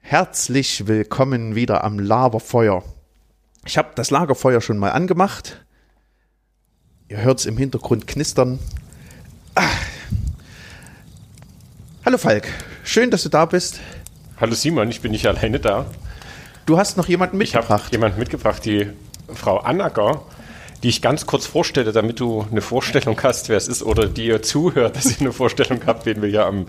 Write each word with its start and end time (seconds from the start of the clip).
Herzlich 0.00 0.86
willkommen 0.86 1.54
wieder 1.54 1.84
am 1.84 1.98
Lagerfeuer. 1.98 2.82
Ich 3.66 3.76
habe 3.76 3.90
das 3.94 4.10
Lagerfeuer 4.10 4.60
schon 4.60 4.78
mal 4.78 4.92
angemacht. 4.92 5.64
Ihr 7.08 7.18
hört 7.18 7.40
es 7.40 7.46
im 7.46 7.58
Hintergrund 7.58 8.06
knistern. 8.06 8.58
Ah. 9.54 9.68
Hallo 12.06 12.16
Falk, 12.16 12.46
schön, 12.84 13.10
dass 13.10 13.22
du 13.24 13.28
da 13.28 13.44
bist. 13.44 13.80
Hallo 14.40 14.54
Simon, 14.54 14.88
ich 14.88 15.00
bin 15.00 15.10
nicht 15.10 15.26
alleine 15.26 15.60
da. 15.60 15.86
Du 16.66 16.78
hast 16.78 16.96
noch 16.96 17.08
jemanden 17.08 17.38
Ich 17.42 17.54
habe 17.54 17.64
mitgebracht. 17.64 17.92
jemanden 17.92 18.18
mitgebracht, 18.18 18.64
die 18.64 18.88
Frau 19.28 19.58
Annacker, 19.58 20.22
die 20.82 20.88
ich 20.88 21.02
ganz 21.02 21.26
kurz 21.26 21.46
vorstelle, 21.46 21.92
damit 21.92 22.20
du 22.20 22.46
eine 22.50 22.62
Vorstellung 22.62 23.20
hast, 23.22 23.50
wer 23.50 23.58
es 23.58 23.68
ist, 23.68 23.82
oder 23.82 24.06
die 24.06 24.26
ihr 24.26 24.40
zuhört, 24.40 24.96
dass 24.96 25.10
ihr 25.10 25.20
eine 25.20 25.32
Vorstellung 25.32 25.80
habt, 25.84 26.06
wen 26.06 26.22
wir 26.22 26.30
hier 26.30 26.46
am 26.46 26.66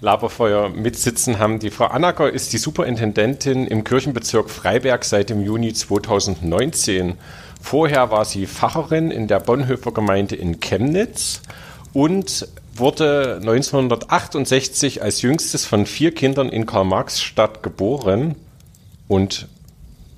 Laberfeuer 0.00 0.68
mitsitzen 0.70 1.38
haben. 1.38 1.60
Die 1.60 1.70
Frau 1.70 1.86
Annacker 1.86 2.32
ist 2.32 2.52
die 2.52 2.58
Superintendentin 2.58 3.68
im 3.68 3.84
Kirchenbezirk 3.84 4.50
Freiberg 4.50 5.04
seit 5.04 5.30
dem 5.30 5.40
Juni 5.42 5.72
2019. 5.72 7.14
Vorher 7.62 8.10
war 8.10 8.24
sie 8.24 8.48
Pfarrerin 8.48 9.12
in 9.12 9.28
der 9.28 9.38
Bonhoeffer 9.38 9.92
Gemeinde 9.92 10.34
in 10.34 10.58
Chemnitz 10.58 11.40
und 11.92 12.48
wurde 12.74 13.36
1968 13.36 15.02
als 15.02 15.22
jüngstes 15.22 15.64
von 15.64 15.86
vier 15.86 16.12
Kindern 16.12 16.48
in 16.48 16.66
Karl-Marx-Stadt 16.66 17.62
geboren 17.62 18.34
und 19.08 19.48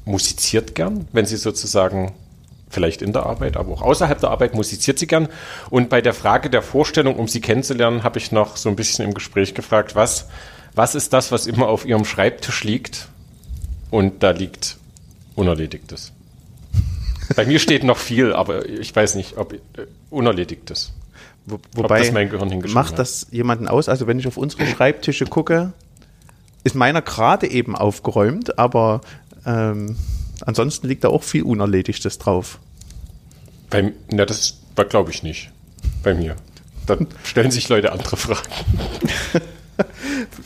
musiziert 0.04 0.74
gern, 0.74 1.06
wenn 1.12 1.26
sie 1.26 1.36
sozusagen 1.36 2.12
vielleicht 2.70 3.02
in 3.02 3.12
der 3.12 3.24
Arbeit, 3.24 3.56
aber 3.56 3.72
auch 3.72 3.82
außerhalb 3.82 4.20
der 4.20 4.30
Arbeit 4.30 4.54
musiziert 4.54 4.98
sie 4.98 5.06
gern. 5.06 5.28
Und 5.70 5.88
bei 5.88 6.00
der 6.00 6.14
Frage 6.14 6.50
der 6.50 6.62
Vorstellung, 6.62 7.16
um 7.16 7.28
sie 7.28 7.40
kennenzulernen, 7.40 8.02
habe 8.02 8.18
ich 8.18 8.32
noch 8.32 8.56
so 8.56 8.68
ein 8.68 8.76
bisschen 8.76 9.04
im 9.04 9.14
Gespräch 9.14 9.54
gefragt, 9.54 9.94
was, 9.94 10.28
was 10.74 10.94
ist 10.94 11.12
das, 11.12 11.32
was 11.32 11.46
immer 11.46 11.68
auf 11.68 11.86
ihrem 11.86 12.04
Schreibtisch 12.04 12.64
liegt? 12.64 13.08
Und 13.90 14.22
da 14.22 14.30
liegt 14.30 14.76
Unerledigtes. 15.34 16.12
Bei 17.36 17.46
mir 17.46 17.58
steht 17.58 17.84
noch 17.84 17.98
viel, 17.98 18.32
aber 18.32 18.68
ich 18.68 18.94
weiß 18.94 19.14
nicht, 19.14 19.36
ob 19.36 19.52
äh, 19.54 19.58
Unerledigtes. 20.10 20.92
Wo, 21.46 21.58
wobei, 21.74 22.00
das 22.00 22.12
mein 22.12 22.28
Gehirn 22.28 22.62
macht 22.72 22.98
das 22.98 23.26
jemanden 23.30 23.68
aus? 23.68 23.88
Also 23.88 24.06
wenn 24.06 24.18
ich 24.18 24.26
auf 24.26 24.36
unsere 24.36 24.66
Schreibtische 24.66 25.24
gucke, 25.24 25.72
ist 26.68 26.74
meiner 26.74 27.00
gerade 27.00 27.50
eben 27.50 27.74
aufgeräumt, 27.74 28.58
aber 28.58 29.00
ähm, 29.46 29.96
ansonsten 30.44 30.86
liegt 30.86 31.02
da 31.02 31.08
auch 31.08 31.22
viel 31.22 31.42
Unerledigtes 31.42 32.18
drauf. 32.18 32.58
Bei, 33.70 33.94
na, 34.10 34.26
das 34.26 34.58
glaube 34.90 35.10
ich 35.10 35.22
nicht. 35.22 35.50
Bei 36.02 36.12
mir. 36.12 36.36
Dann 36.86 37.06
stellen 37.24 37.50
sich 37.50 37.70
Leute 37.70 37.90
andere 37.90 38.18
Fragen. 38.18 38.52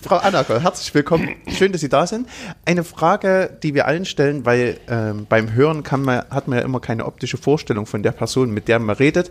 Frau 0.03 0.17
Annacker, 0.19 0.63
herzlich 0.63 0.95
willkommen. 0.95 1.35
Schön, 1.49 1.73
dass 1.73 1.81
Sie 1.81 1.89
da 1.89 2.07
sind. 2.07 2.29
Eine 2.65 2.85
Frage, 2.85 3.59
die 3.65 3.75
wir 3.75 3.89
allen 3.89 4.05
stellen, 4.05 4.47
weil 4.47 4.79
ähm, 4.89 5.27
beim 5.29 5.53
Hören 5.55 5.83
man, 5.99 6.23
hat 6.31 6.47
man 6.47 6.59
ja 6.59 6.65
immer 6.65 6.79
keine 6.79 7.05
optische 7.05 7.37
Vorstellung 7.37 7.87
von 7.87 8.05
der 8.05 8.13
Person, 8.13 8.53
mit 8.53 8.69
der 8.69 8.79
man 8.79 8.95
redet. 8.95 9.31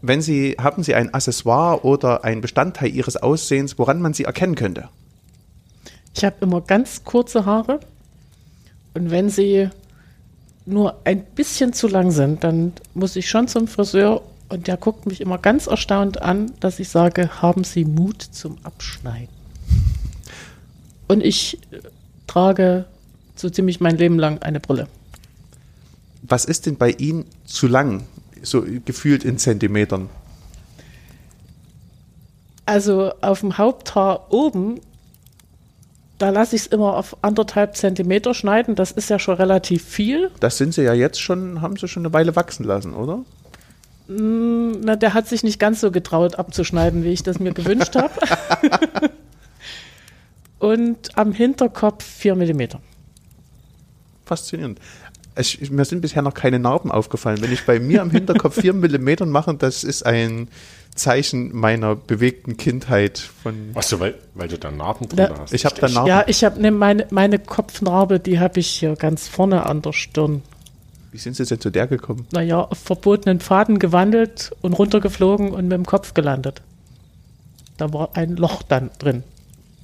Wenn 0.00 0.22
Sie, 0.22 0.54
haben 0.60 0.84
Sie 0.84 0.94
ein 0.94 1.12
Accessoire 1.12 1.84
oder 1.84 2.22
ein 2.22 2.40
Bestandteil 2.40 2.90
Ihres 2.90 3.16
Aussehens, 3.16 3.78
woran 3.78 4.00
man 4.00 4.14
Sie 4.14 4.24
erkennen 4.24 4.54
könnte? 4.54 4.90
Ich 6.16 6.24
habe 6.24 6.36
immer 6.40 6.60
ganz 6.60 7.04
kurze 7.04 7.44
Haare 7.44 7.80
und 8.94 9.10
wenn 9.10 9.28
sie 9.28 9.68
nur 10.66 10.96
ein 11.04 11.24
bisschen 11.24 11.72
zu 11.72 11.88
lang 11.88 12.10
sind, 12.10 12.44
dann 12.44 12.72
muss 12.94 13.16
ich 13.16 13.28
schon 13.28 13.48
zum 13.48 13.68
Friseur 13.68 14.22
und 14.48 14.66
der 14.66 14.76
guckt 14.76 15.06
mich 15.06 15.20
immer 15.20 15.38
ganz 15.38 15.66
erstaunt 15.66 16.22
an, 16.22 16.52
dass 16.60 16.78
ich 16.78 16.88
sage, 16.88 17.42
haben 17.42 17.64
Sie 17.64 17.84
Mut 17.84 18.22
zum 18.22 18.58
Abschneiden? 18.62 19.34
Und 21.08 21.22
ich 21.22 21.58
äh, 21.70 21.80
trage 22.26 22.86
so 23.34 23.50
ziemlich 23.50 23.80
mein 23.80 23.98
Leben 23.98 24.18
lang 24.18 24.42
eine 24.42 24.60
Brille. 24.60 24.86
Was 26.22 26.44
ist 26.44 26.66
denn 26.66 26.76
bei 26.76 26.90
Ihnen 26.90 27.26
zu 27.44 27.66
lang, 27.66 28.04
so 28.42 28.64
gefühlt 28.84 29.24
in 29.24 29.38
Zentimetern? 29.38 30.08
Also 32.64 33.12
auf 33.20 33.40
dem 33.40 33.58
Haupthaar 33.58 34.32
oben, 34.32 34.80
da 36.18 36.30
lasse 36.30 36.56
ich 36.56 36.62
es 36.62 36.66
immer 36.68 36.96
auf 36.96 37.16
anderthalb 37.22 37.76
Zentimeter 37.76 38.34
schneiden. 38.34 38.74
Das 38.74 38.92
ist 38.92 39.10
ja 39.10 39.18
schon 39.18 39.36
relativ 39.36 39.84
viel. 39.84 40.30
Das 40.40 40.58
sind 40.58 40.74
Sie 40.74 40.82
ja 40.82 40.94
jetzt 40.94 41.20
schon, 41.20 41.60
haben 41.60 41.76
Sie 41.76 41.88
schon 41.88 42.04
eine 42.04 42.12
Weile 42.12 42.36
wachsen 42.36 42.64
lassen, 42.64 42.94
oder? 42.94 43.24
Na, 44.06 44.96
der 44.96 45.14
hat 45.14 45.28
sich 45.28 45.42
nicht 45.42 45.58
ganz 45.58 45.80
so 45.80 45.90
getraut 45.90 46.38
abzuschneiden, 46.38 47.04
wie 47.04 47.12
ich 47.12 47.22
das 47.22 47.40
mir 47.40 47.52
gewünscht 47.52 47.96
habe. 47.96 48.12
Und 50.58 51.16
am 51.16 51.32
Hinterkopf 51.32 52.04
4 52.04 52.34
Millimeter. 52.36 52.80
Faszinierend. 54.24 54.78
Es, 55.34 55.58
mir 55.70 55.84
sind 55.84 56.00
bisher 56.00 56.22
noch 56.22 56.34
keine 56.34 56.58
Narben 56.58 56.92
aufgefallen. 56.92 57.40
Wenn 57.40 57.52
ich 57.52 57.66
bei 57.66 57.80
mir 57.80 58.02
am 58.02 58.10
Hinterkopf 58.10 58.60
4 58.60 58.72
Millimetern 58.72 59.30
mache, 59.30 59.54
das 59.54 59.84
ist 59.84 60.06
ein 60.06 60.48
Zeichen 60.94 61.54
meiner 61.54 61.96
bewegten 61.96 62.56
Kindheit. 62.56 63.18
Von 63.18 63.70
Achso, 63.74 63.98
weil, 64.00 64.14
weil 64.34 64.48
du 64.48 64.58
da 64.58 64.70
Narben 64.70 65.08
drunter 65.08 65.28
Da- 65.28 65.38
hast. 65.40 65.52
ich 65.52 65.64
habe 65.64 65.80
da 65.80 65.88
Narben. 65.88 66.08
Ja, 66.08 66.24
ich 66.26 66.44
habe 66.44 66.60
ne, 66.60 66.70
meine, 66.70 67.06
meine 67.10 67.38
Kopfnarbe, 67.38 68.20
die 68.20 68.38
habe 68.38 68.60
ich 68.60 68.68
hier 68.68 68.94
ganz 68.96 69.26
vorne 69.28 69.66
an 69.66 69.82
der 69.82 69.92
Stirn. 69.92 70.42
Wie 71.10 71.18
sind 71.18 71.36
Sie 71.36 71.44
denn 71.44 71.60
zu 71.60 71.70
der 71.70 71.86
gekommen? 71.86 72.26
Naja, 72.32 72.60
auf 72.60 72.78
verbotenen 72.78 73.40
Faden 73.40 73.78
gewandelt 73.78 74.50
und 74.62 74.72
runtergeflogen 74.72 75.50
und 75.52 75.64
mit 75.68 75.72
dem 75.72 75.86
Kopf 75.86 76.14
gelandet. 76.14 76.62
Da 77.76 77.92
war 77.92 78.16
ein 78.16 78.36
Loch 78.36 78.62
dann 78.62 78.90
drin. 78.98 79.22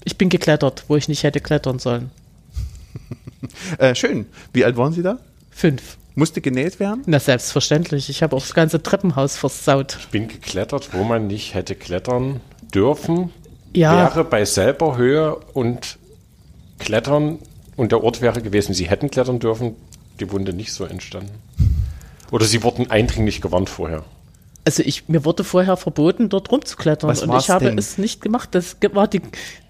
Ich 0.05 0.17
bin 0.17 0.29
geklettert, 0.29 0.85
wo 0.89 0.97
ich 0.97 1.09
nicht 1.09 1.23
hätte 1.25 1.41
klettern 1.41 1.79
sollen. 1.79 2.11
Äh, 3.79 3.95
schön. 3.95 4.27
Wie 4.53 4.65
alt 4.65 4.77
waren 4.77 4.93
Sie 4.93 5.03
da? 5.03 5.19
Fünf. 5.51 5.97
Musste 6.21 6.43
genäht 6.43 6.81
werden? 6.81 7.03
Na, 7.07 7.19
selbstverständlich. 7.19 8.11
Ich 8.11 8.23
habe 8.23 8.37
auch 8.37 8.43
das 8.43 8.53
ganze 8.53 8.83
Treppenhaus 8.83 9.39
versaut. 9.39 9.97
Ich 9.99 10.09
bin 10.09 10.29
geklettert, 10.29 10.93
wo 10.93 11.03
man 11.03 11.27
nicht 11.29 11.55
hätte 11.55 11.75
klettern 11.75 12.41
dürfen. 12.75 13.31
Ja. 13.75 13.97
Wäre 13.97 14.25
bei 14.25 14.45
selber 14.45 14.99
Höhe 14.99 15.35
und 15.55 15.97
Klettern 16.79 17.39
und 17.75 17.93
der 17.93 18.05
Ort 18.05 18.21
wäre 18.21 18.43
gewesen, 18.43 18.75
sie 18.75 18.91
hätten 18.91 19.11
klettern 19.11 19.39
dürfen, 19.39 19.77
die 20.21 20.31
Wunde 20.31 20.53
nicht 20.53 20.75
so 20.75 20.85
entstanden. 20.85 21.33
Oder 22.31 22.45
sie 22.45 22.63
wurden 22.63 22.91
eindringlich 22.91 23.41
gewarnt 23.41 23.71
vorher. 23.71 24.05
Also 24.67 24.83
ich, 24.83 25.09
mir 25.09 25.25
wurde 25.25 25.43
vorher 25.43 25.79
verboten, 25.79 26.29
dort 26.29 26.53
rumzuklettern 26.53 27.09
Was 27.09 27.23
und 27.23 27.35
ich 27.35 27.49
habe 27.49 27.65
denn? 27.65 27.79
es 27.79 27.97
nicht 27.97 28.21
gemacht. 28.21 28.51
Das 28.53 28.77
war 28.93 29.09
die, 29.09 29.23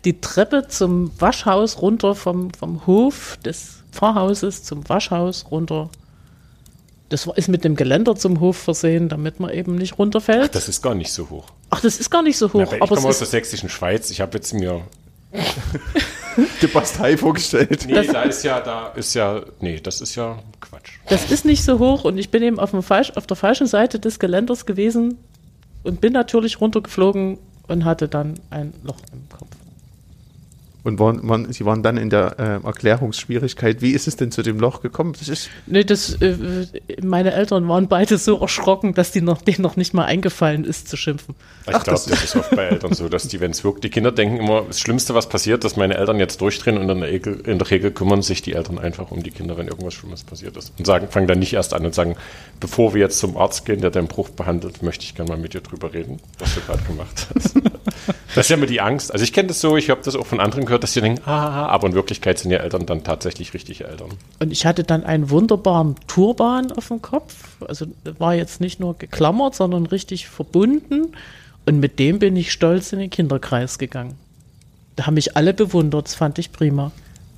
die 0.04 0.20
Treppe 0.20 0.66
zum 0.66 1.12
Waschhaus 1.20 1.80
runter 1.80 2.16
vom, 2.16 2.52
vom 2.52 2.88
Hof 2.88 3.38
des 3.44 3.84
Pfarrhauses 3.92 4.64
zum 4.64 4.88
Waschhaus 4.88 5.46
runter. 5.52 5.90
Das 7.10 7.26
war, 7.26 7.37
ist 7.37 7.48
mit 7.48 7.65
dem 7.65 7.75
Geländer 7.75 8.15
zum 8.15 8.38
Hof 8.38 8.56
versehen, 8.56 9.09
damit 9.09 9.41
man 9.41 9.50
eben 9.50 9.75
nicht 9.75 9.98
runterfällt. 9.98 10.54
Das 10.54 10.69
ist 10.69 10.81
gar 10.81 10.94
nicht 10.94 11.12
so 11.12 11.28
hoch. 11.28 11.47
Ach, 11.69 11.81
das 11.81 11.98
ist 11.98 12.09
gar 12.09 12.22
nicht 12.22 12.38
so 12.38 12.53
hoch, 12.53 12.71
weil 12.71 12.76
ich 12.76 12.82
aber 12.82 12.94
komme 12.94 13.09
aus 13.09 13.19
der 13.19 13.26
sächsischen 13.26 13.69
Schweiz. 13.69 14.10
Ich 14.10 14.21
habe 14.21 14.38
jetzt 14.38 14.54
mir. 14.54 14.82
Die 16.62 16.66
Bastei 16.69 17.16
vorgestellt. 17.16 17.87
Nee, 17.87 18.06
da 18.06 18.22
ist 18.22 18.44
ja, 18.44 18.60
da 18.60 18.88
ist 18.88 19.15
ja. 19.15 19.43
Nee, 19.59 19.81
das 19.81 20.00
ist 20.00 20.15
ja 20.15 20.38
Quatsch. 20.60 20.93
das 21.09 21.31
ist 21.31 21.44
nicht 21.44 21.65
so 21.65 21.78
hoch 21.81 22.04
und 22.04 22.16
ich 22.16 22.31
bin 22.31 22.43
eben 22.43 22.59
auf, 22.60 22.71
dem 22.71 22.82
falsch, 22.82 23.12
auf 23.16 23.27
der 23.27 23.37
falschen 23.37 23.66
Seite 23.66 23.98
des 23.98 24.19
Geländers 24.21 24.65
gewesen 24.65 25.19
und 25.82 26.00
bin 26.00 26.12
natürlich 26.12 26.60
runtergeflogen 26.60 27.38
und 27.66 27.84
hatte 27.84 28.09
dann 28.09 28.34
ein 28.50 28.72
Loch 28.84 28.98
im. 29.12 29.29
Und 30.82 30.98
waren, 30.98 31.28
waren, 31.28 31.52
Sie 31.52 31.64
waren 31.66 31.82
dann 31.82 31.96
in 31.98 32.08
der 32.10 32.38
äh, 32.38 32.66
Erklärungsschwierigkeit. 32.66 33.82
Wie 33.82 33.91
ist 33.91 34.09
es 34.09 34.16
denn 34.16 34.30
zu 34.32 34.42
dem 34.42 34.59
Loch 34.59 34.80
gekommen? 34.80 35.15
Das 35.18 35.28
ist, 35.28 35.50
Nee, 35.66 35.84
das, 35.84 36.15
äh, 36.22 36.36
meine 37.03 37.32
Eltern 37.32 37.68
waren 37.68 37.88
beide 37.88 38.16
so 38.18 38.41
erschrocken, 38.41 38.94
dass 38.94 39.12
die 39.12 39.21
noch, 39.21 39.42
denen 39.42 39.62
noch 39.62 39.77
nicht 39.77 39.92
mal 39.94 40.04
eingefallen 40.06 40.65
ist 40.65 40.88
zu 40.88 40.97
schimpfen. 40.97 41.34
Ich 41.66 41.74
Ach, 41.74 41.84
glaube, 41.84 41.91
das- 41.91 42.06
das, 42.06 42.24
ist 42.24 42.36
oft 42.36 42.50
bei 42.56 42.65
Eltern 42.65 42.94
so, 42.94 43.09
dass 43.09 43.28
die, 43.28 43.41
wenn 43.41 43.50
es 43.50 43.62
wirkt, 43.65 43.84
die 43.84 43.91
Kinder 43.91 44.10
denken 44.12 44.38
immer, 44.38 44.62
das 44.62 44.80
Schlimmste, 44.80 45.15
was 45.15 45.28
passiert, 45.28 45.65
dass 45.65 45.77
meine 45.77 45.97
Eltern 45.97 46.18
jetzt 46.18 46.41
durchdrehen 46.41 46.78
und 46.78 46.88
in 46.88 47.00
der, 47.00 47.09
Regel, 47.10 47.41
in 47.47 47.59
der 47.59 47.71
Regel 47.71 47.91
kümmern 47.91 48.22
sich 48.22 48.42
die 48.42 48.54
Eltern 48.54 48.78
einfach 48.78 49.10
um 49.10 49.22
die 49.22 49.30
Kinder, 49.30 49.56
wenn 49.59 49.68
irgendwas 49.68 49.94
Schlimmes 49.94 50.24
passiert 50.24 50.56
ist. 50.56 50.72
Und 50.78 50.86
sagen, 50.86 51.09
fangen 51.09 51.27
dann 51.27 51.38
nicht 51.38 51.53
erst 51.53 51.74
an 51.74 51.84
und 51.84 51.94
sagen, 51.94 52.16
bevor 52.59 52.94
wir 52.94 53.00
jetzt 53.03 53.18
zum 53.18 53.36
Arzt 53.36 53.66
gehen, 53.66 53.80
der 53.80 53.91
deinen 53.91 54.09
Bruch 54.09 54.30
behandelt, 54.30 54.82
möchte 54.82 55.04
ich 55.04 55.15
gerne 55.15 55.30
mal 55.30 55.38
mit 55.38 55.53
dir 55.54 55.60
drüber 55.60 55.92
reden, 55.92 56.18
was 56.38 56.54
du 56.54 56.60
gerade 56.62 56.82
gemacht 56.84 57.27
hast. 57.34 57.54
Das 58.34 58.47
ist 58.47 58.50
ja 58.50 58.56
immer 58.56 58.66
die 58.66 58.80
Angst. 58.80 59.12
Also 59.12 59.22
ich 59.22 59.32
kenne 59.32 59.48
das 59.48 59.60
so, 59.60 59.77
ich 59.77 59.91
habe 59.91 60.00
das 60.04 60.16
auch 60.16 60.27
von 60.27 60.41
anderen 60.41 60.65
gehört, 60.65 60.82
dass 60.82 60.92
die 60.92 61.00
denken, 61.00 61.22
ah, 61.27 61.66
aber 61.66 61.88
in 61.88 61.94
Wirklichkeit 61.94 62.38
sind 62.38 62.50
ja 62.50 62.59
Eltern 62.59 62.86
dann 62.86 63.04
tatsächlich 63.04 63.54
richtige 63.54 63.86
Eltern. 63.86 64.10
Und 64.38 64.53
ich 64.53 64.66
hatte 64.66 64.84
dann 64.84 65.04
einen 65.04 65.30
wunderbaren 65.30 65.97
Turban 66.06 66.72
auf 66.72 66.88
dem 66.88 67.03
Kopf. 67.03 67.34
Also 67.66 67.86
war 68.18 68.34
jetzt 68.34 68.60
nicht 68.60 68.80
nur 68.80 68.97
geklammert, 68.97 69.54
sondern 69.54 69.86
richtig 69.86 70.28
verbunden. 70.28 71.15
Und 71.66 71.80
mit 71.80 71.98
dem 71.98 72.18
bin 72.18 72.36
ich 72.36 72.53
stolz 72.53 72.92
in 72.92 72.98
den 72.98 73.10
Kinderkreis 73.10 73.78
gegangen. 73.78 74.15
Da 74.97 75.06
haben 75.06 75.15
mich 75.15 75.36
alle 75.36 75.54
bewundert, 75.54 76.06
das 76.06 76.15
fand 76.15 76.38
ich 76.38 76.53
prima. 76.53 76.92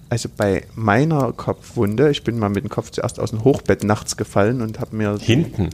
Also 0.09 0.29
bei 0.37 0.65
meiner 0.75 1.33
Kopfwunde, 1.33 2.11
ich 2.11 2.23
bin 2.23 2.39
mal 2.39 2.51
mit 2.51 2.65
dem 2.65 2.69
Kopf 2.69 2.91
zuerst 2.91 3.19
aus 3.19 3.31
dem 3.31 3.45
Hochbett 3.45 3.83
nachts 3.83 4.17
gefallen 4.17 4.61
und 4.61 4.79
habe 4.79 4.95
mir. 4.95 5.19
Hinten. 5.19 5.71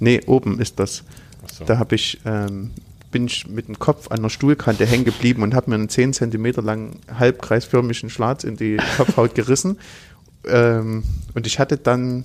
Nee, 0.00 0.20
oben 0.26 0.60
ist 0.60 0.78
das. 0.78 1.02
Ach 1.44 1.50
so. 1.50 1.64
Da 1.64 1.78
habe 1.78 1.94
ich, 1.94 2.20
ähm, 2.26 2.72
bin 3.10 3.26
ich 3.26 3.46
mit 3.48 3.68
dem 3.68 3.78
Kopf 3.78 4.10
an 4.10 4.22
der 4.22 4.28
Stuhlkante 4.28 4.86
hängen 4.86 5.04
geblieben 5.04 5.42
und 5.42 5.54
habe 5.54 5.70
mir 5.70 5.76
einen 5.76 5.88
10 5.88 6.12
Zentimeter 6.12 6.62
langen 6.62 7.00
halbkreisförmigen 7.12 8.10
Schlatz 8.10 8.44
in 8.44 8.56
die 8.56 8.78
Kopfhaut 8.96 9.34
gerissen. 9.34 9.78
Ähm, 10.46 11.04
und 11.34 11.46
ich 11.46 11.58
hatte 11.58 11.76
dann 11.76 12.24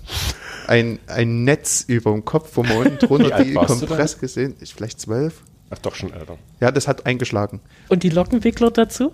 ein, 0.68 1.00
ein 1.08 1.44
Netz 1.44 1.84
über 1.88 2.12
dem 2.12 2.24
Kopf, 2.24 2.52
wo 2.56 2.64
man 2.64 2.78
unten 2.78 2.98
drunter 3.00 3.44
die 3.44 3.54
Kompress 3.54 4.20
gesehen. 4.20 4.56
Ich 4.62 4.74
vielleicht 4.74 5.02
zwölf. 5.02 5.42
Ach, 5.70 5.80
doch 5.80 5.96
schon 5.96 6.14
älter. 6.14 6.38
Ja, 6.60 6.72
das 6.72 6.88
hat 6.88 7.06
eingeschlagen. 7.06 7.60
Und 7.90 8.04
die 8.04 8.10
Lockenwickler 8.10 8.72
dazu? 8.72 9.12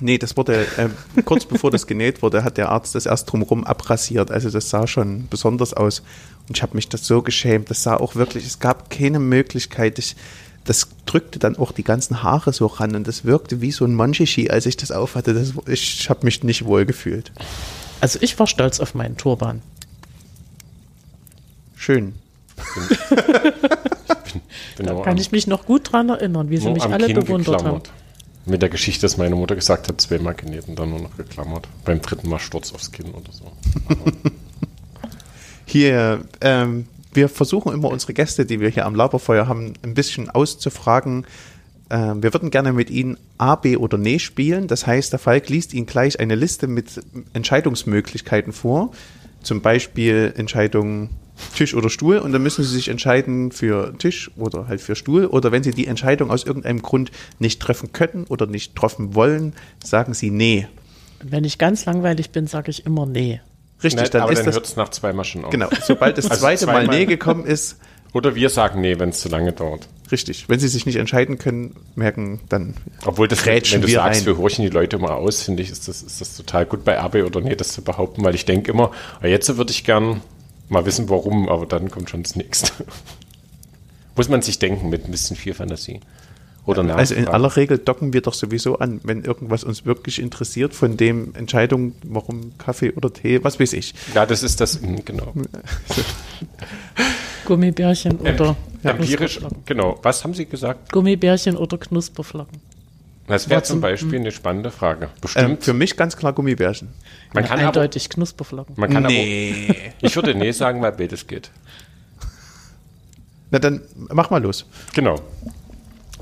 Nee, 0.00 0.18
das 0.18 0.36
wurde, 0.36 0.66
äh, 0.76 0.88
kurz 1.24 1.44
bevor 1.44 1.70
das 1.70 1.86
genäht 1.86 2.22
wurde, 2.22 2.42
hat 2.42 2.56
der 2.56 2.70
Arzt 2.70 2.94
das 2.94 3.06
erst 3.06 3.30
drumherum 3.30 3.64
abrasiert. 3.64 4.30
Also 4.30 4.50
das 4.50 4.70
sah 4.70 4.86
schon 4.86 5.28
besonders 5.28 5.72
aus. 5.72 6.00
Und 6.48 6.56
ich 6.56 6.62
habe 6.62 6.74
mich 6.74 6.88
das 6.88 7.06
so 7.06 7.22
geschämt. 7.22 7.70
Das 7.70 7.82
sah 7.82 7.96
auch 7.96 8.16
wirklich, 8.16 8.44
es 8.44 8.58
gab 8.58 8.90
keine 8.90 9.20
Möglichkeit. 9.20 9.98
Ich, 9.98 10.16
das 10.64 10.88
drückte 11.06 11.38
dann 11.38 11.56
auch 11.56 11.72
die 11.72 11.84
ganzen 11.84 12.22
Haare 12.22 12.52
so 12.52 12.66
ran 12.66 12.96
und 12.96 13.06
das 13.06 13.24
wirkte 13.24 13.60
wie 13.60 13.70
so 13.72 13.84
ein 13.84 13.94
Monchichi, 13.94 14.50
als 14.50 14.66
ich 14.66 14.76
das 14.76 14.90
aufhatte. 14.90 15.34
Das, 15.34 15.52
ich 15.66 16.08
habe 16.10 16.24
mich 16.24 16.42
nicht 16.42 16.64
wohl 16.64 16.86
gefühlt. 16.86 17.32
Also 18.00 18.18
ich 18.22 18.38
war 18.38 18.46
stolz 18.46 18.80
auf 18.80 18.94
meinen 18.94 19.16
Turban. 19.16 19.62
Schön. 21.76 22.14
Bin 24.76 24.86
Da 24.86 24.92
nur 24.92 25.02
kann 25.04 25.12
am- 25.14 25.18
ich 25.20 25.32
mich 25.32 25.46
noch 25.46 25.66
gut 25.66 25.92
dran 25.92 26.08
erinnern, 26.08 26.50
wie 26.50 26.56
sie 26.56 26.70
mich 26.70 26.82
alle 26.82 27.06
Kinn 27.06 27.16
bewundert 27.16 27.48
haben. 27.56 27.56
geklammert. 27.58 27.90
Mit 28.46 28.60
der 28.62 28.68
Geschichte, 28.68 29.02
dass 29.02 29.16
meine 29.16 29.34
Mutter 29.36 29.54
gesagt 29.54 29.88
hat, 29.88 30.00
zweimal 30.00 30.34
genäht 30.34 30.68
und 30.68 30.78
dann 30.78 30.90
nur 30.90 31.00
noch 31.00 31.16
geklammert. 31.16 31.66
Beim 31.84 32.00
dritten 32.02 32.28
Mal 32.28 32.38
Sturz 32.38 32.72
aufs 32.72 32.92
Kinn 32.92 33.10
oder 33.12 33.32
so. 33.32 33.50
Hier, 35.66 36.24
ähm, 36.40 36.86
wir 37.14 37.28
versuchen 37.28 37.72
immer 37.72 37.88
unsere 37.88 38.12
Gäste, 38.12 38.46
die 38.46 38.60
wir 38.60 38.68
hier 38.68 38.86
am 38.86 38.94
Laberfeuer 38.94 39.48
haben, 39.48 39.74
ein 39.82 39.94
bisschen 39.94 40.30
auszufragen. 40.30 41.26
Ähm, 41.90 42.22
wir 42.22 42.32
würden 42.32 42.50
gerne 42.50 42.72
mit 42.72 42.90
Ihnen 42.90 43.16
A, 43.38 43.56
B 43.56 43.76
oder 43.76 43.98
Nee 43.98 44.18
spielen. 44.18 44.68
Das 44.68 44.86
heißt, 44.86 45.12
der 45.12 45.18
Falk 45.18 45.48
liest 45.48 45.74
Ihnen 45.74 45.86
gleich 45.86 46.20
eine 46.20 46.34
Liste 46.34 46.66
mit 46.66 47.02
Entscheidungsmöglichkeiten 47.32 48.52
vor. 48.52 48.92
Zum 49.42 49.60
Beispiel 49.60 50.32
Entscheidung 50.36 51.10
Tisch 51.54 51.74
oder 51.74 51.90
Stuhl. 51.90 52.18
Und 52.18 52.32
dann 52.32 52.42
müssen 52.42 52.64
Sie 52.64 52.74
sich 52.74 52.88
entscheiden 52.88 53.52
für 53.52 53.96
Tisch 53.98 54.30
oder 54.36 54.68
halt 54.68 54.80
für 54.80 54.96
Stuhl. 54.96 55.26
Oder 55.26 55.52
wenn 55.52 55.62
Sie 55.62 55.72
die 55.72 55.86
Entscheidung 55.86 56.30
aus 56.30 56.44
irgendeinem 56.44 56.82
Grund 56.82 57.10
nicht 57.38 57.60
treffen 57.60 57.92
können 57.92 58.24
oder 58.28 58.46
nicht 58.46 58.74
treffen 58.74 59.14
wollen, 59.14 59.52
sagen 59.82 60.14
Sie 60.14 60.30
Nee. 60.30 60.68
Wenn 61.22 61.44
ich 61.44 61.58
ganz 61.58 61.84
langweilig 61.84 62.30
bin, 62.30 62.46
sage 62.46 62.70
ich 62.70 62.86
immer 62.86 63.06
nee. 63.06 63.40
Richtig, 63.82 64.02
Nein, 64.02 64.10
dann 64.12 64.22
aber 64.22 64.32
ist 64.32 64.44
dann 64.44 64.52
hört 64.52 64.66
es 64.66 64.76
nach 64.76 64.88
zweimal 64.90 65.24
schon 65.24 65.44
auf. 65.44 65.50
Genau, 65.50 65.68
sobald 65.84 66.16
das 66.16 66.30
Also 66.30 66.42
zweite 66.42 66.66
Mal 66.66 66.86
Nee 66.86 67.06
gekommen 67.06 67.44
ist, 67.44 67.78
Oder 68.12 68.34
wir 68.34 68.48
sagen 68.48 68.80
nee, 68.80 68.98
wenn 68.98 69.08
es 69.10 69.20
zu 69.20 69.28
lange 69.28 69.52
dauert. 69.52 69.88
Richtig. 70.12 70.48
Wenn 70.48 70.60
sie 70.60 70.68
sich 70.68 70.86
nicht 70.86 70.96
entscheiden 70.96 71.38
können, 71.38 71.74
merken, 71.96 72.40
dann 72.48 72.74
Obwohl 73.04 73.26
das, 73.26 73.44
wenn 73.44 73.82
du 73.82 73.88
sagst, 73.88 74.20
ein. 74.20 74.26
wir 74.26 74.36
horchen 74.38 74.64
die 74.64 74.70
Leute 74.70 74.98
mal 74.98 75.12
aus, 75.12 75.42
finde 75.42 75.62
ich, 75.62 75.70
ist 75.70 75.88
das, 75.88 76.02
ist 76.02 76.20
das 76.20 76.36
total 76.36 76.66
gut 76.66 76.84
bei 76.84 76.98
AB 77.00 77.16
oder 77.16 77.40
nee, 77.40 77.56
das 77.56 77.72
zu 77.72 77.82
behaupten, 77.82 78.22
weil 78.24 78.34
ich 78.34 78.44
denke 78.44 78.70
immer, 78.70 78.92
ah, 79.20 79.26
jetzt 79.26 79.54
würde 79.56 79.72
ich 79.72 79.84
gern 79.84 80.20
mal 80.68 80.86
wissen, 80.86 81.08
warum, 81.08 81.48
aber 81.48 81.66
dann 81.66 81.90
kommt 81.90 82.10
schon 82.10 82.22
das 82.22 82.36
nächste. 82.36 82.70
Muss 84.16 84.28
man 84.28 84.42
sich 84.42 84.58
denken 84.58 84.90
mit 84.90 85.06
ein 85.06 85.10
bisschen 85.10 85.36
viel 85.36 85.54
Fantasie. 85.54 86.00
Oder 86.66 86.80
Also 86.96 87.14
in 87.14 87.22
nachfragen. 87.24 87.34
aller 87.44 87.56
Regel 87.56 87.78
docken 87.78 88.12
wir 88.14 88.22
doch 88.22 88.32
sowieso 88.34 88.78
an, 88.78 89.00
wenn 89.04 89.22
irgendwas 89.22 89.64
uns 89.64 89.84
wirklich 89.84 90.18
interessiert, 90.20 90.72
von 90.74 90.96
dem 90.96 91.34
Entscheidung, 91.34 91.94
warum 92.04 92.56
Kaffee 92.58 92.92
oder 92.92 93.12
Tee, 93.12 93.44
was 93.44 93.60
weiß 93.60 93.74
ich. 93.74 93.94
Ja, 94.14 94.24
das 94.24 94.42
ist 94.42 94.60
das, 94.60 94.80
hm, 94.80 95.04
genau. 95.04 95.32
Gummibärchen 97.44 98.16
oder 98.18 98.56
Empirisch, 98.82 99.38
Knusperflocken. 99.38 99.62
genau. 99.66 99.98
Was 100.02 100.24
haben 100.24 100.34
Sie 100.34 100.46
gesagt? 100.46 100.92
Gummibärchen 100.92 101.56
oder 101.56 101.78
Knusperflocken. 101.78 102.60
Das 103.26 103.48
wäre 103.48 103.62
zum 103.62 103.80
Beispiel 103.80 104.18
eine 104.20 104.32
spannende 104.32 104.70
Frage. 104.70 105.06
Ähm, 105.06 105.10
Bestimmt. 105.20 105.64
für 105.64 105.72
mich 105.72 105.96
ganz 105.96 106.16
klar 106.16 106.32
Gummibärchen. 106.34 106.88
man 107.32 107.44
kann 107.44 107.58
aber, 107.58 107.68
Eindeutig 107.68 108.10
Knusperflocken. 108.10 108.74
man 108.78 108.90
kann 108.90 109.04
aber, 109.04 109.14
ich 109.14 110.16
würde 110.16 110.34
nee 110.34 110.50
sagen, 110.52 110.82
weil 110.82 110.92
beides 110.92 111.26
geht. 111.26 111.50
Na 113.50 113.58
dann 113.58 113.80
mach 114.12 114.30
mal 114.30 114.42
los. 114.42 114.66
Genau. 114.94 115.20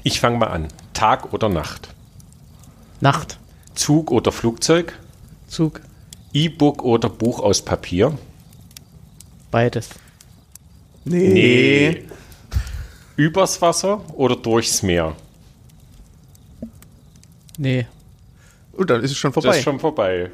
Ich 0.02 0.20
fange 0.20 0.38
mal 0.38 0.48
an. 0.48 0.68
Tag 0.94 1.32
oder 1.32 1.48
Nacht? 1.48 1.88
Nacht. 3.00 3.38
Zug 3.74 4.10
oder 4.10 4.32
Flugzeug? 4.32 4.98
Zug. 5.48 5.80
E-Book 6.32 6.82
oder 6.82 7.08
Buch 7.08 7.40
aus 7.40 7.62
Papier? 7.62 8.16
Beides. 9.50 9.90
Nee. 11.04 12.04
Übers 13.16 13.60
Wasser 13.60 14.00
oder 14.14 14.36
durchs 14.36 14.82
Meer? 14.82 15.14
Nee. 17.58 17.86
Und 18.72 18.88
dann 18.88 19.02
ist 19.02 19.10
es 19.10 19.18
schon 19.18 19.32
Das 19.32 19.42
vorbei. 19.42 19.58
ist 19.58 19.64
schon 19.64 19.78
vorbei. 19.80 20.30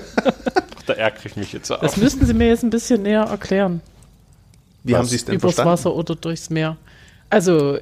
da 0.86 0.92
ärgere 0.92 1.26
ich 1.26 1.36
mich 1.36 1.52
jetzt 1.52 1.70
Das 1.70 1.80
auch. 1.94 1.96
müssten 1.96 2.24
Sie 2.24 2.34
mir 2.34 2.48
jetzt 2.48 2.62
ein 2.62 2.70
bisschen 2.70 3.02
näher 3.02 3.22
erklären. 3.24 3.80
Wie 4.84 4.92
Was? 4.92 4.98
haben 5.00 5.06
Sie 5.08 5.16
es 5.16 5.24
denn 5.24 5.34
Übers 5.34 5.54
verstanden? 5.54 5.70
Wasser 5.72 5.94
oder 5.94 6.14
durchs 6.14 6.48
Meer. 6.50 6.76
Also, 7.28 7.78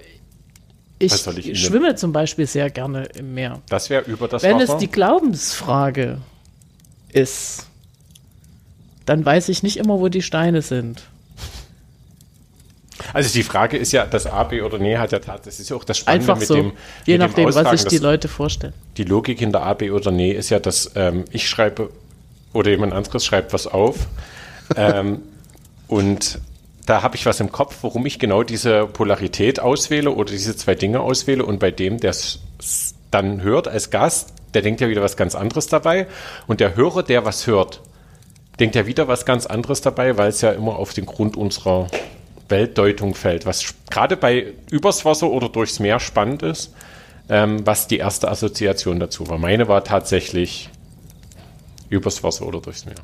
ich, 0.98 1.12
Was 1.12 1.26
ich 1.36 1.60
schwimme 1.64 1.94
zum 1.96 2.12
Beispiel 2.12 2.46
sehr 2.46 2.70
gerne 2.70 3.04
im 3.16 3.34
Meer. 3.34 3.60
Das 3.68 3.90
wäre 3.90 4.04
über 4.04 4.28
das 4.28 4.42
Wenn 4.42 4.58
Wasser. 4.58 4.74
es 4.74 4.78
die 4.78 4.90
Glaubensfrage 4.90 6.18
ist, 7.12 7.66
dann 9.06 9.24
weiß 9.24 9.48
ich 9.48 9.62
nicht 9.62 9.76
immer, 9.76 10.00
wo 10.00 10.08
die 10.08 10.22
Steine 10.22 10.62
sind. 10.62 11.02
also 13.12 13.32
die 13.32 13.42
Frage 13.42 13.76
ist 13.76 13.92
ja, 13.92 14.06
das 14.06 14.26
A, 14.26 14.44
B 14.44 14.62
oder 14.62 14.78
Nee 14.78 14.96
hat 14.96 15.12
ja 15.12 15.18
tatsächlich, 15.18 15.44
das 15.56 15.60
ist 15.60 15.68
ja 15.70 15.76
auch 15.76 15.84
das 15.84 15.98
Spannende 15.98 16.22
Einfach 16.32 16.38
mit 16.38 16.48
so. 16.48 16.54
dem 16.54 16.64
Je 16.66 16.70
mit 16.70 17.08
dem 17.08 17.18
nachdem, 17.20 17.44
was 17.46 17.56
Austragen, 17.56 17.76
sich 17.78 17.88
die 17.88 17.98
Leute 17.98 18.28
vorstellen. 18.28 18.72
die 18.96 19.04
Logik 19.04 19.38
hinter 19.40 19.62
A, 19.62 19.74
B 19.74 19.90
oder 19.90 20.10
Nee 20.10 20.32
ist 20.32 20.50
ja, 20.50 20.58
dass 20.60 20.92
ähm, 20.94 21.24
ich 21.30 21.48
schreibe 21.48 21.90
oder 22.52 22.70
jemand 22.70 22.92
anderes 22.92 23.24
schreibt 23.24 23.52
was 23.52 23.66
auf 23.66 24.06
ähm, 24.76 25.22
und 25.88 26.38
da 26.86 27.02
habe 27.02 27.16
ich 27.16 27.24
was 27.26 27.40
im 27.40 27.50
Kopf, 27.50 27.78
warum 27.82 28.04
ich 28.06 28.18
genau 28.18 28.42
diese 28.42 28.86
Polarität 28.86 29.60
auswähle 29.60 30.10
oder 30.10 30.30
diese 30.30 30.56
zwei 30.56 30.74
Dinge 30.74 31.00
auswähle 31.00 31.44
und 31.44 31.58
bei 31.58 31.70
dem, 31.70 31.98
der 31.98 32.10
es 32.10 32.40
dann 33.10 33.42
hört 33.42 33.68
als 33.68 33.90
Gast, 33.90 34.34
der 34.52 34.62
denkt 34.62 34.80
ja 34.80 34.88
wieder 34.88 35.02
was 35.02 35.16
ganz 35.16 35.34
anderes 35.34 35.66
dabei 35.66 36.06
und 36.46 36.60
der 36.60 36.76
Hörer, 36.76 37.02
der 37.02 37.24
was 37.24 37.46
hört, 37.46 37.80
denkt 38.60 38.74
ja 38.74 38.86
wieder 38.86 39.08
was 39.08 39.24
ganz 39.24 39.46
anderes 39.46 39.80
dabei, 39.80 40.16
weil 40.16 40.28
es 40.28 40.40
ja 40.40 40.52
immer 40.52 40.76
auf 40.76 40.92
den 40.92 41.06
Grund 41.06 41.36
unserer 41.36 41.86
Weltdeutung 42.48 43.14
fällt, 43.14 43.46
was 43.46 43.74
gerade 43.90 44.16
bei 44.16 44.52
übers 44.70 45.04
Wasser 45.04 45.30
oder 45.30 45.48
durchs 45.48 45.80
Meer 45.80 46.00
spannend 46.00 46.42
ist, 46.42 46.74
ähm, 47.28 47.66
was 47.66 47.88
die 47.88 47.98
erste 47.98 48.28
Assoziation 48.28 49.00
dazu 49.00 49.28
war. 49.28 49.38
Meine 49.38 49.68
war 49.68 49.82
tatsächlich 49.84 50.68
übers 51.88 52.22
Wasser 52.22 52.46
oder 52.46 52.60
durchs 52.60 52.84
Meer. 52.84 52.96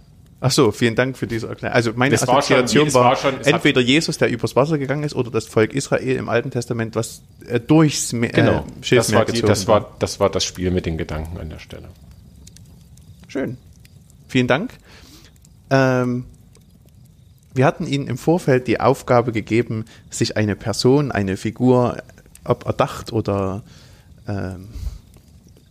Ach 0.42 0.50
so, 0.50 0.72
vielen 0.72 0.94
Dank 0.94 1.18
für 1.18 1.26
diese 1.26 1.48
Erklärung. 1.48 1.74
Also 1.74 1.92
meine 1.94 2.12
war 2.12 2.26
schon- 2.26 2.36
Assoziation 2.38 2.94
war, 2.94 3.04
war 3.10 3.16
schon- 3.16 3.34
es 3.40 3.46
hat- 3.46 3.54
entweder 3.54 3.80
Jesus, 3.82 4.16
der 4.16 4.30
übers 4.30 4.56
Wasser 4.56 4.78
gegangen 4.78 5.02
ist, 5.02 5.14
oder 5.14 5.30
das 5.30 5.46
Volk 5.46 5.74
Israel 5.74 6.16
im 6.16 6.28
Alten 6.30 6.50
Testament, 6.50 6.94
was 6.96 7.20
äh, 7.46 7.60
durchs 7.60 8.12
Meer, 8.14 8.30
Genau, 8.30 8.64
äh, 8.80 8.94
das, 8.96 9.12
war 9.12 9.24
die, 9.26 9.32
gezogen 9.32 9.48
das, 9.48 9.68
war, 9.68 9.94
das 9.98 10.18
war 10.18 10.30
das 10.30 10.44
Spiel 10.44 10.70
mit 10.70 10.86
den 10.86 10.96
Gedanken 10.96 11.38
an 11.38 11.50
der 11.50 11.58
Stelle. 11.58 11.88
Schön. 13.28 13.58
Vielen 14.28 14.46
Dank. 14.46 14.72
Ähm, 15.68 16.24
wir 17.52 17.66
hatten 17.66 17.86
Ihnen 17.86 18.06
im 18.06 18.16
Vorfeld 18.16 18.66
die 18.66 18.80
Aufgabe 18.80 19.32
gegeben, 19.32 19.84
sich 20.08 20.36
eine 20.38 20.56
Person, 20.56 21.12
eine 21.12 21.36
Figur, 21.36 21.98
ob 22.44 22.64
erdacht 22.64 23.12
oder 23.12 23.62
ähm, 24.26 24.68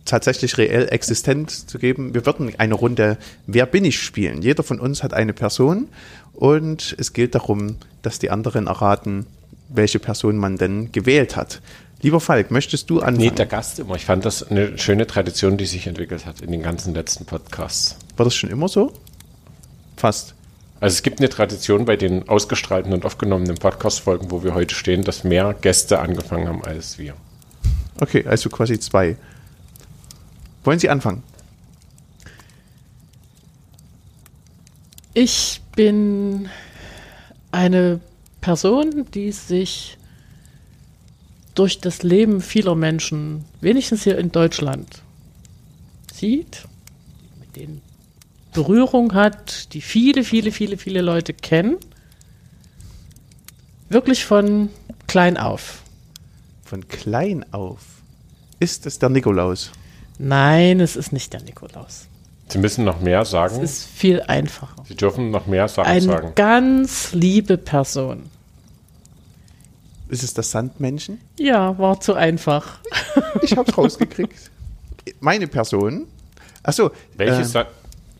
tatsächlich 0.04 0.58
reell 0.58 0.88
existent 0.90 1.50
zu 1.50 1.78
geben. 1.78 2.14
Wir 2.14 2.26
würden 2.26 2.52
eine 2.58 2.74
Runde 2.74 3.18
Wer 3.46 3.66
bin 3.66 3.84
ich 3.84 4.00
spielen. 4.00 4.42
Jeder 4.42 4.62
von 4.62 4.80
uns 4.80 5.02
hat 5.02 5.14
eine 5.14 5.32
Person 5.32 5.88
und 6.32 6.94
es 6.98 7.12
gilt 7.12 7.34
darum, 7.34 7.76
dass 8.02 8.18
die 8.18 8.30
anderen 8.30 8.66
erraten, 8.66 9.26
welche 9.68 9.98
Person 9.98 10.36
man 10.36 10.56
denn 10.56 10.90
gewählt 10.92 11.36
hat. 11.36 11.60
Lieber 12.02 12.20
Falk, 12.20 12.50
möchtest 12.50 12.88
du 12.88 13.00
anfangen? 13.00 13.18
Nee, 13.18 13.30
der 13.30 13.46
Gast 13.46 13.78
immer. 13.78 13.94
Ich 13.94 14.06
fand 14.06 14.24
das 14.24 14.50
eine 14.50 14.78
schöne 14.78 15.06
Tradition, 15.06 15.58
die 15.58 15.66
sich 15.66 15.86
entwickelt 15.86 16.24
hat 16.24 16.40
in 16.40 16.50
den 16.50 16.62
ganzen 16.62 16.94
letzten 16.94 17.26
Podcasts. 17.26 17.96
War 18.16 18.24
das 18.24 18.34
schon 18.34 18.50
immer 18.50 18.68
so? 18.68 18.92
Fast. 19.96 20.34
Also 20.80 20.94
es 20.94 21.02
gibt 21.02 21.20
eine 21.20 21.28
Tradition 21.28 21.84
bei 21.84 21.96
den 21.96 22.26
ausgestrahlten 22.26 22.94
und 22.94 23.04
aufgenommenen 23.04 23.56
Podcast-Folgen, 23.56 24.30
wo 24.30 24.42
wir 24.42 24.54
heute 24.54 24.74
stehen, 24.74 25.04
dass 25.04 25.24
mehr 25.24 25.54
Gäste 25.60 25.98
angefangen 25.98 26.48
haben 26.48 26.64
als 26.64 26.98
wir. 26.98 27.12
Okay, 28.00 28.24
also 28.26 28.48
quasi 28.48 28.80
zwei. 28.80 29.16
Wollen 30.64 30.78
Sie 30.78 30.88
anfangen? 30.88 31.22
Ich 35.14 35.60
bin 35.74 36.48
eine 37.50 38.00
Person, 38.40 39.06
die 39.12 39.32
sich 39.32 39.98
durch 41.54 41.80
das 41.80 42.02
Leben 42.02 42.40
vieler 42.40 42.74
Menschen, 42.74 43.44
wenigstens 43.60 44.04
hier 44.04 44.18
in 44.18 44.30
Deutschland, 44.32 45.02
sieht, 46.12 46.64
mit 47.38 47.50
mit 47.50 47.56
denen 47.56 47.82
Berührung 48.52 49.14
hat, 49.14 49.72
die 49.74 49.80
viele, 49.80 50.24
viele, 50.24 50.52
viele, 50.52 50.76
viele 50.76 51.02
Leute 51.02 51.32
kennen. 51.34 51.76
Wirklich 53.88 54.24
von 54.24 54.70
klein 55.06 55.36
auf. 55.36 55.82
Von 56.64 56.86
klein 56.88 57.44
auf. 57.52 57.80
Ist 58.58 58.86
es 58.86 58.98
der 58.98 59.08
Nikolaus? 59.08 59.70
Nein, 60.22 60.80
es 60.80 60.96
ist 60.96 61.12
nicht 61.14 61.32
der 61.32 61.42
Nikolaus. 61.42 62.06
Sie 62.48 62.58
müssen 62.58 62.84
noch 62.84 63.00
mehr 63.00 63.22
Es 63.22 63.30
sagen. 63.30 63.60
ist 63.62 63.86
viel 63.86 64.20
einfacher. 64.20 64.84
Sie 64.86 64.94
dürfen 64.94 65.30
noch 65.30 65.46
mehr 65.46 65.66
Sachen 65.66 65.88
Eine 65.88 66.02
sagen. 66.02 66.32
ganz 66.34 67.14
liebe 67.14 67.56
Person. 67.56 68.24
Ist 70.10 70.22
es 70.22 70.34
das 70.34 70.50
Sandmännchen? 70.50 71.20
Ja, 71.38 71.78
war 71.78 72.00
zu 72.00 72.14
einfach. 72.14 72.80
Ich 73.42 73.56
hab's 73.56 73.76
rausgekriegt. 73.78 74.50
Meine 75.20 75.46
Person. 75.46 76.06
Achso. 76.62 76.90
Welches 77.16 77.54
äh, 77.54 77.64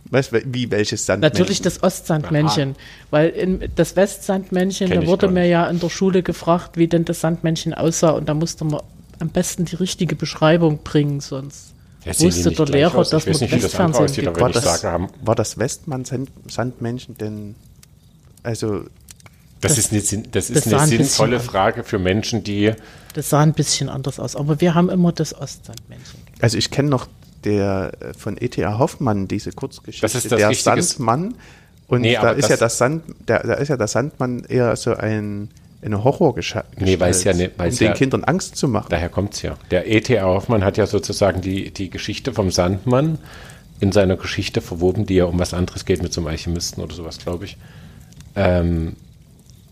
was, 0.05 0.33
wie 0.33 0.71
welches 0.71 1.05
Sandmännchen? 1.05 1.39
Natürlich 1.39 1.63
das 1.63 1.83
Ostsandmännchen, 1.83 2.77
weil 3.11 3.31
in, 3.31 3.71
das 3.75 3.97
Westsandmännchen, 3.97 4.89
Kenn 4.89 5.03
da 5.03 5.07
wurde 5.07 5.29
mir 5.29 5.47
ja 5.47 5.69
in 5.69 5.81
der 5.81 5.91
Schule 5.91 6.23
gefragt, 6.23 6.77
wie 6.77 6.87
denn 6.87 7.05
das 7.05 7.21
Sandmännchen 7.21 7.75
aussah 7.75 8.11
und 8.11 8.29
da 8.29 8.35
musste 8.35 8.65
man 8.65 8.81
am 9.19 9.29
besten 9.29 9.65
die 9.67 9.77
richtige 9.77 10.17
Beschreibung 10.17 10.79
bringen, 10.83 11.21
sonst 11.21 11.70
Die 12.05 12.21
wusste 12.25 12.51
der 12.53 12.67
Lehrer, 12.67 12.95
aus? 12.97 13.09
Ich 13.09 13.11
dass 13.13 13.27
weiß 13.27 13.41
man 13.41 13.41
nicht, 13.51 13.57
wie 13.57 13.61
das 13.61 13.75
andere 13.75 14.03
Westfernsehen 14.05 14.35
ich 14.35 14.41
war, 14.41 14.51
das, 14.51 14.85
haben- 14.85 15.09
war 15.23 15.35
das 15.35 15.59
Westmann-Sandmännchen 15.59 17.17
denn. 17.19 17.55
Also, 18.43 18.85
Das, 19.61 19.75
Das- 19.77 19.93
ist 19.93 20.13
eine, 20.15 20.23
das 20.23 20.47
das 20.49 20.51
ist 20.57 20.67
eine 20.67 20.77
sah 20.77 20.83
ein 20.83 20.89
bisschen 20.91 21.05
sinnvolle 21.05 21.37
an. 21.37 21.43
Frage 21.43 21.85
für 21.85 21.99
Menschen, 21.99 22.43
die. 22.43 22.73
Das 23.13 23.29
sah 23.29 23.41
ein 23.41 23.53
bisschen 23.53 23.89
anders 23.91 24.19
aus, 24.19 24.35
aber 24.37 24.61
wir 24.63 24.75
haben 24.75 24.89
immer 24.89 25.13
das 25.13 25.35
Ostsandmännchen. 25.39 26.19
also 26.41 26.57
ich 26.57 26.71
kenne 26.71 26.89
noch 26.89 27.07
der 27.45 27.93
äh, 28.01 28.15
von 28.15 28.37
E.T.A. 28.41 28.79
Hoffmann, 28.79 29.29
diese 29.29 29.53
Kurzgeschichte, 29.53 30.03
Das 30.07 30.15
ist 30.15 30.33
das 30.33 30.39
der 30.39 30.55
Sandmann. 30.55 31.35
Und 31.89 32.03
Nee, 32.03 32.15
da 32.15 32.31
ist 32.31 32.45
das- 32.45 32.51
ja 32.51 32.57
das 32.57 32.79
Sand, 32.79 33.03
der, 33.29 33.43
da 33.47 33.55
ist 33.55 33.69
ja 33.69 33.77
der 33.77 33.89
Sandmann 33.89 34.45
eher 34.45 34.75
so 34.77 34.95
ein 34.95 35.51
eine 35.83 36.05
Horrorgeschichte. 36.05 36.65
Nee, 36.79 37.01
weil's 37.01 37.25
ja 37.25 37.33
nicht- 37.33 37.53
um 37.53 37.59
weil's 37.59 37.79
den 37.79 37.89
ja- 37.89 37.95
Kindern 37.95 38.25
Angst 38.25 38.57
zu 38.57 38.69
machen. 38.69 38.87
Daher 38.91 39.09
kommt 39.09 39.35
es 39.35 39.43
ja. 39.43 39.57
Der 39.71 39.87
E.T.A. 39.91 40.25
Hoffmann 40.25 40.65
hat 40.65 40.77
ja 40.77 40.87
sozusagen 40.87 41.41
die, 41.41 41.71
die 41.71 41.89
Geschichte 41.91 42.33
vom 42.33 42.51
Sandmann 42.51 43.19
in 43.81 43.93
seiner 43.93 44.17
Geschichte 44.17 44.61
verwoben, 44.61 45.07
die 45.07 45.15
ja 45.15 45.25
um 45.25 45.39
was 45.39 45.55
anderes 45.55 45.85
geht 45.87 46.03
mit 46.03 46.13
so 46.13 46.21
einem 46.21 46.29
Alchemisten 46.29 46.83
oder 46.83 46.95
sowas, 46.95 47.19
glaube 47.19 47.47
ich. 47.47 47.57
Ähm, 48.37 48.95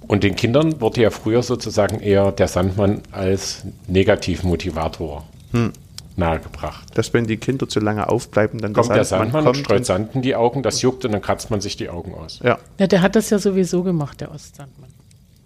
und 0.07 0.25
den 0.25 0.35
Kindern 0.37 0.81
wurde 0.81 1.03
ja 1.03 1.11
früher 1.11 1.43
sozusagen 1.43 2.01
eher 2.01 2.33
der 2.33 2.49
Sandmann 2.49 3.03
als 3.13 3.65
Negativmotivator 3.89 5.25
Hm. 5.53 5.73
nahegebracht. 6.17 6.97
Dass 6.97 7.13
wenn 7.13 7.27
die 7.27 7.37
Kinder 7.37 7.69
zu 7.69 7.81
lange 7.81 8.09
aufbleiben, 8.09 8.61
dann 8.61 8.73
Kommt 8.73 8.89
der 8.91 9.05
Sandmann 9.05 9.41
und 9.41 9.53
kommt 9.53 9.57
streut 9.59 9.79
und- 9.81 9.85
Sand 9.85 10.15
in 10.15 10.23
die 10.23 10.35
Augen, 10.35 10.63
das 10.63 10.81
juckt 10.83 11.05
und 11.05 11.13
dann 11.13 11.21
kratzt 11.23 11.51
man 11.51 11.61
sich 11.61 11.77
die 11.77 11.89
Augen 11.91 12.15
aus. 12.15 12.41
Ja, 12.43 12.59
Ja, 12.79 12.87
der 12.87 13.03
hat 13.03 13.15
das 13.17 13.31
ja 13.31 13.39
sowieso 13.39 13.83
gemacht, 13.83 14.21
der 14.21 14.33
Ostsandmann. 14.33 14.89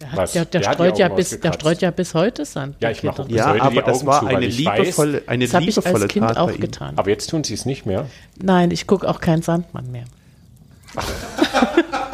Der, 0.02 0.40
hat, 0.42 0.54
der, 0.54 0.62
streut 0.62 0.98
ja 0.98 1.08
bis, 1.08 1.40
der 1.40 1.52
streut 1.52 1.80
ja 1.80 1.90
bis 1.90 2.14
heute 2.14 2.44
Sand. 2.44 2.76
Ja, 2.80 2.90
ich 2.90 3.02
mache 3.02 3.24
ja 3.28 3.48
heute 3.50 3.54
die 3.54 3.60
aber 3.60 3.82
das 3.82 3.98
Augen 3.98 4.06
war 4.06 4.20
zu, 4.20 4.26
eine 4.26 4.46
ich 4.46 4.66
weiß- 4.66 4.78
liebevolle, 4.78 5.22
eine 5.26 5.44
Das 5.44 5.54
habe 5.54 5.64
ich 5.64 5.76
liebevolle 5.76 6.04
als 6.04 6.12
Kind 6.12 6.26
Tat 6.26 6.36
auch 6.36 6.58
getan. 6.58 6.94
Aber 6.96 7.10
jetzt 7.10 7.30
tun 7.30 7.44
sie 7.44 7.54
es 7.54 7.66
nicht 7.66 7.86
mehr. 7.86 8.06
Nein, 8.40 8.70
ich 8.70 8.86
gucke 8.86 9.08
auch 9.08 9.20
keinen 9.20 9.42
Sandmann 9.42 9.90
mehr. 9.90 10.04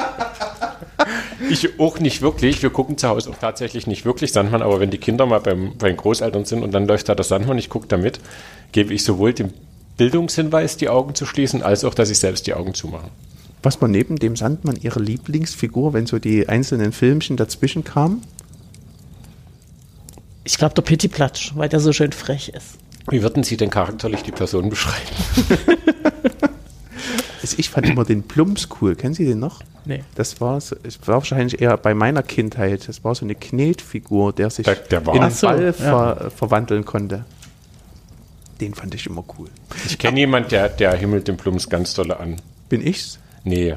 Ich 1.51 1.81
auch 1.81 1.99
nicht 1.99 2.21
wirklich. 2.21 2.63
Wir 2.63 2.71
gucken 2.71 2.99
zu 2.99 3.09
Hause 3.09 3.31
auch 3.31 3.39
tatsächlich 3.39 3.87
nicht 3.87 4.05
wirklich 4.05 4.33
Sandmann, 4.33 4.63
aber 4.63 4.81
wenn 4.81 4.91
die 4.91 4.99
Kinder 4.99 5.25
mal 5.27 5.41
beim, 5.41 5.73
bei 5.79 5.89
den 5.89 5.97
Großeltern 5.97 6.45
sind 6.45 6.63
und 6.63 6.73
dann 6.73 6.87
läuft 6.87 7.09
da 7.09 7.15
das 7.15 7.29
Sandmann, 7.29 7.59
ich 7.59 7.71
gucke 7.71 7.87
da 7.87 7.97
mit, 7.97 8.21
gebe 8.73 8.93
ich 8.93 9.05
sowohl 9.05 9.33
dem 9.33 9.53
Bildungshinweis, 9.97 10.77
die 10.77 10.89
Augen 10.89 11.15
zu 11.15 11.27
schließen, 11.27 11.63
als 11.63 11.85
auch, 11.85 11.95
dass 11.95 12.11
ich 12.11 12.19
selbst 12.19 12.47
die 12.47 12.55
Augen 12.55 12.75
zumache. 12.75 13.09
Was 13.63 13.81
war 13.81 13.89
neben 13.89 14.17
dem 14.17 14.37
Sandmann 14.37 14.77
ihre 14.81 15.01
Lieblingsfigur, 15.01 15.93
wenn 15.93 16.07
so 16.07 16.19
die 16.19 16.49
einzelnen 16.49 16.93
Filmchen 16.93 17.37
dazwischen 17.37 17.85
kamen? 17.85 18.23
Ich 20.45 20.57
glaube, 20.59 20.75
der 20.75 20.83
Pittiplatsch, 20.83 21.53
weil 21.57 21.69
der 21.69 21.81
so 21.81 21.93
schön 21.93 22.13
frech 22.13 22.51
ist. 22.51 22.79
Wie 23.11 23.23
würden 23.23 23.43
Sie 23.43 23.57
denn 23.57 23.71
charakterlich 23.71 24.23
die 24.23 24.33
Person 24.33 24.69
beschreiben? 24.71 25.07
Ich 27.57 27.71
fand 27.71 27.89
immer 27.89 28.05
den 28.05 28.23
Plumps 28.25 28.69
cool. 28.81 28.95
Kennen 28.95 29.15
Sie 29.15 29.25
den 29.25 29.39
noch? 29.39 29.63
Nee. 29.85 30.05
Das 30.15 30.39
war, 30.41 30.61
so, 30.61 30.77
es 30.83 30.99
war 31.09 31.15
wahrscheinlich 31.15 31.61
eher 31.61 31.77
bei 31.79 31.95
meiner 31.95 32.23
Kindheit. 32.23 32.87
Das 32.89 33.03
war 33.05 33.15
so 33.15 33.25
eine 33.25 33.35
Knetfigur, 33.35 34.33
der 34.35 34.51
sich 34.51 34.65
Der- 34.67 34.75
der 34.77 35.01
in 35.01 35.09
einen 35.23 35.31
so, 35.31 35.47
Ball 35.47 35.65
ja. 35.65 35.73
ver, 35.73 36.31
verwandeln 36.31 36.85
konnte. 36.85 37.25
Den 38.61 38.75
fand 38.75 38.95
ich 38.95 39.07
immer 39.07 39.25
cool. 39.39 39.49
Ich 39.87 39.99
kenne 39.99 40.21
jemanden, 40.21 40.51
der, 40.51 40.69
der 40.69 40.95
himmelt 40.95 41.27
den 41.27 41.37
Plums 41.37 41.69
ganz 41.71 41.95
dolle 41.95 42.21
an. 42.21 42.37
Bin 42.69 42.87
ich's? 42.87 43.19
Nee. 43.49 43.75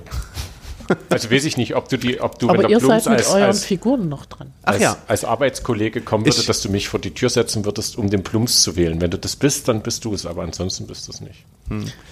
Also 1.10 1.32
weiß 1.32 1.46
ich 1.46 1.56
nicht, 1.56 1.76
ob 1.76 1.88
du 1.88 1.98
die, 1.98 2.20
ob 2.20 2.38
du, 2.38 2.50
Aber 2.50 2.58
wenn 2.58 2.62
der 2.64 2.72
ihr 2.72 2.80
Plums 2.80 3.06
seid 3.06 3.12
mit 3.14 3.20
als, 3.22 3.30
euren 3.34 3.44
als, 3.46 3.64
Figuren 3.64 4.10
noch 4.10 4.26
dran. 4.26 4.52
Ach 4.64 4.74
als, 4.74 4.82
ja. 4.82 4.98
als 5.08 5.24
Arbeitskollege 5.24 6.02
kommen 6.02 6.26
würde, 6.26 6.38
Ich- 6.38 6.46
dass 6.46 6.62
du 6.62 6.70
mich 6.70 6.90
vor 6.90 7.00
die 7.00 7.12
Tür 7.12 7.30
setzen 7.30 7.64
würdest, 7.64 7.98
um 7.98 8.10
den 8.10 8.24
Plums 8.24 8.62
zu 8.64 8.76
wählen. 8.76 9.00
Wenn 9.00 9.12
du 9.12 9.18
das 9.18 9.38
bist, 9.38 9.70
dann 9.70 9.82
bist 9.82 10.04
du 10.04 10.14
es, 10.14 10.26
aber 10.26 10.44
ansonsten 10.44 10.88
bist 10.88 11.08
du 11.08 11.14
es 11.14 11.22
nicht. 11.22 11.46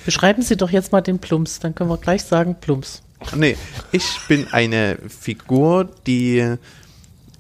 Beschreiben 0.06 0.42
Sie 0.42 0.56
doch 0.56 0.70
jetzt 0.70 0.94
mal 0.94 1.02
den 1.02 1.20
Plumps, 1.20 1.60
dann 1.60 1.76
können 1.76 1.90
wir 1.90 1.98
gleich 1.98 2.24
sagen 2.24 2.56
Plumps. 2.62 3.02
Nee, 3.36 3.58
ich 3.92 4.06
bin 4.30 4.48
eine 4.52 4.98
Figur, 5.10 5.90
die 6.08 6.56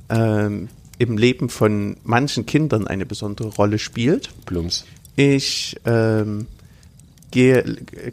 ähm, 0.09 0.67
im 0.97 1.17
Leben 1.17 1.47
von 1.49 1.95
manchen 2.03 2.45
Kindern 2.45 2.85
eine 2.87 3.05
besondere 3.05 3.47
Rolle 3.47 3.79
spielt. 3.79 4.29
Plums. 4.45 4.83
Ich 5.15 5.77
ähm, 5.85 6.47
gehe, 7.31 7.63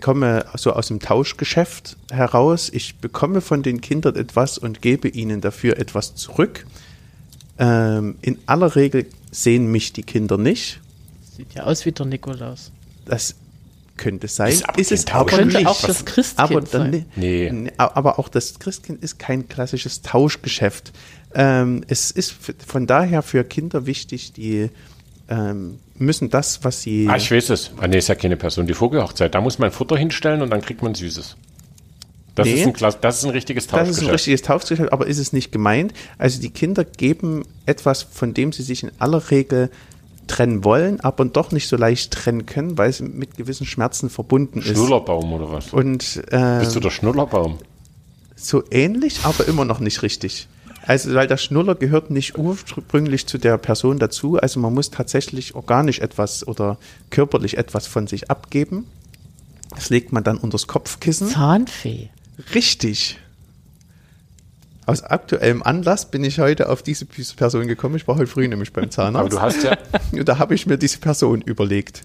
komme 0.00 0.44
so 0.56 0.72
aus 0.72 0.88
dem 0.88 1.00
Tauschgeschäft 1.00 1.96
heraus. 2.10 2.70
Ich 2.72 2.96
bekomme 2.96 3.40
von 3.40 3.62
den 3.62 3.80
Kindern 3.80 4.16
etwas 4.16 4.58
und 4.58 4.82
gebe 4.82 5.08
ihnen 5.08 5.40
dafür 5.40 5.78
etwas 5.78 6.14
zurück. 6.14 6.66
Ähm, 7.58 8.16
in 8.20 8.38
aller 8.46 8.76
Regel 8.76 9.06
sehen 9.30 9.70
mich 9.70 9.92
die 9.92 10.02
Kinder 10.02 10.36
nicht. 10.38 10.80
Sieht 11.36 11.54
ja 11.54 11.64
aus 11.64 11.84
wie 11.86 11.92
der 11.92 12.06
Nikolaus. 12.06 12.70
Das 13.06 13.34
könnte 13.96 14.28
sein. 14.28 14.52
Ist 14.52 14.68
aber 14.68 14.78
Ist 14.78 14.92
es 14.92 15.04
kein 15.06 15.16
aber 15.20 15.30
Tausch- 15.30 15.38
Könnte 15.38 15.56
nicht. 15.58 15.66
auch 15.66 15.80
das 15.80 16.04
Christkind 16.04 16.38
aber 16.50 16.60
dann, 16.60 16.92
sein. 16.92 17.06
Nee. 17.16 17.50
Nee, 17.50 17.72
Aber 17.78 18.18
auch 18.18 18.28
das 18.28 18.58
Christkind 18.58 19.02
ist 19.02 19.18
kein 19.18 19.48
klassisches 19.48 20.02
Tauschgeschäft. 20.02 20.92
Ähm, 21.34 21.82
es 21.88 22.10
ist 22.10 22.34
von 22.66 22.86
daher 22.86 23.22
für 23.22 23.42
Kinder 23.44 23.86
wichtig, 23.86 24.32
die 24.34 24.68
ähm, 25.28 25.78
müssen 25.98 26.30
das, 26.30 26.62
was 26.64 26.82
sie. 26.82 27.08
Ah, 27.10 27.16
ich 27.16 27.30
weiß 27.30 27.50
es. 27.50 27.70
Ah, 27.80 27.86
nee, 27.88 27.98
ist 27.98 28.08
ja 28.08 28.14
keine 28.14 28.36
Person. 28.36 28.66
Die 28.66 28.74
Vogelhochzeit. 28.74 29.34
Da 29.34 29.40
muss 29.40 29.58
man 29.58 29.70
Futter 29.70 29.96
hinstellen 29.96 30.42
und 30.42 30.50
dann 30.50 30.60
kriegt 30.62 30.82
man 30.82 30.94
Süßes. 30.94 31.36
Das, 32.34 32.46
Nee. 32.46 32.54
ist, 32.60 32.66
ein, 32.66 32.72
Klass- 32.74 33.00
das 33.00 33.18
ist 33.18 33.24
ein 33.24 33.30
richtiges 33.30 33.66
das 33.66 33.88
ist 33.88 34.02
ein 34.02 34.10
richtiges 34.10 34.42
Tauschgeschäft, 34.42 34.92
aber 34.92 35.06
ist 35.06 35.18
es 35.18 35.32
nicht 35.32 35.52
gemeint? 35.52 35.94
Also 36.18 36.38
die 36.40 36.50
Kinder 36.50 36.84
geben 36.84 37.44
etwas, 37.64 38.02
von 38.02 38.34
dem 38.34 38.52
sie 38.52 38.62
sich 38.62 38.82
in 38.82 38.90
aller 38.98 39.30
Regel 39.30 39.70
trennen 40.26 40.62
wollen, 40.62 41.00
aber 41.00 41.24
doch 41.24 41.50
nicht 41.52 41.66
so 41.66 41.76
leicht 41.76 42.12
trennen 42.12 42.44
können, 42.44 42.76
weil 42.76 42.90
es 42.90 43.00
mit 43.00 43.36
gewissen 43.38 43.64
Schmerzen 43.64 44.10
verbunden 44.10 44.58
ist. 44.58 44.66
Schnullerbaum 44.68 45.32
oder 45.32 45.50
was? 45.50 45.72
Und 45.72 46.22
äh, 46.30 46.58
Bist 46.58 46.76
du 46.76 46.80
der 46.80 46.90
Schnullerbaum? 46.90 47.58
so 48.34 48.62
ähnlich, 48.70 49.20
aber 49.22 49.48
immer 49.48 49.64
noch 49.64 49.80
nicht 49.80 50.02
richtig. 50.02 50.46
Also, 50.86 51.14
weil 51.14 51.26
der 51.26 51.36
Schnuller 51.36 51.74
gehört 51.74 52.10
nicht 52.10 52.38
ursprünglich 52.38 53.26
zu 53.26 53.38
der 53.38 53.58
Person 53.58 53.98
dazu. 53.98 54.38
Also, 54.38 54.60
man 54.60 54.72
muss 54.72 54.90
tatsächlich 54.90 55.54
organisch 55.54 55.98
etwas 55.98 56.46
oder 56.46 56.78
körperlich 57.10 57.58
etwas 57.58 57.86
von 57.86 58.06
sich 58.06 58.30
abgeben. 58.30 58.86
Das 59.74 59.90
legt 59.90 60.12
man 60.12 60.22
dann 60.22 60.38
unters 60.38 60.66
Kopfkissen. 60.66 61.28
Zahnfee. 61.28 62.10
Richtig. 62.54 63.18
Aus 64.86 65.02
aktuellem 65.02 65.64
Anlass 65.64 66.08
bin 66.10 66.22
ich 66.22 66.38
heute 66.38 66.68
auf 66.68 66.82
diese 66.82 67.06
Person 67.06 67.66
gekommen. 67.66 67.96
Ich 67.96 68.06
war 68.06 68.16
heute 68.16 68.28
früh 68.28 68.46
nämlich 68.46 68.72
beim 68.72 68.90
Zahnarzt. 68.90 69.36
Aber 69.36 69.40
du 69.40 69.40
hast 69.40 69.64
ja, 69.64 69.76
Und 70.12 70.28
da 70.28 70.38
habe 70.38 70.54
ich 70.54 70.66
mir 70.66 70.78
diese 70.78 70.98
Person 70.98 71.42
überlegt. 71.42 72.04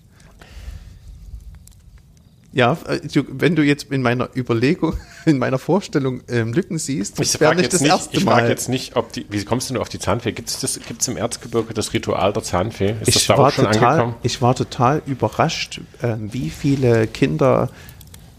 Ja, 2.54 2.78
äh, 2.88 3.00
wenn 3.30 3.56
du 3.56 3.64
jetzt 3.64 3.92
in 3.92 4.02
meiner 4.02 4.30
Überlegung, 4.36 4.96
in 5.26 5.38
meiner 5.38 5.58
Vorstellung 5.58 6.22
ähm, 6.28 6.52
Lücken 6.54 6.78
siehst, 6.78 7.20
ich 7.20 7.32
das 7.32 7.40
wäre 7.40 7.50
frage 7.50 7.62
nicht 7.62 7.66
jetzt 7.66 7.74
das 7.74 7.82
nicht, 7.82 7.92
erste 7.92 8.18
ich 8.18 8.24
frage 8.24 8.42
Mal. 8.42 8.50
jetzt 8.50 8.68
nicht, 8.70 8.96
ob 8.96 9.14
die, 9.14 9.26
wie 9.30 9.44
kommst 9.46 9.70
du 9.70 9.74
nur 9.74 9.82
auf 9.82 9.90
die 9.90 10.00
Zahnfee? 10.00 10.34
Gibt 10.34 10.50
es 10.50 10.60
das, 10.60 10.80
gibt's 10.86 11.08
im 11.08 11.16
Erzgebirge 11.18 11.74
das 11.74 11.94
Ritual 11.94 12.34
der 12.34 12.44
Zahnfee? 12.44 12.96
Ist 13.00 13.08
das 13.08 13.16
ich 13.16 13.28
da 13.28 13.38
war, 13.38 13.48
auch 13.48 13.52
schon 13.52 13.66
total, 13.66 13.86
angekommen? 13.86 14.16
ich 14.24 14.42
war 14.42 14.56
total 14.56 15.02
überrascht, 15.06 15.80
ähm, 16.04 16.34
wie 16.34 16.50
viele 16.50 17.08
Kinder 17.08 17.70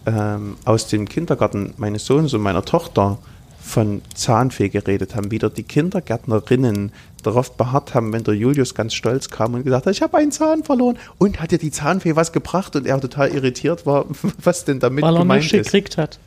ähm, 0.05 0.57
aus 0.65 0.89
dem 0.89 1.09
Kindergarten 1.09 1.75
meines 1.79 2.05
Sohnes 2.05 2.35
und 2.35 2.43
meiner 2.43 2.65
Tochter 2.65 3.19
von 3.63 4.03
Zahnfee 4.15 4.69
geredet 4.69 5.15
haben. 5.15 5.31
Wieder 5.31 5.49
die 5.51 5.63
Kindergärtnerinnen 5.63 6.93
darauf 7.23 7.53
beharrt 7.57 7.95
haben, 7.95 8.13
wenn 8.13 8.25
der 8.25 8.35
Julius 8.35 8.75
ganz 8.75 8.95
stolz 8.95 9.31
kam 9.31 9.55
und 9.55 9.63
gesagt 9.65 9.87
hat, 9.87 9.95
ich 9.95 10.03
habe 10.03 10.19
einen 10.19 10.33
Zahn 10.33 10.65
verloren. 10.65 10.99
Und 11.19 11.41
hat 11.41 11.53
dir 11.53 11.59
die 11.59 11.71
Zahnfee 11.71 12.17
was 12.17 12.33
gebracht? 12.33 12.75
Und 12.77 12.87
er 12.87 13.01
total 13.01 13.31
irritiert 13.31 13.87
war, 13.87 14.07
was 14.43 14.65
denn 14.65 14.81
damit 14.81 15.05
Weil 15.05 15.15
er 15.15 15.21
gemeint 15.21 15.43
nicht 15.45 15.55
ist. 15.55 15.67
gekriegt 15.67 15.97
hat. 15.99 16.19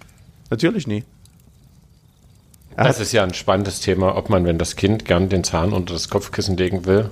Natürlich 0.50 0.88
nie. 0.88 1.04
Er 2.78 2.86
Das 2.86 3.00
ist 3.00 3.12
ja 3.14 3.24
ein 3.24 3.34
spannendes 3.34 3.80
Thema, 3.80 4.16
ob 4.16 4.30
man, 4.30 4.46
wenn 4.46 4.58
das 4.58 4.76
Kind 4.76 5.06
gern 5.06 5.30
den 5.30 5.44
Zahn 5.44 5.74
unter 5.74 5.94
das 5.94 6.10
Kopfkissen 6.10 6.58
legen 6.58 6.86
will, 6.86 7.10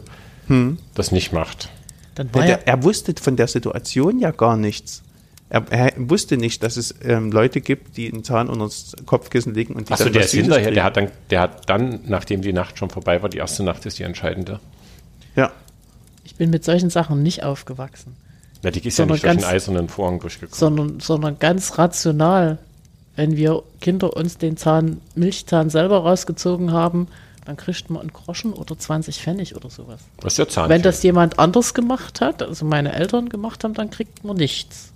Hm. 0.48 0.78
das 0.94 1.12
nicht 1.14 1.32
macht. 1.32 1.70
Dann 2.16 2.34
war 2.34 2.46
der, 2.46 2.68
er 2.68 2.84
wusste 2.84 3.14
von 3.20 3.36
der 3.38 3.48
Situation 3.48 4.20
ja 4.20 4.32
gar 4.32 4.58
nichts. 4.58 5.04
Er, 5.54 5.64
er 5.72 5.92
wusste 5.98 6.36
nicht, 6.36 6.64
dass 6.64 6.78
es 6.78 6.96
ähm, 7.04 7.32
Leute 7.32 7.62
gibt, 7.62 7.96
die 7.96 8.12
einen 8.12 8.24
Zahn 8.24 8.50
unter 8.50 8.66
das 8.66 8.96
Kopfkissen 9.06 9.54
legen 9.54 9.76
und 9.76 9.88
die 9.88 9.94
Achso, 9.94 10.06
dann 10.06 10.14
der 10.14 10.24
was 10.24 10.34
ist 10.34 10.40
hinterher, 10.40 10.64
kriegen. 10.64 10.76
der 10.76 10.84
hat, 10.84 10.98
dann, 10.98 11.12
der 11.30 11.40
hat 11.42 11.70
dann, 11.70 12.00
nachdem 12.08 12.42
die 12.42 12.54
Nacht 12.54 12.80
schon 12.80 12.90
vorbei 12.90 13.22
war, 13.22 13.30
die 13.30 13.38
erste 13.38 13.62
Nacht 13.64 13.86
ist 13.86 14.00
die 14.00 14.04
entscheidende. 14.04 14.60
Ja, 15.36 15.52
Ich 16.24 16.36
bin 16.36 16.50
mit 16.50 16.64
solchen 16.66 16.90
Sachen 16.90 17.22
nicht 17.22 17.44
aufgewachsen, 17.44 18.16
Na, 18.64 18.72
die 18.72 18.86
ist 18.88 18.98
ja 18.98 19.06
nicht 19.06 19.12
durch 19.12 19.22
den 19.22 19.40
ganz- 19.42 19.46
eisernen 19.46 19.90
Vorhang 19.90 20.20
durchgekommen. 20.20 20.58
sondern, 20.60 21.00
sondern 21.00 21.38
ganz 21.38 21.78
rational. 21.78 22.58
Wenn 23.16 23.38
wir 23.38 23.62
Kinder 23.80 24.16
uns 24.18 24.40
den 24.40 24.58
Zahn, 24.58 25.02
Milchzahn 25.14 25.70
selber 25.70 26.00
rausgezogen 26.00 26.72
haben, 26.72 27.08
dann 27.46 27.58
kriegt 27.58 27.92
man 27.92 28.02
einen 28.02 28.12
Groschen 28.14 28.54
oder 28.54 28.76
20 28.80 29.20
Pfennig 29.22 29.56
oder 29.56 29.70
sowas. 29.70 30.00
Das 30.20 30.34
ist 30.34 30.38
ja 30.40 30.48
Zahnfee. 30.48 30.74
Wenn 30.74 30.82
das 30.82 31.04
jemand 31.04 31.38
anders 31.38 31.76
gemacht 31.76 32.22
hat, 32.22 32.42
also 32.42 32.66
meine 32.66 32.94
Eltern 32.94 33.30
gemacht 33.30 33.64
haben, 33.64 33.76
dann 33.76 33.92
kriegt 33.92 34.24
man 34.24 34.38
nichts. 34.38 34.93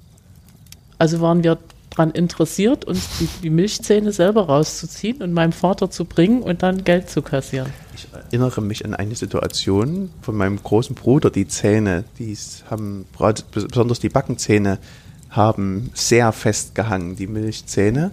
Also 0.98 1.22
waren 1.22 1.44
wir 1.44 1.58
daran 1.90 2.12
interessiert, 2.12 2.86
uns 2.86 3.18
die, 3.20 3.28
die 3.44 3.50
Milchzähne 3.50 4.12
selber 4.12 4.46
rauszuziehen 4.46 5.22
und 5.22 5.34
meinem 5.34 5.52
Vater 5.52 5.90
zu 5.90 6.06
bringen 6.06 6.42
und 6.42 6.64
dann 6.64 6.84
Geld 6.84 7.10
zu 7.10 7.22
kassieren. 7.22 7.72
ich 7.96 8.08
erinnere 8.14 8.62
mich 8.62 8.86
an 8.86 8.94
eine 8.94 9.16
Situation 9.16 10.10
von 10.22 10.36
meinem 10.36 10.62
großen 10.62 10.96
Bruder. 10.96 11.30
Die 11.30 11.48
Zähne, 11.48 12.04
die 12.20 12.38
haben, 12.70 13.06
besonders 13.52 14.00
die 14.00 14.10
Backenzähne, 14.10 14.80
haben 15.30 15.90
sehr 15.94 16.32
fest 16.32 16.76
gehangen, 16.76 17.16
die 17.16 17.28
Milchzähne. 17.28 18.12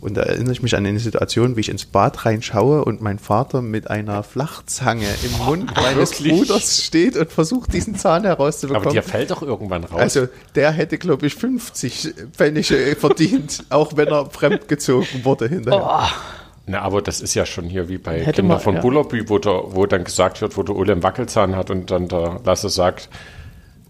Und 0.00 0.16
da 0.16 0.22
erinnere 0.22 0.52
ich 0.52 0.62
mich 0.62 0.76
an 0.76 0.86
eine 0.86 1.00
Situation, 1.00 1.56
wie 1.56 1.60
ich 1.60 1.68
ins 1.68 1.84
Bad 1.84 2.24
reinschaue 2.24 2.84
und 2.84 3.02
mein 3.02 3.18
Vater 3.18 3.62
mit 3.62 3.90
einer 3.90 4.22
Flachzange 4.22 5.06
im 5.24 5.44
Mund 5.44 5.74
meines 5.74 6.12
Wirklich? 6.12 6.46
Bruders 6.46 6.84
steht 6.84 7.16
und 7.16 7.32
versucht, 7.32 7.72
diesen 7.72 7.96
Zahn 7.96 8.22
herauszubekommen. 8.22 8.86
Aber 8.86 8.94
dir 8.94 9.02
fällt 9.02 9.32
doch 9.32 9.42
irgendwann 9.42 9.82
raus. 9.82 10.00
Also 10.00 10.28
der 10.54 10.70
hätte, 10.70 10.98
glaube 10.98 11.26
ich, 11.26 11.34
50 11.34 12.14
Pfennige 12.32 12.96
verdient, 12.98 13.64
auch 13.70 13.96
wenn 13.96 14.08
er 14.08 14.26
fremdgezogen 14.26 15.24
wurde 15.24 15.48
hinterher. 15.48 16.08
Na, 16.66 16.82
aber 16.82 17.02
das 17.02 17.20
ist 17.20 17.34
ja 17.34 17.46
schon 17.46 17.64
hier 17.64 17.88
wie 17.88 17.98
bei 17.98 18.20
Hätte 18.20 18.42
Kinder 18.42 18.54
man, 18.54 18.60
von 18.60 18.74
ja. 18.76 18.80
Bullerby, 18.82 19.28
wo, 19.28 19.38
der, 19.38 19.62
wo 19.68 19.86
dann 19.86 20.04
gesagt 20.04 20.42
wird, 20.42 20.56
wo 20.56 20.62
der 20.62 20.76
Ole 20.76 20.92
einen 20.92 21.02
Wackelzahn 21.02 21.56
hat 21.56 21.70
und 21.70 21.90
dann 21.90 22.08
der 22.08 22.40
Lasse 22.44 22.68
sagt, 22.68 23.08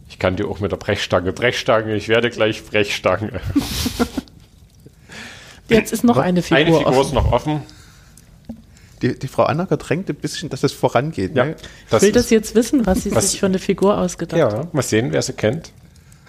ich 0.09 0.19
kann 0.19 0.37
dir 0.37 0.47
auch 0.47 0.61
mit 0.61 0.73
der 0.73 0.77
Brechstange, 0.77 1.33
Brechstange, 1.33 1.95
ich 1.97 2.09
werde 2.09 2.31
gleich 2.31 2.65
Brechstange. 2.65 3.41
Jetzt 5.69 5.93
ist 5.93 6.05
noch 6.05 6.17
eine 6.17 6.43
Figur, 6.43 6.59
Eine 6.59 6.77
Figur 6.77 6.91
ist 6.93 6.97
offen. 6.99 7.15
noch 7.15 7.33
offen. 7.33 7.63
Die, 9.03 9.19
die 9.19 9.29
Frau 9.29 9.45
Annacker 9.45 9.77
drängt 9.77 10.09
ein 10.09 10.17
bisschen, 10.17 10.49
dass 10.49 10.65
es 10.65 10.73
vorangeht. 10.73 11.37
Ja, 11.37 11.45
Ne? 11.45 11.57
Ich 11.93 12.03
will 12.03 12.13
das 12.13 12.31
jetzt 12.31 12.55
wissen, 12.55 12.85
was 12.87 13.05
sie 13.05 13.15
Was- 13.15 13.31
sich 13.31 13.41
für 13.41 13.47
eine 13.47 13.59
Figur 13.61 13.97
ausgedacht 13.99 14.39
Ja, 14.39 14.51
haben. 14.51 14.69
mal 14.73 14.83
sehen, 14.83 15.13
wer 15.13 15.23
sie 15.23 15.35
kennt. 15.35 15.71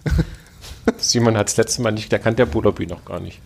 Simon 0.98 1.38
hat 1.38 1.48
das 1.50 1.58
letzte 1.58 1.82
Mal 1.82 1.92
nicht, 1.92 2.12
der 2.12 2.20
kannte 2.20 2.38
der 2.38 2.46
Bullerby 2.48 2.86
noch 2.88 3.06
gar 3.06 3.20
nicht. 3.20 3.40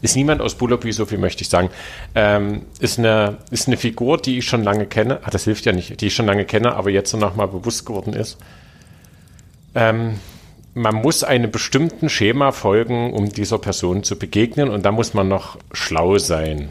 Ist 0.00 0.14
niemand 0.14 0.40
aus 0.40 0.54
Bullerby, 0.54 0.92
so 0.92 1.06
viel 1.06 1.18
möchte 1.18 1.42
ich 1.42 1.48
sagen. 1.48 1.70
Ähm, 2.14 2.66
ist, 2.78 2.98
eine, 3.00 3.38
ist 3.50 3.66
eine 3.66 3.76
Figur, 3.76 4.18
die 4.18 4.38
ich 4.38 4.44
schon 4.46 4.62
lange 4.62 4.86
kenne. 4.86 5.18
Ah, 5.24 5.30
das 5.30 5.44
hilft 5.44 5.64
ja 5.64 5.72
nicht, 5.72 6.00
die 6.00 6.06
ich 6.06 6.14
schon 6.14 6.26
lange 6.26 6.44
kenne, 6.44 6.74
aber 6.76 6.90
jetzt 6.90 7.10
so 7.10 7.16
nochmal 7.18 7.48
bewusst 7.48 7.84
geworden 7.84 8.12
ist. 8.12 8.36
Ähm, 9.74 10.20
man 10.74 10.96
muss 10.96 11.24
einem 11.24 11.50
bestimmten 11.50 12.08
Schema 12.08 12.52
folgen, 12.52 13.12
um 13.12 13.30
dieser 13.30 13.58
Person 13.58 14.02
zu 14.02 14.16
begegnen 14.16 14.68
und 14.68 14.84
da 14.84 14.92
muss 14.92 15.14
man 15.14 15.28
noch 15.28 15.58
schlau 15.72 16.18
sein. 16.18 16.68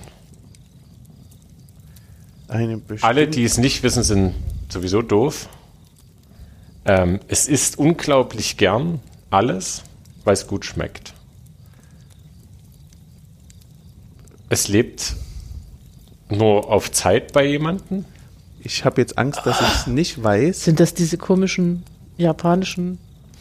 Alle, 3.01 3.27
die 3.27 3.43
es 3.43 3.57
nicht 3.57 3.83
wissen, 3.83 4.03
sind 4.03 4.33
sowieso 4.69 5.01
doof. 5.01 5.49
Ähm, 6.85 7.19
es 7.27 7.47
ist 7.47 7.77
unglaublich 7.77 8.55
gern 8.55 9.01
alles, 9.29 9.83
weil 10.23 10.33
es 10.33 10.47
gut 10.47 10.65
schmeckt. 10.65 11.13
Es 14.49 14.69
lebt 14.69 15.17
nur 16.29 16.69
auf 16.71 16.91
Zeit 16.91 17.33
bei 17.33 17.45
jemandem. 17.45 18.05
Ich 18.61 18.85
habe 18.85 19.01
jetzt 19.01 19.17
Angst, 19.17 19.41
dass 19.45 19.61
ich 19.61 19.67
es 19.67 19.87
nicht 19.87 20.23
weiß. 20.23 20.63
Sind 20.63 20.79
das 20.79 20.93
diese 20.93 21.17
komischen 21.17 21.83
japanischen 22.17 22.97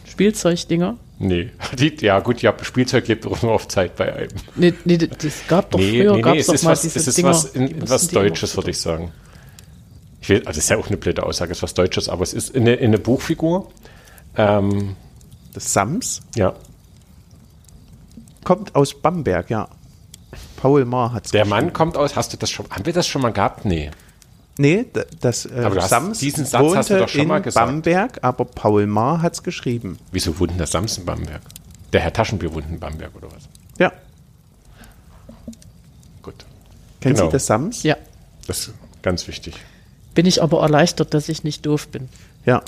Spielzeugdinger? 0.09 0.97
Nee, 1.19 1.51
die, 1.77 1.95
ja 2.01 2.19
gut, 2.19 2.41
ja, 2.41 2.53
Spielzeug 2.61 3.07
lebt 3.07 3.25
auch 3.25 3.41
nur 3.41 3.51
auf 3.53 3.67
Zeit 3.67 3.95
bei 3.95 4.13
einem. 4.13 4.29
Nee, 4.55 4.73
nee, 4.85 4.97
das 4.97 5.47
gab 5.47 5.71
doch 5.71 5.79
Nee, 5.79 6.01
früher, 6.01 6.15
nee, 6.15 6.21
gab 6.21 6.33
nee, 6.35 6.39
es 6.39 6.49
ist 6.49 6.63
mal 6.63 6.71
was, 6.71 6.81
diese 6.81 6.99
es 6.99 7.07
ist 7.07 7.17
Dinger. 7.17 7.29
was, 7.29 7.45
in, 7.45 7.89
was 7.89 8.07
Deutsches, 8.07 8.55
würde 8.55 8.71
ich 8.71 8.79
sagen. 8.79 9.11
Ich 10.21 10.29
will, 10.29 10.37
also 10.39 10.47
das 10.49 10.57
ist 10.57 10.69
ja 10.69 10.77
auch 10.77 10.87
eine 10.87 10.97
blöde 10.97 11.23
Aussage, 11.23 11.51
es 11.51 11.59
ist 11.59 11.63
was 11.63 11.73
Deutsches, 11.73 12.09
aber 12.09 12.23
es 12.23 12.33
ist 12.33 12.49
in 12.49 12.63
eine, 12.63 12.75
in 12.75 12.87
eine 12.87 12.99
Buchfigur. 12.99 13.71
Ähm, 14.35 14.95
Das 15.53 15.73
Sams 15.73 16.21
ja, 16.35 16.53
kommt 18.43 18.75
aus 18.75 18.93
Bamberg, 18.99 19.49
ja. 19.49 19.67
Paul 20.57 20.85
Maar 20.85 21.13
hat 21.13 21.25
es 21.25 21.31
Der 21.31 21.45
Mann 21.45 21.73
kommt 21.73 21.97
aus, 21.97 22.15
hast 22.15 22.33
du 22.33 22.37
das 22.37 22.49
schon, 22.51 22.65
haben 22.69 22.85
wir 22.85 22.93
das 22.93 23.07
schon 23.07 23.21
mal 23.21 23.31
gehabt? 23.33 23.65
Nee. 23.65 23.91
Nee, 24.59 24.85
das 25.21 25.45
äh, 25.45 25.69
Sams 25.81 26.19
diesen 26.19 26.45
Satz 26.45 26.75
hast 26.75 26.89
du 26.89 26.93
wohnte 26.95 26.97
doch 26.99 27.09
schon 27.09 27.21
in 27.21 27.27
mal 27.27 27.41
gesagt. 27.41 27.65
Bamberg, 27.67 28.19
aber 28.23 28.45
Paul 28.45 28.87
Maar 28.87 29.21
hat 29.21 29.33
es 29.33 29.43
geschrieben. 29.43 29.99
Wieso 30.11 30.39
wohnt 30.39 30.51
denn 30.51 30.57
der 30.57 30.67
Sams 30.67 30.97
in 30.97 31.05
Bamberg? 31.05 31.41
Der 31.93 32.01
Herr 32.01 32.11
Taschenbier 32.13 32.53
wohnt 32.53 32.65
in 32.69 32.79
Bamberg 32.79 33.15
oder 33.15 33.27
was? 33.27 33.43
Ja. 33.77 33.91
Gut. 36.21 36.45
Kennen 37.01 37.15
Genau. 37.15 37.27
Sie 37.27 37.31
das 37.33 37.45
Sams? 37.45 37.83
Ja, 37.83 37.95
Das 38.47 38.59
ist 38.59 38.73
ganz 39.01 39.27
wichtig. 39.27 39.55
bin 40.15 40.25
ich 40.25 40.41
aber 40.41 40.61
erleichtert, 40.61 41.13
dass 41.13 41.29
ich 41.29 41.43
nicht 41.43 41.65
doof 41.65 41.87
bin. 41.89 42.09
Ja. 42.45 42.63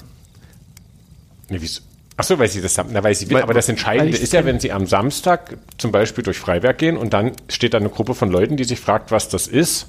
Nee, 1.49 1.58
wieso? 1.60 1.82
Achso, 2.15 2.38
weil 2.38 2.49
sie 2.49 2.62
das 2.62 2.78
haben. 2.78 2.89
Na, 2.91 3.02
weil 3.04 3.15
sie, 3.15 3.32
Weil- 3.32 3.41
aber 3.41 3.54
das 3.54 3.69
Entscheidende 3.69 4.17
ist 4.17 4.34
ja, 4.34 4.43
wenn 4.45 4.60
sie 4.60 4.71
am 4.71 4.86
Samstag 4.86 5.58
zum 5.78 5.91
Beispiel 5.91 6.23
durch 6.23 6.38
Freiberg 6.38 6.78
gehen 6.78 6.97
und 6.97 7.13
dann 7.13 7.32
steht 7.47 7.73
da 7.73 7.78
eine 7.78 7.89
Gruppe 7.89 8.13
von 8.13 8.30
Leuten, 8.30 8.58
die 8.58 8.65
sich 8.65 8.80
fragt, 8.80 9.12
was 9.12 9.30
das 9.30 9.47
ist. 9.47 9.88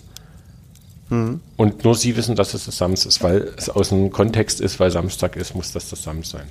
Und 1.56 1.84
nur 1.84 1.94
sie 1.96 2.16
wissen, 2.16 2.36
dass 2.36 2.54
es 2.54 2.66
das 2.66 2.78
Sams 2.78 3.04
ist, 3.04 3.22
weil 3.22 3.52
es 3.56 3.68
aus 3.68 3.88
dem 3.88 4.10
Kontext 4.12 4.60
ist, 4.60 4.78
weil 4.78 4.90
Samstag 4.90 5.34
ist, 5.36 5.54
muss 5.56 5.72
das 5.72 5.90
das 5.90 6.02
Sams 6.04 6.30
sein. 6.30 6.46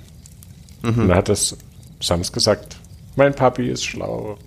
Und 0.82 1.08
dann 1.08 1.14
hat 1.14 1.28
das 1.28 1.56
Sams 2.00 2.30
gesagt, 2.32 2.76
mein 3.16 3.34
Papi 3.34 3.68
ist 3.70 3.84
schlau. 3.84 4.38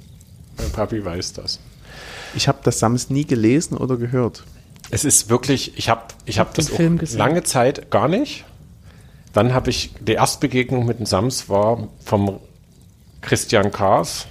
Mein 0.57 0.69
Papi 0.71 1.03
weiß 1.03 1.33
das. 1.33 1.59
Ich 2.35 2.47
habe 2.47 2.59
das 2.63 2.79
Sams 2.79 3.09
nie 3.09 3.25
gelesen 3.25 3.77
oder 3.77 3.97
gehört. 3.97 4.43
Es 4.91 5.03
ist 5.05 5.29
wirklich, 5.29 5.77
ich 5.77 5.89
habe 5.89 6.01
ich 6.25 6.39
hab 6.39 6.53
den 6.53 6.65
das 6.65 6.71
auch 6.71 6.77
Film 6.77 6.97
gesehen. 6.97 7.17
lange 7.17 7.43
Zeit 7.43 7.89
gar 7.89 8.07
nicht. 8.07 8.45
Dann 9.33 9.53
habe 9.53 9.71
ich, 9.71 9.91
die 9.99 10.13
Erstbegegnung 10.13 10.85
mit 10.85 10.99
dem 10.99 11.07
Sams 11.07 11.49
war 11.49 11.87
vom 12.05 12.39
Christian 13.21 13.71
Kars, 13.71 14.27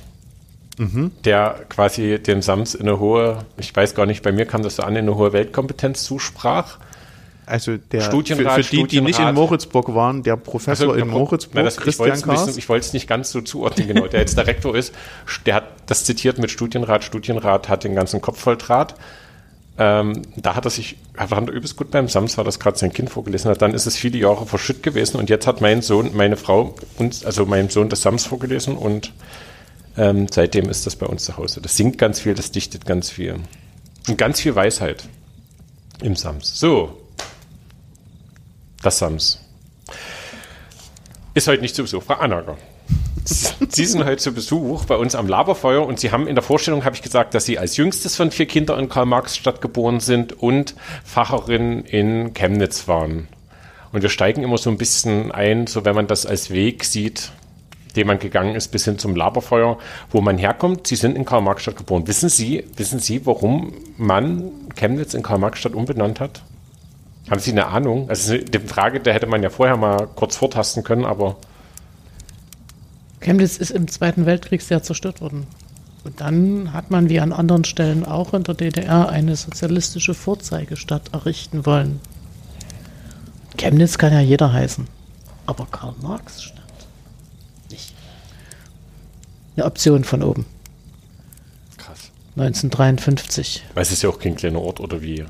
Mhm. 0.79 1.11
der 1.25 1.67
quasi 1.69 2.19
dem 2.19 2.41
Sams 2.41 2.75
in 2.75 2.89
eine 2.89 2.99
hohe, 2.99 3.45
ich 3.59 3.75
weiß 3.75 3.95
gar 3.95 4.07
nicht, 4.07 4.23
bei 4.23 4.33
mir 4.33 4.47
kam 4.47 4.63
das 4.63 4.77
so 4.77 4.83
an, 4.83 4.97
in 4.97 5.01
eine 5.01 5.17
hohe 5.17 5.33
Weltkompetenz 5.33 6.03
zusprach. 6.03 6.79
Also 7.45 7.77
der 7.77 8.01
Studienrat, 8.03 8.55
für, 8.55 8.65
für 8.65 8.77
die, 8.77 8.87
die 8.87 9.01
nicht 9.01 9.19
in. 9.19 9.35
Moritzburg 9.35 9.95
waren, 9.95 10.23
der 10.23 10.37
Professor 10.37 10.93
Also, 10.93 11.01
in 11.01 11.09
Moritzburg, 11.09 11.57
Na, 11.57 11.63
das, 11.63 11.77
ich 11.77 11.83
Christian 11.83 12.49
ich 12.57 12.69
wollte 12.69 12.87
es 12.87 12.93
nicht 12.93 13.09
ganz 13.09 13.31
so 13.33 13.41
zuordnen, 13.41 13.89
genau. 13.89 14.07
Der 14.07 14.21
jetzt 14.21 14.39
der 14.39 14.47
Rektor 14.47 14.75
ist, 14.77 14.95
der 15.45 15.57
hat 15.57 15.65
das 15.87 16.05
zitiert 16.05 16.39
mit 16.39 16.51
Studienrat. 16.51 17.05
Studienrat 17.05 17.69
hat 17.69 17.85
den 17.85 17.95
ganzen 17.95 18.21
Kopf 18.21 18.39
voll 18.39 18.57
Draht. 18.57 18.95
Ähm, 19.77 20.23
da 20.37 20.55
hat 20.55 20.67
er 20.67 20.71
sich, 20.71 20.99
hat 21.17 21.33
er 21.33 21.49
übelst 21.51 21.77
gut 21.77 21.91
beim 21.91 22.07
Sams, 22.07 22.37
war 22.37 22.45
das 22.45 22.61
gerade 22.61 22.79
sein 22.79 22.93
Kind 22.93 23.11
vorgelesen 23.11 23.51
hat. 23.51 23.61
Dann 23.61 23.75
ist 23.75 23.87
es 23.87 23.97
viele 23.97 24.19
Jahre 24.19 24.47
verschütt 24.47 24.83
gewesen 24.83 25.17
und 25.19 25.29
jetzt 25.29 25.47
hat 25.47 25.61
mein 25.61 25.83
Sohn, 25.83 26.11
meine 26.15 26.37
Frau, 26.37 26.75
uns, 26.99 27.25
also 27.25 27.47
mein 27.47 27.71
Sohn 27.71 27.89
das 27.89 28.03
Sams 28.03 28.25
vorgelesen 28.25 28.77
und 28.77 29.13
ähm, 29.97 30.27
seitdem 30.31 30.69
ist 30.69 30.87
das 30.87 30.97
bei 30.97 31.07
uns 31.07 31.25
zu 31.25 31.37
Hause. 31.37 31.61
Das 31.61 31.77
singt 31.77 31.99
ganz 31.99 32.21
viel, 32.21 32.35
das 32.35 32.51
dichtet 32.51 32.87
ganz 32.87 33.11
viel. 33.11 33.37
Und 34.09 34.19
ganz 34.19 34.41
viel 34.41 34.55
Weisheit 34.55 35.05
im 36.03 36.17
Sams. 36.17 36.59
So. 36.59 36.99
Das 38.83 38.99
Sams. 38.99 39.41
Ist 41.35 41.49
heute 41.49 41.63
nicht 41.63 41.75
zu 41.75 41.83
Besuch. 41.83 42.03
Frau 42.03 42.15
Anager. 42.15 42.59
Sie 43.25 43.85
sind 43.85 44.05
heute 44.05 44.17
zu 44.17 44.33
Besuch 44.33 44.85
bei 44.85 44.97
uns 44.97 45.15
am 45.15 45.29
Laberfeuer 45.29 45.87
und 45.87 46.01
Sie 46.01 46.11
haben 46.11 46.27
in 46.27 46.35
der 46.35 46.43
Vorstellung, 46.43 46.85
habe 46.85 46.97
ich 46.97 47.03
gesagt, 47.03 47.35
dass 47.35 47.45
Sie 47.45 47.59
als 47.59 47.77
jüngstes 47.77 48.17
von 48.17 48.31
vier 48.31 48.47
Kindern 48.47 48.81
in 48.81 48.89
Karl-Marx-Stadt 48.89 49.61
geboren 49.61 50.01
sind 50.01 50.33
und 50.33 50.75
Facherin 51.05 51.85
in 51.85 52.35
Chemnitz 52.35 52.89
waren. 52.89 53.29
Und 53.93 54.03
wir 54.03 54.09
steigen 54.09 54.43
immer 54.43 54.59
so 54.59 54.71
ein 54.71 54.79
bisschen 54.79 55.31
ein, 55.31 55.67
so 55.67 55.85
wenn 55.85 55.95
man 55.95 56.07
das 56.07 56.27
als 56.27 56.51
Weg 56.51 56.85
sieht, 56.85 57.31
den 57.93 58.07
man 58.07 58.19
gegangen 58.19 58.55
ist, 58.55 58.69
bis 58.69 58.85
hin 58.85 58.99
zum 58.99 59.17
Laberfeuer, 59.17 59.79
wo 60.11 60.21
man 60.21 60.39
herkommt. 60.39 60.87
Sie 60.87 60.97
sind 60.97 61.17
in 61.17 61.25
Karl-Marx-Stadt 61.25 61.77
geboren. 61.77 62.07
Wissen 62.07 62.29
Sie, 62.29 62.65
wissen 62.77 62.99
Sie, 62.99 63.27
warum 63.27 63.73
man 63.97 64.51
Chemnitz 64.75 65.15
in 65.15 65.23
Karl-Marx-Stadt 65.23 65.75
umbenannt 65.75 66.21
hat? 66.21 66.43
Haben 67.31 67.41
Sie 67.41 67.53
eine 67.53 67.67
Ahnung? 67.67 68.09
Also 68.09 68.37
die 68.37 68.59
Frage, 68.59 69.01
da 69.01 69.13
hätte 69.13 69.27
man 69.27 69.43
ja 69.43 69.51
vorher 69.51 69.77
mal 69.77 70.09
kurz 70.15 70.37
vortasten 70.37 70.83
können, 70.83 71.05
aber 71.05 71.37
Chemnitz 73.21 73.57
ist 73.57 73.71
im 73.71 73.87
Zweiten 73.89 74.27
Weltkrieg 74.27 74.63
sehr 74.63 74.83
zerstört 74.83 75.21
worden. 75.21 75.47
Und 76.05 76.21
dann 76.21 76.73
hat 76.73 76.91
man 76.91 77.09
wie 77.09 77.21
an 77.21 77.33
anderen 77.33 77.65
Stellen 77.65 78.05
auch 78.05 78.35
in 78.35 78.43
der 78.43 78.55
DDR 78.55 79.09
eine 79.09 79.37
sozialistische 79.37 80.15
Vorzeigestadt 80.15 81.13
errichten 81.13 81.65
wollen. 81.65 82.01
Chemnitz 83.57 83.99
kann 83.99 84.13
ja 84.13 84.21
jeder 84.21 84.53
heißen, 84.53 84.89
aber 85.47 85.67
Karl-Marx-Stadt 85.71 86.57
nicht. 86.57 86.62
Eine 89.57 89.67
Option 89.67 90.05
von 90.05 90.23
oben. 90.23 90.47
Krass. 91.79 92.11
1953. 92.37 93.63
Weil 93.75 93.83
es 93.83 93.93
ist 93.93 94.03
ja 94.03 94.09
auch 94.09 94.19
kein 94.19 94.35
kleiner 94.35 94.61
Ort 94.61 94.81
oder 94.81 95.03
wie. 95.03 95.25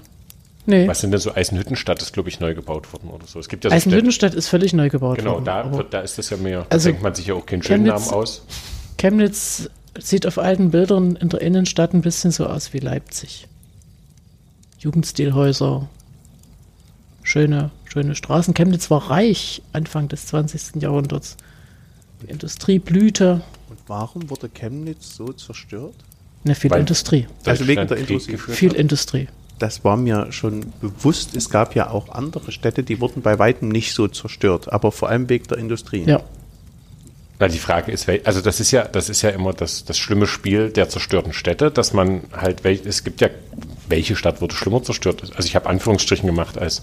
Nee, 0.64 0.86
Was 0.86 1.00
sind 1.00 1.10
denn 1.10 1.18
so 1.20 1.34
Eisenhüttenstadt 1.34 2.00
ist, 2.02 2.12
glaube 2.12 2.28
ich, 2.28 2.38
neu 2.38 2.54
gebaut 2.54 2.92
worden 2.92 3.08
oder 3.10 3.26
so. 3.26 3.40
Es 3.40 3.48
gibt 3.48 3.64
ja 3.64 3.70
so 3.70 3.74
Städte- 3.74 3.88
Eisenhüttenstadt 3.88 4.34
ist 4.34 4.46
völlig 4.48 4.72
neu 4.72 4.90
gebaut 4.90 5.18
Genau, 5.18 5.32
worden. 5.34 5.44
da, 5.44 5.60
aber 5.62 5.78
wird, 5.78 5.92
da 5.92 6.00
ist 6.02 6.18
das 6.18 6.30
ja 6.30 6.36
mehr. 6.36 6.60
Da 6.60 6.66
Also, 6.76 6.88
denkt 6.88 7.02
man 7.02 7.14
sich 7.16 7.26
ja 7.26 7.34
auch 7.34 7.44
keinen 7.44 7.64
schönen 7.64 7.84
Namen 7.86 8.08
aus. 8.10 8.42
Chemnitz 8.96 9.68
sieht 9.98 10.24
auf 10.24 10.38
alten 10.38 10.70
Bildern 10.70 11.16
in 11.16 11.28
der 11.30 11.40
Innenstadt 11.40 11.94
ein 11.94 12.00
bisschen 12.02 12.30
so 12.30 12.46
aus 12.46 12.72
wie 12.72 12.78
Leipzig. 12.78 13.48
Jugendstilhäuser, 14.78 15.88
schöne, 17.24 17.70
schöne 17.84 18.14
Straßen. 18.14 18.54
Chemnitz 18.54 18.88
war 18.90 19.10
reich 19.10 19.62
Anfang 19.72 20.08
des 20.08 20.26
20. 20.26 20.80
Jahrhunderts. 20.80 21.36
Die 22.22 22.30
Industrie 22.30 22.78
blühte. 22.78 23.42
Warum 23.92 24.30
wurde 24.30 24.48
Chemnitz 24.48 25.16
so 25.16 25.34
zerstört? 25.34 25.92
Ne, 26.44 26.54
viel 26.54 26.70
Weil- 26.70 26.80
Industrie. 26.80 27.26
Also 27.44 27.66
wegen 27.66 27.86
der 27.86 27.98
Industrie. 27.98 28.38
Viel 28.38 28.70
hat. 28.70 28.76
Industrie. 28.78 29.28
Das 29.58 29.84
war 29.84 29.98
mir 29.98 30.32
schon 30.32 30.72
bewusst. 30.80 31.36
Es 31.36 31.50
gab 31.50 31.74
ja 31.74 31.90
auch 31.90 32.08
andere 32.08 32.52
Städte, 32.52 32.84
die 32.84 33.02
wurden 33.02 33.20
bei 33.20 33.38
weitem 33.38 33.68
nicht 33.68 33.92
so 33.92 34.08
zerstört, 34.08 34.72
aber 34.72 34.92
vor 34.92 35.10
allem 35.10 35.28
wegen 35.28 35.46
der 35.46 35.58
Industrie. 35.58 36.04
Ja. 36.04 36.22
Na, 37.38 37.48
die 37.48 37.58
Frage 37.58 37.92
ist, 37.92 38.08
also 38.24 38.40
das 38.40 38.60
ist 38.60 38.70
ja, 38.70 38.84
das 38.84 39.10
ist 39.10 39.20
ja 39.20 39.28
immer 39.28 39.52
das, 39.52 39.84
das 39.84 39.98
schlimme 39.98 40.26
Spiel 40.26 40.70
der 40.70 40.88
zerstörten 40.88 41.34
Städte, 41.34 41.70
dass 41.70 41.92
man 41.92 42.22
halt, 42.32 42.64
es 42.64 43.04
gibt 43.04 43.20
ja, 43.20 43.28
welche 43.90 44.16
Stadt 44.16 44.40
wurde 44.40 44.54
schlimmer 44.54 44.82
zerstört? 44.82 45.22
Also 45.36 45.46
ich 45.46 45.54
habe 45.54 45.68
Anführungsstrichen 45.68 46.26
gemacht 46.26 46.56
als 46.56 46.80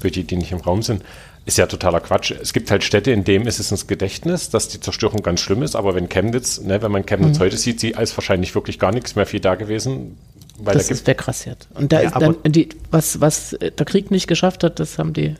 für 0.00 0.10
die, 0.10 0.24
die 0.24 0.36
nicht 0.36 0.50
im 0.50 0.58
Raum 0.58 0.82
sind. 0.82 1.04
Ist 1.48 1.56
ja 1.56 1.64
totaler 1.66 2.00
Quatsch. 2.00 2.30
Es 2.30 2.52
gibt 2.52 2.70
halt 2.70 2.84
Städte, 2.84 3.10
in 3.10 3.24
denen 3.24 3.46
ist 3.46 3.58
es 3.58 3.70
ins 3.70 3.86
Gedächtnis, 3.86 4.50
dass 4.50 4.68
die 4.68 4.80
Zerstörung 4.80 5.22
ganz 5.22 5.40
schlimm 5.40 5.62
ist, 5.62 5.76
aber 5.76 5.94
wenn 5.94 6.10
Chemnitz, 6.10 6.60
ne, 6.60 6.82
wenn 6.82 6.92
man 6.92 7.06
Chemnitz 7.06 7.38
heute 7.38 7.56
sieht, 7.56 7.80
sie 7.80 7.92
ist 7.92 8.14
wahrscheinlich 8.18 8.54
wirklich 8.54 8.78
gar 8.78 8.92
nichts 8.92 9.16
mehr 9.16 9.24
viel 9.24 9.40
da 9.40 9.54
gewesen, 9.54 10.18
weil 10.58 10.74
Das 10.74 10.88
da 10.88 10.92
ist 10.92 10.98
gibt 11.06 11.08
wegrasiert. 11.08 11.66
Und 11.72 11.90
da 11.90 12.02
Ja, 12.02 12.08
ist 12.08 12.16
aber- 12.16 12.34
dann 12.34 12.52
die, 12.52 12.68
was, 12.90 13.22
was 13.22 13.54
äh, 13.54 13.70
der 13.72 13.86
Krieg 13.86 14.10
nicht 14.10 14.26
geschafft 14.26 14.62
hat, 14.62 14.78
das 14.78 14.98
haben 14.98 15.14
die 15.14 15.36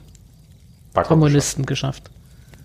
Kommunisten 0.95 1.67
geschafft. 1.67 2.05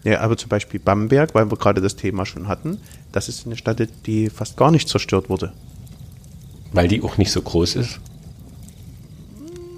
Ja, 0.06 0.22
aber 0.22 0.38
zum 0.38 0.48
Beispiel 0.48 0.80
Bamberg, 0.80 1.36
weil 1.36 1.52
wir 1.52 1.58
gerade 1.58 1.82
das 1.82 1.98
Thema 1.98 2.26
schon 2.26 2.48
hatten, 2.48 2.80
das 3.12 3.28
ist 3.28 3.46
eine 3.46 3.58
Stadt, 3.58 3.86
die 4.06 4.30
fast 4.30 4.56
gar 4.56 4.72
nicht 4.72 4.88
zerstört 4.88 5.30
wurde. 5.30 5.48
geschafft, 5.48 6.76
Weil 6.76 6.88
die 6.88 7.02
auch 7.02 7.18
nicht 7.18 7.32
so 7.34 7.42
groß 7.42 7.76
ist. 7.76 8.00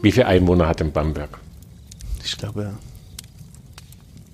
Wie 0.04 0.12
viele 0.12 0.28
Einwohner 0.28 0.68
hat 0.68 0.82
in 0.82 0.92
Bamberg? 0.92 1.40
Ich 2.24 2.38
glaube 2.38 2.74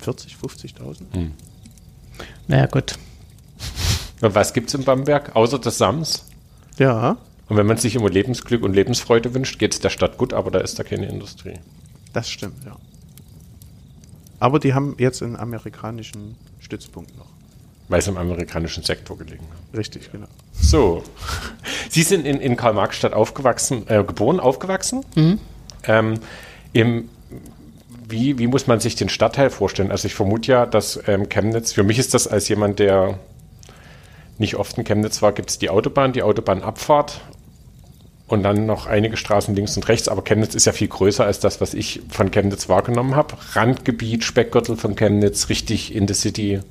40, 0.01 0.35
50.000. 0.35 1.29
Naja, 2.47 2.65
gut. 2.67 2.95
Und 4.21 4.35
was 4.35 4.53
gibt 4.53 4.69
es 4.69 4.75
in 4.75 4.83
Bamberg, 4.83 5.35
außer 5.35 5.59
des 5.59 5.77
Sams? 5.77 6.25
Ja, 6.77 7.17
Und 7.49 7.57
wenn 7.57 7.65
man 7.65 7.77
sich 7.77 7.95
immer 7.95 8.09
Lebensglück 8.09 8.63
und 8.63 8.73
Lebensfreude 8.73 9.33
wünscht, 9.33 9.59
geht 9.59 9.73
es 9.73 9.79
der 9.79 9.89
Stadt 9.89 10.17
gut, 10.17 10.33
aber 10.33 10.51
da 10.51 10.59
ist 10.59 10.77
da 10.79 10.83
keine 10.83 11.07
Industrie. 11.07 11.55
das 12.13 12.29
stimmt, 12.29 12.63
ja. 12.65 12.75
Aber 14.39 14.59
die 14.59 14.73
haben 14.73 14.95
jetzt 14.97 15.21
einen 15.21 15.35
amerikanischen 15.35 16.35
Stützpunkt 16.59 17.15
noch. 17.17 17.27
Weil 17.89 18.01
sie 18.01 18.09
im 18.09 18.17
amerikanischen 18.17 18.83
Sektor 18.83 19.17
gelegen 19.17 19.43
haben. 19.43 19.77
Richtig, 19.77 20.11
genau. 20.11 20.27
So. 20.53 21.03
Sie 21.89 22.01
sind 22.03 22.25
in, 22.25 22.39
in 22.39 22.55
Karl-Marx-Stadt 22.55 23.13
aufgewachsen, 23.13 23.83
äh, 23.87 24.03
geboren, 24.03 24.39
aufgewachsen. 24.39 25.03
Ähm, 25.83 26.19
im, 26.73 27.09
wie, 28.11 28.37
wie 28.37 28.47
muss 28.47 28.67
man 28.67 28.79
sich 28.79 28.95
den 28.95 29.09
Stadtteil 29.09 29.49
vorstellen? 29.49 29.91
Also 29.91 30.05
ich 30.05 30.13
vermute 30.13 30.51
ja, 30.51 30.65
dass 30.65 30.99
ähm, 31.07 31.29
Chemnitz, 31.29 31.73
für 31.73 31.83
mich 31.83 31.99
ist 31.99 32.13
das 32.13 32.27
als 32.27 32.47
jemand, 32.49 32.79
der 32.79 33.19
nicht 34.37 34.55
oft 34.55 34.77
in 34.77 34.83
Chemnitz 34.83 35.21
war, 35.21 35.31
gibt 35.33 35.49
es 35.49 35.59
die 35.59 35.69
Autobahn, 35.69 36.13
die 36.13 36.23
Autobahnabfahrt 36.23 37.21
und 38.27 38.43
dann 38.43 38.65
noch 38.65 38.87
einige 38.87 39.17
Straßen 39.17 39.55
links 39.55 39.75
und 39.75 39.87
rechts. 39.87 40.07
Aber 40.07 40.23
Chemnitz 40.23 40.55
ist 40.55 40.65
ja 40.65 40.71
viel 40.71 40.87
größer 40.87 41.25
als 41.25 41.39
das, 41.39 41.61
was 41.61 41.73
ich 41.73 42.01
von 42.09 42.31
Chemnitz 42.31 42.69
wahrgenommen 42.69 43.15
habe. 43.15 43.35
Randgebiet, 43.53 44.23
Speckgürtel 44.23 44.77
von 44.77 44.95
Chemnitz, 44.95 45.49
richtig 45.49 45.93
in 45.93 46.07
the 46.07 46.13
City. 46.13 46.61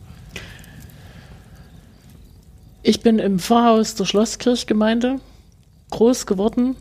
Ich 2.83 3.03
bin 3.03 3.18
im 3.18 3.38
Pfarrhaus 3.38 3.94
der 3.94 4.07
Schlosskirchgemeinde 4.07 5.20
groß 5.90 6.26
geworden. 6.26 6.76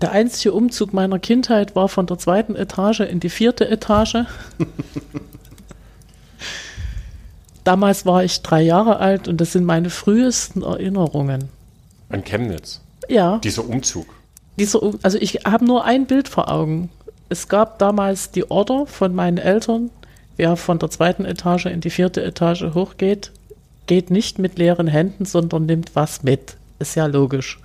Der 0.00 0.12
einzige 0.12 0.52
Umzug 0.52 0.92
meiner 0.92 1.18
Kindheit 1.18 1.74
war 1.74 1.88
von 1.88 2.06
der 2.06 2.18
zweiten 2.18 2.54
Etage 2.54 3.00
in 3.00 3.18
die 3.20 3.30
vierte 3.30 3.68
Etage. 3.68 4.24
Damals 7.64 8.06
war 8.06 8.24
ich 8.24 8.40
drei 8.42 8.62
Jahre 8.62 8.98
alt 8.98 9.28
und 9.28 9.40
das 9.40 9.52
sind 9.52 9.64
meine 9.64 9.90
frühesten 9.90 10.62
Erinnerungen. 10.62 11.48
An 12.08 12.24
Chemnitz. 12.24 12.80
Ja, 13.08 13.38
Dieser 13.38 13.68
Umzug. 13.68 14.06
dieser, 14.58 14.80
also 15.02 15.18
ich 15.18 15.40
habe 15.44 15.64
nur 15.64 15.84
ein 15.84 16.06
Bild 16.06 16.28
vor 16.28 16.50
Augen. 16.50 16.90
Es 17.28 17.48
gab 17.48 17.78
damals 17.78 18.30
die 18.30 18.50
Order 18.50 18.86
von 18.86 19.14
meinen 19.14 19.38
Eltern, 19.38 19.90
wer 20.36 20.56
von 20.56 20.78
der 20.78 20.90
zweiten 20.90 21.24
Etage 21.24 21.66
in 21.66 21.80
die 21.80 21.90
vierte 21.90 22.22
Etage 22.22 22.64
hochgeht, 22.74 23.32
geht 23.86 24.10
nicht 24.10 24.38
mit 24.38 24.58
leeren 24.58 24.86
Händen, 24.86 25.24
sondern 25.24 25.66
nimmt 25.66 25.94
was 25.94 26.22
mit. 26.22 26.56
Ist 26.78 26.94
ja 26.94 27.06
logisch. 27.06 27.58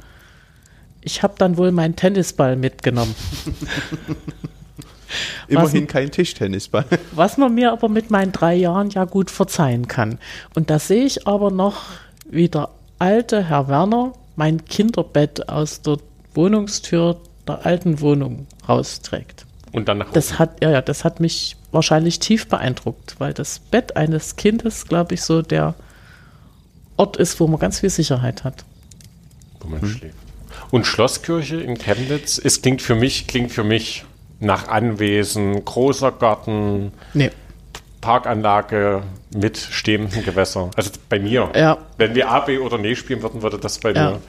Ich 1.04 1.24
habe 1.24 1.34
dann 1.38 1.58
wohl 1.58 1.72
meinen 1.72 1.96
Tennisball 1.96 2.56
mitgenommen. 2.56 3.16
Immerhin 5.48 5.88
kein 5.88 6.12
Tischtennisball. 6.12 6.86
Was 7.12 7.38
man 7.38 7.54
mir 7.54 7.72
aber 7.72 7.90
mit 7.90 8.10
meinen 8.10 8.32
drei 8.32 8.56
Jahren 8.56 8.90
ja 8.90 9.06
gut 9.06 9.30
verzeihen 9.30 9.88
kann. 9.88 10.20
Und 10.56 10.70
da 10.70 10.80
sehe 10.80 11.06
ich 11.06 11.28
aber 11.28 11.52
noch, 11.52 11.84
wie 12.30 12.50
der 12.50 12.70
alte 13.00 13.44
Herr 13.44 13.68
Werner 13.68 14.14
mein 14.36 14.66
Kinderbett 14.66 15.50
aus 15.50 15.82
der 15.82 15.98
Wohnungstür 16.34 17.18
der 17.48 17.66
alten 17.66 18.00
Wohnung 18.00 18.48
rausträgt. 18.68 19.46
Und 19.72 19.88
dann 19.88 20.00
nach 20.00 20.12
Das 20.12 20.40
hat, 20.40 20.64
ja, 20.64 20.72
ja, 20.72 20.82
das 20.82 21.04
hat 21.04 21.20
mich 21.20 21.58
wahrscheinlich 21.72 22.20
tief 22.20 22.48
beeindruckt, 22.48 23.16
weil 23.20 23.34
das 23.34 23.60
Bett 23.60 23.98
eines 23.98 24.36
Kindes, 24.36 24.88
glaube 24.88 25.16
ich, 25.16 25.22
so 25.22 25.42
der 25.42 25.76
Ort 26.98 27.18
ist, 27.18 27.40
wo 27.40 27.48
man 27.48 27.60
ganz 27.60 27.80
viel 27.80 27.90
Sicherheit 27.90 28.44
hat. 28.44 28.66
wo 29.60 29.68
man 29.68 29.86
schläft. 29.86 30.16
Und 30.74 30.88
Schlosskirche 30.88 31.58
in 31.58 31.78
Chemnitz, 31.78 32.42
es 32.44 32.64
klingt 32.64 32.82
für 32.82 32.96
mich, 32.96 33.28
klingt 33.28 33.52
für 33.52 33.64
mich 33.64 34.06
nach 34.40 34.70
Anwesen, 34.70 35.64
großer 35.64 36.12
Garten, 36.12 36.92
Nee. 37.14 37.30
Parkanlage 38.02 39.04
mit 39.36 39.56
stehendem 39.60 40.26
Gewässer. 40.26 40.72
Also 40.76 40.90
bei 41.10 41.20
mir. 41.20 41.52
Ja. 41.56 41.78
Wenn 41.98 42.16
wir 42.16 42.28
A, 42.32 42.40
B 42.40 42.58
oder 42.58 42.80
Nee 42.80 42.96
spielen 42.96 43.22
würden, 43.22 43.44
würde 43.44 43.60
das 43.60 43.78
bei 43.78 43.92
Ja. 43.92 44.10
mir 44.14 44.22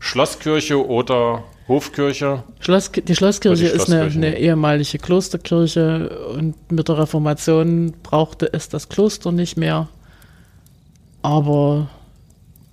Schlosskirche 0.00 0.86
oder 0.86 1.42
Hofkirche. 1.66 2.44
Schloss, 2.60 2.92
die 2.92 3.16
Schlosskirche 3.16 3.64
Die 3.64 3.70
ist 3.70 3.90
eine, 3.92 4.02
eine 4.02 4.16
ne? 4.16 4.38
ehemalige 4.38 4.96
Klosterkirche 4.98 6.20
und 6.36 6.70
mit 6.70 6.86
der 6.86 6.98
Reformation 6.98 7.94
brauchte 8.04 8.48
es 8.52 8.68
das 8.68 8.88
Kloster 8.88 9.32
nicht 9.32 9.56
mehr. 9.56 9.88
Aber 11.22 11.90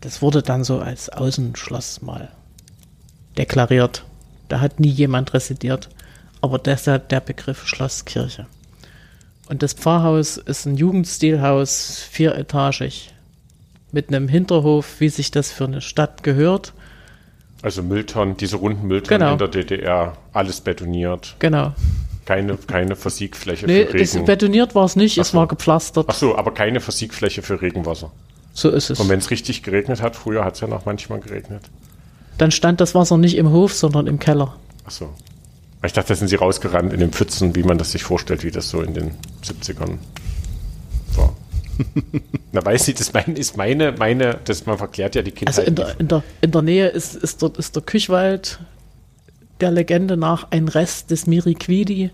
das 0.02 0.22
wurde 0.22 0.44
dann 0.44 0.64
so 0.64 0.78
als 0.78 1.10
Außenschloss 1.10 2.04
mal 2.04 2.30
deklariert. 3.38 4.04
Da 4.50 4.60
hat 4.60 4.80
nie 4.80 4.90
jemand 4.90 5.34
residiert. 5.34 5.90
Aber 6.42 6.60
deshalb 6.60 7.10
der 7.10 7.20
Begriff 7.20 7.66
Schlosskirche. 7.68 8.46
Und 9.50 9.64
das 9.64 9.74
Pfarrhaus 9.74 10.38
ist 10.38 10.66
ein 10.66 10.76
Jugendstilhaus, 10.76 12.06
vieretagig, 12.12 13.14
mit 13.92 14.10
einem 14.10 14.28
Hinterhof, 14.28 15.00
wie 15.00 15.10
sich 15.10 15.32
das 15.32 15.52
für 15.52 15.64
eine 15.66 15.82
Stadt 15.82 16.22
gehört. 16.24 16.74
Also 17.62 17.82
Mülltonnen, 17.82 18.38
diese 18.38 18.58
runden 18.58 18.88
Mülltonnen 18.88 19.20
Genau. 19.20 19.32
in 19.34 19.38
der 19.40 19.48
DDR, 19.48 20.18
alles 20.34 20.62
betoniert. 20.62 21.36
Genau. 21.40 21.74
Keine, 22.26 22.58
keine 22.58 22.96
Versiegfläche 22.98 23.66
Nee, 23.66 23.86
für 23.86 23.98
das 23.98 24.14
Regen. 24.16 24.26
betoniert 24.26 24.76
war 24.76 24.84
es 24.86 24.96
nicht, 24.98 25.18
es 25.18 25.30
Ach 25.30 25.32
so. 25.32 25.38
war 25.40 25.48
gepflastert. 25.48 26.06
Ach 26.10 26.14
so, 26.14 26.38
aber 26.38 26.54
keine 26.54 26.82
Versiegfläche 26.82 27.42
für 27.42 27.62
Regenwasser. 27.62 28.12
So 28.54 28.70
ist 28.70 28.90
es. 28.90 29.00
Und 29.00 29.08
wenn 29.10 29.20
es 29.20 29.32
richtig 29.32 29.64
geregnet 29.64 30.02
hat, 30.02 30.16
früher 30.18 30.44
hat 30.44 30.56
es 30.56 30.60
ja 30.60 30.68
noch 30.68 30.86
manchmal 30.86 31.20
geregnet. 31.22 31.64
Dann 32.38 32.52
stand 32.52 32.82
das 32.82 32.94
Wasser 32.96 33.18
nicht 33.18 33.36
im 33.38 33.52
Hof, 33.52 33.74
sondern 33.74 34.08
im 34.08 34.20
Keller. 34.20 34.56
Ach 34.86 34.92
so. 34.92 35.10
Ich 35.86 35.94
dachte, 35.94 36.10
da 36.10 36.16
sind 36.16 36.28
sie 36.28 36.36
rausgerannt 36.36 36.92
in 36.92 37.00
den 37.00 37.12
Pfützen, 37.12 37.56
wie 37.56 37.64
man 37.64 37.78
das 37.78 37.92
sich 37.92 38.04
vorstellt, 38.04 38.44
wie 38.44 38.52
das 38.52 38.70
so 38.70 38.82
in 38.82 38.94
den 38.94 39.12
70ern 39.44 39.98
war. 41.16 41.36
Na, 42.52 42.66
weiß 42.66 42.88
nicht, 42.88 43.00
das 43.00 43.14
mein, 43.14 43.36
ist 43.36 43.58
meine, 43.58 43.92
meine, 43.92 44.40
das 44.46 44.66
man 44.66 44.78
verklärt 44.78 45.16
ja 45.16 45.22
die 45.22 45.32
Kindheit. 45.32 45.60
Also 45.60 45.68
in 45.68 45.76
der, 45.76 46.00
in 46.00 46.08
der, 46.08 46.24
in 46.42 46.52
der 46.52 46.62
Nähe 46.64 46.88
ist, 46.88 47.16
ist, 47.16 47.42
dort, 47.42 47.58
ist 47.58 47.76
der 47.76 47.84
Küchwald 47.84 48.60
der 49.62 49.72
Legende 49.72 50.18
nach 50.18 50.48
ein 50.52 50.68
Rest 50.68 51.12
des 51.12 51.28
Miriquidi 51.28 52.12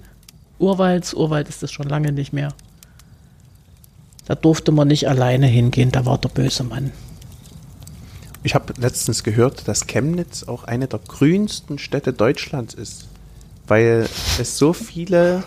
Urwalds. 0.60 1.14
Urwald 1.14 1.50
ist 1.50 1.64
es 1.64 1.72
schon 1.72 1.88
lange 1.88 2.12
nicht 2.12 2.34
mehr. 2.34 2.54
Da 4.26 4.36
durfte 4.36 4.72
man 4.72 4.88
nicht 4.88 5.08
alleine 5.08 5.48
hingehen, 5.48 5.92
da 5.92 6.06
war 6.06 6.18
der 6.18 6.30
böse 6.30 6.64
Mann. 6.64 6.92
Ich 8.44 8.56
habe 8.56 8.74
letztens 8.78 9.24
gehört, 9.24 9.68
dass 9.68 9.88
Chemnitz 9.88 10.44
auch 10.44 10.66
eine 10.66 10.88
der 10.88 11.00
grünsten 11.00 11.80
Städte 11.80 12.12
Deutschlands 12.12 12.74
ist, 12.74 13.08
weil 13.68 14.08
es 14.40 14.58
so 14.58 14.74
viele 14.74 15.44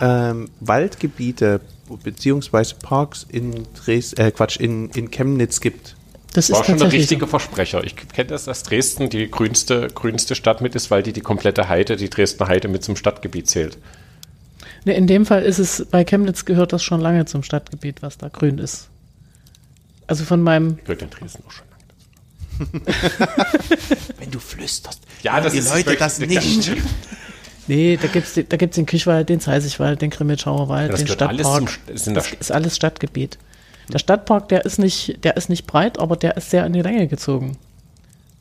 ähm, 0.00 0.50
Waldgebiete 0.60 1.60
beziehungsweise 2.02 2.74
Parks 2.82 3.24
in 3.28 3.66
Dres 3.74 4.12
äh, 4.14 4.32
Quatsch, 4.32 4.58
in, 4.58 4.90
in 4.90 5.10
Chemnitz 5.10 5.60
gibt. 5.60 5.94
Das 6.32 6.48
ist 6.48 6.56
War 6.56 6.64
schon 6.64 6.78
der 6.78 6.90
richtige 6.90 7.26
so. 7.26 7.30
Versprecher. 7.30 7.84
Ich 7.84 7.94
kenne 7.96 8.30
das, 8.30 8.46
dass 8.46 8.62
Dresden 8.62 9.10
die 9.10 9.30
grünste, 9.30 9.88
grünste 9.88 10.34
Stadt 10.34 10.62
mit 10.62 10.74
ist, 10.74 10.90
weil 10.90 11.02
die 11.02 11.12
die 11.12 11.20
komplette 11.20 11.68
Heide, 11.68 11.96
die 11.96 12.08
Dresdner 12.08 12.48
Heide 12.48 12.68
mit 12.68 12.82
zum 12.82 12.96
Stadtgebiet 12.96 13.48
zählt. 13.48 13.78
Nee, 14.84 14.96
in 14.96 15.06
dem 15.06 15.26
Fall 15.26 15.42
ist 15.42 15.58
es, 15.58 15.86
bei 15.90 16.04
Chemnitz 16.04 16.44
gehört 16.44 16.72
das 16.72 16.82
schon 16.82 17.00
lange 17.00 17.26
zum 17.26 17.42
Stadtgebiet, 17.42 18.02
was 18.02 18.18
da 18.18 18.28
grün 18.28 18.58
ist. 18.58 18.88
Also 20.06 20.24
von 20.24 20.42
meinem, 20.42 20.78
Gehört 20.78 21.02
in 21.02 21.10
Dresden 21.10 21.44
auch 21.46 21.52
schon. 21.52 21.66
Wenn 24.18 24.30
du 24.30 24.38
flüsterst. 24.38 25.00
Ja, 25.22 25.40
das 25.40 25.52
die 25.52 25.58
ist 25.60 25.70
Leute 25.74 25.96
das 25.96 26.18
nicht. 26.18 26.70
nee, 27.68 27.98
da 28.00 28.08
gibt's 28.08 28.34
da 28.34 28.56
gibt's 28.56 28.76
den 28.76 28.86
Kirchwald, 28.86 29.28
den 29.28 29.40
Zeisigwald, 29.40 30.02
den 30.02 30.10
Grimmitschauer 30.10 30.68
Wald, 30.68 30.92
Das 30.92 31.00
den 31.00 31.06
gehört 31.06 31.22
alles 31.22 31.46
Stadtpark. 31.46 31.98
zum, 31.98 32.14
das, 32.14 32.32
ist 32.32 32.52
alles 32.52 32.76
Stadtgebiet. 32.76 33.38
Der 33.92 33.98
Stadtpark, 33.98 34.48
der 34.48 34.64
ist 34.64 34.78
nicht, 34.78 35.24
der 35.24 35.36
ist 35.36 35.48
nicht 35.48 35.66
breit, 35.66 35.98
aber 35.98 36.16
der 36.16 36.36
ist 36.36 36.50
sehr 36.50 36.64
in 36.66 36.72
die 36.72 36.82
Länge 36.82 37.08
gezogen. 37.08 37.56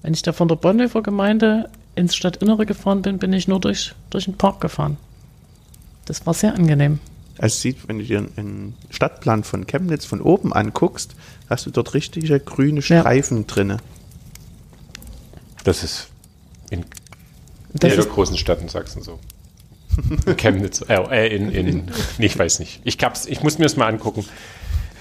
Wenn 0.02 0.14
ich 0.14 0.22
da 0.22 0.34
von 0.34 0.48
der 0.48 0.56
Bonhoeffer 0.56 1.02
Gemeinde 1.02 1.70
ins 1.96 2.16
Stadtinnere 2.16 2.66
gefahren 2.66 3.02
bin, 3.02 3.18
bin 3.20 3.34
ich 3.34 3.48
nur 3.48 3.60
durch, 3.60 3.94
durch 4.10 4.26
den 4.26 4.38
Park 4.38 4.62
gefahren. 4.62 4.98
Das 6.06 6.26
war 6.26 6.34
sehr 6.34 6.56
angenehm. 6.56 7.00
Also 7.38 7.58
sieht, 7.60 7.88
wenn 7.88 8.00
du 8.00 8.06
dir 8.06 8.26
einen 8.38 8.76
Stadtplan 8.92 9.44
von 9.44 9.66
Chemnitz 9.68 10.06
von 10.06 10.22
oben 10.22 10.54
anguckst, 10.54 11.16
hast 11.50 11.66
du 11.66 11.72
dort 11.72 11.94
richtige 11.94 12.40
grüne 12.40 12.82
Ja. 12.82 13.02
Streifen 13.02 13.48
drinne. 13.48 13.78
Das 15.64 15.84
ist 15.84 16.08
in 16.70 16.86
Das 17.74 17.92
jeder 17.92 18.04
ist, 18.04 18.10
großen 18.12 18.38
Stadt 18.38 18.62
in 18.62 18.70
Sachsen 18.70 19.02
so. 19.02 19.20
In 20.26 20.38
Chemnitz, 20.38 20.84
äh, 20.88 20.96
äh, 20.96 21.36
in, 21.36 21.52
in, 21.52 21.92
nee, 22.18 22.26
ich 22.26 22.40
weiß 22.40 22.60
nicht. 22.60 22.80
Ich, 22.86 22.98
hab's, 23.02 23.26
ich 23.26 23.44
muss 23.44 23.58
mir 23.58 23.66
das 23.66 23.76
mal 23.76 23.88
angucken. 23.88 24.26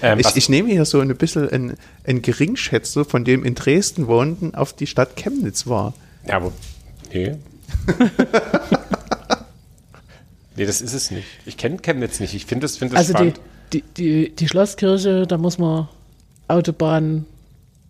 Ähm, 0.01 0.19
Ich, 0.19 0.35
ich 0.35 0.49
nehme 0.49 0.69
hier 0.69 0.83
so 0.85 0.99
ein 0.99 1.15
bisschen 1.15 1.49
ein, 1.49 1.77
ein 2.05 2.21
Geringschätzer 2.21 3.05
von 3.05 3.23
dem 3.23 3.45
in 3.45 3.55
Dresden 3.55 4.07
wohnten 4.07 4.53
auf 4.53 4.73
die 4.73 4.87
Stadt 4.87 5.15
Chemnitz 5.15 5.65
war. 5.67 5.93
Ja, 6.27 6.37
aber. 6.37 6.51
Nee. 7.13 7.37
nee, 10.57 10.65
das 10.65 10.81
ist 10.81 10.93
es 10.93 11.11
nicht. 11.11 11.27
Ich 11.45 11.57
kenne 11.57 11.77
Chemnitz 11.77 12.19
nicht. 12.19 12.33
Ich 12.33 12.45
finde 12.45 12.65
das, 12.65 12.77
find 12.77 12.91
das 12.91 12.99
also 12.99 13.13
die, 13.13 13.17
spannend. 13.17 13.39
die, 13.73 13.83
die, 13.97 14.35
die 14.35 14.47
Schlosskirche, 14.47 15.25
da 15.25 15.37
muss 15.37 15.57
man 15.57 15.87
Autobahn 16.47 17.25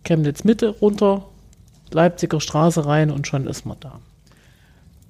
Chemnitz 0.04 0.44
Mitte 0.44 0.68
runter, 0.68 1.28
Leipziger 1.94 2.40
Straße 2.40 2.86
rein 2.86 3.10
und 3.10 3.26
schon 3.26 3.46
ist 3.46 3.66
man 3.66 3.78
da. 3.80 4.00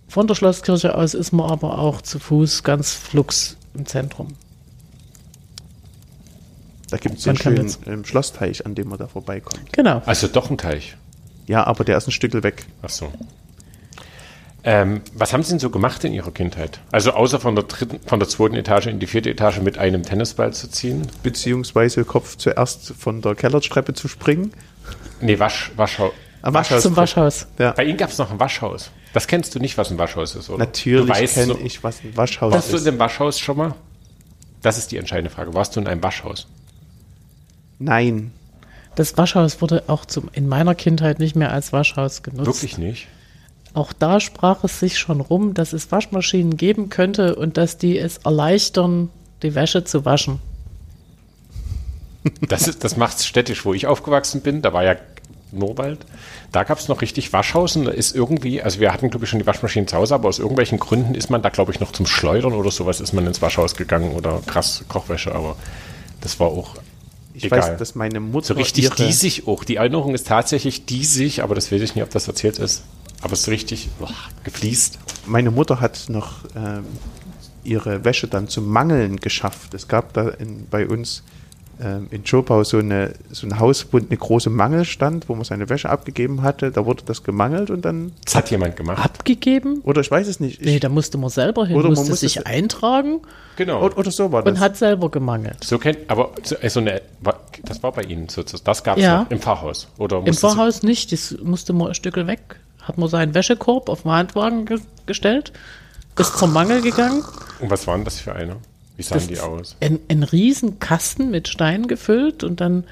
Von 0.09 0.27
der 0.27 0.35
Schlosskirche 0.35 0.95
aus 0.95 1.15
ist 1.15 1.33
man 1.33 1.51
aber 1.51 1.79
auch 1.79 2.03
zu 2.03 2.19
Fuß 2.19 2.65
ganz 2.65 2.93
flugs 2.93 3.57
im 3.75 3.87
Zentrum. 3.87 4.29
Da 6.91 6.99
gibt 6.99 7.17
es 7.17 7.25
Von 7.25 7.35
den 7.35 7.43
schönen 7.43 7.77
ähm, 7.87 8.05
Schlossteich, 8.05 8.67
an 8.67 8.75
dem 8.75 8.89
man 8.89 8.99
da 8.99 9.07
vorbeikommt. 9.07 9.73
Genau. 9.73 10.03
Also 10.05 10.29
doch 10.29 10.51
ein 10.51 10.59
Teich. 10.59 10.97
Ja, 11.47 11.65
aber 11.65 11.85
der 11.85 11.97
ist 11.97 12.07
ein 12.07 12.13
Stück 12.13 12.35
weg. 12.43 12.67
Ach 12.83 12.91
so. 12.91 13.11
Ähm, 14.65 15.01
was 15.15 15.33
haben 15.33 15.43
Sie 15.43 15.51
denn 15.51 15.59
so 15.59 15.71
gemacht 15.71 16.05
in 16.05 16.13
Ihrer 16.13 16.31
Kindheit? 16.31 16.81
Also 16.93 17.13
außer 17.13 17.41
von 17.41 17.55
der 17.55 17.65
dritten, 17.65 17.99
von 18.07 18.21
der 18.21 18.29
zweiten 18.29 18.55
Etage 18.55 18.87
in 18.87 19.01
die 19.01 19.07
vierte 19.07 19.31
Etage 19.31 19.61
mit 19.61 19.79
einem 19.79 20.03
Tennisball 20.03 20.53
zu 20.53 20.71
ziehen? 20.71 21.09
Beziehungsweise 21.23 22.05
Kopf 22.05 22.37
zuerst 22.37 22.93
von 22.99 23.23
der 23.23 23.35
Kellertreppe 23.35 23.95
zu 23.95 24.07
springen. 24.07 24.53
Nee, 25.21 25.39
Wasch, 25.39 25.73
Waschhaus. 25.77 26.13
Am 26.43 26.55
Waschhaus. 26.55 26.83
Zum 26.83 26.97
Waschhaus. 26.97 27.47
Ja. 27.59 27.71
Bei 27.73 27.85
Ihnen 27.85 27.97
gab 27.97 28.11
es 28.11 28.19
noch 28.19 28.31
ein 28.31 28.41
Waschhaus. 28.41 28.91
Das 29.13 29.27
kennst 29.29 29.55
du 29.55 29.61
nicht, 29.61 29.79
was 29.79 29.91
ein 29.91 29.99
Waschhaus 29.99 30.35
ist, 30.35 30.51
oder? 30.51 30.59
Natürlich 30.59 31.33
kenne 31.33 31.55
so, 31.55 31.59
ich, 31.59 31.83
was 31.85 32.03
ein 32.03 32.17
Waschhaus 32.17 32.53
Warst 32.53 32.69
du 32.69 32.73
in 32.73 32.79
ist. 32.79 32.87
dem 32.87 32.99
Waschhaus 32.99 33.39
schon 33.39 33.57
mal? 33.57 33.75
Das 34.61 34.79
ist 34.79 34.91
die 34.93 34.97
entscheidende 34.97 35.31
Frage. 35.31 35.55
Warst 35.55 35.77
du 35.77 35.81
in 35.81 35.87
einem 35.87 36.03
Waschhaus? 36.03 36.47
Nein. 37.79 38.33
Das 38.95 39.17
Waschhaus 39.17 39.61
wurde 39.61 39.85
auch 39.87 40.05
zum, 40.05 40.29
in 40.33 40.49
meiner 40.49 40.75
Kindheit 40.75 41.19
nicht 41.19 41.35
mehr 41.37 41.53
als 41.53 41.73
Waschhaus 41.73 42.23
genutzt. 42.23 42.47
Wirklich 42.47 42.79
nicht? 42.79 43.07
Auch 43.75 43.93
da 43.93 44.21
sprach 44.21 44.65
es 44.65 44.81
sich 44.81 44.99
schon 44.99 45.21
rum, 45.21 45.55
dass 45.55 45.73
es 45.73 45.91
Waschmaschinen 45.91 46.57
geben 46.57 46.91
könnte 46.91 47.37
und 47.37 47.57
dass 47.57 47.79
die 47.79 47.99
es 47.99 48.19
erleichtern, 48.19 49.09
die 49.43 49.55
Wäsche 49.55 49.85
zu 49.85 50.05
waschen. 50.05 50.41
Das, 52.49 52.69
ist- 52.69 52.85
das 52.85 52.97
macht 52.97 53.17
es 53.19 53.27
städtisch, 53.27 53.65
wo 53.65 53.75
ich 53.75 53.87
aufgewachsen 53.87 54.43
bin. 54.43 54.63
Da 54.63 54.73
war 54.73 54.85
ja 54.85 54.95
Nurwald. 55.53 56.01
Da 56.51 56.65
gab 56.65 56.79
es 56.79 56.89
noch 56.89 57.01
richtig 57.03 57.33
Waschhaus 57.33 57.77
und 57.77 57.85
da 57.85 57.91
ist 57.91 58.15
irgendwie, 58.15 58.63
also 58.63 58.81
wir 58.81 58.93
hatten, 58.93 59.11
glaube 59.11 59.25
ich, 59.25 59.31
schon 59.31 59.39
die 59.39 59.47
Waschmaschinen 59.47 59.87
zu 59.87 59.97
Hause, 59.97 60.15
aber 60.15 60.29
aus 60.29 60.39
irgendwelchen 60.39 60.79
Gründen 60.79 61.15
ist 61.15 61.31
man 61.31 61.43
da, 61.43 61.49
glaube 61.51 61.73
ich, 61.73 61.81
noch 61.81 61.93
zum 61.93 62.07
Schleudern 62.07 62.53
oder 62.55 62.71
sowas 62.71 63.01
ist 63.01 63.13
man 63.13 63.27
ins 63.27 63.43
Waschhaus 63.43 63.77
gegangen 63.77 64.13
oder 64.13 64.41
krass 64.47 64.85
Kochwäsche, 64.89 65.35
aber 65.35 65.57
das 66.21 66.39
war 66.41 66.49
auch 66.49 66.77
Ich 67.35 67.45
egal. 67.45 67.59
weiß, 67.61 67.77
dass 67.79 67.95
meine 67.95 68.21
Mutter 68.21 68.49
so 68.49 68.55
richtig 68.55 68.85
ihre, 68.85 68.95
diesig 68.97 69.47
auch. 69.47 69.65
Die 69.65 69.77
Erinnerung 69.77 70.15
ist 70.15 70.27
tatsächlich 70.27 70.87
diesig, 70.87 71.43
aber 71.43 71.55
das 71.55 71.71
weiß 71.71 71.83
ich 71.83 71.95
nicht, 71.95 72.05
ob 72.05 72.11
das 72.11 72.29
erzählt 72.29 72.59
ist. 72.59 72.83
Aber 73.21 73.35
es 73.35 73.41
ist 73.43 73.49
richtig 73.49 73.89
boah, 74.01 74.11
gefliest. 74.43 74.99
meine 75.27 75.51
Mutter 75.53 75.81
hat 75.81 76.07
noch 76.09 76.39
ähm, 76.57 76.85
ihre 77.63 78.05
Wäsche 78.05 78.27
dann 78.27 78.49
zum 78.49 78.69
Mangeln 78.69 79.19
geschafft. 79.19 79.75
Es 79.75 79.87
gab 79.87 80.13
da 80.15 80.29
in, 80.29 80.67
bei 80.69 80.89
uns 80.89 81.23
in 82.11 82.25
Schopau 82.25 82.65
so, 82.65 82.79
eine, 82.79 83.15
so 83.31 83.47
ein 83.47 83.59
Haus, 83.59 83.87
wo 83.91 83.99
eine 83.99 84.07
große 84.17 84.51
Mangel 84.51 84.85
stand, 84.85 85.29
wo 85.29 85.35
man 85.35 85.45
seine 85.45 85.69
Wäsche 85.69 85.89
abgegeben 85.91 86.43
hatte. 86.43 86.71
Da 86.71 86.87
wurde 86.87 87.03
das 87.07 87.23
gemangelt 87.25 87.71
und 87.71 87.85
dann, 87.85 88.13
Das 88.25 88.35
hat 88.35 88.51
jemand 88.51 88.77
gemacht. 88.77 89.05
Abgegeben? 89.05 89.81
oder 89.85 90.01
ich 90.01 90.11
weiß 90.11 90.27
es 90.29 90.41
nicht. 90.41 90.61
Ich, 90.61 90.67
Nee, 90.67 90.79
da 90.81 90.89
musste 90.89 91.19
man 91.19 91.31
selber 91.31 91.67
hin, 91.67 91.77
Oder 91.77 91.89
man 91.89 91.95
musste 91.95 92.11
musste 92.11 92.29
sich 92.29 92.47
eintragen 92.47 93.21
Genau. 93.57 93.83
oder, 93.85 93.99
oder 93.99 94.11
so 94.11 94.33
war 94.33 94.43
das. 94.43 94.53
und 94.55 94.61
hat 94.61 94.77
selber 94.77 95.11
gemangelt. 95.11 95.63
So 95.65 95.79
kennt, 95.79 95.99
aber 96.09 96.31
so, 96.43 96.57
also 96.63 96.81
eine, 96.81 97.03
das 97.65 97.83
war 97.83 97.93
bei 97.93 98.03
Ihnen 98.03 98.29
so, 98.29 98.43
das 98.43 98.83
gab 98.85 98.97
es 98.99 99.03
Ja. 99.05 99.27
im 99.29 99.41
Pfarrhaus. 99.41 99.89
Oder 99.99 100.19
Im 100.19 100.25
musste 100.25 100.49
sie- 100.49 100.55
Pfarrhaus 100.55 100.83
nicht, 100.83 101.13
das 101.13 101.37
musste 101.43 101.73
man 101.73 101.89
ein 101.89 101.95
Stück 101.95 102.17
weg. 102.17 102.61
Hat 102.83 102.99
man 102.99 103.09
seinen 103.09 103.35
Wäschekorb 103.35 103.89
auf 103.89 104.03
den 104.03 104.11
Handwagen 104.13 104.65
ge 104.67 104.79
gestellt, 105.07 105.53
ist 106.19 106.37
zum 106.39 106.53
Mangel 106.53 106.81
gegangen. 106.83 107.23
Und 107.61 107.71
was 107.71 107.87
waren 107.87 108.05
das 108.05 108.21
für 108.21 108.35
eine? 108.35 108.57
Wie 109.03 109.09
sahen 109.09 109.19
Das 109.19 109.27
die 109.29 109.41
aus? 109.41 109.77
Ein, 109.81 109.99
ein 110.09 110.23
riesen 110.23 110.79
Kasten 110.79 111.31
mit 111.31 111.49
Steinen 111.49 111.87
gefüllt 111.89 112.45
und 112.45 112.61
dann 112.61 112.85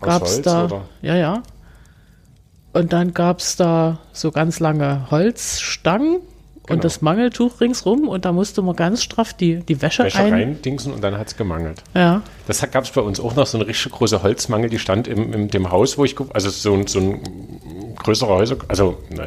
gab 0.00 0.22
es 0.24 0.42
da. 0.42 0.66
oder? 0.66 0.82
Ja, 1.02 1.16
ja. 1.16 1.42
Und 2.72 2.92
dann 2.92 3.14
gab 3.14 3.38
es 3.38 3.56
da 3.56 3.98
so 4.12 4.30
ganz 4.32 4.60
lange 4.60 5.10
Holzstangen 5.10 6.18
Genau. 6.66 6.76
und 6.76 6.84
das 6.84 7.02
Mangeltuch 7.02 7.60
ringsrum 7.60 8.08
und 8.08 8.24
da 8.24 8.32
musste 8.32 8.62
man 8.62 8.74
ganz 8.74 9.02
straff 9.02 9.34
die, 9.34 9.56
die 9.60 9.82
Wäsche, 9.82 10.04
Wäsche 10.04 10.20
ein. 10.20 10.32
reindingsen 10.32 10.94
und 10.94 11.04
dann 11.04 11.18
hat 11.18 11.26
es 11.26 11.36
gemangelt. 11.36 11.82
Ja. 11.92 12.22
Das 12.46 12.62
gab 12.70 12.84
es 12.84 12.90
bei 12.90 13.02
uns 13.02 13.20
auch 13.20 13.36
noch, 13.36 13.46
so 13.46 13.58
eine 13.58 13.66
richtig 13.66 13.92
große 13.92 14.22
Holzmangel, 14.22 14.70
die 14.70 14.78
stand 14.78 15.06
im, 15.06 15.30
in 15.34 15.48
dem 15.48 15.70
Haus, 15.70 15.98
wo 15.98 16.06
ich, 16.06 16.16
also 16.32 16.48
so, 16.48 16.72
ein- 16.72 16.86
so 16.86 17.00
ein 17.00 17.20
größerer 18.02 18.30
Häuser, 18.36 18.56
also 18.68 18.96
na, 19.10 19.26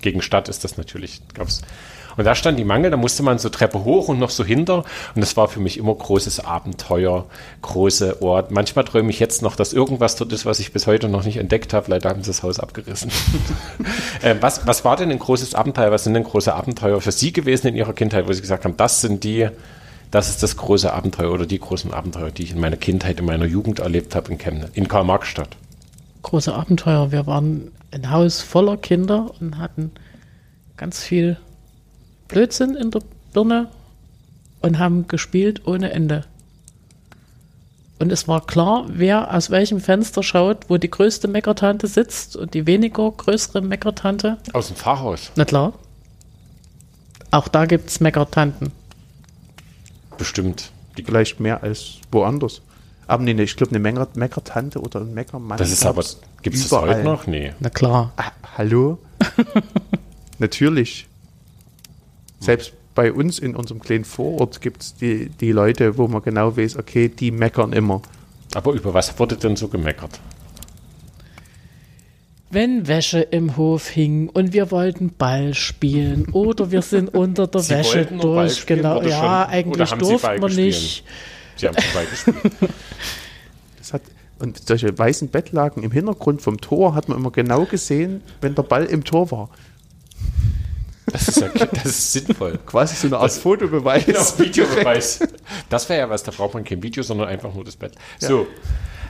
gegen 0.00 0.22
Stadt 0.22 0.48
ist 0.48 0.62
das 0.62 0.76
natürlich, 0.78 1.22
gab's. 1.34 1.62
Und 2.16 2.24
da 2.24 2.34
stand 2.34 2.58
die 2.58 2.64
Mangel, 2.64 2.90
da 2.90 2.96
musste 2.96 3.22
man 3.22 3.38
so 3.38 3.48
Treppe 3.48 3.84
hoch 3.84 4.08
und 4.08 4.18
noch 4.18 4.30
so 4.30 4.44
hinter. 4.44 4.84
Und 5.14 5.20
das 5.20 5.36
war 5.36 5.48
für 5.48 5.60
mich 5.60 5.78
immer 5.78 5.94
großes 5.94 6.40
Abenteuer, 6.40 7.26
große 7.62 8.22
Ort. 8.22 8.50
Manchmal 8.50 8.84
träume 8.84 9.10
ich 9.10 9.20
jetzt 9.20 9.42
noch, 9.42 9.56
dass 9.56 9.72
irgendwas 9.72 10.16
dort 10.16 10.32
ist, 10.32 10.46
was 10.46 10.60
ich 10.60 10.72
bis 10.72 10.86
heute 10.86 11.08
noch 11.08 11.24
nicht 11.24 11.36
entdeckt 11.36 11.74
habe. 11.74 11.90
Leider 11.90 12.08
haben 12.08 12.22
sie 12.22 12.30
das 12.30 12.42
Haus 12.42 12.58
abgerissen. 12.58 13.10
äh, 14.22 14.34
was, 14.40 14.66
was 14.66 14.84
war 14.84 14.96
denn 14.96 15.10
ein 15.10 15.18
großes 15.18 15.54
Abenteuer? 15.54 15.90
Was 15.90 16.04
sind 16.04 16.14
denn 16.14 16.24
große 16.24 16.54
Abenteuer 16.54 17.00
für 17.00 17.12
Sie 17.12 17.32
gewesen 17.32 17.68
in 17.68 17.76
Ihrer 17.76 17.92
Kindheit, 17.92 18.26
wo 18.26 18.32
Sie 18.32 18.40
gesagt 18.40 18.64
haben, 18.64 18.76
das 18.76 19.00
sind 19.00 19.24
die, 19.24 19.48
das 20.10 20.30
ist 20.30 20.42
das 20.42 20.56
große 20.56 20.92
Abenteuer 20.92 21.32
oder 21.32 21.46
die 21.46 21.58
großen 21.58 21.92
Abenteuer, 21.92 22.30
die 22.30 22.44
ich 22.44 22.52
in 22.52 22.60
meiner 22.60 22.76
Kindheit, 22.76 23.20
in 23.20 23.26
meiner 23.26 23.46
Jugend 23.46 23.80
erlebt 23.80 24.14
habe 24.14 24.32
in 24.32 24.38
Chemnitz, 24.38 24.70
in 24.74 24.88
Karl-Marx-Stadt. 24.88 25.56
Große 26.22 26.54
Abenteuer. 26.54 27.12
Wir 27.12 27.26
waren 27.26 27.72
ein 27.92 28.10
Haus 28.10 28.40
voller 28.40 28.76
Kinder 28.76 29.30
und 29.40 29.58
hatten 29.58 29.92
ganz 30.76 31.02
viel 31.02 31.36
Blödsinn 32.28 32.74
in 32.74 32.90
der 32.90 33.02
Birne 33.32 33.68
und 34.62 34.78
haben 34.78 35.06
gespielt 35.08 35.66
ohne 35.66 35.90
Ende. 35.92 36.24
Und 37.98 38.12
es 38.12 38.28
war 38.28 38.44
klar, 38.44 38.84
wer 38.88 39.32
aus 39.34 39.50
welchem 39.50 39.80
Fenster 39.80 40.22
schaut, 40.22 40.68
wo 40.68 40.76
die 40.76 40.90
größte 40.90 41.28
Meckertante 41.28 41.86
sitzt 41.86 42.36
und 42.36 42.52
die 42.52 42.66
weniger 42.66 43.10
größere 43.10 43.62
Meckertante. 43.62 44.36
Aus 44.52 44.68
dem 44.68 44.76
Pfarrhaus, 44.76 45.30
Na 45.36 45.44
klar. 45.44 45.72
Auch 47.30 47.48
da 47.48 47.64
gibt 47.66 47.88
es 47.88 48.00
Meckertanten. 48.00 48.72
bestimmt. 50.18 50.70
Die, 50.96 51.02
Vielleicht 51.02 51.40
mehr 51.40 51.62
als 51.62 51.98
woanders. 52.10 52.62
Aber 53.06 53.22
nee, 53.22 53.34
nee 53.34 53.42
ich 53.44 53.56
glaube, 53.56 53.70
eine 53.70 53.78
Mecker, 53.78 54.08
Meckertante 54.14 54.80
oder 54.80 55.00
ein 55.00 55.14
Meckermann. 55.14 55.58
das 55.58 55.70
ist 55.70 55.86
aber, 55.86 56.02
gibt 56.42 56.56
es 56.56 56.68
das 56.68 56.80
heute 56.80 57.02
noch? 57.02 57.26
Nee. 57.26 57.52
Na 57.60 57.70
klar. 57.70 58.12
Ah, 58.16 58.32
hallo? 58.56 58.98
Natürlich. 60.38 61.06
Selbst 62.40 62.72
bei 62.94 63.12
uns 63.12 63.38
in 63.38 63.54
unserem 63.56 63.80
kleinen 63.80 64.04
Vorort 64.04 64.60
gibt 64.60 64.82
es 64.82 64.94
die, 64.94 65.28
die 65.28 65.52
Leute, 65.52 65.98
wo 65.98 66.08
man 66.08 66.22
genau 66.22 66.56
weiß, 66.56 66.76
okay, 66.78 67.08
die 67.08 67.30
meckern 67.30 67.72
immer. 67.72 68.00
Aber 68.54 68.72
über 68.72 68.94
was 68.94 69.18
wurde 69.18 69.36
denn 69.36 69.56
so 69.56 69.68
gemeckert? 69.68 70.20
wenn 72.48 72.86
Wäsche 72.86 73.20
im 73.20 73.56
Hof 73.56 73.88
hing 73.88 74.28
und 74.28 74.52
wir 74.52 74.70
wollten 74.70 75.10
Ball 75.12 75.52
spielen 75.52 76.28
oder 76.32 76.70
wir 76.70 76.80
sind 76.80 77.12
unter 77.12 77.46
der 77.48 77.60
Sie 77.60 77.74
Wäsche 77.74 77.96
wollten 77.98 78.16
nur 78.16 78.34
Ball 78.36 78.46
durch. 78.46 78.58
spielen 78.58 78.78
Genau, 78.82 79.02
ja, 79.02 79.18
schon- 79.44 79.52
eigentlich 79.52 79.90
durften 79.90 80.22
Ball 80.40 80.40
wir 80.40 80.48
nicht. 80.64 81.04
Sie 81.56 81.66
haben 81.68 81.74
vorbei 81.76 82.06
gespielt. 82.08 82.70
Das 83.78 83.92
hat, 83.92 84.02
und 84.38 84.66
solche 84.66 84.96
weißen 84.96 85.28
Bettlaken 85.28 85.82
im 85.82 85.90
Hintergrund 85.90 86.40
vom 86.40 86.60
Tor 86.60 86.94
hat 86.94 87.08
man 87.08 87.18
immer 87.18 87.30
genau 87.30 87.64
gesehen, 87.64 88.22
wenn 88.40 88.54
der 88.54 88.62
Ball 88.62 88.84
im 88.84 89.04
Tor 89.04 89.30
war. 89.32 89.50
Das 91.16 91.28
ist, 91.28 91.40
ja, 91.40 91.48
das 91.48 91.84
ist 91.86 92.12
sinnvoll. 92.12 92.58
Quasi 92.66 92.94
so 92.94 93.06
eine 93.06 93.18
Art 93.18 93.32
Fotobeweis. 93.32 94.04
Genau, 94.04 94.20
Videobeweis. 94.38 95.20
Das 95.70 95.88
wäre 95.88 96.00
ja 96.00 96.10
was, 96.10 96.22
da 96.22 96.30
braucht 96.30 96.54
man 96.54 96.64
kein 96.64 96.82
Video, 96.82 97.02
sondern 97.02 97.28
einfach 97.28 97.54
nur 97.54 97.64
das 97.64 97.76
Bett. 97.76 97.92
So, 98.18 98.46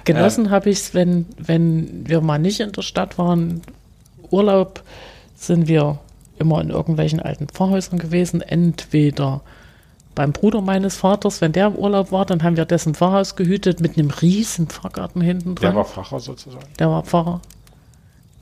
Genossen 0.05 0.51
habe 0.51 0.71
ich 0.71 0.79
es, 0.79 0.95
wenn, 0.95 1.27
wenn 1.37 2.09
wir 2.09 2.21
mal 2.21 2.39
nicht 2.39 2.61
in 2.61 2.71
der 2.71 2.83
Stadt 2.83 3.19
waren, 3.19 3.63
Urlaub, 4.31 4.83
sind 5.35 5.67
wir 5.67 5.99
immer 6.39 6.61
in 6.61 6.71
irgendwelchen 6.71 7.21
alten 7.21 7.49
Pfarrhäusern 7.49 7.99
gewesen. 7.99 8.41
Entweder 8.41 9.41
beim 10.15 10.33
Bruder 10.33 10.61
meines 10.61 10.97
Vaters, 10.97 11.41
wenn 11.41 11.53
der 11.53 11.67
im 11.69 11.75
Urlaub 11.75 12.13
war, 12.13 12.25
dann 12.25 12.43
haben 12.45 12.57
wir 12.57 12.67
dessen 12.67 12.95
Pfarrhaus 12.95 13.35
gehütet 13.35 13.81
mit 13.81 13.99
einem 13.99 14.11
riesen 14.11 14.69
Pfarrgarten 14.69 15.21
hinten 15.23 15.57
dran. 15.57 15.73
der 15.73 15.77
war 15.77 15.85
Pfarrer 15.85 16.21
sozusagen. 16.21 16.65
Der 16.79 16.89
war 16.89 17.03
Pfarrer. 17.03 17.41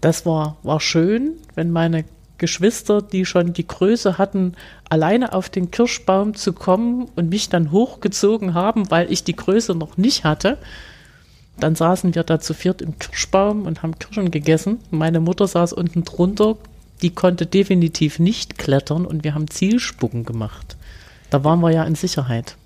Das 0.02 0.26
war, 0.26 0.58
war 0.62 0.80
schön, 0.80 1.32
wenn 1.54 1.70
meine 1.70 2.04
Geschwister, 2.44 3.00
die 3.00 3.24
schon 3.24 3.54
die 3.54 3.66
Größe 3.66 4.18
hatten, 4.18 4.52
alleine 4.90 5.32
auf 5.32 5.48
den 5.48 5.70
Kirschbaum 5.70 6.34
zu 6.34 6.52
kommen 6.52 7.08
und 7.16 7.30
mich 7.30 7.48
dann 7.48 7.70
hochgezogen 7.70 8.52
haben, 8.52 8.90
weil 8.90 9.10
ich 9.10 9.24
die 9.24 9.34
Größe 9.34 9.74
noch 9.74 9.96
nicht 9.96 10.24
hatte. 10.24 10.58
Dann 11.58 11.74
saßen 11.74 12.14
wir 12.14 12.22
da 12.22 12.40
zu 12.40 12.52
viert 12.52 12.82
im 12.82 12.98
Kirschbaum 12.98 13.64
und 13.64 13.82
haben 13.82 13.98
Kirschen 13.98 14.30
gegessen. 14.30 14.78
Meine 14.90 15.20
Mutter 15.20 15.46
saß 15.46 15.72
unten 15.72 16.04
drunter, 16.04 16.56
die 17.00 17.14
konnte 17.14 17.46
definitiv 17.46 18.18
nicht 18.18 18.58
klettern 18.58 19.06
und 19.06 19.24
wir 19.24 19.34
haben 19.34 19.48
Zielspucken 19.48 20.26
gemacht. 20.26 20.76
Da 21.30 21.44
waren 21.44 21.60
wir 21.60 21.70
ja 21.70 21.84
in 21.84 21.94
Sicherheit. 21.94 22.56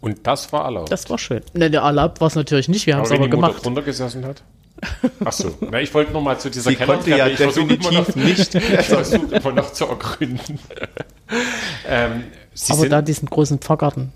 Und 0.00 0.24
das 0.24 0.52
war 0.52 0.66
erlaubt. 0.66 0.92
Das 0.92 1.10
war 1.10 1.18
schön. 1.18 1.42
Ne, 1.52 1.68
der 1.68 1.80
erlaubt 1.80 2.20
war 2.20 2.28
es 2.28 2.36
natürlich 2.36 2.68
nicht, 2.68 2.86
wir 2.86 2.94
haben 2.94 3.02
es 3.02 3.10
aber 3.10 3.18
aber 3.18 3.28
die 3.28 3.36
Mutter 3.36 3.48
gemacht. 3.48 3.66
drunter 3.66 3.82
gesessen 3.82 4.24
hat? 4.24 4.44
Ach 5.24 5.32
so. 5.32 5.54
Na, 5.70 5.80
ich 5.80 5.92
wollte 5.92 6.12
noch 6.12 6.22
mal 6.22 6.38
zu 6.38 6.50
dieser 6.50 6.74
konnte 6.74 7.10
ja 7.10 7.26
ich 7.26 7.36
versuche 7.36 7.74
immer 7.74 7.76
definitiv 7.90 8.16
noch, 8.16 8.24
nicht. 8.24 8.54
Ich 8.80 8.86
versuche 8.86 9.34
immer 9.34 9.52
noch 9.52 9.72
zu 9.72 9.86
ergründen. 9.86 10.58
ähm, 11.88 12.24
Sie 12.54 12.72
Aber 12.72 12.80
sind 12.82 12.90
da 12.90 13.02
diesen 13.02 13.28
großen 13.28 13.58
Pfarrgarten 13.58 14.12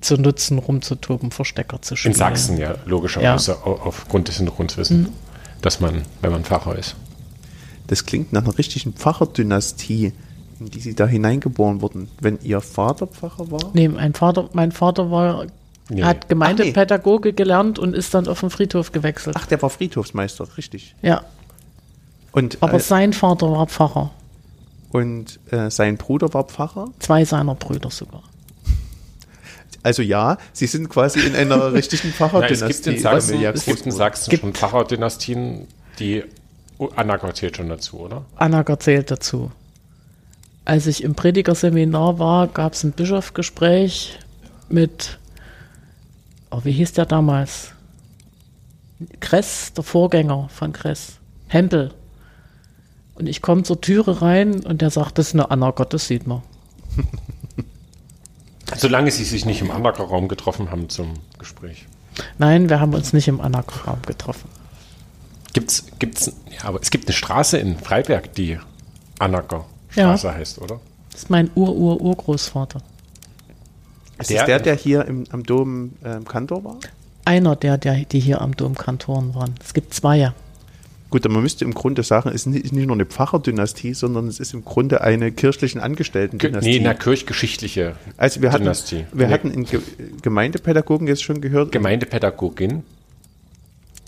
zu 0.00 0.16
nutzen, 0.16 0.58
rumzutoben, 0.58 1.30
Verstecker 1.30 1.80
zu 1.82 1.96
spielen. 1.96 2.12
in 2.12 2.18
Sachsen 2.18 2.58
ja 2.58 2.74
logischerweise 2.86 3.64
au- 3.66 3.80
aufgrund 3.84 4.28
des 4.28 4.36
Hintergrundwissens, 4.36 5.08
dass 5.62 5.80
man, 5.80 6.02
wenn 6.20 6.30
man 6.32 6.44
Pfarrer 6.44 6.76
ist. 6.76 6.94
Das 7.86 8.04
klingt 8.06 8.32
nach 8.32 8.44
einer 8.44 8.56
richtigen 8.58 8.92
Pfarrerdynastie, 8.92 10.12
in 10.60 10.70
die 10.70 10.80
Sie 10.80 10.94
da 10.94 11.06
hineingeboren 11.06 11.80
wurden. 11.82 12.08
Wenn 12.20 12.38
Ihr 12.42 12.60
Vater 12.60 13.06
Pfarrer 13.06 13.50
war? 13.50 13.70
Nee, 13.72 13.88
mein 13.88 14.14
Vater, 14.14 14.48
mein 14.52 14.72
Vater 14.72 15.10
war, 15.10 15.46
Nee. 15.88 16.02
hat 16.02 16.28
Gemeindepädagoge 16.28 17.32
gelernt 17.32 17.78
und 17.78 17.94
ist 17.94 18.12
dann 18.14 18.26
auf 18.26 18.40
den 18.40 18.50
Friedhof 18.50 18.90
gewechselt. 18.92 19.36
Ach, 19.38 19.46
der 19.46 19.60
war 19.62 19.70
Friedhofsmeister, 19.70 20.46
richtig. 20.56 20.94
Ja, 21.02 21.22
Und, 22.32 22.58
aber 22.60 22.74
äh, 22.74 22.80
sein 22.80 23.12
Vater 23.12 23.50
war 23.52 23.66
Pfarrer. 23.68 24.10
und 24.90 25.38
äh, 25.52 25.70
sein 25.70 25.96
Bruder 25.96 26.32
war 26.34 26.44
Pfarrer? 26.44 26.88
Zwei 26.98 27.24
seiner 27.24 27.54
Brüder 27.54 27.90
sogar. 27.90 28.22
Also 29.82 30.02
ja, 30.02 30.38
Sie 30.52 30.66
sind 30.66 30.88
quasi 30.88 31.20
in 31.20 31.36
einer 31.36 31.72
richtigen 31.72 32.08
Na, 32.08 32.10
es 32.10 32.16
Pfarrerdynastie. 32.16 32.66
gibt 32.72 32.86
in 32.88 32.98
Sachsen, 32.98 33.28
Familie 33.28 33.50
es 33.52 33.64
gibt 33.64 33.86
in 33.86 33.92
Sachsen 33.92 34.30
Gibt- 34.30 34.40
schon 34.40 34.54
Pfarrerdynastien, 34.54 35.68
die 36.00 36.24
oh, 36.78 36.88
Anna 36.96 37.32
zählt 37.32 37.56
schon 37.56 37.68
dazu, 37.68 38.00
oder? 38.00 38.24
Annager 38.34 38.80
zählt 38.80 39.10
dazu. 39.12 39.52
Als 40.64 40.88
ich 40.88 41.04
im 41.04 41.14
Predigerseminar 41.14 42.18
war, 42.18 42.48
gab 42.48 42.72
es 42.72 42.82
ein 42.82 42.90
Bischofsgespräch 42.90 44.18
mit, 44.68 45.18
oh, 46.56 46.60
wie 46.64 46.72
hieß 46.72 46.92
der 46.92 47.06
damals? 47.06 47.72
Kress, 49.20 49.72
der 49.74 49.84
Vorgänger 49.84 50.48
von 50.48 50.72
Kress. 50.72 51.18
Hempel. 51.48 51.92
Und 53.14 53.28
ich 53.28 53.42
komme 53.42 53.62
zur 53.62 53.80
Türe 53.80 54.22
rein 54.22 54.64
und 54.64 54.82
der 54.82 54.90
sagt, 54.90 55.18
das 55.18 55.28
ist 55.28 55.34
eine 55.34 55.50
Anna 55.50 55.70
Gott, 55.70 55.92
das 55.92 56.06
sieht 56.06 56.26
man. 56.26 56.42
Solange 58.76 59.10
sie 59.10 59.24
sich 59.24 59.46
nicht 59.46 59.60
im 59.60 59.70
Anlagerraum 59.70 60.28
getroffen 60.28 60.70
haben 60.70 60.88
zum 60.88 61.14
Gespräch. 61.38 61.86
Nein, 62.38 62.68
wir 62.68 62.80
haben 62.80 62.94
uns 62.94 63.12
nicht 63.12 63.28
im 63.28 63.40
Anna-Raum 63.40 64.02
getroffen. 64.06 64.48
Gibt's, 65.52 65.86
gibt's, 65.98 66.32
ja, 66.50 66.64
aber 66.64 66.80
es 66.80 66.90
gibt 66.90 67.06
eine 67.06 67.14
Straße 67.14 67.58
in 67.58 67.78
Freiberg, 67.78 68.34
die 68.34 68.58
Anacker 69.18 69.66
Straße 69.88 70.34
heißt, 70.34 70.60
oder? 70.60 70.80
Das 71.10 71.22
ist 71.22 71.30
mein 71.30 71.50
Ur-Ur-Urgroßvater. 71.54 72.82
Ist 74.18 74.30
Der- 74.30 74.40
es 74.42 74.46
der, 74.46 74.58
der 74.60 74.74
hier 74.76 75.04
im, 75.04 75.24
am 75.30 75.42
Dom 75.42 75.92
ähm, 76.04 76.24
Kantor 76.24 76.64
war? 76.64 76.76
Einer 77.24 77.56
der, 77.56 77.76
der, 77.76 78.04
die 78.04 78.20
hier 78.20 78.40
am 78.40 78.56
Dom 78.56 78.74
Kantoren 78.74 79.34
waren. 79.34 79.54
Es 79.62 79.74
gibt 79.74 79.92
zwei. 79.92 80.32
Gut, 81.10 81.24
aber 81.24 81.34
man 81.34 81.42
müsste 81.44 81.64
im 81.64 81.72
Grunde 81.74 82.02
sagen, 82.02 82.28
es 82.30 82.46
ist 82.46 82.46
nicht, 82.46 82.72
nur 82.72 82.92
eine 82.96 83.06
Pfarrerdynastie, 83.06 83.94
sondern 83.94 84.26
es 84.26 84.40
ist 84.40 84.54
im 84.54 84.64
Grunde 84.64 85.00
eine 85.02 85.30
kirchlichen 85.32 85.78
Ge- 85.80 85.84
Angestellten-Dynastie. 85.84 86.80
Nee, 86.80 86.86
eine 86.88 86.98
kirchgeschichtliche 86.98 87.94
also 88.16 88.42
wir 88.42 88.50
hatten, 88.52 88.64
Dynastie. 88.64 89.06
wir 89.12 89.26
Nee. 89.28 89.32
hatten 89.32 89.50
in 89.50 89.64
Ge 89.64 89.80
Gemeindepädagogen 90.22 91.06
jetzt 91.06 91.22
schon 91.22 91.40
gehört. 91.40 91.70
Gemeindepädagogin. 91.72 92.82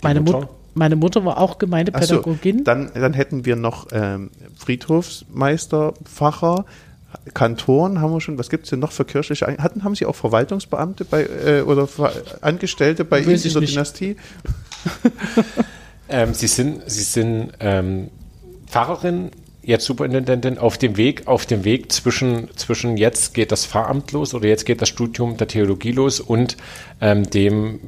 Meine 0.01 0.21
Mutter? 0.21 0.39
Mutter, 0.39 0.49
meine 0.75 0.95
Mutter 0.95 1.23
war 1.25 1.37
auch 1.37 1.51
Ach 1.51 1.53
so, 1.53 1.57
Gemeindepädagogin. 1.59 2.63
dann, 2.63 2.91
dann 2.93 3.13
hätten 3.13 3.45
wir 3.45 3.55
noch 3.55 3.87
ähm, 3.91 4.29
Friedhofsmeister, 4.57 5.93
Pfarrer, 6.03 6.65
Kantoren 7.33 8.01
haben 8.01 8.11
wir 8.11 8.21
schon. 8.21 8.37
Was 8.37 8.49
gibt 8.49 8.65
es 8.65 8.69
denn 8.69 8.79
noch 8.79 8.91
für 8.91 9.05
kirchliche? 9.05 9.47
Hatten, 9.47 9.83
haben 9.83 9.95
Sie 9.95 10.05
auch 10.05 10.15
Verwaltungsbeamte 10.15 11.05
bei 11.05 11.23
äh, 11.23 11.61
oder 11.61 11.87
Ver 11.87 12.11
Angestellte 12.41 13.05
bei 13.05 13.21
Ihnen 13.21 13.31
nicht. 13.31 13.55
Dynastie? 13.55 14.15
Ähm, 16.09 16.33
sie 16.33 16.47
sind, 16.47 16.81
sie 16.87 17.03
sind 17.03 17.51
ähm, 17.59 18.09
Pfarrerin, 18.67 19.29
jetzt 19.61 19.85
Superintendentin, 19.85 20.57
auf 20.57 20.77
dem 20.77 20.97
Weg, 20.97 21.27
auf 21.27 21.45
dem 21.45 21.63
Weg 21.63 21.91
zwischen, 21.91 22.49
zwischen 22.55 22.97
jetzt 22.97 23.35
geht 23.35 23.51
das 23.51 23.65
Pfarramt 23.65 24.11
los 24.11 24.33
oder 24.33 24.47
jetzt 24.47 24.65
geht 24.65 24.81
das 24.81 24.89
Studium 24.89 25.37
der 25.37 25.47
Theologie 25.47 25.91
los 25.91 26.19
und 26.19 26.57
ähm, 26.99 27.29
dem 27.29 27.79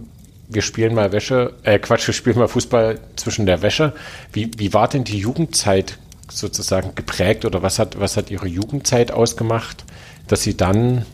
wir 0.53 0.61
spielen 0.61 0.93
mal 0.93 1.13
Wäsche, 1.13 1.53
äh 1.63 1.79
Quatsch, 1.79 2.07
wir 2.07 2.13
spielen 2.13 2.37
mal 2.37 2.49
Fußball 2.49 2.99
zwischen 3.15 3.45
der 3.45 3.61
Wäsche. 3.61 3.93
Wie, 4.33 4.51
wie 4.57 4.73
war 4.73 4.89
denn 4.89 5.05
die 5.05 5.17
Jugendzeit 5.17 5.97
sozusagen 6.37 6.95
geprägt 6.95 7.45
oder 7.45 7.61
was 7.61 7.79
hat, 7.79 7.99
was 7.99 8.17
hat 8.17 8.31
ihre 8.31 8.47
Jugendzeit 8.47 9.11
ausgemacht, 9.11 9.85
dass 10.27 10.41
sie 10.43 10.55
dann, 10.55 11.05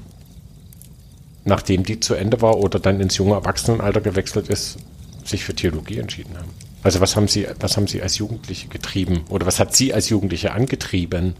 nachdem 1.44 1.84
die 1.84 2.00
zu 2.00 2.14
Ende 2.14 2.42
war 2.42 2.58
oder 2.58 2.80
dann 2.80 3.00
ins 3.00 3.18
junge 3.18 3.36
Erwachsenenalter 3.36 4.02
gewechselt 4.02 4.48
ist, 4.50 4.78
sich 5.24 5.44
für 5.44 5.56
Theologie 5.56 6.00
entschieden 6.00 6.38
haben? 6.38 6.50
Also 6.84 7.02
was 7.02 7.16
haben 7.16 7.28
Sie, 7.28 7.48
was 7.60 7.76
haben 7.76 7.88
Sie 7.88 8.02
als 8.02 8.18
Jugendliche 8.18 8.68
getrieben 8.68 9.26
oder 9.30 9.46
was 9.46 9.60
hat 9.60 9.76
Sie 9.76 9.94
als 9.94 10.10
Jugendliche 10.10 10.54
angetrieben? 10.54 11.34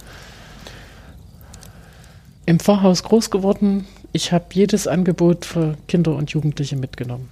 Im 2.46 2.60
Pfarrhaus 2.60 3.04
groß 3.04 3.30
geworden. 3.30 3.86
Ich 4.14 4.32
habe 4.32 4.46
jedes 4.54 4.88
Angebot 4.88 5.46
für 5.46 5.78
Kinder 5.88 6.16
und 6.16 6.32
Jugendliche 6.32 6.76
mitgenommen. 6.76 7.30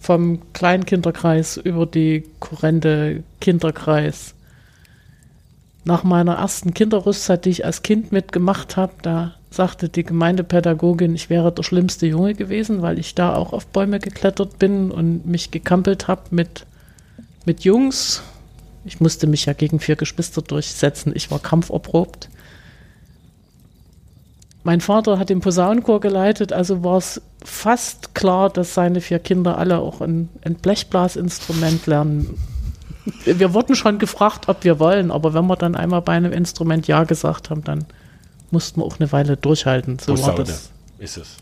Vom 0.00 0.40
Kleinkinderkreis 0.52 1.56
über 1.56 1.86
die 1.86 2.24
Kurrente 2.38 3.22
Kinderkreis. 3.40 4.34
Nach 5.84 6.04
meiner 6.04 6.34
ersten 6.34 6.74
Kinderrüstzeit, 6.74 7.44
die 7.44 7.50
ich 7.50 7.64
als 7.64 7.82
Kind 7.82 8.12
mitgemacht 8.12 8.76
habe, 8.76 8.92
da 9.02 9.34
sagte 9.50 9.88
die 9.88 10.04
Gemeindepädagogin, 10.04 11.14
ich 11.14 11.28
wäre 11.28 11.52
der 11.52 11.64
schlimmste 11.64 12.06
Junge 12.06 12.34
gewesen, 12.34 12.82
weil 12.82 12.98
ich 12.98 13.14
da 13.14 13.34
auch 13.34 13.52
auf 13.52 13.66
Bäume 13.66 13.98
geklettert 13.98 14.58
bin 14.58 14.90
und 14.90 15.26
mich 15.26 15.50
gekampelt 15.50 16.08
habe 16.08 16.22
mit, 16.30 16.66
mit 17.44 17.64
Jungs. 17.64 18.22
Ich 18.84 19.00
musste 19.00 19.26
mich 19.26 19.46
ja 19.46 19.52
gegen 19.52 19.80
vier 19.80 19.96
Geschwister 19.96 20.42
durchsetzen. 20.42 21.12
Ich 21.14 21.30
war 21.30 21.40
kampferprobt. 21.40 22.28
Mein 24.64 24.80
Vater 24.80 25.18
hat 25.18 25.28
den 25.28 25.40
Posaunenchor 25.40 26.00
geleitet, 26.00 26.52
also 26.52 26.84
war 26.84 26.98
es 26.98 27.20
fast 27.44 28.14
klar, 28.14 28.48
dass 28.48 28.74
seine 28.74 29.00
vier 29.00 29.18
Kinder 29.18 29.58
alle 29.58 29.78
auch 29.78 30.00
ein, 30.00 30.28
ein 30.44 30.54
Blechblasinstrument 30.54 31.86
lernen. 31.86 32.38
Wir 33.24 33.52
wurden 33.52 33.74
schon 33.74 33.98
gefragt, 33.98 34.48
ob 34.48 34.64
wir 34.64 34.78
wollen, 34.78 35.10
aber 35.10 35.34
wenn 35.34 35.46
wir 35.46 35.56
dann 35.56 35.74
einmal 35.74 36.02
bei 36.02 36.12
einem 36.12 36.32
Instrument 36.32 36.86
Ja 36.86 37.04
gesagt 37.04 37.50
haben, 37.50 37.64
dann 37.64 37.84
mussten 38.50 38.80
wir 38.80 38.84
auch 38.84 39.00
eine 39.00 39.10
Weile 39.10 39.36
durchhalten. 39.36 39.98
So 39.98 40.12
war 40.12 40.34
Posaune 40.34 40.44
das. 40.44 40.70
ist 40.98 41.16
es. 41.16 41.36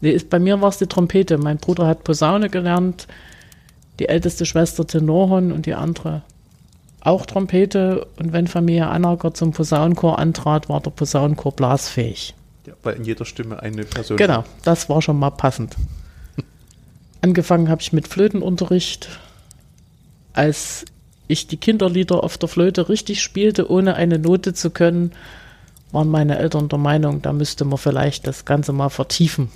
Nee, 0.00 0.10
ist, 0.10 0.30
bei 0.30 0.38
mir 0.38 0.60
war 0.60 0.68
es 0.68 0.78
die 0.78 0.86
Trompete. 0.86 1.36
Mein 1.36 1.58
Bruder 1.58 1.86
hat 1.86 2.04
Posaune 2.04 2.48
gelernt, 2.48 3.06
die 3.98 4.08
älteste 4.08 4.46
Schwester 4.46 4.86
Tenorhorn 4.86 5.52
und 5.52 5.66
die 5.66 5.74
andere 5.74 6.22
auch 7.00 7.26
Trompete. 7.26 8.06
Und 8.18 8.32
wenn 8.32 8.46
Familie 8.46 8.88
Anager 8.88 9.34
zum 9.34 9.52
Posaunenchor 9.52 10.18
antrat, 10.18 10.68
war 10.68 10.80
der 10.80 10.90
Posaunenchor 10.90 11.52
blasfähig. 11.52 12.34
Ja, 12.66 12.74
weil 12.82 12.96
in 12.96 13.04
jeder 13.04 13.24
Stimme 13.24 13.60
eine 13.60 13.84
Person. 13.84 14.16
Genau, 14.16 14.44
das 14.62 14.88
war 14.88 15.02
schon 15.02 15.18
mal 15.18 15.30
passend. 15.30 15.76
Angefangen 17.22 17.68
habe 17.68 17.80
ich 17.80 17.92
mit 17.92 18.08
Flötenunterricht. 18.08 19.08
Als 20.32 20.84
ich 21.30 21.46
die 21.46 21.56
Kinderlieder 21.56 22.22
auf 22.24 22.36
der 22.38 22.48
Flöte 22.48 22.88
richtig 22.88 23.22
spielte, 23.22 23.70
ohne 23.70 23.94
eine 23.94 24.18
Note 24.18 24.52
zu 24.54 24.70
können, 24.70 25.12
waren 25.92 26.08
meine 26.08 26.38
Eltern 26.38 26.68
der 26.68 26.78
Meinung, 26.78 27.22
da 27.22 27.32
müsste 27.32 27.64
man 27.64 27.78
vielleicht 27.78 28.26
das 28.26 28.44
Ganze 28.44 28.72
mal 28.72 28.90
vertiefen. 28.90 29.50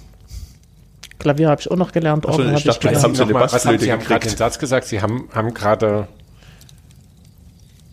Klavier 1.19 1.49
habe 1.49 1.61
ich 1.61 1.71
auch 1.71 1.77
noch 1.77 1.93
gelernt, 1.93 2.27
Ach 2.29 2.33
so, 2.35 2.39
Orgel 2.43 2.47
ich 2.47 2.51
habe 2.53 2.59
ich 2.59 2.65
dachte, 2.65 2.81
gelernt. 2.81 3.05
haben 3.05 3.15
Sie 3.15 3.23
eine 3.23 3.35
was 3.35 3.65
haben 3.67 3.79
Sie 3.79 3.93
haben 3.93 4.03
gerade 4.03 4.27
den 4.29 4.37
Satz 4.37 4.59
gesagt, 4.59 4.87
Sie 4.87 5.01
haben, 5.01 5.29
haben 5.33 5.55
gerade, 5.55 6.09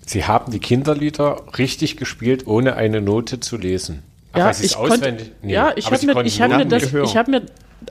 Sie 0.06 0.26
haben 0.26 0.52
die 0.52 0.60
Kinderlieder 0.60 1.42
richtig 1.58 1.98
gespielt, 1.98 2.48
ohne 2.48 2.76
eine 2.76 3.00
Note 3.02 3.40
zu 3.40 3.58
lesen. 3.58 4.04
Ach, 4.34 4.40
Ja, 4.40 4.50
es 4.50 4.62
ich 4.62 4.74
konnte, 4.76 4.96
auswendig- 4.96 5.32
nee, 5.42 5.54
ja, 5.54 5.72
ich 5.76 5.92
habe 5.92 6.06
mir, 6.06 6.22
ich 6.26 6.42
hab 6.42 6.50
mir, 6.58 6.66
das, 6.66 6.84
ich 6.94 7.18
hab 7.18 7.28
mir 7.28 7.44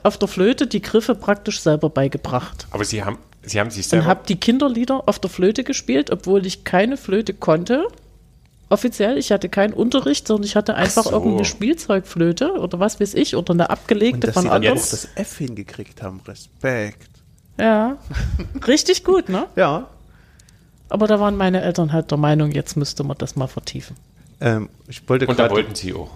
auf 0.03 0.17
der 0.17 0.27
Flöte 0.27 0.67
die 0.67 0.81
Griffe 0.81 1.15
praktisch 1.15 1.61
selber 1.61 1.89
beigebracht. 1.89 2.67
Aber 2.71 2.83
Sie 2.85 3.03
haben, 3.03 3.17
Sie 3.43 3.59
haben 3.59 3.71
sich 3.71 3.85
Und 3.85 3.89
selber, 3.89 4.05
habe 4.05 4.21
die 4.27 4.35
Kinderlieder 4.35 5.07
auf 5.07 5.17
der 5.19 5.29
Flöte 5.29 5.63
gespielt, 5.63 6.11
obwohl 6.11 6.45
ich 6.45 6.63
keine 6.63 6.95
Flöte 6.97 7.33
konnte. 7.33 7.87
Offiziell, 8.69 9.17
ich 9.17 9.31
hatte 9.31 9.49
keinen 9.49 9.73
Unterricht, 9.73 10.27
sondern 10.27 10.45
ich 10.45 10.55
hatte 10.55 10.75
einfach 10.75 11.03
so. 11.05 11.11
irgendeine 11.11 11.43
Spielzeugflöte 11.45 12.53
oder 12.53 12.79
was 12.79 12.99
weiß 13.01 13.15
ich 13.15 13.35
oder 13.35 13.53
eine 13.53 13.63
Und 13.63 13.69
abgelegte 13.71 14.27
dass 14.27 14.33
von 14.35 14.43
Sie 14.43 14.47
dann 14.49 14.51
auch 14.53 14.55
anderen. 14.57 14.77
jetzt- 14.77 14.93
das 14.93 15.07
F 15.15 15.37
hingekriegt 15.39 16.01
haben. 16.01 16.21
Respekt. 16.27 17.09
Ja, 17.59 17.97
richtig 18.67 19.03
gut, 19.03 19.27
ne? 19.27 19.47
Ja. 19.55 19.87
Aber 20.89 21.07
da 21.07 21.19
waren 21.19 21.35
meine 21.35 21.61
Eltern 21.61 21.91
halt 21.91 22.11
der 22.11 22.17
Meinung, 22.17 22.51
jetzt 22.51 22.77
müsste 22.77 23.03
man 23.03 23.17
das 23.17 23.35
mal 23.35 23.47
vertiefen. 23.47 23.95
Ähm, 24.39 24.69
ich 24.87 25.07
wollte 25.09 25.27
und 25.27 25.37
da 25.39 25.49
wollten 25.49 25.75
Sie 25.75 25.93
auch. 25.93 26.09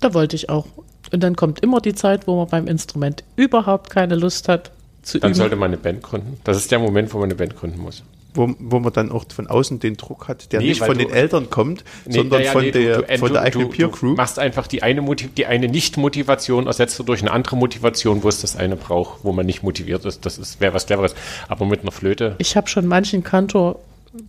Da 0.00 0.12
wollte 0.14 0.36
ich 0.36 0.48
auch. 0.48 0.66
Und 1.12 1.22
dann 1.22 1.34
kommt 1.36 1.60
immer 1.60 1.80
die 1.80 1.94
Zeit, 1.94 2.26
wo 2.26 2.36
man 2.36 2.48
beim 2.48 2.66
Instrument 2.66 3.24
überhaupt 3.36 3.90
keine 3.90 4.14
Lust 4.16 4.48
hat 4.48 4.70
zu 5.10 5.18
Dann 5.20 5.30
üben. 5.30 5.36
sollte 5.38 5.56
man 5.56 5.68
eine 5.68 5.76
Band 5.76 6.02
gründen. 6.02 6.38
Das 6.44 6.56
ist 6.56 6.70
der 6.70 6.78
Moment, 6.78 7.12
wo 7.12 7.18
man 7.18 7.24
eine 7.26 7.34
Band 7.34 7.56
gründen 7.56 7.80
muss. 7.80 8.02
wo, 8.32 8.54
wo 8.60 8.78
man 8.78 8.92
dann 8.92 9.10
auch 9.10 9.24
von 9.34 9.48
außen 9.48 9.80
den 9.80 9.96
Druck 9.96 10.28
hat, 10.28 10.52
der 10.52 10.60
Nee, 10.60 10.68
nicht 10.68 10.78
von 10.78 10.96
du- 10.96 11.04
den 11.04 11.10
Eltern 11.10 11.50
kommt, 11.50 11.82
Nee, 12.06 12.12
sondern 12.14 12.38
naja, 12.42 12.52
von, 12.52 12.62
nee, 12.62 12.70
du- 12.70 12.78
der, 12.80 13.02
du- 13.02 13.18
von 13.18 13.28
du- 13.28 13.32
der 13.34 13.42
eigenen 13.42 13.66
du- 13.68 13.72
Peer 13.74 13.86
Du 13.88 13.92
Crew. 13.92 14.14
machst 14.14 14.38
einfach 14.38 14.68
die 14.68 14.84
eine, 14.84 15.02
Motiv 15.02 15.34
die 15.34 15.46
eine 15.46 15.66
Nicht-Motivation, 15.66 16.68
ersetzt 16.68 16.96
du 16.98 17.02
durch 17.02 17.22
eine 17.22 17.32
andere 17.32 17.56
Motivation, 17.56 18.22
wo 18.22 18.28
es 18.28 18.40
das 18.40 18.54
eine 18.54 18.76
braucht, 18.76 19.24
wo 19.24 19.32
man 19.32 19.46
nicht 19.46 19.64
motiviert 19.64 20.04
ist. 20.04 20.24
Das 20.26 20.38
ist 20.38 20.60
wäre 20.60 20.72
was 20.74 20.86
Cleveres. 20.86 21.16
Aber 21.48 21.66
mit 21.66 21.80
einer 21.82 21.90
Flöte, 21.90 22.36
Ich 22.38 22.56
habe 22.56 22.68
schon 22.68 22.86
manchen 22.86 23.24
Kantor 23.24 23.80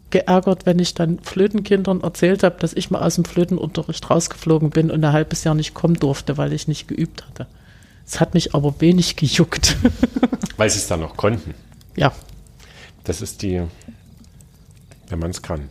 geärgert, 0.10 0.66
wenn 0.66 0.80
ich 0.80 0.94
dann 0.96 1.20
Flötenkindern 1.20 2.02
erzählt 2.02 2.44
habe, 2.44 2.56
dass 2.60 2.74
ich 2.74 2.92
mal 2.92 3.02
aus 3.02 3.16
dem 3.16 3.26
Flötenunterricht 3.26 4.10
rausgeflogen 4.10 4.70
bin 4.72 4.92
und 4.92 5.04
ein 5.04 5.14
halbes 5.14 5.44
Jahr 5.44 5.56
nicht 5.56 5.74
kommen 5.74 5.96
durfte, 5.96 6.38
weil 6.38 6.54
ich 6.54 6.68
nicht 6.68 6.88
geübt 6.88 7.24
hatte. 7.28 7.48
Es 8.12 8.20
hat 8.20 8.34
mich 8.34 8.54
aber 8.54 8.76
wenig 8.82 9.16
gejuckt. 9.16 9.78
weil 10.58 10.70
sie 10.70 10.80
es 10.80 10.88
dann 10.88 11.00
noch 11.00 11.16
konnten. 11.16 11.54
ja, 11.96 12.12
Das 13.06 13.22
ist 13.22 13.42
die, 13.42 13.62
wenn 15.08 15.20
man 15.20 15.32
es 15.32 15.42
kann. 15.42 15.70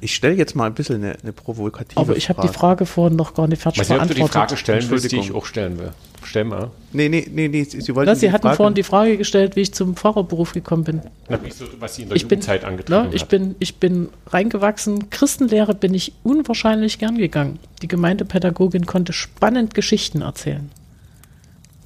Ich 0.00 0.14
stelle 0.14 0.34
jetzt 0.34 0.56
mal 0.56 0.64
ein 0.66 0.74
bisschen 0.74 0.96
eine, 1.02 1.16
eine 1.22 1.32
provokative 1.34 2.00
aber 2.00 2.16
ich 2.16 2.28
habe 2.30 2.40
die 2.42 2.48
Frage 2.52 2.84
vorhin 2.86 3.16
noch 3.16 3.34
gar 3.34 3.46
nicht 3.48 3.60
fertig 3.62 3.80
Weiß 3.80 3.88
nicht, 3.90 4.00
ob 4.00 4.08
du 4.08 4.14
die 4.14 4.20
beantwortet. 4.20 4.50
Frage 4.50 4.56
stellen 4.56 4.90
willst, 4.90 5.12
die 5.12 5.16
ich 5.18 5.32
auch 5.32 5.44
stellen 5.44 5.78
will. 5.78 5.92
Stell 6.22 6.44
mal. 6.44 6.70
Nee, 6.92 7.08
nee, 7.10 7.26
nee, 7.30 7.48
nee, 7.48 7.64
Sie, 7.64 7.94
wollten 7.94 8.10
Na, 8.10 8.14
Sie 8.14 8.32
hatten 8.32 8.42
Frage- 8.42 8.56
vorhin 8.56 8.74
die 8.74 8.82
Frage 8.82 9.16
gestellt, 9.18 9.56
wie 9.56 9.60
ich 9.60 9.74
zum 9.74 9.94
Pfarrerberuf 9.94 10.52
gekommen 10.52 10.84
bin. 10.84 11.02
Na, 11.28 11.42
wie 11.44 11.50
so, 11.50 11.66
was 11.80 11.96
sie 11.96 12.02
in 12.02 12.08
der 12.08 12.16
Ich 12.16 12.22
bin, 12.26 12.38
Jugendzeit 12.40 12.64
angetrieben 12.64 13.08
ne, 13.10 13.14
ich, 13.14 13.22
hat. 13.22 13.28
bin, 13.28 13.54
ich 13.58 13.76
bin 13.76 14.08
reingewachsen. 14.28 15.10
Christenlehre 15.10 15.74
bin 15.74 15.92
ich 15.94 16.12
unwahrscheinlich 16.22 16.98
gern 16.98 17.18
gegangen. 17.18 17.58
Die 17.82 17.88
Gemeindepädagogin 17.88 18.86
konnte 18.86 19.12
spannend 19.12 19.74
Geschichten 19.74 20.22
erzählen. 20.22 20.70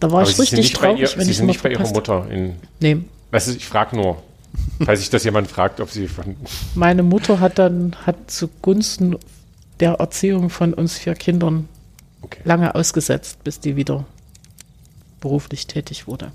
Da 0.00 0.10
war 0.12 0.20
Aber 0.20 0.28
ich 0.30 0.36
Sie 0.36 0.42
richtig 0.42 0.58
nicht 0.60 0.80
bei, 0.80 0.86
traurig, 0.88 1.00
ihr, 1.12 1.16
wenn 1.18 1.24
sie 1.24 1.30
ich 1.32 1.36
sind 1.38 1.46
nicht 1.46 1.62
bei 1.62 1.70
Ihrer 1.70 1.88
Mutter. 1.88 2.26
In, 2.30 2.56
Nee, 2.80 2.98
weißt 3.32 3.48
du, 3.48 3.52
ich 3.52 3.66
frage 3.66 3.96
nur, 3.96 4.22
falls 4.84 5.00
sich 5.00 5.10
das 5.10 5.24
jemand 5.24 5.48
fragt, 5.50 5.80
ob 5.80 5.90
sie 5.90 6.06
von. 6.08 6.36
meine 6.74 7.02
Mutter 7.02 7.40
hat 7.40 7.58
dann 7.58 7.96
hat 8.06 8.30
zugunsten 8.30 9.16
der 9.80 9.94
Erziehung 9.94 10.50
von 10.50 10.72
uns 10.74 10.96
vier 10.98 11.14
Kindern 11.14 11.68
Okay. 12.20 12.40
lange 12.44 12.74
ausgesetzt, 12.74 13.44
bis 13.44 13.60
die 13.60 13.76
wieder 13.76 14.04
beruflich 15.20 15.66
tätig 15.68 16.06
wurde. 16.08 16.32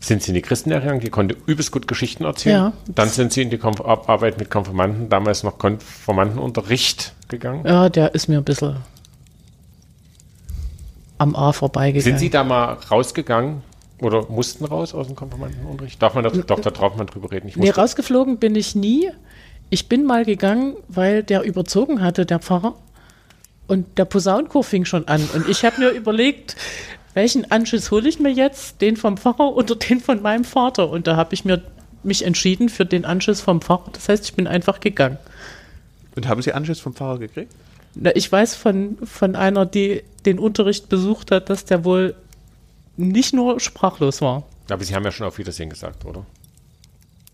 Sind 0.00 0.22
Sie 0.22 0.30
in 0.30 0.34
die 0.34 0.42
Christenlehre 0.42 0.80
gegangen? 0.82 1.00
Die 1.00 1.10
konnte 1.10 1.36
übelst 1.46 1.70
gut 1.70 1.86
Geschichten 1.88 2.24
erzählen. 2.24 2.56
Ja. 2.56 2.72
Dann 2.88 3.08
sind 3.08 3.32
Sie 3.32 3.40
in 3.42 3.50
die 3.50 3.56
Konf 3.58 3.80
Ar- 3.80 4.06
Arbeit 4.08 4.38
mit 4.38 4.50
Konfirmanden, 4.50 5.08
damals 5.08 5.42
noch 5.42 5.58
Konfirmandenunterricht 5.58 7.14
gegangen. 7.28 7.64
Ja, 7.66 7.88
der 7.88 8.14
ist 8.14 8.28
mir 8.28 8.38
ein 8.38 8.44
bisschen 8.44 8.76
am 11.18 11.36
A 11.36 11.52
vorbeigegangen. 11.52 12.02
Sind 12.02 12.18
Sie 12.18 12.30
da 12.30 12.44
mal 12.44 12.78
rausgegangen 12.90 13.62
oder 14.00 14.28
mussten 14.28 14.64
raus 14.64 14.94
aus 14.94 15.06
dem 15.06 15.16
Konfirmandenunterricht? 15.16 16.00
Darf 16.02 16.14
man 16.14 16.24
da, 16.24 16.30
doch, 16.30 16.60
da 16.60 16.70
darf 16.70 16.96
man 16.96 17.06
drüber 17.06 17.30
reden. 17.30 17.48
Ich 17.48 17.56
Nee, 17.56 17.70
rausgeflogen 17.70 18.38
bin 18.38 18.54
ich 18.54 18.74
nie. 18.74 19.10
Ich 19.70 19.88
bin 19.88 20.04
mal 20.04 20.24
gegangen, 20.24 20.76
weil 20.88 21.22
der 21.22 21.42
überzogen 21.42 22.00
hatte, 22.02 22.26
der 22.26 22.38
Pfarrer. 22.38 22.74
Und 23.66 23.98
der 23.98 24.04
Posaunenchor 24.04 24.62
fing 24.62 24.84
schon 24.84 25.08
an. 25.08 25.26
Und 25.34 25.48
ich 25.48 25.64
habe 25.64 25.80
mir 25.80 25.90
überlegt, 25.90 26.56
welchen 27.14 27.50
Anschiss 27.50 27.90
hole 27.90 28.08
ich 28.08 28.18
mir 28.18 28.30
jetzt? 28.30 28.80
Den 28.82 28.96
vom 28.96 29.16
Pfarrer 29.16 29.54
oder 29.56 29.76
den 29.76 30.00
von 30.00 30.20
meinem 30.20 30.44
Vater? 30.44 30.90
Und 30.90 31.06
da 31.06 31.16
habe 31.16 31.32
ich 31.34 31.44
mir 31.44 31.62
mich 32.04 32.24
entschieden 32.24 32.68
für 32.68 32.84
den 32.84 33.04
Anschiss 33.04 33.40
vom 33.40 33.60
Pfarrer. 33.60 33.88
Das 33.92 34.08
heißt, 34.08 34.24
ich 34.26 34.34
bin 34.34 34.46
einfach 34.46 34.80
gegangen. 34.80 35.18
Und 36.16 36.28
haben 36.28 36.42
Sie 36.42 36.52
Anschiss 36.52 36.80
vom 36.80 36.94
Pfarrer 36.94 37.18
gekriegt? 37.18 37.52
Na, 37.94 38.14
Ich 38.14 38.30
weiß 38.30 38.54
von, 38.54 38.98
von 39.04 39.36
einer, 39.36 39.66
die 39.66 40.02
den 40.26 40.38
Unterricht 40.38 40.88
besucht 40.88 41.30
hat, 41.30 41.50
dass 41.50 41.64
der 41.64 41.84
wohl 41.84 42.14
nicht 42.96 43.34
nur 43.34 43.60
sprachlos 43.60 44.20
war. 44.20 44.44
Aber 44.70 44.82
Sie 44.84 44.94
haben 44.94 45.04
ja 45.04 45.12
schon 45.12 45.26
auf 45.26 45.38
Wiedersehen 45.38 45.68
gesagt, 45.70 46.04
oder? 46.04 46.24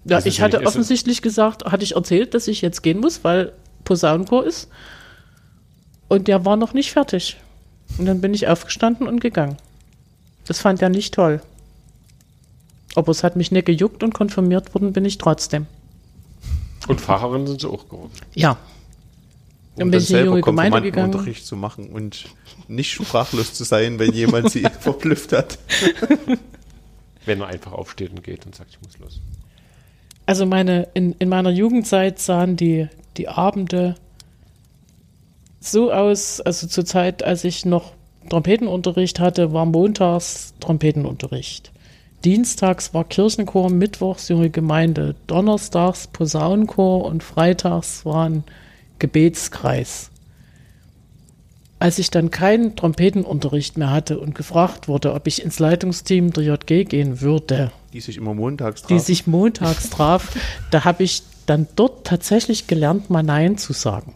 Ja, 0.04 0.16
Also 0.16 0.28
ich 0.28 0.40
hatte 0.40 0.58
nicht- 0.58 0.66
offensichtlich 0.66 1.22
gesagt, 1.22 1.64
hatte 1.66 1.84
ich 1.84 1.94
erzählt, 1.94 2.34
dass 2.34 2.48
ich 2.48 2.62
jetzt 2.62 2.82
gehen 2.82 3.00
muss, 3.00 3.22
weil 3.22 3.52
Posaunenchor 3.84 4.44
ist. 4.44 4.68
Und 6.08 6.26
der 6.28 6.44
war 6.44 6.56
noch 6.56 6.72
nicht 6.72 6.90
fertig. 6.92 7.36
Und 7.98 8.06
dann 8.06 8.20
bin 8.20 8.34
ich 8.34 8.48
aufgestanden 8.48 9.06
und 9.06 9.20
gegangen. 9.20 9.56
Das 10.46 10.58
fand 10.60 10.80
er 10.82 10.88
nicht 10.88 11.14
toll. 11.14 11.40
Aber 12.96 13.10
es 13.12 13.22
hat 13.22 13.36
mich 13.36 13.52
nicht 13.52 13.66
gejuckt 13.66 14.02
und 14.02 14.14
konfirmiert 14.14 14.74
worden 14.74 14.92
bin 14.92 15.04
ich 15.04 15.18
trotzdem. 15.18 15.66
Und 16.88 17.00
Pfarrerin 17.00 17.46
sind 17.46 17.60
Sie 17.60 17.68
auch 17.68 17.88
geworden. 17.88 18.10
Ja. 18.34 18.56
Dann 19.80 20.26
junge 20.26 20.40
Gemeinde 20.40 20.82
gegangen. 20.82 21.12
Konfirmandenunterricht 21.12 21.46
zu 21.46 21.56
machen 21.56 21.88
und 21.88 22.26
nicht 22.68 22.92
sprachlos 22.92 23.54
zu 23.54 23.64
sein, 23.64 23.98
wenn 23.98 24.12
jemand 24.12 24.50
Sie 24.50 24.62
verblüfft 24.80 25.32
hat. 25.32 25.58
Wenn 27.26 27.42
er 27.42 27.48
einfach 27.48 27.72
aufsteht 27.72 28.10
und 28.10 28.24
geht 28.24 28.46
und 28.46 28.54
sagt, 28.54 28.70
ich 28.70 28.80
muss 28.80 28.98
los. 28.98 29.20
Also 30.24 30.46
meine, 30.46 30.88
in, 30.94 31.12
in 31.18 31.28
meiner 31.28 31.50
Jugendzeit 31.50 32.18
sahen 32.18 32.56
die, 32.56 32.88
die 33.18 33.28
Abende 33.28 33.94
so 35.60 35.92
aus, 35.92 36.40
also 36.40 36.66
zur 36.66 36.86
Zeit, 36.86 37.22
als 37.22 37.44
ich 37.44 37.66
noch 37.66 37.92
Trompetenunterricht 38.28 39.20
hatte, 39.20 39.52
war 39.52 39.66
montags 39.66 40.54
Trompetenunterricht. 40.60 41.72
Dienstags 42.24 42.92
war 42.92 43.04
Kirchenchor, 43.04 43.70
mittwochs 43.70 44.28
junge 44.28 44.50
Gemeinde, 44.50 45.14
donnerstags 45.26 46.06
Posaunenchor 46.06 47.04
und 47.04 47.22
freitags 47.22 48.04
waren 48.04 48.44
Gebetskreis. 49.00 50.10
Als 51.80 51.98
ich 51.98 52.10
dann 52.10 52.30
keinen 52.30 52.76
Trompetenunterricht 52.76 53.78
mehr 53.78 53.90
hatte 53.90 54.20
und 54.20 54.34
gefragt 54.34 54.86
wurde, 54.86 55.14
ob 55.14 55.26
ich 55.26 55.42
ins 55.42 55.58
Leitungsteam 55.58 56.32
der 56.32 56.44
JG 56.44 56.84
gehen 56.84 57.20
würde, 57.20 57.72
Die 57.92 58.00
sich 58.00 58.18
immer 58.18 58.34
montags 58.34 58.82
die 58.82 58.88
trafen. 58.94 59.04
sich 59.04 59.26
montags 59.26 59.90
traf, 59.90 60.36
da 60.70 60.84
habe 60.84 61.02
ich 61.02 61.22
dann 61.46 61.66
dort 61.76 62.06
tatsächlich 62.06 62.66
gelernt, 62.66 63.10
mal 63.10 63.22
Nein 63.22 63.56
zu 63.58 63.72
sagen. 63.72 64.12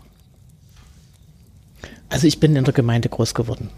Also 2.10 2.26
ich 2.26 2.38
bin 2.38 2.54
in 2.54 2.64
der 2.64 2.74
Gemeinde 2.74 3.08
groß 3.08 3.34
geworden. 3.34 3.70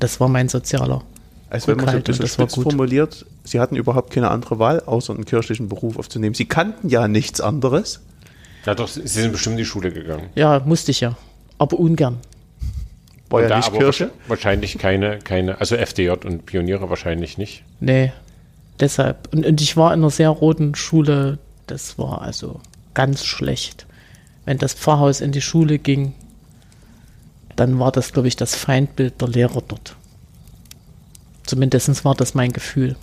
Das 0.00 0.20
war 0.20 0.28
mein 0.28 0.48
sozialer. 0.48 1.02
Als 1.50 1.68
wenn 1.68 1.76
man 1.76 1.86
so 1.88 1.96
ein 1.96 2.02
bisschen 2.02 2.26
spitz 2.26 2.54
formuliert, 2.54 3.26
Sie 3.44 3.60
hatten 3.60 3.76
überhaupt 3.76 4.10
keine 4.10 4.30
andere 4.30 4.58
Wahl, 4.58 4.80
außer 4.80 5.14
einen 5.14 5.24
kirchlichen 5.24 5.68
Beruf 5.68 5.98
aufzunehmen. 5.98 6.34
Sie 6.34 6.46
kannten 6.46 6.88
ja 6.88 7.06
nichts 7.06 7.40
anderes. 7.40 8.00
Ja, 8.66 8.74
doch, 8.74 8.88
Sie 8.88 9.06
sind 9.06 9.32
bestimmt 9.32 9.54
in 9.54 9.58
die 9.58 9.64
Schule 9.64 9.92
gegangen. 9.92 10.30
Ja, 10.34 10.60
musste 10.64 10.90
ich 10.90 11.00
ja, 11.00 11.16
aber 11.58 11.78
ungern. 11.78 12.18
War 13.28 13.38
Und 13.38 13.42
ja 13.42 13.48
da 13.48 13.56
nicht 13.56 13.72
Kirche. 13.72 14.10
Wahrscheinlich 14.28 14.78
keine, 14.78 15.18
keine, 15.18 15.60
also 15.60 15.76
FDJ 15.76 16.10
und 16.24 16.46
Pioniere 16.46 16.88
wahrscheinlich 16.88 17.36
nicht. 17.38 17.62
Nee, 17.80 18.12
deshalb. 18.80 19.32
Und, 19.32 19.44
und 19.44 19.60
ich 19.60 19.76
war 19.76 19.92
in 19.92 20.00
einer 20.00 20.10
sehr 20.10 20.30
roten 20.30 20.74
Schule. 20.74 21.38
Das 21.66 21.98
war 21.98 22.22
also 22.22 22.60
ganz 22.94 23.24
schlecht. 23.24 23.86
Wenn 24.44 24.58
das 24.58 24.74
Pfarrhaus 24.74 25.20
in 25.20 25.32
die 25.32 25.40
Schule 25.40 25.78
ging, 25.78 26.14
dann 27.56 27.78
war 27.78 27.92
das, 27.92 28.12
glaube 28.12 28.28
ich, 28.28 28.36
das 28.36 28.54
Feindbild 28.54 29.20
der 29.20 29.28
Lehrer 29.28 29.62
dort. 29.66 29.96
Zumindest 31.44 32.04
war 32.04 32.14
das 32.14 32.34
mein 32.34 32.52
Gefühl. 32.52 32.96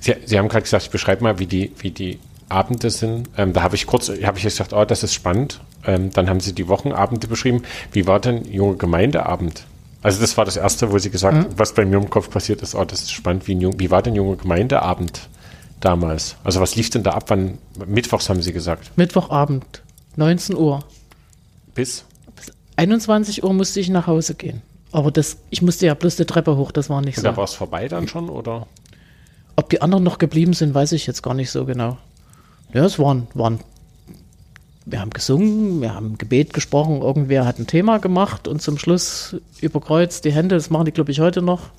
Sie, 0.00 0.14
Sie 0.24 0.38
haben 0.38 0.48
gerade 0.48 0.62
gesagt, 0.62 0.84
ich 0.84 0.90
beschreibe 0.90 1.22
mal, 1.22 1.38
wie 1.38 1.46
die, 1.46 1.72
wie 1.78 1.90
die 1.90 2.18
Abende 2.52 2.90
sind. 2.90 3.28
Ähm, 3.36 3.52
da 3.52 3.62
habe 3.62 3.74
ich 3.74 3.86
kurz, 3.86 4.08
habe 4.08 4.38
ich 4.38 4.44
gesagt, 4.44 4.72
oh, 4.72 4.84
das 4.84 5.02
ist 5.02 5.12
spannend. 5.14 5.60
Ähm, 5.86 6.10
dann 6.12 6.28
haben 6.28 6.40
Sie 6.40 6.54
die 6.54 6.68
Wochenabende 6.68 7.26
beschrieben. 7.26 7.62
Wie 7.92 8.06
war 8.06 8.20
denn 8.20 8.44
junge 8.44 8.76
Gemeindeabend? 8.76 9.64
Also 10.02 10.20
das 10.20 10.36
war 10.36 10.44
das 10.44 10.56
erste, 10.56 10.92
wo 10.92 10.98
Sie 10.98 11.10
gesagt, 11.10 11.36
Mhm. 11.36 11.46
was 11.58 11.74
bei 11.74 11.84
mir 11.84 11.96
im 11.96 12.10
Kopf 12.10 12.28
passiert 12.30 12.60
ist, 12.62 12.74
oh, 12.74 12.84
das 12.84 13.02
ist 13.02 13.12
spannend, 13.12 13.46
wie, 13.48 13.58
wie 13.78 13.90
war 13.90 14.02
denn 14.02 14.14
junge 14.14 14.36
Gemeindeabend 14.36 15.28
damals? 15.80 16.36
Also 16.44 16.60
was 16.60 16.76
lief 16.76 16.90
denn 16.90 17.02
da 17.02 17.12
ab? 17.12 17.24
Wann? 17.28 17.58
Mittwochs 17.86 18.28
haben 18.28 18.42
Sie 18.42 18.52
gesagt. 18.52 18.90
Mittwochabend, 18.96 19.82
19 20.16 20.56
Uhr. 20.56 20.84
Bis? 21.74 22.04
21 22.76 23.44
Uhr 23.44 23.52
musste 23.52 23.80
ich 23.80 23.88
nach 23.90 24.06
Hause 24.06 24.34
gehen. 24.34 24.62
Aber 24.90 25.10
das, 25.10 25.38
ich 25.50 25.62
musste 25.62 25.86
ja 25.86 25.94
bloß 25.94 26.16
die 26.16 26.24
Treppe 26.26 26.56
hoch, 26.56 26.70
das 26.72 26.90
war 26.90 27.00
nicht 27.00 27.16
Und 27.18 27.22
so. 27.24 27.28
da 27.30 27.36
war 27.36 27.44
es 27.44 27.54
vorbei 27.54 27.88
dann 27.88 28.08
schon, 28.08 28.28
oder? 28.28 28.66
Ob 29.56 29.70
die 29.70 29.80
anderen 29.82 30.02
noch 30.04 30.18
geblieben 30.18 30.52
sind, 30.52 30.74
weiß 30.74 30.92
ich 30.92 31.06
jetzt 31.06 31.22
gar 31.22 31.34
nicht 31.34 31.50
so 31.50 31.64
genau. 31.64 31.96
Ja, 32.72 32.84
es 32.84 32.98
waren, 32.98 33.26
waren 33.34 33.60
wir 34.84 35.00
haben 35.00 35.10
gesungen, 35.10 35.80
wir 35.80 35.94
haben 35.94 36.18
Gebet 36.18 36.52
gesprochen, 36.52 37.02
irgendwer 37.02 37.44
hat 37.46 37.58
ein 37.58 37.66
Thema 37.68 37.98
gemacht 37.98 38.48
und 38.48 38.60
zum 38.60 38.78
Schluss 38.78 39.36
überkreuzt 39.60 40.24
die 40.24 40.32
Hände, 40.32 40.56
das 40.56 40.70
machen 40.70 40.86
die, 40.86 40.92
glaube 40.92 41.12
ich, 41.12 41.20
heute 41.20 41.40
noch. 41.40 41.70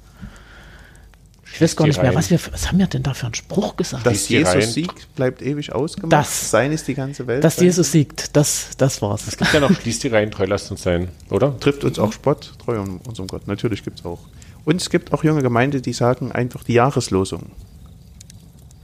Ich 1.52 1.62
weiß 1.62 1.76
gar 1.76 1.86
nicht 1.86 1.98
mehr, 1.98 2.08
rein. 2.12 2.16
was, 2.16 2.32
wir, 2.32 2.40
was 2.52 2.68
haben 2.68 2.80
wir 2.80 2.88
denn 2.88 3.04
da 3.04 3.14
für 3.14 3.26
einen 3.28 3.36
Spruch 3.36 3.76
gesagt? 3.76 4.06
Dass 4.08 4.26
die 4.26 4.38
rein. 4.42 4.56
Jesus 4.60 4.74
siegt, 4.74 5.14
bleibt 5.16 5.42
ewig 5.44 5.72
ausgemacht. 5.74 6.14
Das- 6.14 6.50
Sein 6.50 6.72
ist 6.72 6.88
die 6.88 6.96
ganze 6.96 7.28
Welt. 7.28 7.44
Dass 7.44 7.58
Sein 7.58 7.66
Jesus 7.66 7.92
siegt, 7.92 8.36
das, 8.36 8.70
das 8.78 9.02
war's. 9.04 9.28
Es 9.28 9.38
gibt 9.38 9.54
ja 9.54 9.60
noch 9.60 9.72
Schließ 9.72 10.00
die 10.00 10.08
Reihen, 10.08 10.32
treu 10.32 10.46
lasst 10.46 10.72
uns 10.72 10.82
sein, 10.82 11.10
oder? 11.30 11.60
trifft 11.60 11.84
uns 11.84 12.00
auch 12.00 12.12
Spott, 12.14 12.54
treu 12.64 12.80
unserem 13.08 13.28
Gott. 13.28 13.48
Natürlich 13.48 13.84
gibt 13.84 14.00
es 14.00 14.06
auch. 14.06 14.20
Und 14.66 14.82
es 14.82 14.90
gibt 14.90 15.14
auch 15.14 15.24
junge 15.24 15.42
Gemeinde, 15.44 15.82
die 15.82 15.94
sagen 15.94 16.32
einfach 16.32 16.64
die 16.64 16.74
Jahreslosung. 16.74 17.52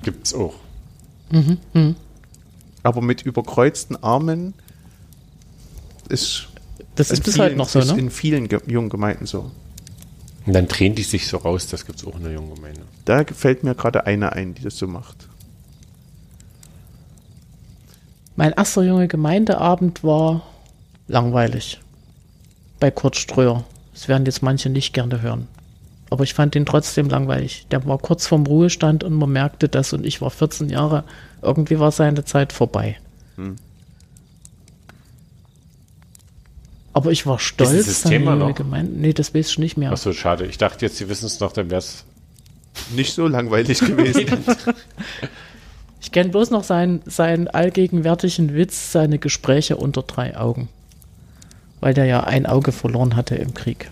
Gibt's 0.03 0.33
auch. 0.33 0.55
Aber 2.83 3.01
mit 3.01 3.21
überkreuzten 3.21 4.01
Armen 4.03 4.53
ist, 6.09 6.47
Das 6.95 7.11
ist 7.11 7.19
in 7.19 7.23
bis 7.23 7.33
vielen, 7.35 7.45
heute 7.45 7.55
noch 7.55 7.69
so, 7.69 7.79
ist 7.79 7.91
ne? 7.91 7.99
in 7.99 8.09
vielen 8.09 8.47
Ge 8.47 8.59
jungen 8.67 8.89
Gemeinden 8.89 9.25
so. 9.25 9.51
Und 10.45 10.53
dann 10.53 10.67
drehen 10.67 10.95
die 10.95 11.03
sich 11.03 11.27
so 11.27 11.37
raus, 11.37 11.67
das 11.67 11.85
gibt's 11.85 12.05
auch 12.05 12.15
in 12.15 12.23
der 12.23 12.31
jungen 12.31 12.55
Gemeinde. 12.55 12.81
Da 13.05 13.23
fällt 13.25 13.63
mir 13.63 13.75
gerade 13.75 14.05
eine 14.05 14.31
ein, 14.33 14.55
die 14.55 14.63
das 14.63 14.77
so 14.77 14.87
macht. 14.87 15.27
Mein 18.35 18.53
erster 18.53 18.83
junge 18.83 19.07
Gemeindeabend 19.07 20.03
war 20.03 20.43
langweilig. 21.07 21.79
Bei 22.79 22.89
Kurt 22.89 23.17
Ströer. 23.17 23.65
Das 23.93 24.07
werden 24.07 24.25
jetzt 24.25 24.41
manche 24.41 24.69
nicht 24.69 24.93
gerne 24.93 25.21
hören. 25.21 25.47
Aber 26.09 26.23
ich 26.23 26.33
fand 26.33 26.55
ihn 26.55 26.65
trotzdem 26.65 27.09
langweilig. 27.09 27.67
Der 27.71 27.85
war 27.85 27.97
kurz 27.99 28.25
vorm 28.27 28.45
Ruhestand 28.45 29.03
und 29.03 29.13
man 29.13 29.31
merkte 29.31 29.69
das 29.69 29.93
und 29.93 30.05
ich 30.05 30.21
war 30.21 30.31
14 30.31 30.69
Jahre. 30.69 31.03
Irgendwie 31.41 31.79
war 31.79 31.91
seine 31.91 32.25
Zeit 32.25 32.51
vorbei. 32.51 32.97
Aber 36.93 37.11
ich 37.11 37.25
war 37.25 37.39
stolz. 37.39 37.71
dieses 37.71 38.01
seine 38.01 38.17
Thema 38.17 38.35
noch? 38.35 38.53
Gemeinde. 38.55 38.91
Nee, 38.99 39.13
das 39.13 39.33
weiß 39.33 39.51
ich 39.51 39.59
nicht 39.59 39.77
mehr. 39.77 39.91
Ach 39.93 39.97
so, 39.97 40.11
schade. 40.13 40.45
Ich 40.45 40.57
dachte 40.57 40.85
jetzt, 40.85 40.97
Sie 40.97 41.07
wissen 41.09 41.27
es 41.27 41.39
noch, 41.39 41.53
dann 41.53 41.69
wär's. 41.69 42.03
Nicht 42.95 43.13
so 43.13 43.27
langweilig 43.27 43.79
gewesen. 43.79 44.25
Ich 46.01 46.13
kenne 46.13 46.29
bloß 46.29 46.49
noch 46.49 46.63
seinen, 46.63 47.01
seinen 47.05 47.49
allgegenwärtigen 47.49 48.55
Witz, 48.55 48.93
seine 48.93 49.19
Gespräche 49.19 49.75
unter 49.75 50.01
drei 50.01 50.37
Augen. 50.37 50.69
Weil 51.81 51.93
der 51.93 52.05
ja 52.05 52.23
ein 52.23 52.45
Auge 52.45 52.71
verloren 52.71 53.17
hatte 53.17 53.35
im 53.35 53.53
Krieg. 53.53 53.91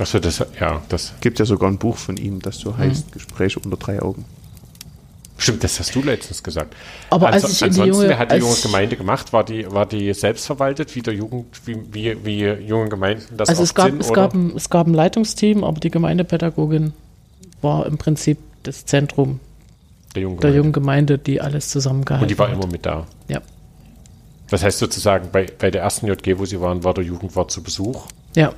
Ach 0.00 0.06
so, 0.06 0.18
das, 0.18 0.44
ja, 0.60 0.82
das. 0.88 1.12
Gibt 1.20 1.38
ja 1.38 1.44
sogar 1.44 1.68
ein 1.70 1.78
Buch 1.78 1.96
von 1.96 2.16
ihm, 2.16 2.40
das 2.40 2.58
so 2.58 2.76
heißt 2.76 3.12
Gespräche 3.12 3.58
unter 3.60 3.76
drei 3.76 4.00
Augen. 4.00 4.24
Stimmt, 5.40 5.62
das 5.62 5.78
hast 5.78 5.94
du 5.94 6.02
letztens 6.02 6.42
gesagt. 6.42 6.74
Aber 7.10 7.28
als 7.28 7.44
Anso- 7.44 7.52
ich 7.52 7.62
in 7.62 7.72
die 7.74 7.80
ansonsten, 7.82 8.02
junge- 8.04 8.08
wer 8.08 8.18
hat 8.18 8.30
die 8.30 8.34
als 8.34 8.42
junge 8.44 8.56
Gemeinde 8.60 8.96
gemacht? 8.96 9.32
War 9.32 9.44
die, 9.44 9.70
war 9.70 9.86
die 9.86 10.12
selbstverwaltet, 10.12 10.94
wie 10.96 11.02
der 11.02 11.14
Jugend, 11.14 11.46
wie, 11.64 11.76
wie, 11.92 12.24
wie 12.24 12.44
junge 12.66 12.88
Gemeinden 12.88 13.36
das 13.36 13.48
Also 13.48 13.62
es 13.62 13.72
gab, 13.74 13.86
sind? 13.90 14.00
es, 14.00 14.10
oder? 14.10 14.22
gab 14.22 14.34
ein, 14.34 14.52
es 14.56 14.68
gab 14.68 14.86
ein 14.88 14.94
Leitungsteam, 14.94 15.62
aber 15.62 15.78
die 15.78 15.90
Gemeindepädagogin 15.90 16.92
war 17.62 17.86
im 17.86 17.98
Prinzip 17.98 18.38
das 18.64 18.84
Zentrum 18.86 19.38
der 20.16 20.22
jungen 20.22 20.36
der 20.40 20.50
Gemeinde. 20.50 20.56
jungen 20.58 20.72
Gemeinde, 20.72 21.18
die 21.18 21.40
alles 21.40 21.68
zusammengehalten 21.70 22.24
Und 22.24 22.30
die 22.30 22.38
war 22.38 22.48
hat. 22.48 22.54
immer 22.56 22.66
mit 22.66 22.84
da. 22.84 23.06
Ja. 23.28 23.40
Das 24.50 24.64
heißt 24.64 24.78
sozusagen, 24.78 25.28
bei, 25.30 25.46
bei 25.58 25.70
der 25.70 25.82
ersten 25.82 26.06
JG, 26.08 26.38
wo 26.38 26.46
sie 26.46 26.60
waren, 26.60 26.82
war 26.82 26.94
der 26.94 27.04
Jugendwart 27.04 27.50
zu 27.52 27.62
Besuch. 27.62 28.06
ja, 28.34 28.52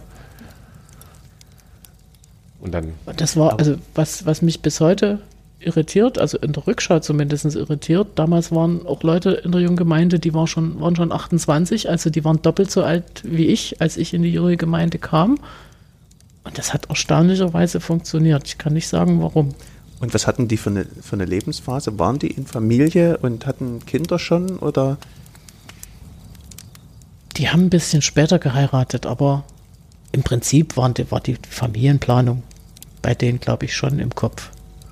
Und 2.61 2.73
dann, 2.73 2.93
und 3.07 3.21
das 3.21 3.37
war, 3.37 3.59
also 3.59 3.77
was, 3.95 4.27
was 4.27 4.43
mich 4.43 4.61
bis 4.61 4.81
heute 4.81 5.21
irritiert, 5.61 6.19
also 6.19 6.39
in 6.39 6.53
der 6.53 6.67
Rückschau 6.67 7.01
zumindest 7.01 7.45
irritiert, 7.55 8.09
damals 8.17 8.53
waren 8.53 8.87
auch 8.87 9.03
Leute 9.03 9.31
in 9.31 9.53
der 9.53 9.61
jungen 9.61 9.77
Gemeinde, 9.77 10.19
die 10.19 10.35
war 10.35 10.47
schon, 10.47 10.81
waren 10.81 10.97
schon 10.97 11.13
28, 11.13 11.89
also 11.89 12.11
die 12.11 12.25
waren 12.25 12.43
doppelt 12.43 12.71
so 12.71 12.83
alt 12.83 13.23
wie 13.25 13.47
ich, 13.47 13.81
als 13.81 13.97
ich 13.97 14.15
in 14.15 14.23
die 14.23 14.33
junge 14.33 14.57
Gemeinde 14.57 14.99
kam. 14.99 15.39
Und 16.45 16.57
das 16.57 16.73
hat 16.73 16.89
erstaunlicherweise 16.89 17.81
funktioniert. 17.81 18.47
Ich 18.47 18.59
kann 18.59 18.73
nicht 18.73 18.89
sagen, 18.89 19.23
warum. 19.23 19.55
Und 20.01 20.15
was 20.15 20.27
hatten 20.27 20.49
die 20.49 20.57
für 20.57 20.71
eine, 20.71 20.87
für 21.03 21.17
eine 21.17 21.27
Lebensphase? 21.27 21.99
Waren 21.99 22.19
die 22.19 22.29
in 22.29 22.47
Familie 22.47 23.19
und 23.19 23.47
hatten 23.47 23.85
Kinder 23.85 24.19
schon 24.19 24.59
oder? 24.59 24.97
Die 27.37 27.51
haben 27.51 27.67
ein 27.67 27.71
bisschen 27.71 28.03
später 28.03 28.39
geheiratet, 28.39 29.05
aber 29.05 29.45
im 30.13 30.23
Prinzip 30.23 30.77
waren 30.77 30.95
die, 30.95 31.11
war 31.11 31.21
die 31.21 31.37
Familienplanung 31.49 32.43
bei 33.03 33.15
denen, 33.15 33.41
glaube 33.41 33.65
ich, 33.65 33.75
schon 33.75 33.99
im 33.99 34.15
Kopf. 34.15 34.51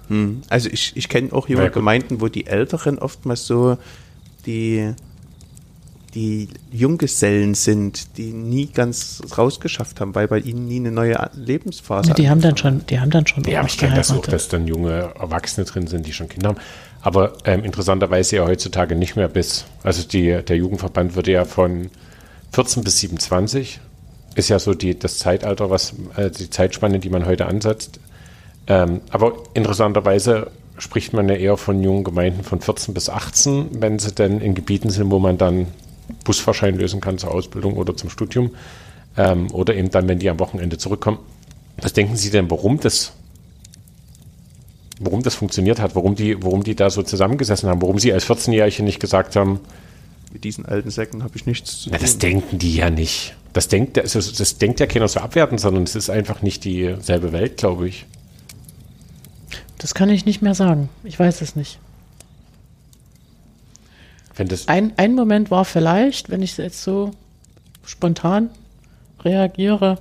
Hm. 0.09 0.43
Also 0.49 0.69
ich, 0.71 0.97
ich 0.97 1.09
kenne 1.09 1.33
auch 1.33 1.49
junge 1.49 1.64
Ja. 1.64 1.69
Gemeinden, 1.69 2.21
wo 2.21 2.29
die 2.29 2.47
Älteren 2.47 2.99
oftmals 2.99 3.47
so 3.47 3.77
die, 4.47 4.95
die 6.14 6.49
Junggesellen 6.73 7.55
sind, 7.55 8.16
die 8.16 8.33
nie 8.33 8.66
ganz 8.66 9.21
rausgeschafft 9.37 10.01
haben, 10.01 10.14
weil 10.14 10.27
bei 10.27 10.39
ihnen 10.39 10.66
nie 10.66 10.77
eine 10.79 10.91
neue 10.91 11.31
Lebensphase 11.35 12.14
die 12.14 12.31
haben 12.31 12.41
dann 12.41 12.57
schon, 12.57 12.87
die 12.87 12.99
haben 12.99 13.11
dann 13.11 13.27
schon 13.27 13.45
ja, 13.45 13.64
ich 13.64 13.77
kenne 13.77 13.97
das 13.97 14.11
auch, 14.11 14.25
dass 14.25 14.49
dann 14.49 14.66
junge 14.66 15.12
Erwachsene 15.19 15.66
drin 15.66 15.87
sind, 15.87 16.07
die 16.07 16.12
schon 16.12 16.29
Kinder 16.29 16.51
haben. 16.51 16.59
Aber 17.03 17.35
ähm, 17.45 17.64
interessanterweise 17.64 18.37
ja 18.37 18.47
heutzutage 18.47 18.97
nicht 18.97 19.16
mehr 19.16 19.29
bis, 19.29 19.66
also 19.83 20.03
die, 20.03 20.43
der 20.43 20.57
Jugendverband 20.57 21.14
wird 21.14 21.29
ja 21.29 21.45
von 21.45 21.91
14 22.53 22.83
bis 22.83 22.99
27, 22.99 23.81
ist 24.39 24.49
ja 24.49 24.59
so 24.59 24.74
die, 24.74 24.99
das 24.99 25.18
Zeitalter, 25.18 25.70
was 25.70 25.95
äh, 26.16 26.30
die 26.30 26.49
Zeitspanne, 26.49 26.99
die 26.99 27.11
man 27.11 27.26
heute 27.26 27.47
ansetzt. 27.47 28.01
Ähm, 28.66 29.01
aber 29.11 29.32
interessanterweise 29.55 30.51
spricht 30.78 31.12
man 31.12 31.28
ja 31.28 31.34
eher 31.34 31.57
von 31.57 31.82
jungen 31.82 32.05
Gemeinden 32.05 32.45
von 32.45 32.61
14 32.61 32.95
bis 32.95 33.09
18, 33.09 33.80
wenn 33.82 33.99
sie 33.99 34.12
denn 34.12 34.41
in 34.41 34.55
Gebieten 34.55 34.91
sind, 34.91 35.11
wo 35.11 35.18
man 35.18 35.39
dann 35.39 35.66
Busfahrschein 36.24 36.76
lösen 36.76 37.01
kann 37.01 37.18
zur 37.18 37.32
Ausbildung 37.32 37.76
oder 37.76 37.97
zum 37.97 38.11
Studium. 38.11 38.53
Ähm, 39.16 39.51
oder 39.53 39.74
eben 39.74 39.91
dann, 39.91 40.07
wenn 40.09 40.18
die 40.18 40.30
am 40.30 40.39
Wochenende 40.39 40.78
zurückkommen. 40.78 41.18
Was 41.80 41.93
denken 41.93 42.16
Sie 42.16 42.30
denn, 42.30 42.51
warum 42.51 42.78
das, 42.80 43.12
warum 45.01 45.22
das 45.22 45.34
funktioniert 45.34 45.80
hat, 45.80 45.95
warum 45.97 46.14
die, 46.14 46.43
warum 46.43 46.62
die 46.62 46.74
da 46.74 46.91
so 46.91 47.03
zusammengesessen 47.03 47.68
haben, 47.68 47.82
warum 47.82 47.99
Sie 47.99 48.12
als 48.12 48.28
14-Jährige 48.28 48.82
nicht 48.82 49.01
gesagt 49.01 49.36
haben, 49.36 49.61
Mit 50.33 50.45
diesen 50.45 50.66
alten 50.66 50.91
Säcken 50.91 51.22
habe 51.22 51.37
ich 51.37 51.47
nichts 51.47 51.81
zu 51.83 51.91
na, 51.91 51.97
tun. 51.97 52.03
das 52.05 52.18
denken 52.18 52.59
die 52.59 52.74
ja 52.76 52.91
nicht. 52.91 53.35
Das 53.55 53.68
denkt, 53.68 53.97
der- 53.97 54.05
also 54.05 54.20
das 54.20 54.59
denkt 54.59 54.79
ja 54.81 54.87
keiner 54.87 55.09
so 55.09 55.20
abwertend, 55.20 55.61
sondern 55.61 55.85
es 55.85 55.95
ist 55.97 56.11
einfach 56.11 56.43
nicht 56.43 56.64
dieselbe 56.64 57.33
Welt, 57.33 57.57
glaube 57.57 57.89
ich. 57.89 58.05
Das 59.79 59.95
kann 59.95 60.11
ich 60.11 60.26
nicht 60.26 60.43
mehr 60.43 60.55
sagen. 60.55 60.89
Ich 61.05 61.18
weiß 61.18 61.41
es 61.41 61.57
nicht. 61.57 61.79
Wenn 64.37 64.49
das, 64.49 64.68
Ein, 64.68 64.93
ein 64.97 65.14
Moment 65.14 65.51
war 65.51 65.64
vielleicht, 65.64 66.31
wenn 66.31 66.43
ich 66.43 66.57
jetzt 66.59 66.83
so 66.83 67.11
spontan 67.85 68.51
reagiere, 69.24 69.99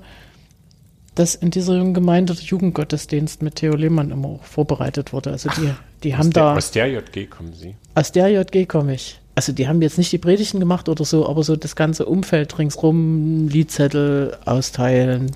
dass 1.16 1.34
in 1.34 1.50
dieser 1.50 1.76
jungen 1.76 1.96
Gemeinde 1.96 2.36
der 2.36 2.44
Jugendgottesdienst 2.44 3.42
mit 3.42 3.56
Theo 3.56 3.76
Lehmann 3.76 4.12
immer 4.12 4.28
auch 4.28 4.44
vorbereitet 4.44 5.14
wurde. 5.14 5.32
Also 5.32 5.50
die, 5.50 5.72
die 6.04 6.16
haben 6.16 6.28
aus, 6.28 6.34
der, 6.34 6.44
da, 6.44 6.56
aus 6.56 6.72
der 6.72 6.88
JG 6.92 7.26
kommen 7.30 7.54
Sie. 7.54 7.76
aus 7.96 8.12
der 8.12 8.28
JG 8.30 8.68
komme 8.68 8.94
ich. 8.94 9.20
Also 9.38 9.52
die 9.52 9.68
haben 9.68 9.84
jetzt 9.84 10.00
nicht 10.00 10.12
die 10.12 10.18
Predigten 10.18 10.60
gemacht 10.60 10.90
oder 10.90 11.06
so, 11.06 11.30
aber 11.30 11.44
so 11.44 11.56
das 11.56 11.76
ganze 11.76 12.08
Umfeld 12.08 12.58
ringsrum, 12.58 13.48
Liedzettel 13.48 14.36
austeilen, 14.46 15.32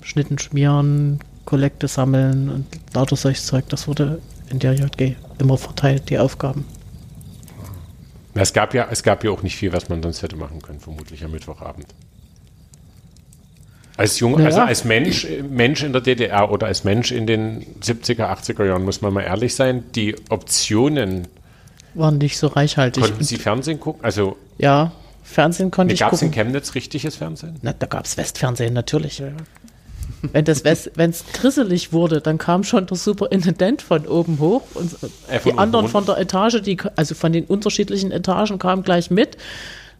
Schnitten 0.00 0.38
schmieren, 0.38 1.20
Kollekte 1.44 1.86
sammeln 1.86 2.48
und 2.48 2.66
lauter 2.94 3.16
solches 3.16 3.44
Zeug, 3.44 3.68
das 3.68 3.86
wurde 3.86 4.18
in 4.48 4.60
der 4.60 4.72
JG 4.72 5.16
immer 5.38 5.58
verteilt, 5.58 6.08
die 6.08 6.18
Aufgaben. 6.18 6.64
Es 8.32 8.54
gab 8.54 8.72
ja, 8.72 8.88
es 8.90 9.02
gab 9.02 9.22
ja 9.24 9.30
auch 9.30 9.42
nicht 9.42 9.56
viel, 9.56 9.74
was 9.74 9.90
man 9.90 10.02
sonst 10.02 10.22
hätte 10.22 10.36
machen 10.36 10.62
können, 10.62 10.80
vermutlich 10.80 11.22
am 11.22 11.32
Mittwochabend. 11.32 11.88
Als 13.98 14.20
Jung, 14.20 14.32
Naja. 14.32 14.46
also 14.46 14.60
als 14.62 14.84
Mensch, 14.86 15.26
äh, 15.26 15.42
Mensch 15.42 15.82
in 15.82 15.92
der 15.92 16.00
DDR 16.00 16.50
oder 16.50 16.68
als 16.68 16.84
Mensch 16.84 17.12
in 17.12 17.26
den 17.26 17.66
70er, 17.82 18.24
80er 18.24 18.64
Jahren, 18.64 18.86
muss 18.86 19.02
man 19.02 19.12
mal 19.12 19.20
ehrlich 19.20 19.54
sein, 19.54 19.84
die 19.94 20.16
Optionen, 20.30 21.28
Waren 21.94 22.18
nicht 22.18 22.38
so 22.38 22.48
reichhaltig. 22.48 23.02
konnten 23.04 23.24
Sie 23.24 23.36
Fernsehen 23.36 23.80
gucken? 23.80 24.04
Also 24.04 24.36
Ja, 24.58 24.92
Fernsehen 25.22 25.70
konnte 25.70 25.94
ich 25.94 26.00
gab 26.00 26.12
es 26.12 26.22
in 26.22 26.28
gucken. 26.28 26.44
Chemnitz 26.46 26.74
richtiges 26.74 27.16
Fernsehen? 27.16 27.56
Na, 27.62 27.72
da 27.72 27.86
gab 27.86 28.04
es 28.04 28.16
Westfernsehen, 28.16 28.74
natürlich. 28.74 29.22
Wenn 30.32 30.44
das 30.44 30.64
West, 30.64 30.90
wenn's 30.96 31.24
grisselig 31.32 31.92
wurde, 31.92 32.20
dann 32.20 32.38
kam 32.38 32.64
schon 32.64 32.86
der 32.86 32.96
Superintendent 32.96 33.80
von 33.82 34.06
oben 34.06 34.38
hoch 34.38 34.62
und 34.74 34.92
Äh, 35.28 35.40
die 35.44 35.56
anderen 35.56 35.88
von 35.88 36.04
der 36.04 36.18
Etage, 36.18 36.60
die, 36.62 36.76
also 36.96 37.14
von 37.14 37.32
den 37.32 37.44
unterschiedlichen 37.44 38.10
Etagen 38.10 38.58
kamen 38.58 38.82
gleich 38.82 39.10
mit. 39.10 39.36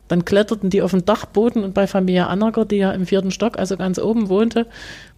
Dann 0.09 0.24
kletterten 0.24 0.68
die 0.68 0.82
auf 0.82 0.90
den 0.90 1.05
Dachboden 1.05 1.64
und 1.64 1.72
bei 1.72 1.86
Familie 1.86 2.26
Annager, 2.26 2.64
die 2.66 2.76
ja 2.76 2.92
im 2.92 3.07
vierten 3.07 3.30
Stock, 3.30 3.59
also 3.59 3.76
ganz 3.76 3.98
oben 3.98 4.28
wohnte, 4.28 4.66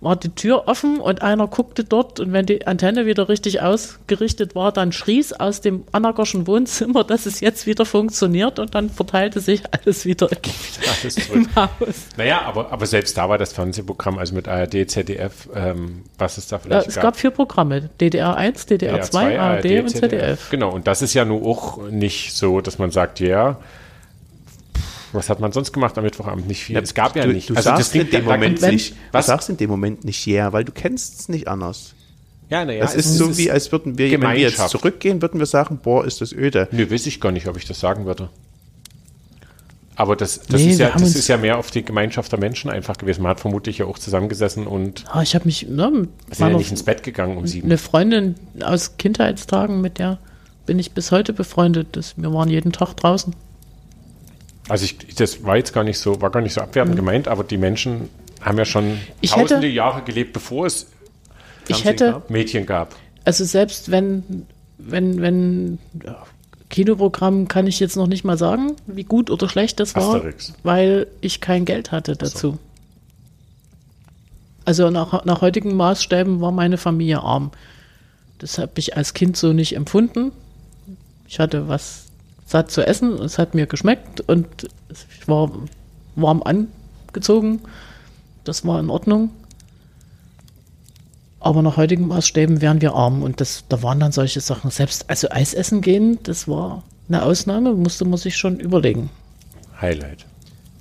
war 0.01 0.15
die 0.15 0.29
Tür 0.29 0.69
offen 0.69 1.01
und 1.01 1.23
einer 1.23 1.49
guckte 1.49 1.83
dort 1.83 2.21
und 2.21 2.33
wenn 2.33 2.47
die 2.47 2.67
Antenne 2.67 3.07
wieder 3.07 3.29
richtig 3.29 3.63
ausgerichtet 3.63 4.55
war, 4.55 4.71
dann 4.71 4.93
schrie 4.93 5.19
es 5.19 5.33
aus 5.33 5.61
dem 5.61 5.85
Annagerschen 5.91 6.47
Wohnzimmer, 6.47 7.03
dass 7.03 7.27
es 7.27 7.41
jetzt 7.41 7.67
wieder 7.67 7.85
funktioniert 7.85 8.59
und 8.59 8.75
dann 8.75 8.91
verteilte 8.91 9.41
sich 9.41 9.63
alles 9.73 10.05
wieder 10.05 10.29
Alles 11.03 11.31
im 11.31 11.49
Haus. 11.57 12.07
Naja, 12.17 12.43
aber, 12.43 12.71
aber 12.71 12.87
selbst 12.87 13.17
da 13.17 13.29
war 13.29 13.39
das 13.39 13.53
Fernsehprogramm, 13.53 14.19
also 14.19 14.35
mit 14.35 14.47
ARD, 14.47 14.89
ZDF, 14.89 15.49
ähm, 15.55 16.03
was 16.19 16.39
es 16.39 16.47
da 16.47 16.57
Ja, 16.57 16.61
vielleicht 16.63 16.89
es 16.89 17.01
gab 17.01 17.17
vier 17.17 17.31
Programme, 17.31 17.91
DDR 18.01 18.37
1, 18.37 18.67
DDR 18.67 19.01
2, 19.01 19.41
ARD 19.41 19.65
und 19.81 19.89
ZDF. 19.89 20.51
Genau, 20.51 20.71
und 20.71 20.87
das 20.87 21.03
ist 21.03 21.15
ja 21.15 21.25
nur 21.25 21.45
auch 21.45 21.89
nicht 21.91 22.37
so, 22.37 22.61
dass 22.61 22.79
man 22.79 22.91
sagt, 22.91 23.19
ja, 23.21 23.59
was 25.17 25.29
hat 25.29 25.41
man 25.41 25.51
sonst 25.53 25.73
gemacht 25.73 25.97
am 25.99 26.05
Mittwochabend? 26.05 26.47
Nicht 26.47 26.63
viel. 26.65 26.77
es 26.77 26.95
gab 26.95 27.17
ja 27.17 27.25
du, 27.27 27.33
nicht. 27.33 27.51
Du 27.51 27.55
Also 27.57 27.71
das 27.71 27.79
sagst 27.79 27.95
in 27.95 28.01
klingt 28.03 28.13
ja 28.13 28.21
dem 28.21 28.27
Moment 28.27 28.61
kein- 28.61 28.75
nicht, 28.75 28.95
Was? 29.13 29.27
du 29.27 29.33
sagst 29.33 29.49
in 29.51 29.57
dem 29.57 29.71
Moment 29.71 30.05
nicht 30.05 30.27
yeah, 30.27 30.53
weil 30.53 30.65
du 30.65 30.73
kennst 30.73 31.19
es 31.21 31.29
nicht 31.29 31.49
anders. 31.49 31.95
Ja, 32.49 32.65
naja, 32.65 32.81
Das 32.83 32.95
ist 32.95 33.17
so 33.17 33.37
wie, 33.37 33.51
als 33.51 33.73
würden 33.73 33.99
wir, 33.99 34.09
wenn 34.13 34.21
wir 34.23 34.39
jetzt 34.39 34.69
zurückgehen, 34.69 35.21
würden 35.21 35.41
wir 35.41 35.47
sagen, 35.47 35.81
boah, 35.83 36.05
ist 36.05 36.21
das 36.21 36.33
öde. 36.33 36.69
Nö, 36.71 36.89
weiß 36.89 37.07
ich 37.07 37.21
gar 37.21 37.33
nicht, 37.33 37.49
ob 37.49 37.57
ich 37.57 37.65
das 37.65 37.81
sagen 37.81 38.07
würde. 38.07 38.29
Aber 39.99 40.15
das, 40.15 40.41
das, 40.41 40.61
Nee, 40.61 40.73
ist, 40.73 40.79
ja, 40.79 40.91
das 40.91 41.15
ist 41.15 41.27
ja 41.27 41.39
mehr 41.39 41.57
auf 41.59 41.71
die 41.71 41.83
Gemeinschaft 41.83 42.31
der 42.31 42.39
Menschen 42.39 42.71
einfach 42.71 42.99
gewesen. 42.99 43.23
Man 43.23 43.31
hat 43.31 43.41
vermutlich 43.41 43.79
ja 43.79 43.87
auch 43.87 43.99
zusammengesessen 43.99 44.67
und 44.67 45.05
Ah, 45.11 45.23
ich 45.23 45.35
habe 45.35 45.47
mich 45.47 45.67
ne, 45.69 46.07
sind 46.31 46.51
ja 46.51 46.57
nicht 46.57 46.71
ins 46.71 46.83
Bett 46.83 47.03
gegangen 47.03 47.39
um 47.39 47.47
sieben. 47.47 47.67
eine 47.67 47.79
Freundin 47.79 48.35
aus 48.63 48.99
Kindheitstagen, 48.99 49.81
mit 49.81 49.99
der 49.99 50.19
bin 50.67 50.79
ich 50.79 50.93
bis 50.93 51.13
heute 51.13 51.33
befreundet. 51.33 51.89
Das, 51.93 52.15
wir 52.19 52.31
waren 52.33 52.51
jeden 52.51 52.73
Tag 52.73 52.95
draußen. 52.95 53.35
Also 54.69 54.85
ich, 54.85 54.99
das 55.17 55.45
war 55.45 55.57
jetzt 55.57 55.73
gar 55.73 55.85
nicht 55.85 55.99
so, 55.99 56.21
war 56.21 56.31
gar 56.31 56.41
nicht 56.41 56.53
so 56.55 56.61
abwertend 56.61 56.97
gemeint, 56.97 57.29
aber 57.29 57.45
die 57.45 57.57
Menschen 57.57 58.09
haben 58.41 58.59
ja 58.59 58.65
schon 58.65 58.89
Mhm. 58.95 58.99
Ich 59.21 59.31
tausende 59.31 59.57
hätte- 59.67 59.67
Jahre 59.69 60.03
gelebt, 60.03 60.33
bevor 60.33 60.67
es 60.67 60.87
hätte, 61.69 62.13
gab? 62.13 62.31
Mädchen 62.31 62.67
gab. 62.67 62.95
also 63.25 63.45
selbst 63.45 63.91
wenn, 63.91 64.47
wenn, 64.79 65.21
wenn 65.21 65.79
ja, 66.05 66.23
Kinoprogramm 66.69 67.47
kann 67.49 67.67
ich 67.69 67.79
jetzt 67.81 67.97
noch 67.97 68.09
nicht 68.09 68.25
mal 68.25 68.37
sagen, 68.37 68.75
wie 68.87 69.05
gut 69.05 69.31
oder 69.31 69.49
schlecht 69.49 69.79
das 69.81 69.95
war, 69.95 70.15
Asterix. 70.17 70.53
weil 70.65 71.07
ich 71.21 71.41
kein 71.41 71.65
Geld 71.65 71.93
hatte 71.93 72.17
dazu. 72.17 72.59
Also 74.65 74.91
nach, 74.91 75.25
nach 75.25 75.41
heutigen 75.43 75.77
Maßstäben 75.77 76.41
war 76.41 76.51
meine 76.51 76.77
Familie 76.77 77.21
arm. 77.21 77.53
Das 78.39 78.59
habe 78.59 78.73
ich 78.79 78.97
als 78.97 79.15
Kind 79.15 79.37
so 79.37 79.53
nicht 79.53 79.77
empfunden. 79.77 80.33
Ich 81.29 81.39
hatte 81.39 81.69
was 81.69 82.06
satt 82.47 82.71
zu 82.71 82.87
essen, 82.87 83.13
es 83.15 83.39
hat 83.39 83.55
mir 83.55 83.67
geschmeckt 83.67 84.21
und 84.21 84.47
ich 84.89 85.29
war 85.29 85.51
warm 86.15 86.43
angezogen. 86.43 87.61
Das 88.45 88.65
war 88.65 88.81
in 88.81 88.89
Ordnung. 88.89 89.31
Aber 91.41 91.63
nach 91.63 91.77
heutigen 91.77 92.07
Maßstäben 92.09 92.61
wären 92.61 92.81
wir 92.81 92.95
arm 92.95 93.23
und 93.23 93.41
das, 93.41 93.65
da 93.69 93.83
waren 93.83 94.01
dann 94.01 94.13
solche 94.13 94.41
Sachen. 94.41 94.71
Selbst 94.71 95.11
also 95.11 95.29
Eis 95.31 95.53
essen 95.53 95.81
gehen, 95.81 96.19
das 96.23 96.49
war 96.49 96.83
eine 97.09 97.23
Ausnahme, 97.23 97.75
musste 97.75 98.05
man 98.05 98.19
sich 98.19 98.37
schon 98.37 98.59
überlegen. 98.59 99.11
Highlight. 99.81 100.27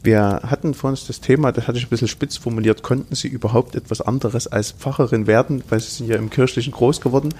Wir 0.01 0.41
hatten 0.43 0.76
vor 0.76 0.91
uns 0.91 1.07
das 1.07 1.20
Thema, 1.20 1.51
das 1.51 1.68
hatte 1.68 1.80
ich 1.80 1.88
ein 1.88 1.89
bisschen 1.89 2.07
spitz 2.07 2.38
formuliert, 2.38 2.84
konnten 2.84 3.16
Sie 3.16 3.28
überhaupt 3.28 3.76
etwas 3.76 4.01
anderes 4.01 4.45
als 4.45 4.72
Pfarrerin 4.72 5.26
werden, 5.26 5.63
weil 5.70 5.80
Sie 5.80 5.89
sind 5.89 6.07
ja 6.07 6.16
im 6.16 6.30
Kirchlichen 6.30 6.74
groß 6.74 7.01
geworden. 7.01 7.34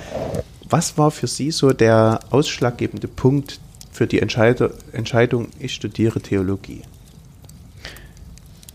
Was 0.68 0.98
war 0.98 1.12
für 1.12 1.28
Sie 1.28 1.52
so 1.52 1.74
der 1.74 2.22
ausschlaggebende 2.32 3.08
Punkt 3.08 3.60
für 3.96 4.08
die 4.08 4.20
Entscheidung, 4.20 5.48
ich 5.58 5.74
studiere 5.74 6.20
Theologie? 6.20 6.82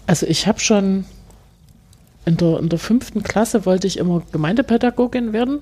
Also 0.07 0.27
ich 0.27 0.47
habe 0.47 0.59
schon 0.59 1.05
in 2.25 2.37
der, 2.37 2.59
in 2.59 2.69
der 2.69 2.79
fünften 2.79 3.23
Klasse 3.23 3.67
wollte 3.67 3.87
ich 3.87 3.99
immer 3.99 4.23
Gemeindepädagogin 4.33 5.33
werden. 5.33 5.61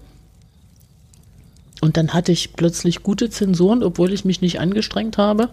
Und 1.80 1.96
dann 1.96 2.12
hatte 2.14 2.32
ich 2.32 2.54
plötzlich 2.54 3.02
gute 3.02 3.30
Zensuren, 3.30 3.82
obwohl 3.82 4.12
ich 4.12 4.24
mich 4.24 4.40
nicht 4.40 4.61
angestrengt 4.61 5.18
habe. 5.18 5.50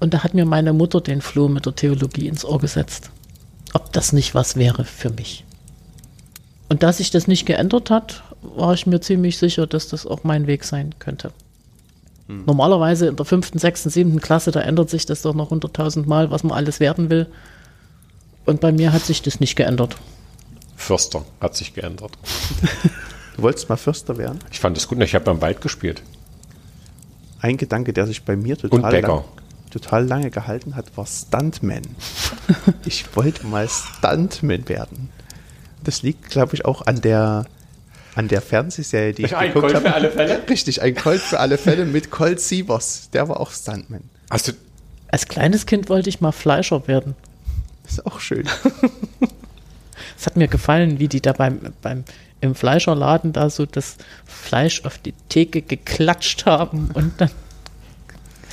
Und 0.00 0.14
da 0.14 0.24
hat 0.24 0.34
mir 0.34 0.44
meine 0.44 0.72
Mutter 0.72 1.00
den 1.00 1.20
Floh 1.20 1.48
mit 1.48 1.66
der 1.66 1.74
Theologie 1.74 2.28
ins 2.28 2.44
Ohr 2.44 2.58
gesetzt. 2.58 3.10
Ob 3.72 3.92
das 3.92 4.12
nicht 4.12 4.34
was 4.34 4.56
wäre 4.56 4.84
für 4.84 5.10
mich. 5.10 5.44
Und 6.68 6.82
da 6.82 6.92
sich 6.92 7.10
das 7.10 7.28
nicht 7.28 7.46
geändert 7.46 7.90
hat, 7.90 8.22
war 8.40 8.74
ich 8.74 8.86
mir 8.86 9.00
ziemlich 9.00 9.38
sicher, 9.38 9.66
dass 9.66 9.88
das 9.88 10.06
auch 10.06 10.24
mein 10.24 10.46
Weg 10.46 10.64
sein 10.64 10.94
könnte. 10.98 11.32
Normalerweise 12.28 13.08
in 13.08 13.16
der 13.16 13.26
fünften, 13.26 13.58
sechsten, 13.58 13.90
siebten 13.90 14.20
Klasse, 14.20 14.50
da 14.52 14.60
ändert 14.60 14.90
sich 14.90 15.06
das 15.06 15.22
doch 15.22 15.34
noch 15.34 15.50
hunderttausend 15.50 16.06
Mal, 16.06 16.30
was 16.30 16.44
man 16.44 16.56
alles 16.56 16.80
werden 16.80 17.10
will. 17.10 17.26
Und 18.44 18.60
bei 18.60 18.72
mir 18.72 18.92
hat 18.92 19.02
sich 19.02 19.22
das 19.22 19.40
nicht 19.40 19.56
geändert. 19.56 19.96
Förster 20.76 21.24
hat 21.40 21.54
sich 21.56 21.74
geändert. 21.74 22.12
Du 23.36 23.42
wolltest 23.42 23.68
mal 23.68 23.76
Förster 23.76 24.18
werden? 24.18 24.38
Ich 24.50 24.60
fand 24.60 24.76
das 24.76 24.88
gut. 24.88 25.00
Ich 25.00 25.14
habe 25.14 25.24
beim 25.24 25.40
Wald 25.40 25.60
gespielt. 25.60 26.02
Ein 27.40 27.56
Gedanke, 27.56 27.92
der 27.92 28.06
sich 28.06 28.24
bei 28.24 28.36
mir 28.36 28.56
total, 28.56 29.00
lang, 29.00 29.24
total 29.70 30.06
lange 30.06 30.30
gehalten 30.30 30.76
hat, 30.76 30.96
war 30.96 31.06
Stuntman. 31.06 31.82
ich 32.84 33.16
wollte 33.16 33.46
mal 33.46 33.68
Stuntman 33.68 34.68
werden. 34.68 35.08
Das 35.82 36.02
liegt, 36.02 36.30
glaube 36.30 36.54
ich, 36.54 36.64
auch 36.64 36.86
an 36.86 37.00
der, 37.00 37.46
an 38.14 38.28
der 38.28 38.42
Fernsehserie, 38.42 39.12
die 39.14 39.24
ich 39.24 39.36
Ein 39.36 39.48
geguckt 39.48 39.72
Colt 39.72 39.74
habe. 39.76 39.88
für 39.88 39.94
alle 39.94 40.10
Fälle? 40.10 40.42
Richtig, 40.48 40.82
ein 40.82 40.94
Colt 40.94 41.20
für 41.20 41.40
alle 41.40 41.58
Fälle 41.58 41.84
mit 41.84 42.10
Colt 42.10 42.40
Sievers. 42.40 43.08
Der 43.12 43.28
war 43.28 43.40
auch 43.40 43.50
Stuntman. 43.50 44.02
Hast 44.30 44.48
du, 44.48 44.52
Als 45.08 45.28
kleines 45.28 45.66
Kind 45.66 45.88
wollte 45.88 46.08
ich 46.08 46.20
mal 46.20 46.32
Fleischer 46.32 46.86
werden. 46.88 47.14
Ist 47.86 48.06
auch 48.06 48.20
schön. 48.20 48.48
Es 50.18 50.26
hat 50.26 50.36
mir 50.36 50.46
gefallen, 50.48 50.98
wie 51.00 51.08
die 51.08 51.20
da 51.20 51.32
beim, 51.32 51.58
beim 51.80 52.04
im 52.40 52.54
Fleischerladen 52.54 53.32
da 53.32 53.50
so 53.50 53.66
das 53.66 53.96
Fleisch 54.24 54.84
auf 54.84 54.98
die 54.98 55.14
Theke 55.28 55.62
geklatscht 55.62 56.46
haben 56.46 56.90
und 56.94 57.12
dann 57.20 57.30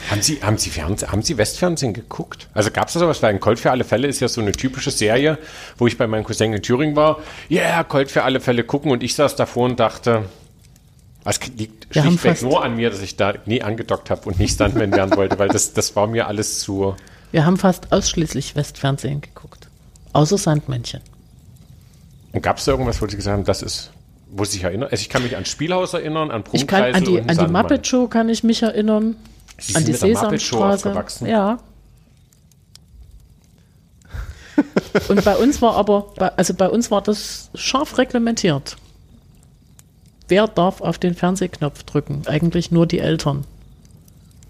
haben 0.10 0.22
Sie, 0.22 0.42
haben 0.42 0.58
Sie, 0.58 0.70
Fernseh, 0.70 1.08
haben 1.08 1.22
Sie 1.22 1.38
Westfernsehen 1.38 1.94
geguckt? 1.94 2.48
Also 2.54 2.72
gab 2.72 2.88
es 2.88 2.94
da 2.94 3.00
sowas? 3.00 3.22
Weil 3.22 3.34
ein 3.34 3.40
Colt 3.40 3.60
für 3.60 3.72
alle 3.72 3.84
Fälle 3.84 4.08
ist 4.08 4.20
ja 4.20 4.28
so 4.28 4.42
eine 4.42 4.52
typische 4.52 4.92
Serie, 4.92 5.38
wo 5.78 5.88
ich 5.88 5.98
bei 5.98 6.08
meinem 6.08 6.24
Cousin 6.24 6.54
in 6.54 6.62
Thüringen 6.62 6.96
war. 6.96 7.20
Ja, 7.50 7.64
yeah, 7.64 7.84
Colt 7.84 8.10
für 8.12 8.24
alle 8.24 8.40
Fälle 8.40 8.64
gucken 8.64 8.92
und 8.92 9.04
ich 9.04 9.16
saß 9.16 9.36
davor 9.36 9.66
und 9.66 9.80
dachte, 9.80 10.26
es 11.26 11.40
liegt 11.58 11.94
Wir 11.94 12.04
schlichtweg 12.04 12.42
nur 12.42 12.64
an 12.64 12.76
mir, 12.76 12.90
dass 12.90 13.02
ich 13.02 13.18
da 13.18 13.34
nie 13.46 13.62
angedockt 13.62 14.10
habe 14.10 14.22
und 14.28 14.40
nicht 14.40 14.54
Stuntman 14.54 14.92
werden 14.92 15.16
wollte, 15.16 15.38
weil 15.38 15.50
das, 15.50 15.74
das 15.74 15.96
war 15.96 16.08
mir 16.08 16.28
alles 16.28 16.60
zu. 16.60 16.96
wir 17.32 17.46
haben 17.46 17.58
fast 17.58 17.92
ausschließlich 17.92 18.56
Westfernsehen 18.56 19.22
geguckt. 19.22 19.68
Außer 20.14 20.38
Sandmännchen. 20.38 21.02
Und 22.32 22.42
gab 22.42 22.58
es 22.58 22.66
da 22.66 22.72
irgendwas, 22.72 23.02
wo 23.02 23.08
Sie 23.08 23.16
gesagt 23.16 23.38
haben, 23.38 23.46
das 23.46 23.62
ist, 23.62 23.92
wo 24.32 24.44
Sie 24.44 24.54
sich 24.54 24.64
erinnern? 24.64 24.90
Also 24.92 25.02
ich 25.02 25.10
kann 25.10 25.24
mich 25.24 25.36
an 25.36 25.46
Spielhaus 25.46 25.94
erinnern, 25.94 26.32
an 26.32 26.44
Ich 26.52 26.68
kann 26.68 26.96
an 26.96 27.04
die, 27.04 27.20
und 27.20 27.30
an 27.30 27.38
die. 27.38 27.52
Muppet 27.52 27.86
Show 27.86 28.08
kann 28.08 28.30
ich 28.30 28.44
mich 28.44 28.64
erinnern. 28.64 29.16
Sie 29.60 29.76
an 29.76 29.86
sind 29.86 29.88
die 29.88 29.92
mit 30.06 30.16
der 30.16 30.24
Muppet 30.24 30.42
Show 30.42 30.58
Sesamstraße. 30.58 30.90
aufgewachsen. 30.90 31.28
Ja. 31.28 31.60
Und 35.08 35.24
bei 35.24 35.38
uns 35.38 35.62
war 35.62 35.76
aber, 35.76 36.14
also 36.38 36.54
bei 36.54 36.70
uns 36.70 36.92
war 36.92 37.02
das 37.02 37.50
scharf 37.56 37.98
reglementiert. 37.98 38.78
Wer 40.28 40.48
darf 40.48 40.82
auf 40.82 40.98
den 40.98 41.16
Fernsehknopf 41.16 41.84
drücken? 41.84 42.24
Eigentlich 42.28 42.72
nur 42.72 42.86
die 42.86 43.00
Eltern. 43.00 43.46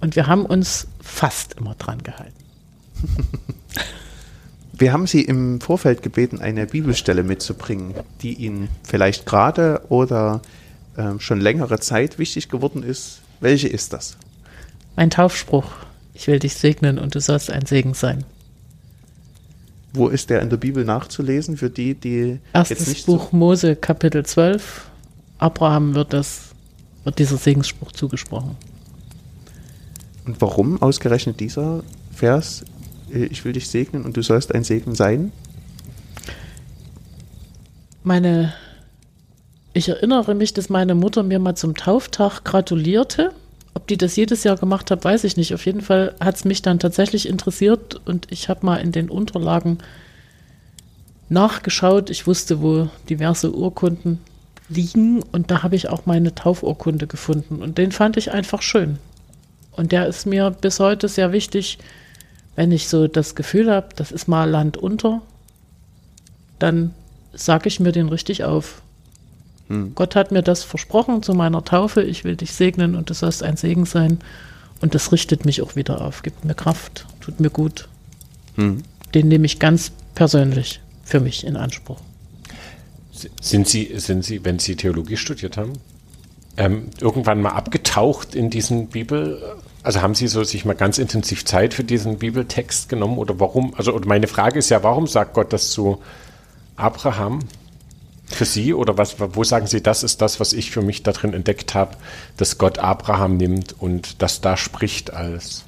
Und 0.02 0.16
wir 0.16 0.28
haben 0.28 0.46
uns 0.46 0.88
fast 1.02 1.54
immer 1.54 1.76
dran 1.76 2.02
gehalten. 2.04 2.34
Wir 4.74 4.94
haben 4.94 5.08
Sie 5.08 5.22
im 5.22 5.60
Vorfeld 5.60 6.04
gebeten, 6.04 6.40
eine 6.40 6.66
Bibelstelle 6.66 7.24
mitzubringen, 7.24 7.96
die 8.22 8.34
Ihnen 8.34 8.70
vielleicht 8.84 9.26
gerade 9.26 9.82
oder 9.90 10.42
ähm, 10.98 11.20
schon 11.20 11.42
längere 11.42 11.80
Zeit 11.80 12.18
wichtig 12.18 12.48
geworden 12.48 12.84
ist. 12.84 13.20
Welche 13.42 13.68
ist 13.68 13.92
das? 13.92 14.18
Mein 15.00 15.12
Taufspruch. 15.12 15.72
Ich 16.14 16.28
will 16.28 16.40
dich 16.40 16.56
segnen 16.56 17.00
und 17.00 17.16
du 17.16 17.22
sollst 17.22 17.50
ein 17.50 17.66
Segen 17.66 17.94
sein. 17.94 18.26
Wo 19.94 20.10
ist 20.10 20.30
der 20.30 20.42
in 20.42 20.50
der 20.50 20.58
Bibel 20.58 20.84
nachzulesen 20.84 21.56
für 21.56 21.70
die, 21.70 21.94
die 21.94 22.40
Erstes 22.52 22.86
nicht 22.86 23.06
Buch 23.06 23.32
Mose, 23.32 23.78
Kapitel 23.78 24.26
12. 24.26 24.90
Abraham 25.38 25.96
wird 25.96 26.12
das, 26.12 26.50
wird 27.06 27.18
dieser 27.18 27.38
Segensspruch 27.38 27.94
zugesprochen. 27.94 28.58
So, 28.60 30.26
und 30.26 30.42
warum 30.42 30.82
ausgerechnet 30.82 31.40
dieser 31.40 31.82
Vers? 32.14 32.66
äh, 33.10 33.24
Ich 33.28 33.46
will 33.46 33.54
dich 33.54 33.70
segnen 33.70 34.04
und 34.04 34.18
du 34.18 34.22
sollst 34.22 34.54
ein 34.54 34.66
Segen 34.66 34.96
sein. 34.96 35.32
Meine, 38.04 38.54
ich 39.72 39.88
erinnere 39.88 40.36
mich, 40.36 40.54
dass 40.54 40.68
meine 40.68 40.94
Mutter 40.94 41.24
mir 41.24 41.40
mal 41.40 41.56
zum 41.56 41.78
Tauftag 41.78 42.44
gratulierte. 42.44 43.32
Die 43.90 43.98
das 43.98 44.16
jedes 44.16 44.44
Jahr 44.44 44.56
gemacht 44.56 44.92
hat, 44.92 45.04
weiß 45.04 45.24
ich 45.24 45.36
nicht. 45.36 45.54
Auf 45.54 45.66
jeden 45.66 45.82
Fall 45.82 46.16
hat 46.20 46.36
es 46.36 46.46
mich 46.46 46.62
dann 46.62 46.80
tatsächlich 46.80 47.28
interessiert 47.28 48.00
und 48.06 48.28
ich 48.32 48.48
habe 48.48 48.66
mal 48.66 48.78
in 48.78 48.92
den 48.92 49.10
Unterlagen 49.10 49.80
nachgeschaut. 51.28 52.10
Ich 52.10 52.28
wusste, 52.28 52.62
wo 52.62 52.90
diverse 53.10 53.52
Urkunden 53.54 54.20
liegen 54.70 55.24
und 55.24 55.50
da 55.50 55.64
habe 55.64 55.76
ich 55.76 55.90
auch 55.90 56.06
meine 56.06 56.36
Taufurkunde 56.36 57.08
gefunden 57.08 57.64
und 57.64 57.78
den 57.80 57.92
fand 57.92 58.18
ich 58.18 58.32
einfach 58.32 58.62
schön. 58.62 59.00
Und 59.72 59.92
der 59.92 60.08
ist 60.08 60.26
mir 60.26 60.52
bis 60.52 60.80
heute 60.80 61.08
sehr 61.08 61.32
wichtig, 61.32 61.80
wenn 62.56 62.72
ich 62.72 62.88
so 62.88 63.08
das 63.08 63.36
Gefühl 63.36 63.72
habe, 63.72 63.90
das 63.96 64.12
ist 64.12 64.28
mal 64.28 64.50
Land 64.50 64.78
unter, 64.78 65.22
dann 66.60 66.94
sage 67.34 67.68
ich 67.68 67.80
mir 67.80 67.92
den 67.92 68.10
richtig 68.10 68.44
auf. 68.44 68.82
Gott 69.94 70.16
hat 70.16 70.32
mir 70.32 70.42
das 70.42 70.64
versprochen 70.64 71.22
zu 71.22 71.34
meiner 71.34 71.64
Taufe, 71.64 72.02
ich 72.02 72.24
will 72.24 72.36
dich 72.36 72.54
segnen 72.54 72.96
und 72.96 73.10
du 73.10 73.14
sollst 73.14 73.44
ein 73.44 73.56
Segen 73.56 73.86
sein. 73.86 74.20
Und 74.82 74.96
das 74.96 75.12
richtet 75.12 75.46
mich 75.46 75.62
auch 75.62 75.76
wieder 75.76 76.02
auf, 76.02 76.24
gibt 76.24 76.44
mir 76.44 76.56
Kraft, 76.56 77.06
tut 77.22 77.40
mir 77.40 77.50
gut. 77.50 77.88
Den 79.14 79.28
nehme 79.28 79.46
ich 79.46 79.60
ganz 79.60 79.92
persönlich 80.16 80.82
für 81.04 81.20
mich 81.20 81.46
in 81.46 81.56
Anspruch. 81.56 82.00
Sind 83.42 83.68
Sie, 83.68 83.92
sind 83.96 84.24
Sie, 84.24 84.44
wenn 84.46 84.60
Sie 84.60 84.76
Theologie 84.76 85.18
studiert 85.18 85.58
haben, 85.58 85.74
ähm, 86.58 86.90
irgendwann 87.00 87.42
mal 87.42 87.52
abgetaucht 87.52 88.34
in 88.34 88.50
diesen 88.50 88.88
Bibel? 88.88 89.42
Also 89.84 90.02
haben 90.02 90.16
Sie 90.16 90.28
so 90.28 90.44
sich 90.44 90.66
mal 90.66 90.76
ganz 90.76 90.98
intensiv 90.98 91.46
Zeit 91.46 91.74
für 91.74 91.84
diesen 91.84 92.18
Bibeltext 92.18 92.90
genommen 92.90 93.18
oder 93.18 93.40
warum? 93.40 93.74
Also 93.76 93.94
und 93.94 94.06
meine 94.06 94.28
Frage 94.28 94.60
ist 94.60 94.70
ja, 94.70 94.82
warum 94.84 95.06
sagt 95.06 95.34
Gott 95.34 95.54
das 95.54 95.72
zu 95.72 96.02
Abraham 96.76 97.40
für 98.30 98.46
Sie 98.46 98.74
oder 98.74 98.98
was? 98.98 99.16
Wo 99.20 99.44
sagen 99.44 99.68
Sie, 99.68 99.82
das 99.82 100.04
ist 100.04 100.22
das, 100.22 100.40
was 100.40 100.54
ich 100.54 100.72
für 100.72 100.82
mich 100.82 101.04
darin 101.04 101.34
entdeckt 101.34 101.74
habe, 101.74 101.98
dass 102.38 102.58
Gott 102.58 102.80
Abraham 102.80 103.38
nimmt 103.38 103.76
und 103.80 104.22
das 104.22 104.42
da 104.42 104.56
spricht 104.56 105.14
als 105.14 105.66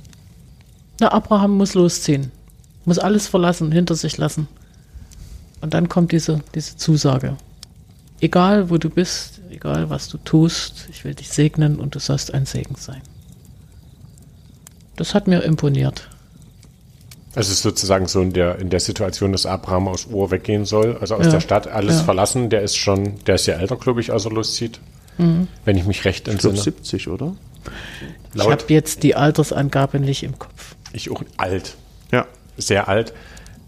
Na, 0.99 1.11
Abraham 1.11 1.57
muss 1.57 1.73
losziehen, 1.73 2.31
muss 2.85 2.99
alles 2.99 3.27
verlassen, 3.27 3.71
hinter 3.71 3.95
sich 3.95 4.17
lassen. 4.17 4.47
Und 5.61 5.73
dann 5.73 5.89
kommt 5.89 6.11
diese, 6.11 6.41
diese 6.55 6.77
Zusage. 6.77 7.37
Egal, 8.19 8.69
wo 8.69 8.77
du 8.77 8.89
bist, 8.89 9.41
egal, 9.49 9.89
was 9.89 10.07
du 10.07 10.17
tust, 10.17 10.87
ich 10.91 11.03
will 11.03 11.15
dich 11.15 11.29
segnen 11.29 11.79
und 11.79 11.95
du 11.95 11.99
sollst 11.99 12.33
ein 12.33 12.45
Segen 12.45 12.75
sein. 12.75 13.01
Das 14.95 15.15
hat 15.15 15.27
mir 15.27 15.41
imponiert. 15.43 16.09
Es 17.33 17.49
ist 17.49 17.61
sozusagen 17.61 18.07
so 18.07 18.21
in 18.21 18.33
der, 18.33 18.59
in 18.59 18.69
der 18.69 18.79
Situation, 18.81 19.31
dass 19.31 19.45
Abraham 19.45 19.87
aus 19.87 20.05
Ur 20.07 20.31
weggehen 20.31 20.65
soll, 20.65 20.97
also 20.99 21.15
aus 21.15 21.25
Ja. 21.27 21.31
der 21.31 21.39
Stadt, 21.39 21.67
alles 21.67 21.97
Ja. 21.99 22.03
verlassen. 22.03 22.49
Der 22.49 22.61
ist 22.61 22.75
schon, 22.75 23.23
der 23.25 23.35
ist 23.35 23.45
ja 23.45 23.55
älter, 23.55 23.77
glaube 23.77 24.01
ich, 24.01 24.11
als 24.11 24.25
er 24.25 24.31
loszieht. 24.31 24.79
Wenn 25.17 25.77
ich 25.77 25.85
mich 25.85 26.03
recht 26.05 26.27
Ich 26.27 26.33
entsinne. 26.33 26.57
70, 26.57 27.07
oder? 27.07 27.35
Ich 28.33 28.35
Laut, 28.35 28.51
habe 28.51 28.73
jetzt 28.73 29.03
die 29.03 29.13
Altersangabe 29.15 29.99
nicht 29.99 30.23
im 30.23 30.39
Kopf. 30.39 30.75
ich 30.93 31.11
auch 31.11 31.21
alt, 31.37 31.75
Ja. 32.11 32.25
sehr 32.57 32.87
alt. 32.87 33.13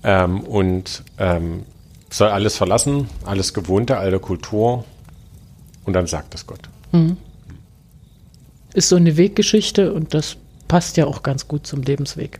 Ähm, 0.03 0.41
und 0.41 1.03
ähm, 1.20 1.64
soll 2.09 2.30
alles 2.30 2.57
verlassen, 2.57 3.07
alles 3.24 3.53
Gewohnte, 3.53 3.97
alte 3.97 4.20
Kultur. 4.20 4.84
Und 5.86 5.93
dann 5.93 6.07
sagt 6.07 6.34
es 6.34 6.47
Gott. 6.47 6.61
Ist 8.74 8.89
so 8.89 8.95
eine 8.95 9.16
Weggeschichte 9.18 9.93
und 9.93 10.14
das 10.14 10.38
passt 10.68 10.97
ja 10.97 11.05
auch 11.05 11.22
ganz 11.24 11.47
gut 11.47 11.68
zum 11.68 11.84
Lebensweg. 11.84 12.39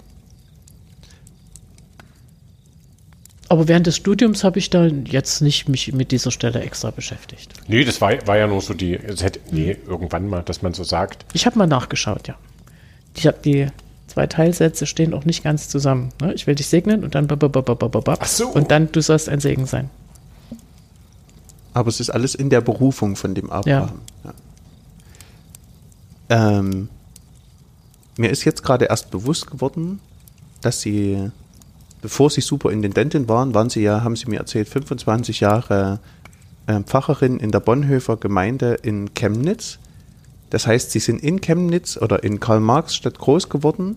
Aber 3.54 3.68
während 3.68 3.86
des 3.86 3.98
Studiums 3.98 4.44
habe 4.44 4.58
ich 4.58 4.72
da 4.72 4.88
jetzt 4.88 5.42
nicht 5.42 5.70
mich 5.70 5.94
mit 5.94 6.10
dieser 6.10 6.32
Stelle 6.32 6.62
extra 6.62 6.90
beschäftigt. 6.90 7.54
Nee, 7.68 7.84
das 7.84 8.02
war, 8.02 8.26
war 8.26 8.36
ja 8.36 8.48
nur 8.48 8.62
so 8.62 8.74
die, 8.74 8.96
es 8.96 9.22
hätte, 9.22 9.42
nee, 9.52 9.78
irgendwann 9.86 10.28
mal, 10.28 10.42
dass 10.42 10.64
man 10.64 10.74
so 10.74 10.84
sagt. 10.84 11.24
Ich 11.34 11.46
habe 11.46 11.60
mal 11.60 11.68
nachgeschaut, 11.68 12.28
ja. 12.28 12.34
Ich 13.16 13.28
habe 13.28 13.38
die 13.46 13.68
zwei 14.08 14.26
Teilsätze 14.26 14.88
stehen 14.88 15.14
auch 15.14 15.26
nicht 15.26 15.44
ganz 15.44 15.70
zusammen. 15.70 16.10
Ne? 16.20 16.34
Ich 16.34 16.48
will 16.48 16.56
dich 16.56 16.66
segnen 16.66 17.04
und 17.04 17.14
dann. 17.14 17.28
Ach 17.30 18.26
so. 18.26 18.48
und 18.48 18.72
dann 18.72 18.92
du 18.92 19.04
sollst 19.04 19.30
ein 19.30 19.40
Segen 19.40 19.68
sein. 19.68 19.92
Aber 21.76 21.90
es 21.90 22.00
ist 22.00 22.10
alles 22.10 22.34
in 22.34 22.50
der 22.50 22.62
Berufung 22.62 23.16
von 23.16 23.36
dem 23.36 23.52
Abraham. 23.52 24.02
Ja. 26.28 26.58
Ähm, 26.58 26.90
mir 28.18 28.32
ist 28.32 28.46
jetzt 28.46 28.64
gerade 28.64 28.86
erst 28.86 29.12
bewusst 29.12 29.52
geworden, 29.52 30.00
dass 30.62 30.82
sie, 30.82 31.30
bevor 32.04 32.30
sie 32.30 32.42
Superintendentin 32.42 33.28
waren, 33.28 33.56
waren 33.56 33.70
sie 33.70 33.82
ja, 33.82 34.04
haben 34.04 34.16
sie 34.16 34.30
mir 34.30 34.40
erzählt, 34.40 34.68
25 34.68 35.40
Jahre 35.40 36.00
ähm, 36.68 36.84
Pfarrerin 36.84 37.40
in 37.40 37.52
der 37.52 37.62
Bonhoeffer 37.62 38.18
Gemeinde 38.18 38.76
in 38.84 39.14
Chemnitz. 39.16 39.80
Das 40.50 40.68
heißt, 40.68 40.92
sie 40.92 41.00
sind 41.00 41.24
in 41.24 41.40
Chemnitz 41.42 41.98
oder 41.98 42.24
in 42.24 42.42
Karl-Marx-Stadt 42.42 43.18
groß 43.18 43.48
geworden, 43.50 43.96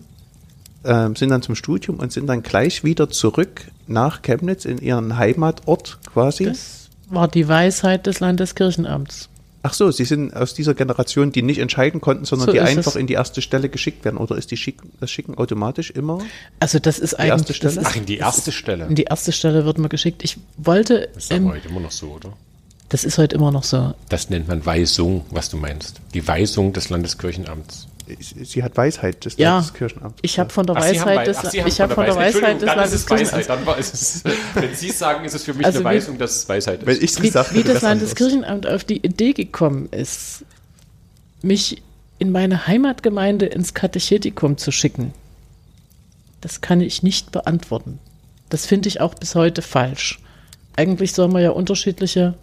ähm, 0.85 1.17
sind 1.17 1.29
dann 1.29 1.41
zum 1.41 1.55
Studium 1.55 1.99
und 1.99 2.13
sind 2.13 2.27
dann 2.27 2.43
gleich 2.43 2.85
wieder 2.85 3.09
zurück 3.09 3.69
nach 3.87 4.21
Chemnitz 4.21 4.63
in 4.63 4.79
ihren 4.79 5.17
Heimatort 5.17 5.99
quasi. 6.11 6.45
Das 6.45 6.89
war 7.09 7.27
die 7.27 7.47
Weisheit 7.47 8.07
des 8.07 8.21
Landeskirchenamts. 8.21 9.29
Ach 9.63 9.73
so, 9.73 9.91
Sie 9.91 10.05
sind 10.05 10.33
aus 10.35 10.53
dieser 10.53 10.73
Generation, 10.75 11.31
die 11.31 11.41
nicht 11.41 11.57
entscheiden 11.59 11.99
konnten, 11.99 12.25
sondern 12.25 12.45
So 12.47 12.51
die 12.53 12.59
einfach 12.61 12.91
es. 12.91 12.95
in 12.95 13.07
die 13.07 13.13
erste 13.15 13.41
Stelle 13.41 13.69
geschickt 13.69 14.05
werden. 14.05 14.17
Oder 14.17 14.37
ist 14.37 14.51
die 14.51 14.57
Schick, 14.57 14.79
das 14.99 15.09
Schicken 15.11 15.35
automatisch 15.37 15.89
immer? 15.91 16.19
Also 16.59 16.79
das 16.79 16.99
ist 16.99 17.13
erste 17.13 17.33
eigentlich 17.33 17.47
das 17.47 17.55
Stelle? 17.57 17.81
ist, 17.81 17.85
Ach, 17.87 17.95
in 17.95 18.05
die 18.05 18.17
erste 18.17 18.51
Stelle. 18.51 18.85
in 18.85 18.95
die 18.95 19.03
erste 19.03 19.31
Stelle 19.31 19.65
wird 19.65 19.77
man 19.77 19.89
geschickt. 19.89 20.23
Ich 20.23 20.37
wollte, 20.57 21.09
Das 21.13 21.25
ist 21.25 21.31
aber 21.33 21.49
heute 21.53 21.67
immer 21.69 21.79
noch 21.81 21.91
so, 21.91 22.07
oder? 22.07 22.33
das 22.89 23.03
ist 23.03 23.17
heute 23.17 23.35
immer 23.35 23.51
noch 23.51 23.63
so. 23.63 23.93
Das 24.09 24.29
nennt 24.29 24.47
man 24.47 24.65
Weisung, 24.65 25.25
was 25.31 25.49
du 25.49 25.57
meinst. 25.57 25.99
Die 26.13 26.25
Weisung 26.27 26.71
des 26.71 26.89
Landeskirchenamts. 26.89 27.87
Sie 28.19 28.63
hat 28.63 28.77
Weisheit 28.77 29.25
des 29.25 29.35
Ja, 29.37 29.55
Landeskirchenamts. 29.55 30.19
ich 30.21 30.39
habe 30.39 30.49
von 30.49 30.65
der 30.65 30.75
Ach, 30.77 30.81
Weisheit 30.81 31.17
Wei- 31.17 31.23
des, 31.25 31.53
ich 31.53 31.81
habe 31.81 31.93
von 31.93 32.05
der 32.05 32.15
Weisheit 32.15 32.61
des 32.61 32.69
es. 32.69 32.75
Landeskirchenamts. 32.75 33.47
Dann 33.47 33.65
war 33.65 33.77
es, 33.77 34.23
wenn 34.53 34.73
Sie 34.75 34.89
sagen, 34.91 35.25
ist 35.25 35.33
es 35.35 35.43
für 35.43 35.53
mich 35.53 35.65
Also 35.65 35.79
eine 35.79 35.89
wie- 35.89 35.95
Weisung, 35.95 36.17
dass 36.17 36.35
es 36.37 36.49
Weisheit 36.49 36.85
Wenn 36.85 36.97
ist. 36.97 37.17
ich 37.17 37.23
wie, 37.23 37.27
gesagt 37.27 37.53
wie 37.53 37.63
das 37.63 37.73
das. 37.75 37.81
Landeskirchenamt 37.83 38.65
auf 38.67 38.83
die 38.85 38.97
Idee 38.97 39.33
gekommen 39.33 39.89
ist, 39.91 40.45
mich 41.41 41.81
in 42.19 42.31
meine 42.31 42.65
Heimatgemeinde 42.67 43.45
ins 43.45 43.73
Katechetikum 43.73 44.57
zu 44.57 44.71
schicken, 44.71 45.13
das 46.41 46.61
kann 46.61 46.81
ich 46.81 47.03
nicht 47.03 47.31
beantworten. 47.31 47.99
Das 48.49 48.65
finde 48.65 48.87
ich 48.87 49.01
auch 49.01 49.13
bis 49.15 49.35
heute 49.35 49.61
falsch. 49.61 50.19
Eigentlich 50.75 51.11
soll 51.13 51.27
man 51.27 51.41
ja 51.43 51.49
unterschiedliche 51.51 52.35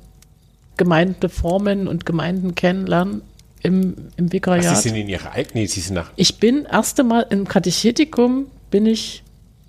Gemeindeformen 0.77 1.89
und 1.89 2.05
Gemeinden 2.05 2.55
kennenlernen 2.55 3.23
im, 3.65 3.95
im 4.17 4.27
Ach, 4.29 4.33
Vikariat. 4.33 4.77
Sie 4.77 4.89
sind 4.89 4.97
in 4.97 5.09
Ihrer 5.09 5.33
eigenen, 5.33 5.63
nee, 5.63 5.67
Sie 5.67 5.81
sind 5.81 5.95
nach, 5.95 6.11
Ich 6.17 6.39
bin 6.39 6.65
erste 6.65 7.03
Mal 7.03 7.27
im 7.31 7.49
Katechetikum 7.49 8.47
bin 8.71 8.87
ich 8.87 9.23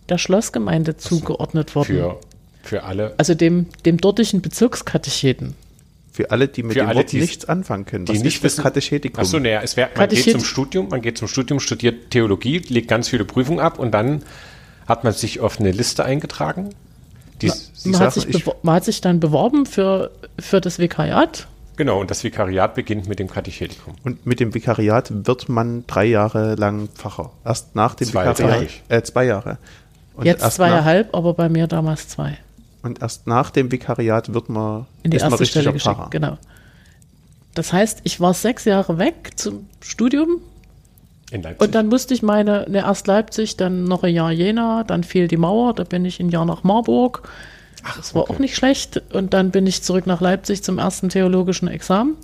der 0.09 0.17
Schlossgemeinde 0.19 0.97
zugeordnet 0.97 1.73
worden. 1.75 1.87
für, 1.87 2.19
für 2.63 2.83
alle, 2.83 3.13
also 3.17 3.33
dem, 3.33 3.65
dem 3.85 3.97
dortigen 3.97 4.41
Bezirkskatecheten. 4.41 5.55
Für 6.11 6.31
alle, 6.31 6.47
die 6.47 6.63
mit 6.63 6.73
Für 6.73 6.79
dem 6.79 6.87
alle, 6.89 6.97
Wort 6.99 7.11
die- 7.11 7.19
nichts 7.19 7.45
anfangen 7.45 7.85
können. 7.85 8.05
die 8.05 8.13
Was 8.13 8.23
nicht 8.23 8.41
wissen- 8.43 8.63
Katechetikum? 8.63 9.19
Achso, 9.19 9.39
naja, 9.39 9.61
es 9.63 9.75
wär, 9.75 9.89
man 9.97 10.07
geht 10.09 10.31
zum 10.31 10.43
Studium, 10.43 10.87
man 10.89 11.01
geht 11.01 11.17
zum 11.17 11.27
Studium, 11.27 11.59
studiert 11.59 12.11
Theologie, 12.11 12.59
legt 12.69 12.87
ganz 12.87 13.09
viele 13.09 13.25
Prüfungen 13.25 13.59
ab 13.59 13.79
und 13.79 13.91
dann 13.91 14.21
hat 14.87 15.03
man 15.03 15.11
sich 15.13 15.39
auf 15.39 15.59
eine 15.59 15.71
Liste 15.71 16.05
eingetragen. 16.05 16.69
Die, 17.41 17.49
Sie 17.49 17.89
Man 17.89 17.99
hat, 17.99 18.13
sagen, 18.13 18.31
sich 18.31 18.35
ich- 18.47 18.53
man 18.63 18.75
hat 18.75 18.85
sich 18.85 19.01
dann 19.01 19.19
beworben 19.19 19.65
für, 19.65 20.11
für 20.39 20.61
das 20.61 20.79
Vikariat. 20.79 21.47
Genau, 21.77 21.99
und 21.99 22.11
das 22.11 22.23
Vikariat 22.23 22.75
beginnt 22.75 23.07
mit 23.07 23.19
dem 23.19 23.27
Katechetikum. 23.29 23.95
Und 24.03 24.25
mit 24.25 24.39
dem 24.39 24.53
Vikariat 24.53 25.11
wird 25.27 25.49
man 25.49 25.85
drei 25.87 26.05
Jahre 26.05 26.55
lang 26.55 26.89
Pfarrer. 26.89 27.31
Erst 27.43 27.75
nach 27.75 27.95
dem 27.95 28.07
Zwei, 28.07 28.27
Vikariat. 28.29 28.63
ich. 28.63 28.83
Äh, 28.89 29.03
zwei 29.03 29.25
Jahre. 29.25 29.57
Und 30.15 30.25
Jetzt 30.25 30.49
zweieinhalb, 30.51 31.13
aber 31.13 31.33
bei 31.33 31.49
mir 31.49 31.67
damals 31.67 32.07
zwei. 32.07 32.37
Und 32.83 33.01
erst 33.01 33.27
nach 33.27 33.49
dem 33.51 33.71
Vikariat 33.71 34.33
wird 34.33 34.47
man, 34.49 34.85
In 35.03 35.11
die 35.11 35.17
ist 35.17 35.23
man 35.23 35.31
erste 35.31 35.41
richtiger 35.43 35.61
Stelle 35.61 35.73
geschickt. 35.73 35.95
Pfarrer. 35.95 36.09
Genau. 36.09 36.37
Das 37.53 37.71
heißt, 37.73 38.01
ich 38.03 38.19
war 38.19 38.33
sechs 38.33 38.65
Jahre 38.65 38.97
weg 38.97 39.31
zum 39.35 39.67
Studium 39.81 40.39
In 41.31 41.41
Leipzig. 41.41 41.61
und 41.61 41.73
dann 41.75 41.87
musste 41.87 42.13
ich 42.13 42.21
meine, 42.21 42.65
ne, 42.69 42.79
erst 42.79 43.07
Leipzig, 43.07 43.57
dann 43.57 43.85
noch 43.85 44.03
ein 44.03 44.13
Jahr 44.13 44.31
Jena, 44.31 44.83
dann 44.83 45.03
fiel 45.03 45.27
die 45.27 45.37
Mauer, 45.37 45.73
da 45.73 45.83
bin 45.83 46.05
ich 46.05 46.19
ein 46.19 46.29
Jahr 46.29 46.45
nach 46.45 46.63
Marburg. 46.63 47.27
Das 47.95 48.15
war 48.15 48.23
okay. 48.23 48.33
auch 48.33 48.39
nicht 48.39 48.55
schlecht. 48.55 49.01
Und 49.13 49.33
dann 49.33 49.51
bin 49.51 49.67
ich 49.67 49.83
zurück 49.83 50.07
nach 50.07 50.21
Leipzig 50.21 50.63
zum 50.63 50.79
ersten 50.79 51.09
theologischen 51.09 51.67
Examen. 51.67 52.15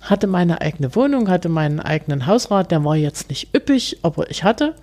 Hatte 0.00 0.26
meine 0.26 0.60
eigene 0.60 0.94
Wohnung, 0.94 1.28
hatte 1.28 1.48
meinen 1.48 1.80
eigenen 1.80 2.26
Hausrat, 2.26 2.70
der 2.70 2.84
war 2.84 2.96
jetzt 2.96 3.30
nicht 3.30 3.54
üppig, 3.54 3.98
aber 4.02 4.30
ich 4.30 4.44
hatte. 4.44 4.74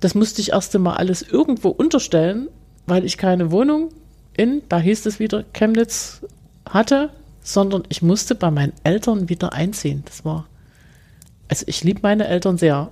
Das 0.00 0.14
musste 0.14 0.40
ich 0.40 0.52
erst 0.52 0.74
einmal 0.74 0.96
alles 0.96 1.22
irgendwo 1.22 1.68
unterstellen, 1.68 2.48
weil 2.86 3.04
ich 3.04 3.18
keine 3.18 3.50
Wohnung 3.50 3.90
in, 4.36 4.62
da 4.68 4.78
hieß 4.78 5.06
es 5.06 5.18
wieder, 5.18 5.44
Chemnitz 5.52 6.20
hatte, 6.68 7.10
sondern 7.42 7.84
ich 7.88 8.02
musste 8.02 8.34
bei 8.34 8.50
meinen 8.50 8.72
Eltern 8.84 9.28
wieder 9.28 9.52
einziehen. 9.52 10.02
Das 10.06 10.24
war, 10.24 10.46
also 11.48 11.64
ich 11.68 11.84
liebe 11.84 12.00
meine 12.02 12.26
Eltern 12.26 12.58
sehr. 12.58 12.90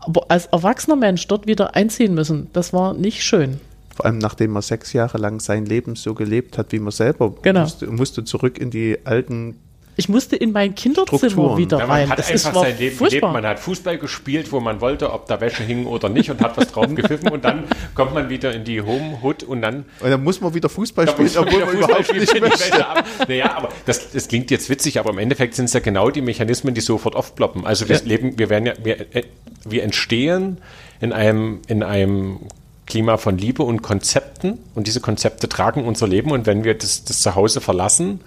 Aber 0.00 0.26
als 0.28 0.46
erwachsener 0.46 0.96
Mensch 0.96 1.26
dort 1.28 1.46
wieder 1.46 1.74
einziehen 1.74 2.14
müssen, 2.14 2.50
das 2.52 2.72
war 2.72 2.92
nicht 2.92 3.22
schön. 3.22 3.60
Vor 3.94 4.06
allem 4.06 4.18
nachdem 4.18 4.50
man 4.52 4.62
sechs 4.62 4.92
Jahre 4.92 5.18
lang 5.18 5.40
sein 5.40 5.66
Leben 5.66 5.94
so 5.96 6.14
gelebt 6.14 6.58
hat, 6.58 6.72
wie 6.72 6.78
man 6.80 6.90
selber 6.92 7.34
Genau. 7.42 7.60
musste, 7.60 7.86
musste 7.86 8.24
zurück 8.24 8.58
in 8.58 8.70
die 8.70 8.98
alten 9.04 9.56
Ich 9.96 10.08
musste 10.08 10.34
in 10.34 10.50
mein 10.50 10.74
Kinderzimmer 10.74 11.18
Strukturen. 11.30 11.56
wieder 11.56 11.78
Ja, 11.78 11.86
man 11.86 11.96
rein. 12.00 12.10
hat 12.10 12.18
Das 12.18 12.28
ist 12.28 12.44
einfach 12.46 12.62
sein 12.62 12.76
Leben 12.76 12.96
furchtbar. 12.96 13.20
gelebt. 13.30 13.32
Man 13.42 13.46
hat 13.46 13.60
Fußball 13.60 13.98
gespielt, 13.98 14.50
wo 14.50 14.58
man 14.58 14.80
wollte, 14.80 15.12
ob 15.12 15.26
da 15.28 15.40
Wäsche 15.40 15.62
hing 15.62 15.86
oder 15.86 16.08
nicht 16.08 16.28
und 16.30 16.40
hat 16.40 16.56
was 16.56 16.72
drauf 16.72 16.88
gepfiffen 16.96 17.28
und 17.28 17.44
dann 17.44 17.62
kommt 17.94 18.12
man 18.12 18.28
wieder 18.28 18.52
in 18.52 18.64
die 18.64 18.80
Home 18.82 19.18
Hood 19.22 19.44
und 19.44 19.62
dann 19.62 19.84
Und 20.00 20.10
dann 20.10 20.24
muss 20.24 20.40
man 20.40 20.52
wieder 20.52 20.68
Fußball 20.68 21.06
spielen, 21.08 21.30
obwohl 21.38 21.60
man 21.60 21.68
Fußball 21.68 22.00
überhaupt 22.00 22.12
nicht 22.12 22.40
möchte. 22.40 22.86
Naja, 23.28 23.56
aber 23.56 23.68
das, 23.86 24.10
das 24.10 24.26
klingt 24.26 24.50
jetzt 24.50 24.68
witzig, 24.68 24.98
aber 24.98 25.10
im 25.10 25.18
Endeffekt 25.18 25.54
sind 25.54 25.66
es 25.66 25.72
ja 25.74 25.78
genau 25.80 26.10
die 26.10 26.22
Mechanismen, 26.22 26.74
die 26.74 26.80
sofort 26.80 27.14
aufploppen. 27.14 27.64
Also 27.64 27.88
wir 27.88 27.94
Ja. 27.96 28.02
leben, 28.04 28.36
wir 28.36 28.50
werden 28.50 28.66
ja, 28.66 28.72
wir, 28.82 28.98
äh, 29.14 29.22
wir 29.64 29.84
entstehen 29.84 30.58
in 31.00 31.12
einem, 31.12 31.60
in 31.68 31.84
einem 31.84 32.40
Klima 32.86 33.16
von 33.16 33.38
Liebe 33.38 33.62
und 33.62 33.82
Konzepten 33.82 34.58
und 34.74 34.86
diese 34.86 35.00
Konzepte 35.00 35.48
tragen 35.48 35.84
unser 35.84 36.06
Leben 36.06 36.30
und 36.30 36.46
wenn 36.46 36.64
wir 36.64 36.74
das, 36.74 37.04
das 37.04 37.20
Zuhause 37.20 37.60
verlassen, 37.60 38.20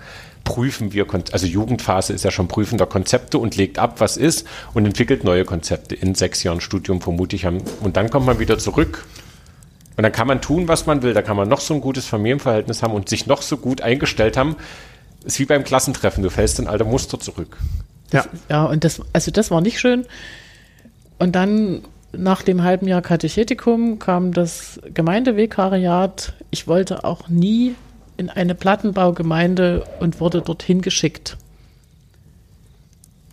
prüfen 0.43 0.93
wir, 0.93 1.05
also 1.31 1.45
Jugendphase 1.45 2.13
ist 2.13 2.23
ja 2.23 2.31
schon 2.31 2.47
Prüfen 2.47 2.77
der 2.77 2.87
Konzepte 2.87 3.37
und 3.37 3.55
legt 3.55 3.79
ab, 3.79 3.95
was 3.99 4.17
ist 4.17 4.47
und 4.73 4.85
entwickelt 4.85 5.23
neue 5.23 5.43
Konzepte 5.45 5.93
in 5.93 6.15
sechs 6.15 6.41
Jahren 6.43 6.61
Studium 6.61 7.01
vermutlich 7.01 7.45
haben. 7.45 7.61
Und 7.81 7.97
dann 7.97 8.09
kommt 8.09 8.25
man 8.25 8.39
wieder 8.39 8.57
zurück 8.57 9.05
und 9.97 10.03
dann 10.03 10.11
kann 10.11 10.27
man 10.27 10.41
tun, 10.41 10.67
was 10.67 10.85
man 10.85 11.01
will. 11.01 11.13
Da 11.13 11.21
kann 11.21 11.35
man 11.35 11.49
noch 11.49 11.59
so 11.59 11.73
ein 11.73 11.81
gutes 11.81 12.05
Familienverhältnis 12.05 12.81
haben 12.81 12.93
und 12.93 13.09
sich 13.09 13.25
noch 13.25 13.41
so 13.41 13.57
gut 13.57 13.81
eingestellt 13.81 14.37
haben. 14.37 14.55
Ist 15.25 15.39
wie 15.39 15.45
beim 15.45 15.63
Klassentreffen. 15.63 16.23
Du 16.23 16.29
fällst 16.29 16.59
in 16.59 16.67
alte 16.67 16.85
Muster 16.85 17.19
zurück. 17.19 17.57
Ja. 18.13 18.25
Ja, 18.47 18.65
und 18.65 18.83
das, 18.83 19.01
also 19.11 19.31
das 19.31 19.51
war 19.51 19.59
nicht 19.59 19.79
schön. 19.79 20.05
Und 21.19 21.35
dann 21.35 21.81
nach 22.17 22.41
dem 22.41 22.63
halben 22.63 22.87
Jahr 22.87 23.01
Katechetikum 23.01 23.99
kam 23.99 24.33
das 24.33 24.79
Gemeindevikariat. 24.93 26.33
Ich 26.51 26.67
wollte 26.67 27.03
auch 27.03 27.29
nie 27.29 27.75
in 28.17 28.29
eine 28.29 28.55
Plattenbaugemeinde 28.55 29.83
und 29.99 30.19
wurde 30.19 30.41
dorthin 30.41 30.81
geschickt. 30.81 31.37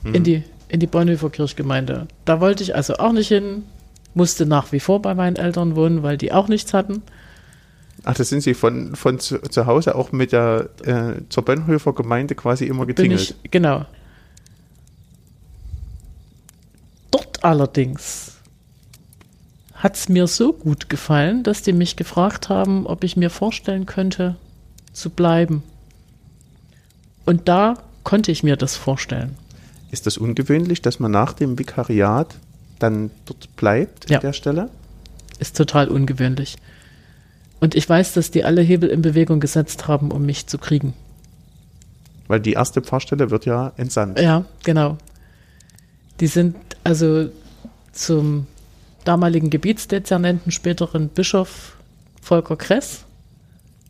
In 0.05 0.22
die, 0.22 0.43
in 0.68 0.80
die 0.80 0.87
Bonhoeffer 0.87 1.30
Kirchgemeinde. 1.30 2.09
Da 2.26 2.39
wollte 2.39 2.62
ich 2.62 2.74
also 2.74 2.97
auch 2.97 3.12
nicht 3.12 3.28
hin, 3.28 3.62
musste 4.12 4.45
nach 4.45 4.70
wie 4.70 4.80
vor 4.80 5.01
bei 5.01 5.14
meinen 5.14 5.37
Eltern 5.37 5.76
wohnen, 5.76 6.03
weil 6.03 6.18
die 6.18 6.30
auch 6.30 6.47
nichts 6.47 6.74
hatten. 6.74 7.03
Ach, 8.03 8.14
das 8.14 8.28
sind 8.28 8.43
Sie 8.43 8.53
von, 8.53 8.95
von 8.97 9.18
zu, 9.18 9.41
zu 9.41 9.64
Hause 9.64 9.95
auch 9.95 10.12
mit 10.12 10.32
der 10.32 10.68
äh, 10.82 11.22
zur 11.30 11.45
Bonhoeffer 11.45 11.95
Gemeinde 11.95 12.35
quasi 12.35 12.66
immer 12.66 12.85
getingelt. 12.85 13.35
ich, 13.43 13.51
genau. 13.51 13.87
Dort 17.11 17.43
allerdings 17.43 18.37
hat 19.85 19.97
es 19.97 20.09
mir 20.09 20.26
so 20.26 20.55
gut 20.55 20.89
gefallen, 20.89 21.43
dass 21.43 21.61
die 21.61 21.74
mich 21.74 21.95
gefragt 21.97 22.49
haben, 22.49 22.87
ob 22.87 23.05
ich 23.05 23.18
mir 23.18 23.28
vorstellen 23.28 23.85
könnte, 23.85 24.35
zu 24.95 25.11
bleiben. 25.11 25.62
Und 27.26 27.49
da 27.49 27.74
konnte 28.03 28.32
ich 28.32 28.43
mir 28.43 28.57
das 28.57 28.76
vorstellen. 28.76 29.37
Ist 29.91 30.07
das 30.07 30.16
ungewöhnlich, 30.16 30.80
dass 30.80 31.01
man 31.01 31.11
nach 31.11 31.35
dem 31.35 31.59
Vikariat 31.59 32.35
dann 32.78 33.11
dort 33.26 33.55
bleibt 33.57 34.09
Ja. 34.09 34.16
an 34.18 34.22
der 34.22 34.32
Stelle? 34.32 34.70
Ist 35.39 35.55
total 35.55 35.89
ungewöhnlich. 35.89 36.57
Und 37.61 37.74
ich 37.74 37.87
weiß, 37.87 38.14
dass 38.14 38.30
die 38.30 38.43
alle 38.43 38.62
Hebel 38.62 38.89
in 38.89 39.03
Bewegung 39.03 39.39
gesetzt 39.39 39.87
haben, 39.87 40.11
um 40.11 40.24
mich 40.24 40.47
zu 40.47 40.57
kriegen. 40.57 40.95
Weil 42.26 42.41
die 42.41 42.55
erste 42.55 42.80
Pfarrstelle 42.80 43.30
wird 43.30 43.45
ja 43.45 43.72
entsandt. 43.76 44.18
Ja, 44.18 44.47
genau. 44.62 44.97
Die 46.20 46.26
sind 46.26 46.57
also 46.85 47.28
zum 47.93 48.47
damaligen 49.05 49.51
Gebietsdezernenten, 49.51 50.51
späteren 50.53 51.09
Bischof 51.09 51.77
Volker 52.23 52.57
Kress 52.57 53.05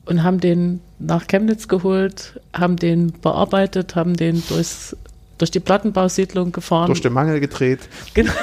und 0.06 0.22
haben 0.22 0.40
den 0.40 0.80
nach 0.98 1.26
Chemnitz 1.28 1.68
geholt, 1.68 2.40
haben 2.52 2.76
den 2.76 3.12
bearbeitet, 3.20 3.94
haben 3.94 4.16
den 4.16 4.42
durchs, 4.48 4.96
durch 5.38 5.50
die 5.50 5.60
Plattenbausiedlung 5.60 6.52
gefahren. 6.52 6.86
Durch 6.86 7.00
den 7.00 7.12
Mangel 7.12 7.40
gedreht. 7.40 7.80
Genau. 8.14 8.32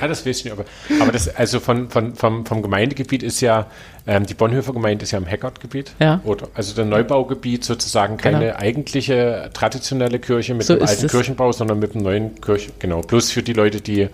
Ja, 0.00 0.08
das 0.08 0.26
weiß 0.26 0.38
ich 0.38 0.44
nicht. 0.44 0.52
Aber, 0.52 0.64
aber 1.00 1.12
das, 1.12 1.34
also 1.34 1.60
von, 1.60 1.88
von, 1.90 2.14
vom, 2.14 2.44
vom 2.44 2.62
Gemeindegebiet 2.62 3.22
ist 3.22 3.40
ja, 3.40 3.66
ähm, 4.06 4.26
die 4.26 4.34
Bonhoeffer 4.34 4.72
Gemeinde 4.72 5.04
ist 5.04 5.10
ja 5.12 5.18
im 5.18 5.24
Heckert-Gebiet. 5.24 5.92
Ja. 5.98 6.20
Oder, 6.24 6.48
also 6.54 6.74
der 6.74 6.84
Neubaugebiet 6.84 7.64
sozusagen 7.64 8.16
keine 8.18 8.48
Genau. 8.48 8.58
eigentliche 8.58 9.50
traditionelle 9.54 10.18
Kirche 10.18 10.54
mit 10.54 10.66
So 10.66 10.74
dem 10.76 10.86
alten 10.86 11.06
es. 11.06 11.10
Kirchenbau, 11.12 11.52
sondern 11.52 11.78
mit 11.78 11.94
dem 11.94 12.02
neuen 12.02 12.38
Kirchen. 12.40 12.72
Genau. 12.78 13.00
Plus 13.00 13.30
für 13.30 13.42
die 13.42 13.54
Leute, 13.54 13.80
die, 13.80 14.08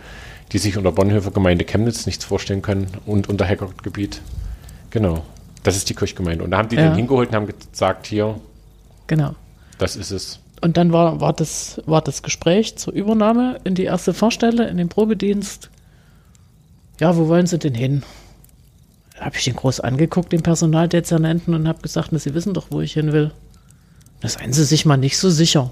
die 0.51 0.59
sich 0.59 0.76
unter 0.76 0.93
Bonhoeffer 0.93 1.30
Gemeinde 1.30 1.64
Chemnitz 1.64 2.07
nichts 2.07 2.24
vorstellen 2.24 2.62
können 2.62 2.88
und 3.07 3.28
unter 3.28 3.45
Heckert-Gebiet. 3.45 4.20
Genau. 4.90 5.24
Das 5.62 5.76
ist 5.76 5.88
die 5.88 5.95
Kirchgemeinde. 5.95 6.45
Und 6.45 6.51
da 6.51 6.59
haben 6.59 6.68
die 6.68 6.76
Ja. 6.76 6.88
den 6.88 6.97
hingeholt 6.97 7.28
und 7.30 7.34
haben 7.36 7.47
gesagt, 7.47 8.07
hier, 8.07 8.40
Genau. 9.07 9.34
das 9.78 9.97
ist 9.97 10.11
es. 10.11 10.38
Und 10.61 10.76
dann 10.76 10.93
war, 10.93 11.20
war, 11.20 11.32
das, 11.32 11.80
war 11.86 12.03
das 12.03 12.22
Gespräch 12.22 12.76
zur 12.76 12.93
Übernahme 12.93 13.61
in 13.64 13.74
die 13.74 13.84
erste 13.84 14.12
Vorstelle, 14.14 14.68
in 14.68 14.76
den 14.76 14.88
Probedienst. 14.88 15.70
Ja, 17.01 17.16
wo 17.16 17.28
wollen 17.28 17.47
Sie 17.47 17.59
denn 17.59 17.74
hin? 17.74 18.03
Da 19.16 19.24
habe 19.26 19.36
ich 19.36 19.47
ihn 19.47 19.57
groß 19.57 19.80
angeguckt, 19.80 20.32
den 20.32 20.43
Personaldezernenten, 20.43 21.55
und 21.55 21.66
habe 21.68 21.80
gesagt, 21.82 22.09
na, 22.12 22.18
Sie 22.18 22.34
wissen 22.34 22.55
doch, 22.55 22.66
wo 22.70 22.80
ich 22.80 22.93
hin 22.93 23.12
will. 23.12 23.32
Da 24.20 24.28
seien 24.28 24.53
Sie 24.53 24.64
sich 24.64 24.84
mal 24.84 24.97
nicht 24.97 25.18
so 25.18 25.30
sicher. 25.30 25.70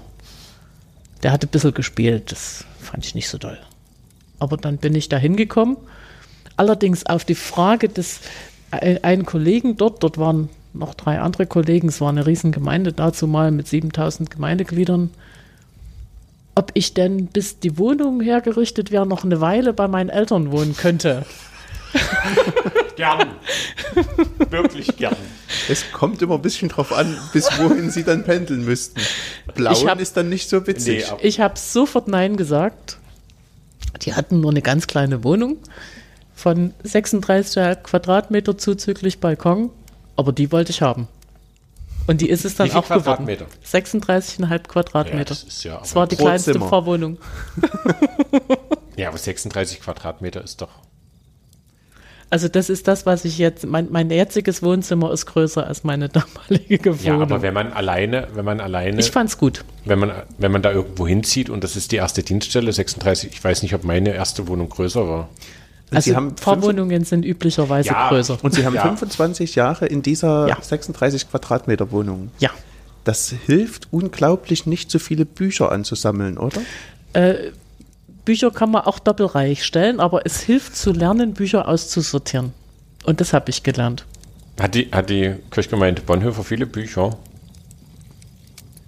Der 1.23 1.31
hat 1.31 1.43
ein 1.43 1.49
bisschen 1.49 1.73
gespielt, 1.73 2.31
das 2.31 2.65
fand 2.79 3.05
ich 3.05 3.15
nicht 3.15 3.29
so 3.29 3.37
toll. 3.37 3.57
Aber 4.41 4.57
dann 4.57 4.77
bin 4.77 4.95
ich 4.95 5.07
da 5.07 5.17
hingekommen. 5.17 5.77
Allerdings 6.57 7.05
auf 7.05 7.23
die 7.25 7.35
Frage 7.35 7.87
des 7.89 8.21
ein- 8.71 9.03
einen 9.03 9.25
Kollegen 9.25 9.77
dort, 9.77 10.01
dort 10.01 10.17
waren 10.17 10.49
noch 10.73 10.95
drei 10.95 11.19
andere 11.19 11.45
Kollegen, 11.45 11.89
es 11.89 12.01
war 12.01 12.09
eine 12.09 12.25
Riesengemeinde 12.25 12.91
dazu 12.91 13.27
mal 13.27 13.51
mit 13.51 13.67
7000 13.67 14.31
Gemeindegliedern, 14.31 15.11
ob 16.55 16.71
ich 16.73 16.93
denn, 16.95 17.27
bis 17.27 17.59
die 17.59 17.77
Wohnung 17.77 18.19
hergerichtet 18.21 18.89
wäre, 18.91 19.05
noch 19.05 19.23
eine 19.23 19.41
Weile 19.41 19.73
bei 19.73 19.87
meinen 19.87 20.09
Eltern 20.09 20.51
wohnen 20.51 20.75
könnte. 20.75 21.23
Gern. 22.95 23.27
Wirklich 24.49 24.95
gern. 24.97 25.15
Es 25.69 25.91
kommt 25.91 26.21
immer 26.21 26.35
ein 26.35 26.41
bisschen 26.41 26.69
drauf 26.69 26.93
an, 26.93 27.17
bis 27.33 27.47
wohin 27.59 27.89
Sie 27.89 28.03
dann 28.03 28.23
pendeln 28.23 28.63
müssten. 28.65 29.01
Blauen 29.55 29.75
Ich 29.75 29.87
hab- 29.87 29.99
ist 29.99 30.15
dann 30.17 30.29
nicht 30.29 30.49
so 30.49 30.65
witzig. 30.67 31.05
Nee, 31.09 31.17
Ich 31.27 31.39
habe 31.39 31.57
sofort 31.57 32.07
Nein 32.07 32.37
gesagt. 32.37 32.97
Die 34.01 34.13
hatten 34.13 34.39
nur 34.39 34.51
eine 34.51 34.61
ganz 34.61 34.87
kleine 34.87 35.23
Wohnung 35.23 35.57
von 36.33 36.73
36 36.83 37.83
Quadratmeter 37.83 38.57
zuzüglich 38.57 39.19
Balkon, 39.19 39.69
aber 40.15 40.31
die 40.31 40.51
wollte 40.51 40.71
ich 40.71 40.81
haben. 40.81 41.07
Und 42.07 42.21
die 42.21 42.29
ist 42.29 42.45
es 42.45 42.55
dann 42.55 42.71
auch 42.71 42.83
geworden. 42.83 43.03
Quadratmeter? 43.03 43.45
36,5 43.65 44.59
Quadratmeter. 44.67 45.17
Ja, 45.17 45.23
das 45.23 45.43
ist 45.43 45.63
ja 45.63 45.77
das 45.77 45.95
war 45.95 46.07
die 46.07 46.15
kleinste 46.15 46.53
Zimmer. 46.53 46.67
Vorwohnung. 46.67 47.17
Ja, 48.97 49.07
aber 49.07 49.17
36 49.17 49.81
Quadratmeter 49.81 50.43
ist 50.43 50.61
doch. 50.61 50.69
Also 52.31 52.47
das 52.47 52.69
ist 52.69 52.87
das, 52.87 53.05
was 53.05 53.25
ich 53.25 53.37
jetzt, 53.37 53.65
mein, 53.67 53.89
mein 53.91 54.09
jetziges 54.09 54.63
Wohnzimmer 54.63 55.11
ist 55.11 55.25
größer 55.25 55.67
als 55.67 55.83
meine 55.83 56.07
damalige 56.09 56.97
Wohnung. 57.03 57.19
Ja, 57.19 57.23
aber 57.25 57.41
wenn 57.41 57.53
man 57.53 57.73
alleine, 57.73 58.29
wenn 58.33 58.45
man 58.45 58.59
alleine, 58.61 58.99
ich 58.99 59.11
fand's 59.11 59.37
gut. 59.37 59.63
wenn 59.85 59.99
man, 59.99 60.11
wenn 60.37 60.51
man 60.51 60.61
da 60.61 60.71
irgendwo 60.71 61.05
hinzieht 61.05 61.49
und 61.49 61.63
das 61.63 61.75
ist 61.75 61.91
die 61.91 61.97
erste 61.97 62.23
Dienststelle, 62.23 62.71
36, 62.71 63.31
ich 63.33 63.43
weiß 63.43 63.61
nicht, 63.63 63.75
ob 63.75 63.83
meine 63.83 64.13
erste 64.13 64.47
Wohnung 64.47 64.69
größer 64.69 65.07
war. 65.07 65.29
Und 65.89 65.97
Also 65.97 66.09
Sie 66.09 66.15
haben 66.15 66.29
fünf- 66.29 66.41
Vorwohnungen 66.41 67.03
sind 67.03 67.25
üblicherweise 67.25 67.89
Ja. 67.89 68.07
größer. 68.07 68.37
Und 68.41 68.53
Sie 68.53 68.65
haben 68.65 68.75
Ja. 68.75 68.83
25 68.83 69.55
Jahre 69.55 69.87
in 69.87 70.01
dieser 70.01 70.47
Ja. 70.47 70.57
36 70.61 71.29
Quadratmeter 71.29 71.91
Wohnung. 71.91 72.31
Ja. 72.39 72.49
Das 73.03 73.33
hilft 73.45 73.89
unglaublich, 73.91 74.65
nicht 74.65 74.89
so 74.89 74.99
viele 74.99 75.25
Bücher 75.25 75.69
anzusammeln, 75.69 76.37
oder? 76.37 76.61
Äh, 77.11 77.49
Bücher 78.25 78.51
kann 78.51 78.71
man 78.71 78.83
auch 78.83 78.99
doppelreich 78.99 79.63
stellen, 79.65 79.99
aber 79.99 80.25
es 80.25 80.41
hilft 80.41 80.75
zu 80.75 80.91
lernen, 80.91 81.33
Bücher 81.33 81.67
auszusortieren. 81.67 82.53
Und 83.05 83.19
das 83.19 83.33
habe 83.33 83.49
ich 83.49 83.63
gelernt. 83.63 84.05
Hat 84.59 84.75
die, 84.75 84.89
hat 84.91 85.09
die 85.09 85.35
Kirchgemeinde 85.49 86.01
Bonhoeffer 86.03 86.43
viele 86.43 86.65
Bücher? 86.67 87.17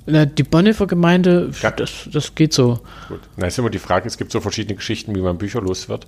Na, 0.05 0.25
Die 0.25 0.43
Bonhoeffer 0.43 0.85
Gemeinde, 0.85 1.51
Ja. 1.61 1.71
das, 1.71 2.09
das 2.11 2.35
geht 2.35 2.53
so. 2.53 2.79
Gut. 3.07 3.21
Na, 3.37 3.47
ist 3.47 3.57
immer 3.57 3.69
die 3.69 3.79
Frage, 3.79 4.07
es 4.07 4.17
gibt 4.17 4.31
so 4.31 4.41
verschiedene 4.41 4.75
Geschichten, 4.75 5.15
wie 5.15 5.21
man 5.21 5.37
Bücher 5.37 5.61
los 5.61 5.87
wird. 5.89 6.05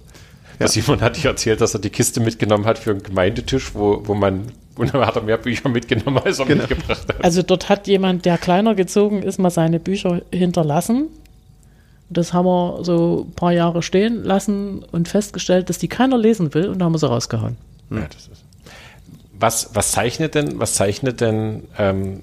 Ja. 0.60 0.68
Simon 0.68 1.02
hat 1.02 1.16
dich 1.18 1.26
erzählt, 1.26 1.62
dass 1.62 1.74
er 1.74 1.80
die 1.80 1.90
Kiste 1.90 2.20
mitgenommen 2.20 2.66
hat 2.66 2.78
für 2.78 2.92
einen 2.92 3.04
Gemeindetisch, 3.04 3.74
wo, 3.74 4.02
wo 4.06 4.14
man, 4.14 4.52
und 4.76 4.94
dann 4.94 5.06
hat 5.06 5.16
er 5.16 5.22
mehr 5.24 5.38
Bücher 5.38 5.70
mitgenommen, 5.70 6.20
als 6.24 6.40
er 6.40 6.46
Genau. 6.46 6.62
mitgebracht 6.68 7.08
hat. 7.08 7.24
Also 7.24 7.42
dort 7.42 7.70
hat 7.70 7.88
jemand, 7.88 8.26
der 8.26 8.38
kleiner 8.38 8.76
gezogen 8.76 9.24
ist, 9.24 9.40
mal 9.40 9.50
seine 9.50 9.80
Bücher 9.80 10.22
hinterlassen. 10.32 11.08
Das 12.10 12.34
haben 12.34 12.46
wir 12.46 12.84
so 12.84 13.26
ein 13.28 13.34
paar 13.34 13.52
Jahre 13.52 13.82
stehen 13.82 14.24
lassen 14.24 14.84
und 14.92 15.08
festgestellt, 15.08 15.70
dass 15.70 15.80
die 15.80 15.88
keiner 15.88 16.18
lesen 16.18 16.54
will 16.54 16.70
und 16.70 16.80
da 16.80 16.86
haben 16.86 16.94
wir 16.94 17.00
sie 17.00 17.10
rausgehauen. 17.10 17.58
Ja, 17.90 18.08
das 18.08 18.28
ist. 18.28 18.44
Was, 19.38 19.72
was 19.74 19.92
zeichnet 19.92 20.36
denn, 20.36 20.60
was 20.60 20.76
zeichnet 20.76 21.20
denn, 21.20 21.64
ähm, 21.78 22.22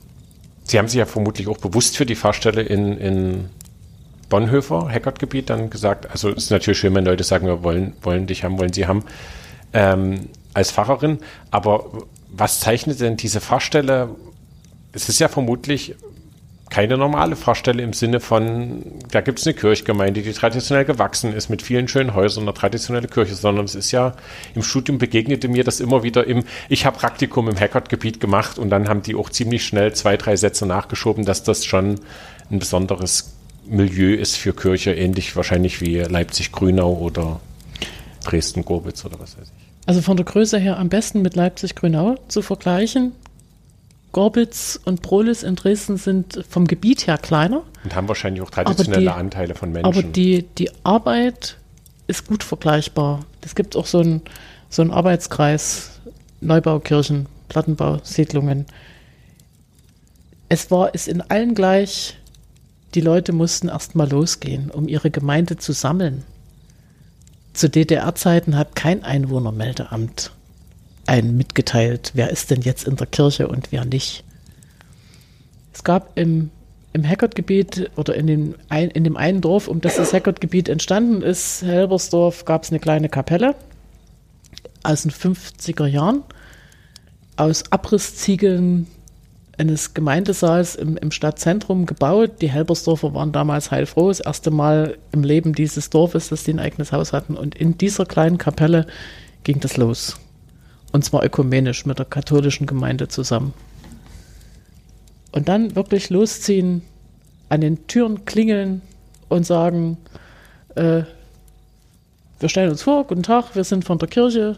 Sie 0.65 0.79
haben 0.79 0.89
sich 0.89 0.99
ja 0.99 1.07
vermutlich 1.07 1.49
auch 1.49 1.59
bewusst 1.59 1.97
für 1.97 2.07
die 2.07 2.15
Fahrstelle 2.15 2.63
in, 2.63 2.97
in 2.97 3.51
Bonhoeffer, 4.29 4.89
Heckert-Gebiet, 4.89 5.51
dann 5.51 5.71
gesagt, 5.71 6.11
also 6.11 6.31
es 6.31 6.45
ist 6.45 6.51
natürlich 6.51 6.79
schön, 6.79 6.95
wenn 6.95 7.05
Leute 7.05 7.25
sagen, 7.25 7.47
wir 7.47 7.63
wollen, 7.63 7.93
wollen 8.03 8.27
dich 8.27 8.45
haben, 8.45 8.59
wollen 8.59 8.73
sie 8.73 8.87
haben, 8.87 9.05
ähm, 9.73 10.29
als 10.55 10.71
Pfarrerin, 10.71 11.19
aber 11.51 11.87
was 12.31 12.61
zeichnet 12.61 13.01
denn 13.01 13.17
diese 13.17 13.41
Fahrstelle? 13.41 14.11
Es 14.93 15.09
ist 15.09 15.19
ja 15.19 15.29
vermutlich 15.29 15.97
keine 16.73 16.97
normale 16.97 17.37
Pfarrstelle 17.37 17.83
im 17.83 17.93
Sinne 17.93 18.19
von, 18.19 18.83
da 19.11 19.21
gibt 19.21 19.41
es 19.41 19.47
eine 19.47 19.53
Kirchgemeinde, 19.53 20.23
die 20.23 20.33
traditionell 20.33 20.87
gewachsen 20.87 21.35
ist 21.35 21.51
mit 21.51 21.61
vielen 21.61 21.87
schönen 21.87 22.15
Häusern, 22.15 22.45
eine 22.45 22.55
traditionelle 22.55 23.09
Kirche, 23.09 23.35
sondern 23.35 23.67
es 23.67 23.75
ist 23.75 23.93
ja, 23.93 24.15
im 24.55 24.63
Studium 24.63 24.97
begegnete 24.97 25.49
mir 25.49 25.65
das 25.65 25.81
immer 25.81 26.03
wieder 26.03 26.27
im, 26.27 26.45
ich 26.71 26.87
habe 26.87 26.97
Praktikum 26.97 27.51
im 27.51 27.61
Hackert-Gebiet 27.61 28.21
gemacht 28.21 28.59
und 28.59 28.71
dann 28.71 28.89
haben 28.89 29.03
die 29.03 29.15
auch 29.15 29.29
ziemlich 29.29 29.67
schnell 29.67 29.93
zwei, 29.93 30.17
drei 30.17 30.35
Sätze 30.37 30.65
nachgeschoben, 30.65 31.27
dass 31.27 31.43
das 31.43 31.67
schon 31.67 32.01
ein 32.51 32.59
besonderes 32.59 33.35
Milieu 33.67 34.15
ist 34.15 34.39
für 34.39 34.55
Kirche, 34.55 34.95
ähnlich 34.95 35.37
wahrscheinlich 35.37 35.83
wie 35.83 35.99
Leipzig-Grünau 35.99 36.95
oder 36.95 37.41
Dresden-Gorbitz 38.25 39.05
oder 39.05 39.21
was 39.21 39.37
weiß 39.37 39.45
ich. 39.45 39.63
Also 39.85 40.01
von 40.01 40.17
der 40.17 40.25
Größe 40.25 40.59
her 40.59 40.79
am 40.79 40.89
besten 40.89 41.21
mit 41.21 41.37
Leipzig-Grünau 41.37 42.15
zu 42.29 42.41
vergleichen. 42.41 43.13
Gorbitz 44.13 44.79
und 44.85 45.03
Prolis 45.03 45.43
in 45.43 45.57
Dresden 45.57 45.97
sind 45.97 46.45
vom 46.49 46.67
Gebiet 46.67 47.07
her 47.07 47.19
kleiner. 47.19 47.63
Und 47.83 47.95
haben 47.95 48.09
wahrscheinlich 48.09 48.43
auch 48.43 48.51
traditionelle 48.51 49.03
die, 49.03 49.09
Anteile 49.09 49.55
von 49.55 49.73
Menschen. 49.73 49.87
Aber 49.87 50.03
die, 50.03 50.45
die 50.59 50.71
Arbeit 50.85 51.57
ist 52.07 52.27
gut 52.27 52.45
vergleichbar. 52.45 53.25
Es 53.41 53.55
gibt 53.55 53.75
auch 53.75 53.87
so 53.87 54.01
einen 54.01 54.23
so 54.69 54.83
Arbeitskreis, 54.83 56.01
Neubaukirchen, 56.41 57.27
Plattenbausiedlungen. 57.49 58.67
Es 60.49 60.71
war 60.71 60.91
es 60.93 61.09
in 61.09 61.23
allen 61.23 61.55
gleich, 61.55 62.19
die 62.95 63.01
Leute 63.01 63.33
mussten 63.33 63.69
erst 63.69 63.95
mal 63.95 64.11
losgehen, 64.11 64.71
um 64.71 64.89
ihre 64.89 65.11
Gemeinde 65.11 65.57
zu 65.57 65.73
sammeln. 65.73 66.25
Zu 67.55 67.71
DDR-Zeiten 67.71 68.57
hat 68.57 68.77
kein 68.77 69.05
Einwohnermeldeamt 69.05 70.33
einen 71.07 71.37
mitgeteilt, 71.37 72.13
wer 72.15 72.31
ist 72.31 72.51
denn 72.51 72.63
jetzt 72.63 72.87
in 72.87 72.97
der 72.97 73.07
Kirche 73.07 73.49
und 73.49 73.73
wer 73.73 73.85
nicht. 73.85 74.25
Es 75.73 75.85
gab 75.85 76.19
im, 76.19 76.51
im 76.93 77.07
Hackert-Gebiet 77.07 77.91
oder 77.97 78.15
in 78.15 78.27
dem, 78.27 78.55
ein, 78.69 78.91
in 78.91 79.05
dem 79.05 79.17
einen 79.17 79.41
Dorf, 79.41 79.69
um 79.69 79.81
das 79.81 79.97
das 79.97 80.13
Hackert-Gebiet 80.13 80.69
entstanden 80.69 81.23
ist, 81.23 81.63
Helbersdorf, 81.63 82.45
gab 82.45 82.65
es 82.65 82.71
eine 82.71 82.81
kleine 82.81 83.09
Kapelle 83.09 83.55
aus 84.83 85.03
den 85.03 85.13
50er 85.13 85.87
Jahren 85.87 86.23
aus 87.37 87.71
Abrissziegeln 87.71 88.87
eines 89.59 89.95
Gemeindesaals 89.95 90.77
im, 90.77 90.97
im 90.97 91.11
Stadtzentrum 91.11 91.87
gebaut. 91.87 92.41
Die 92.41 92.51
Helbersdorfer 92.51 93.15
waren 93.15 93.33
damals 93.33 93.71
heilfroh, 93.71 94.09
das 94.09 94.21
erste 94.21 94.51
Mal 94.51 94.99
im 95.13 95.25
Leben 95.25 95.55
dieses 95.55 95.91
Dorfes, 95.91 96.29
dass 96.29 96.45
die 96.45 96.53
ein 96.53 96.59
eigenes 96.59 96.93
Haus 96.93 97.13
hatten. 97.13 97.37
Und 97.37 97.55
in 97.55 97.79
dieser 97.79 98.07
kleinen 98.07 98.39
Kapelle 98.39 98.87
ging 99.45 99.61
das 99.61 99.77
los. 99.77 100.19
Und 100.93 101.05
zwar 101.05 101.25
ökumenisch 101.25 101.87
mit 101.87 101.99
der 101.99 102.07
katholischen 102.07 102.67
Gemeinde 102.67 103.09
zusammen. 103.09 103.55
Und 105.33 105.49
dann 105.49 105.75
wirklich 105.75 106.11
losziehen, 106.11 106.83
an 107.49 107.61
den 107.61 107.87
Türen 107.87 108.25
klingeln 108.25 108.83
und 109.29 109.45
sagen, 109.45 109.99
äh, 110.75 111.03
wir 112.41 112.49
stellen 112.49 112.71
uns 112.71 112.83
vor, 112.83 113.07
guten 113.07 113.23
Tag, 113.23 113.55
wir 113.55 113.65
sind 113.65 113.85
von 113.85 113.99
der 113.99 114.09
Kirche. 114.09 114.57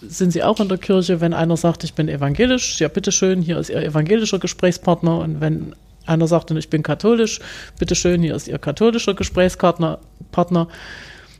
Sind 0.00 0.32
Sie 0.32 0.42
auch 0.42 0.60
in 0.60 0.68
der 0.68 0.78
Kirche? 0.78 1.20
Wenn 1.20 1.32
einer 1.32 1.56
sagt, 1.56 1.82
ich 1.82 1.94
bin 1.94 2.08
evangelisch, 2.08 2.80
ja 2.80 2.88
bitteschön, 2.88 3.40
hier 3.40 3.58
ist 3.58 3.70
Ihr 3.70 3.82
evangelischer 3.82 4.38
Gesprächspartner. 4.38 5.18
Und 5.18 5.40
wenn 5.40 5.74
einer 6.06 6.26
sagt, 6.26 6.50
ich 6.50 6.70
bin 6.70 6.82
katholisch, 6.82 7.40
bitteschön, 7.78 8.22
hier 8.22 8.34
ist 8.34 8.46
Ihr 8.46 8.58
katholischer 8.58 9.14
Gesprächspartner. 9.14 9.98
Partner. 10.32 10.68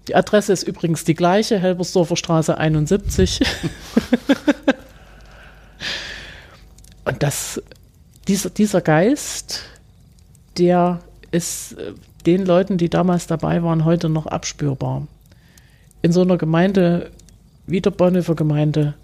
Die 0.09 0.15
Adresse 0.15 0.55
ist 0.55 0.63
übrigens 0.63 1.05
die 1.05 1.15
gleiche, 1.15 1.59
Helbersdorfer 1.59 2.17
Straße 2.17 2.57
71. 2.57 3.41
Und 7.05 7.23
das, 7.23 7.63
dieser, 8.27 8.49
dieser 8.51 8.81
Geist, 8.81 9.65
der 10.57 11.01
ist 11.31 11.73
äh, 11.73 11.93
den 12.25 12.47
Leuten, 12.47 12.79
die 12.79 12.89
damals 12.89 13.27
dabei 13.27 13.63
waren, 13.63 13.85
heute 13.85 14.09
noch 14.09 14.27
abspürbar. 14.27 15.07
In 16.01 16.13
so 16.13 16.23
einer 16.23 16.39
Gemeinde 16.39 17.11
wie 17.67 17.83
der 17.83 17.91
Bonhoeffer 17.91 18.35
Gemeinde, 18.35 18.95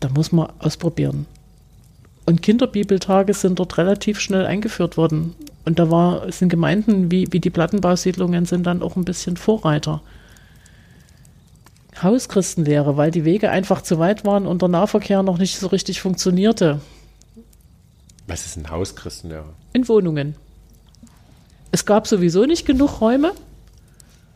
da 0.00 0.08
muss 0.08 0.32
man 0.32 0.50
ausprobieren. 0.58 1.26
Und 2.24 2.40
Kinderbibeltage 2.40 3.34
sind 3.34 3.58
dort 3.58 3.76
relativ 3.76 4.18
schnell 4.18 4.46
eingeführt 4.46 4.96
worden. 4.96 5.34
Und 5.66 5.80
da 5.80 5.90
war, 5.90 6.30
sind 6.30 6.48
Gemeinden 6.48 7.10
wie, 7.10 7.26
wie 7.32 7.40
die 7.40 7.50
Plattenbausiedlungen 7.50 8.46
sind 8.46 8.66
dann 8.66 8.82
auch 8.82 8.94
ein 8.94 9.04
bisschen 9.04 9.36
Vorreiter. 9.36 10.00
Hauschristenlehre, 12.00 12.96
weil 12.96 13.10
die 13.10 13.24
Wege 13.24 13.50
einfach 13.50 13.82
zu 13.82 13.98
weit 13.98 14.24
waren 14.24 14.46
und 14.46 14.62
der 14.62 14.68
Nahverkehr 14.68 15.24
noch 15.24 15.38
nicht 15.38 15.58
so 15.58 15.66
richtig 15.66 16.00
funktionierte. 16.00 16.80
Was 18.28 18.46
ist 18.46 18.56
ein 18.56 18.70
Hauschristenlehre? 18.70 19.54
In 19.72 19.88
Wohnungen. 19.88 20.36
Es 21.72 21.84
gab 21.84 22.06
sowieso 22.06 22.44
nicht 22.44 22.64
genug 22.64 23.00
Räume. 23.00 23.32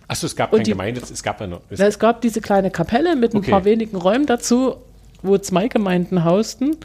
Achso, 0.09 0.27
es 0.27 0.35
gab 0.35 0.51
keine 0.51 0.65
Gemeinde, 0.65 1.01
es 1.01 1.23
gab 1.23 1.41
ja 1.41 1.47
noch. 1.47 1.61
Es, 1.71 1.79
es, 1.79 2.01
gab 2.01 2.23
diese 2.23 2.41
kleine 2.41 2.73
Kapelle 2.73 3.15
mit 3.15 3.37
okay. 3.37 3.47
ein 3.47 3.51
paar 3.51 3.65
wenigen 3.65 3.97
Räumen 3.97 4.27
dazu, 4.27 4.77
wo 5.23 5.39
zwei 5.39 5.69
Gemeinden 5.69 6.25
hausten 6.25 6.77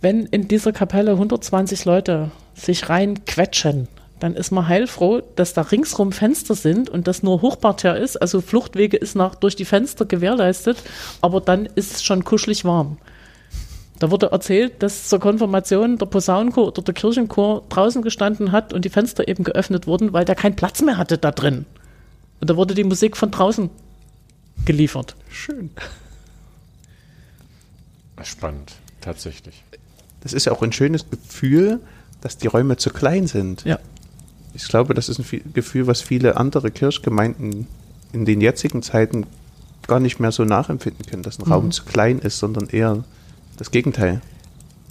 wenn 0.00 0.26
in 0.26 0.48
dieser 0.48 0.72
Kapelle 0.72 1.12
120 1.12 1.84
Leute 1.84 2.30
sich 2.54 2.88
reinquetschen, 2.88 3.88
dann 4.18 4.34
ist 4.34 4.50
man 4.50 4.68
heilfroh, 4.68 5.22
dass 5.36 5.54
da 5.54 5.62
ringsrum 5.62 6.12
Fenster 6.12 6.54
sind 6.54 6.88
und 6.88 7.06
das 7.06 7.22
nur 7.22 7.42
Hochparterre 7.42 7.98
ist, 7.98 8.16
also 8.16 8.40
Fluchtwege 8.40 8.96
ist 8.96 9.14
nach 9.14 9.34
durch 9.34 9.56
die 9.56 9.64
Fenster 9.64 10.04
gewährleistet, 10.04 10.76
aber 11.20 11.40
dann 11.40 11.66
ist 11.66 11.92
es 11.92 12.02
schon 12.02 12.24
kuschelig 12.24 12.64
warm. 12.64 12.98
Da 13.98 14.10
wurde 14.10 14.30
erzählt, 14.32 14.82
dass 14.82 15.08
zur 15.08 15.20
Konfirmation 15.20 15.98
der 15.98 16.06
Posaunenchor 16.06 16.68
oder 16.68 16.80
der 16.80 16.94
Kirchenchor 16.94 17.64
draußen 17.68 18.00
gestanden 18.00 18.52
hat 18.52 18.72
und 18.72 18.84
die 18.86 18.88
Fenster 18.88 19.28
eben 19.28 19.44
geöffnet 19.44 19.86
wurden, 19.86 20.14
weil 20.14 20.24
der 20.24 20.34
keinen 20.34 20.56
Platz 20.56 20.80
mehr 20.80 20.96
hatte 20.96 21.18
da 21.18 21.32
drin. 21.32 21.66
Und 22.40 22.48
da 22.48 22.56
wurde 22.56 22.74
die 22.74 22.84
Musik 22.84 23.16
von 23.16 23.30
draußen 23.30 23.68
geliefert. 24.64 25.16
Schön. 25.30 25.70
Spannend, 28.22 28.72
tatsächlich. 29.02 29.64
Das 30.20 30.32
ist 30.32 30.46
ja 30.46 30.52
auch 30.52 30.62
ein 30.62 30.72
schönes 30.72 31.04
Gefühl, 31.08 31.80
dass 32.20 32.36
die 32.36 32.46
Räume 32.46 32.76
zu 32.76 32.90
klein 32.90 33.26
sind. 33.26 33.64
Ja. 33.64 33.78
Ich 34.54 34.68
glaube, 34.68 34.94
das 34.94 35.08
ist 35.08 35.18
ein 35.18 35.52
Gefühl, 35.54 35.86
was 35.86 36.02
viele 36.02 36.36
andere 36.36 36.70
Kirchgemeinden 36.70 37.66
in 38.12 38.24
den 38.24 38.40
jetzigen 38.40 38.82
Zeiten 38.82 39.26
gar 39.86 40.00
nicht 40.00 40.20
mehr 40.20 40.32
so 40.32 40.44
nachempfinden 40.44 41.06
können, 41.06 41.22
dass 41.22 41.38
ein 41.38 41.46
mhm. 41.46 41.52
Raum 41.52 41.70
zu 41.70 41.84
klein 41.84 42.18
ist, 42.18 42.38
sondern 42.38 42.68
eher 42.68 43.04
das 43.56 43.70
Gegenteil. 43.70 44.20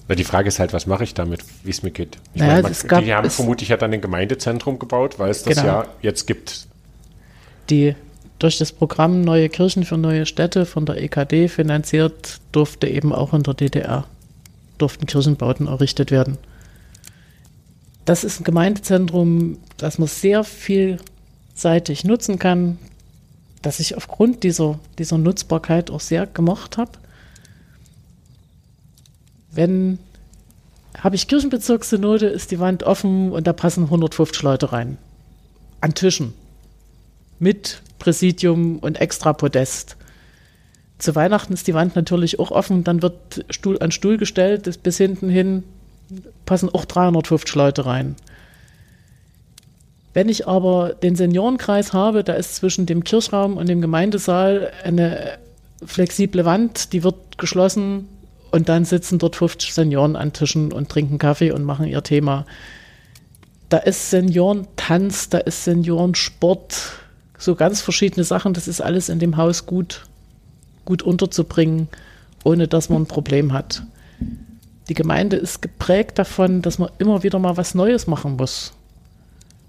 Na, 0.07 0.15
die 0.15 0.23
Frage 0.23 0.47
ist 0.47 0.59
halt, 0.59 0.73
was 0.73 0.87
mache 0.87 1.03
ich 1.03 1.13
damit, 1.13 1.41
wie 1.63 1.69
es 1.69 1.83
mir 1.83 1.91
geht? 1.91 2.17
Ich 2.33 2.41
naja, 2.41 2.53
meine, 2.53 2.63
man, 2.63 2.87
gab, 2.87 3.03
die 3.03 3.13
haben 3.13 3.29
vermutlich 3.29 3.69
ja 3.69 3.77
dann 3.77 3.93
ein 3.93 4.01
Gemeindezentrum 4.01 4.79
gebaut, 4.79 5.19
weil 5.19 5.29
es 5.29 5.43
das 5.43 5.57
genau. 5.57 5.67
ja 5.67 5.87
jetzt 6.01 6.25
gibt. 6.25 6.67
Die 7.69 7.95
durch 8.39 8.57
das 8.57 8.71
Programm 8.71 9.21
Neue 9.21 9.49
Kirchen 9.49 9.83
für 9.83 9.97
neue 9.97 10.25
Städte 10.25 10.65
von 10.65 10.85
der 10.85 11.01
EKD 11.01 11.49
finanziert, 11.49 12.39
durfte 12.51 12.87
eben 12.87 13.13
auch 13.13 13.33
in 13.33 13.43
der 13.43 13.53
DDR 13.53 14.05
durften 14.81 15.05
Kirchenbauten 15.05 15.67
errichtet 15.67 16.11
werden. 16.11 16.37
Das 18.05 18.23
ist 18.23 18.41
ein 18.41 18.43
Gemeindezentrum, 18.43 19.59
das 19.77 19.99
man 19.99 20.07
sehr 20.07 20.43
vielseitig 20.43 22.03
nutzen 22.05 22.39
kann, 22.39 22.79
das 23.61 23.79
ich 23.79 23.95
aufgrund 23.95 24.43
dieser, 24.43 24.79
dieser 24.97 25.17
Nutzbarkeit 25.17 25.91
auch 25.91 25.99
sehr 25.99 26.25
gemocht 26.25 26.77
habe. 26.77 26.91
Wenn 29.51 29.99
habe 30.97 31.15
ich 31.15 31.27
Kirchenbezirkssynode, 31.27 32.27
ist 32.27 32.51
die 32.51 32.59
Wand 32.59 32.83
offen 32.83 33.31
und 33.31 33.47
da 33.47 33.53
passen 33.53 33.85
150 33.85 34.41
Leute 34.43 34.71
rein. 34.71 34.97
An 35.81 35.93
Tischen. 35.93 36.33
Mit 37.39 37.81
Präsidium 37.99 38.79
und 38.79 38.99
extra 38.99 39.33
Podest. 39.33 39.95
Zu 40.99 41.15
Weihnachten 41.15 41.53
ist 41.53 41.65
die 41.67 41.73
Wand 41.73 41.95
natürlich 41.95 42.39
auch 42.39 42.51
offen, 42.51 42.83
dann 42.83 43.01
wird 43.01 43.45
Stuhl 43.49 43.81
an 43.81 43.91
Stuhl 43.91 44.17
gestellt, 44.17 44.83
bis 44.83 44.97
hinten 44.97 45.29
hin 45.29 45.63
passen 46.45 46.69
auch 46.69 46.85
350 46.85 47.55
Leute 47.55 47.85
rein. 47.85 48.15
Wenn 50.13 50.27
ich 50.27 50.47
aber 50.47 50.93
den 50.93 51.15
Seniorenkreis 51.15 51.93
habe, 51.93 52.23
da 52.23 52.33
ist 52.33 52.55
zwischen 52.55 52.85
dem 52.85 53.03
Kirchraum 53.03 53.55
und 53.55 53.69
dem 53.69 53.79
Gemeindesaal 53.79 54.71
eine 54.83 55.37
flexible 55.85 56.43
Wand, 56.43 56.91
die 56.91 57.03
wird 57.03 57.37
geschlossen 57.37 58.09
und 58.51 58.67
dann 58.67 58.83
sitzen 58.83 59.19
dort 59.19 59.37
50 59.37 59.73
Senioren 59.73 60.17
an 60.17 60.33
Tischen 60.33 60.73
und 60.73 60.89
trinken 60.89 61.17
Kaffee 61.17 61.51
und 61.51 61.63
machen 61.63 61.85
ihr 61.85 62.03
Thema. 62.03 62.45
Da 63.69 63.77
ist 63.77 64.09
Seniorentanz, 64.09 65.29
da 65.29 65.37
ist 65.37 65.63
Seniorensport, 65.63 66.75
so 67.37 67.55
ganz 67.55 67.81
verschiedene 67.81 68.25
Sachen, 68.25 68.53
das 68.53 68.67
ist 68.67 68.81
alles 68.81 69.07
in 69.07 69.19
dem 69.19 69.37
Haus 69.37 69.65
gut 69.65 70.08
gut 70.89 71.03
unterzubringen, 71.03 71.87
ohne 72.43 72.67
dass 72.67 72.89
man 72.89 73.03
ein 73.03 73.05
Problem 73.05 73.53
hat. 73.53 73.83
Die 74.89 74.95
Gemeinde 74.95 75.37
ist 75.37 75.61
geprägt 75.61 76.17
davon, 76.17 76.63
dass 76.63 76.79
man 76.79 76.89
immer 76.97 77.21
wieder 77.21 77.37
mal 77.37 77.57
was 77.57 77.75
Neues 77.75 78.07
machen 78.07 78.37
muss. 78.37 78.73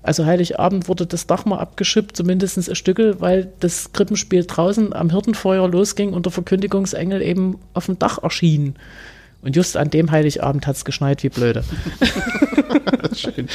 Also 0.03 0.25
Heiligabend 0.25 0.89
wurde 0.89 1.05
das 1.05 1.27
Dach 1.27 1.45
mal 1.45 1.59
abgeschippt, 1.59 2.16
zumindest 2.16 2.57
ein 2.57 2.75
Stückel, 2.75 3.21
weil 3.21 3.53
das 3.61 3.93
Krippenspiel 3.93 4.47
draußen 4.47 4.95
am 4.95 5.11
Hirtenfeuer 5.11 5.68
losging 5.68 6.14
und 6.14 6.25
der 6.25 6.33
Verkündigungsengel 6.33 7.21
eben 7.21 7.59
auf 7.75 7.85
dem 7.85 7.99
Dach 7.99 8.23
erschien. 8.23 8.77
Und 9.43 9.57
just 9.57 9.77
an 9.77 9.91
dem 9.91 10.11
Heiligabend 10.11 10.66
hat 10.66 10.77
es 10.77 10.87
geschneit 10.87 11.23
wie 11.23 11.29
blöde. 11.29 11.64
Schön. 13.14 13.47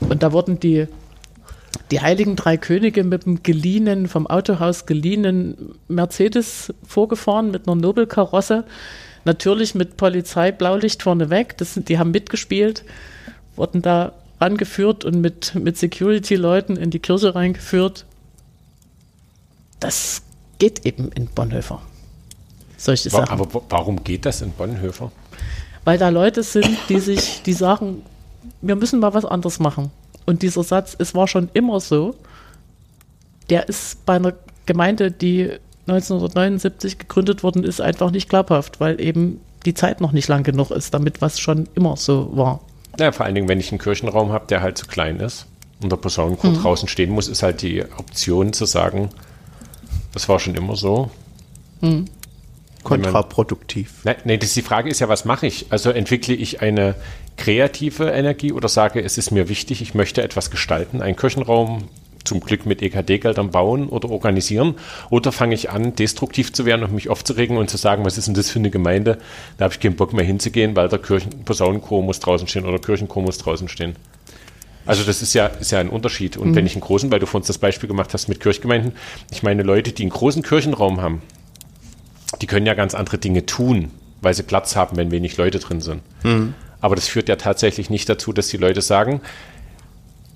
Und 0.00 0.22
da 0.22 0.32
wurden 0.32 0.60
die, 0.60 0.86
die 1.90 2.00
heiligen 2.00 2.36
drei 2.36 2.56
Könige 2.56 3.02
mit 3.04 3.24
dem 3.26 3.42
geliehenen, 3.42 4.06
vom 4.08 4.26
Autohaus 4.26 4.86
geliehenen 4.86 5.74
Mercedes 5.88 6.72
vorgefahren, 6.86 7.50
mit 7.50 7.66
einer 7.66 7.74
Nobelkarosse. 7.76 8.64
Natürlich 9.24 9.74
mit 9.74 9.96
Polizei, 9.96 10.52
Blaulicht 10.52 11.02
vorneweg. 11.02 11.56
Das, 11.58 11.74
sind- 11.74 11.88
die 11.88 11.98
haben 11.98 12.10
mitgespielt, 12.12 12.84
wurden 13.56 13.82
da 13.82 14.12
rangeführt 14.40 15.04
und 15.04 15.20
mit, 15.20 15.54
mit 15.54 15.76
Security-Leuten 15.76 16.76
in 16.76 16.90
die 16.90 16.98
Kirche 17.00 17.34
reingeführt. 17.34 18.06
Das 19.80 20.22
geht 20.58 20.86
eben 20.86 21.10
in 21.12 21.26
Bonhoeffer. 21.26 21.80
Solche 22.76 23.10
Sachen. 23.10 23.28
Aber 23.28 23.52
wa- 23.52 23.62
warum 23.68 24.02
geht 24.04 24.24
das 24.26 24.40
in 24.42 24.52
Bonhoeffer? 24.52 25.10
Weil 25.84 25.98
da 25.98 26.08
Leute 26.10 26.42
sind, 26.42 26.68
die 26.88 26.98
sich, 27.00 27.42
die 27.42 27.52
sagen, 27.52 28.02
wir 28.62 28.76
müssen 28.76 29.00
mal 29.00 29.12
was 29.14 29.24
anderes 29.24 29.58
machen. 29.58 29.90
Und 30.26 30.42
dieser 30.42 30.62
Satz, 30.62 30.96
es 30.98 31.14
war 31.14 31.26
schon 31.26 31.48
immer 31.54 31.80
so, 31.80 32.14
der 33.48 33.68
ist 33.68 34.04
bei 34.06 34.16
einer 34.16 34.34
Gemeinde, 34.66 35.10
die 35.10 35.50
1979 35.86 36.98
gegründet 36.98 37.42
worden 37.42 37.64
ist, 37.64 37.80
einfach 37.80 38.10
nicht 38.10 38.28
glaubhaft, 38.28 38.80
weil 38.80 39.00
eben 39.00 39.40
die 39.66 39.74
Zeit 39.74 40.00
noch 40.00 40.12
nicht 40.12 40.28
lang 40.28 40.42
genug 40.42 40.70
ist, 40.70 40.94
damit 40.94 41.20
was 41.20 41.40
schon 41.40 41.68
immer 41.74 41.96
so 41.96 42.30
war. 42.36 42.60
Ja, 42.98 43.12
vor 43.12 43.26
allen 43.26 43.34
Dingen, 43.34 43.48
wenn 43.48 43.60
ich 43.60 43.72
einen 43.72 43.78
Kirchenraum 43.78 44.32
habe, 44.32 44.46
der 44.46 44.62
halt 44.62 44.78
zu 44.78 44.86
klein 44.86 45.20
ist 45.20 45.46
und 45.82 45.90
der 45.90 45.96
Posaunenchor 45.96 46.52
draußen 46.52 46.88
stehen 46.88 47.10
muss, 47.10 47.28
ist 47.28 47.42
halt 47.42 47.62
die 47.62 47.84
Option 47.98 48.52
zu 48.52 48.64
sagen, 48.64 49.10
das 50.12 50.28
war 50.28 50.38
schon 50.38 50.54
immer 50.54 50.76
so. 50.76 51.10
Kontraproduktiv. 52.82 53.92
Nein, 54.04 54.16
nee, 54.24 54.38
das, 54.38 54.54
die 54.54 54.62
Frage 54.62 54.88
ist 54.88 55.00
ja, 55.00 55.08
was 55.08 55.24
mache 55.24 55.46
ich? 55.46 55.66
Also 55.70 55.90
entwickle 55.90 56.34
ich 56.34 56.62
eine 56.62 56.94
kreative 57.36 58.10
Energie 58.10 58.52
oder 58.52 58.68
sage, 58.68 59.02
es 59.02 59.18
ist 59.18 59.30
mir 59.30 59.48
wichtig, 59.48 59.82
ich 59.82 59.94
möchte 59.94 60.22
etwas 60.22 60.50
gestalten, 60.50 61.02
einen 61.02 61.16
Kirchenraum 61.16 61.88
zum 62.24 62.40
Glück 62.40 62.66
mit 62.66 62.82
EKD-Geldern 62.82 63.50
bauen 63.50 63.88
oder 63.88 64.10
organisieren? 64.10 64.74
Oder 65.08 65.32
fange 65.32 65.54
ich 65.54 65.70
an, 65.70 65.94
destruktiv 65.94 66.52
zu 66.52 66.66
werden 66.66 66.84
und 66.84 66.92
mich 66.92 67.08
aufzuregen 67.08 67.56
und 67.56 67.70
zu 67.70 67.76
sagen, 67.76 68.04
was 68.04 68.18
ist 68.18 68.26
denn 68.26 68.34
das 68.34 68.50
für 68.50 68.58
eine 68.58 68.70
Gemeinde? 68.70 69.18
Da 69.56 69.64
habe 69.64 69.74
ich 69.74 69.80
keinen 69.80 69.96
Bock 69.96 70.12
mehr 70.12 70.24
hinzugehen, 70.24 70.76
weil 70.76 70.88
der 70.88 70.98
Kirchen 70.98 71.44
Posaunenchor 71.44 72.02
muss 72.02 72.20
draußen 72.20 72.46
stehen 72.46 72.66
oder 72.66 72.78
Kirchenchor 72.78 73.22
muss 73.22 73.38
draußen 73.38 73.68
stehen. 73.68 73.96
Also 74.86 75.04
das 75.04 75.22
ist 75.22 75.34
ja, 75.34 75.46
ist 75.46 75.72
ja 75.72 75.78
ein 75.78 75.88
Unterschied. 75.88 76.36
Und 76.36 76.54
wenn 76.54 76.66
ich 76.66 76.72
einen 76.74 76.80
großen, 76.80 77.10
weil 77.12 77.20
du 77.20 77.26
vorhin 77.26 77.46
das 77.46 77.58
Beispiel 77.58 77.88
gemacht 77.88 78.12
hast 78.14 78.28
mit 78.28 78.40
Kirchgemeinden, 78.40 78.92
ich 79.30 79.42
meine 79.42 79.62
Leute, 79.62 79.92
die 79.92 80.02
einen 80.02 80.10
großen 80.10 80.42
Kirchenraum 80.42 81.00
haben, 81.00 81.22
die 82.40 82.46
können 82.46 82.66
ja 82.66 82.74
ganz 82.74 82.94
andere 82.94 83.18
Dinge 83.18 83.46
tun, 83.46 83.90
weil 84.20 84.34
sie 84.34 84.42
Platz 84.42 84.76
haben, 84.76 84.96
wenn 84.96 85.10
wenig 85.10 85.36
Leute 85.36 85.58
drin 85.58 85.80
sind. 85.80 86.02
Aber 86.80 86.94
das 86.94 87.08
führt 87.08 87.28
ja 87.28 87.36
tatsächlich 87.36 87.90
nicht 87.90 88.08
dazu, 88.08 88.32
dass 88.32 88.48
die 88.48 88.56
Leute 88.56 88.82
sagen, 88.82 89.20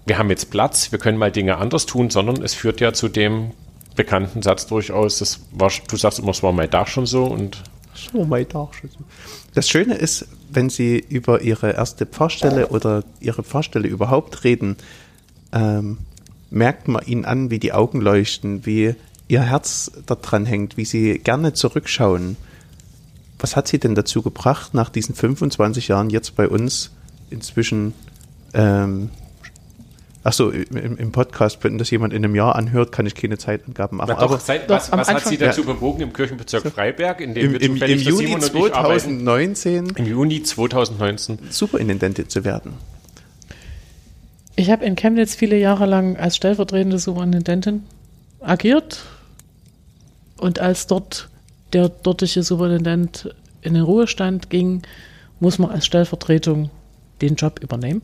wir 0.07 0.19
haben 0.19 0.29
jetzt 0.31 0.51
Platz, 0.51 0.93
wir 0.93 0.99
können 0.99 1.17
mal 1.17 1.33
Dinge 1.33 1.57
anders 1.57 1.87
tun, 1.87 2.11
sondern 2.11 2.43
es 2.43 2.53
führt 2.55 2.81
ja 2.81 2.93
zu 2.93 3.09
dem 3.09 3.53
bekannten 3.97 4.43
Satz 4.43 4.67
durchaus, 4.67 5.19
das 5.19 5.41
war, 5.53 5.71
du 5.89 5.97
sagst 5.97 6.19
immer, 6.19 6.31
es 6.31 6.43
war 6.43 6.53
mein 6.53 6.69
Dach 6.69 6.89
schon 6.89 7.07
so 7.07 7.25
und 7.25 7.63
So, 7.95 8.25
mein 8.25 8.49
Tag 8.49 8.75
schon 8.75 8.91
so. 8.91 8.99
Das 9.55 9.69
Schöne 9.69 9.95
ist, 9.95 10.27
wenn 10.51 10.69
Sie 10.69 10.99
über 10.99 11.43
Ihre 11.43 11.73
erste 11.73 12.07
Pfarrstelle 12.07 12.69
oder 12.69 13.05
Ihre 13.21 13.43
Pfarrstelle 13.43 13.89
überhaupt 13.89 14.45
reden, 14.45 14.77
ähm, 15.53 15.99
merkt 16.51 16.89
man 16.89 17.05
Ihnen 17.07 17.25
an, 17.25 17.51
wie 17.51 17.59
die 17.59 17.73
Augen 17.73 18.01
leuchten, 18.01 18.67
wie 18.67 18.95
Ihr 19.29 19.43
Herz 19.43 19.91
da 20.07 20.15
dran 20.15 20.45
hängt, 20.47 20.77
wie 20.77 20.85
Sie 20.85 21.19
gerne 21.19 21.53
zurückschauen. 21.55 22.37
Was 23.39 23.57
hat 23.57 23.69
Sie 23.69 23.79
denn 23.79 23.95
dazu 23.95 24.23
gebracht, 24.23 24.75
nach 24.75 24.91
diesen 24.91 25.15
25 25.15 25.89
Jahren 25.89 26.11
jetzt 26.11 26.37
bei 26.37 26.49
uns 26.49 26.91
inzwischen, 27.31 27.95
ähm, 28.53 29.11
ach 30.23 30.33
so, 30.33 30.51
im, 30.51 30.97
im 30.97 31.13
Podcast, 31.13 31.59
wenn 31.63 31.79
das 31.79 31.91
jemand 31.91 32.13
in 32.13 32.25
einem 32.25 32.35
Jahr 32.35 32.55
anhört, 32.55 32.93
kann 32.93 33.07
ich 33.07 33.15
keine 33.15 33.39
Zeitangaben 33.39 33.99
machen. 33.99 34.15
Doch, 34.19 34.39
seit, 34.41 34.69
doch, 34.71 34.77
was, 34.77 34.93
was 34.93 35.09
hat 35.09 35.27
Sie 35.27 35.39
dazu 35.39 35.63
Ja. 35.63 35.73
bewogen 35.73 36.03
im 36.03 36.13
Kirchenbezirk 36.13 36.67
Freiberg, 36.71 37.21
in 37.21 37.35
dem 37.35 37.47
im, 37.47 37.53
wir 37.53 37.63
im, 37.63 37.77
im 37.77 37.99
Juni 37.99 38.27
Simon 38.27 38.43
und 38.43 38.55
ich 38.55 38.75
arbeiten? 38.75 39.25
2019 39.25 39.87
Im 39.97 40.07
Juni 40.07 40.43
2019. 40.43 41.39
Superintendentin 41.51 42.29
zu 42.29 42.45
werden. 42.45 42.75
Ich 44.57 44.71
habe 44.71 44.85
in 44.85 44.95
Chemnitz 44.97 45.35
viele 45.35 45.59
Jahre 45.59 45.87
lang 45.87 46.17
als 46.17 46.37
stellvertretende 46.37 46.99
Superintendentin 46.99 47.83
agiert 48.41 49.03
und 50.37 50.59
als 50.59 50.87
dort 50.87 51.29
der 51.73 51.89
dortige 51.89 52.43
Superintendent 52.43 53.35
in 53.63 53.75
den 53.75 53.83
Ruhestand 53.83 54.51
ging, 54.51 54.83
muss 55.41 55.59
man 55.59 55.71
als 55.71 55.87
Stellvertretung 55.87 56.71
den 57.21 57.35
Job 57.35 57.61
übernehmen. 57.61 58.03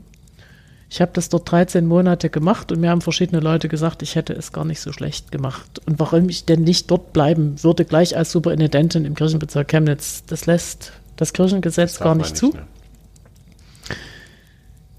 Ich 0.89 1.01
habe 1.01 1.13
das 1.15 1.29
dort 1.29 1.51
13 1.51 1.87
Monate 1.87 2.31
gemacht 2.31 2.73
und 2.73 2.81
mir 2.81 2.91
haben 2.91 3.01
verschiedene 3.01 3.41
Leute 3.41 3.69
gesagt, 3.69 4.03
ich 4.03 4.17
hätte 4.17 4.33
es 4.33 4.53
gar 4.53 4.65
nicht 4.65 4.81
so 4.81 4.93
schlecht 4.93 5.31
gemacht. 5.31 5.81
Und 5.87 6.01
warum 6.01 6.29
ich 6.29 6.47
denn 6.47 6.63
nicht 6.63 6.91
dort 6.91 7.13
bleiben 7.13 7.63
würde, 7.63 7.85
gleich 7.85 8.17
als 8.17 8.33
Superintendentin 8.33 9.05
im 9.05 9.15
Kirchenbezirk 9.15 9.69
Chemnitz, 9.69 10.25
das 10.27 10.47
lässt 10.47 10.93
das 11.17 11.33
Kirchengesetz 11.33 11.95
Darf 11.95 12.03
gar 12.03 12.15
man 12.17 12.19
nicht 12.19 12.37
zu. 12.37 12.49
ne? 12.49 12.67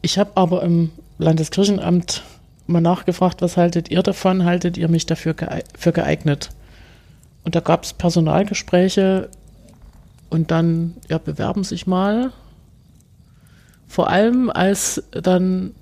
Ich 0.01 0.17
habe 0.17 0.31
aber 0.35 0.63
im 0.63 0.91
Landeskirchenamt 1.17 2.23
mal 2.67 2.81
nachgefragt, 2.81 3.41
was 3.41 3.57
haltet 3.57 3.91
ihr 3.91 4.01
davon? 4.01 4.45
Haltet 4.45 4.77
ihr 4.77 4.87
mich 4.87 5.05
dafür 5.05 5.33
geei 5.33 5.63
für 5.77 5.91
geeignet? 5.91 6.51
Und 7.43 7.55
da 7.55 7.59
gab 7.59 7.83
es 7.83 7.93
Personalgespräche 7.93 9.29
und 10.29 10.51
dann, 10.51 10.95
ja, 11.09 11.17
bewerben 11.17 11.63
sich 11.63 11.87
mal. 11.87 12.31
Vor 13.87 14.09
allem, 14.09 14.49
als 14.49 15.03
dann 15.11 15.75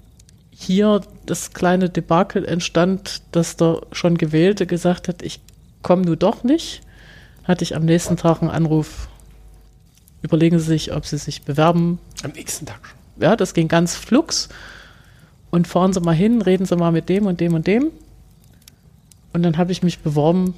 hier 0.51 1.01
das 1.25 1.53
kleine 1.53 1.89
Debakel 1.89 2.45
entstand, 2.45 3.21
dass 3.31 3.55
der 3.55 3.81
schon 3.91 4.17
Gewählte 4.17 4.65
gesagt 4.65 5.07
hat, 5.07 5.21
ich 5.21 5.39
komme 5.83 6.03
nun 6.03 6.19
doch 6.19 6.43
nicht, 6.43 6.81
hatte 7.43 7.63
ich 7.63 7.75
am 7.75 7.85
nächsten 7.85 8.17
Tag 8.17 8.41
einen 8.41 8.51
Anruf. 8.51 9.07
Überlegen 10.21 10.59
Sie 10.59 10.65
sich, 10.65 10.93
ob 10.93 11.05
Sie 11.05 11.17
sich 11.17 11.43
bewerben 11.43 11.99
Am 12.23 12.31
nächsten 12.31 12.65
Tag 12.65 12.79
schon. 12.87 13.23
ja, 13.23 13.35
das 13.35 13.53
ging 13.53 13.67
ganz 13.67 13.95
flugs. 13.95 14.49
Und 15.49 15.67
fahren 15.67 15.93
Sie 15.93 16.01
mal 16.01 16.13
hin, 16.13 16.41
reden 16.41 16.65
Sie 16.65 16.75
mal 16.75 16.91
mit 16.91 17.09
dem 17.09 17.25
und 17.25 17.39
dem 17.39 17.53
und 17.53 17.65
dem. 17.65 17.91
Und 19.33 19.43
dann 19.43 19.57
habe 19.57 19.71
ich 19.71 19.81
mich 19.81 19.99
beworben, 19.99 20.55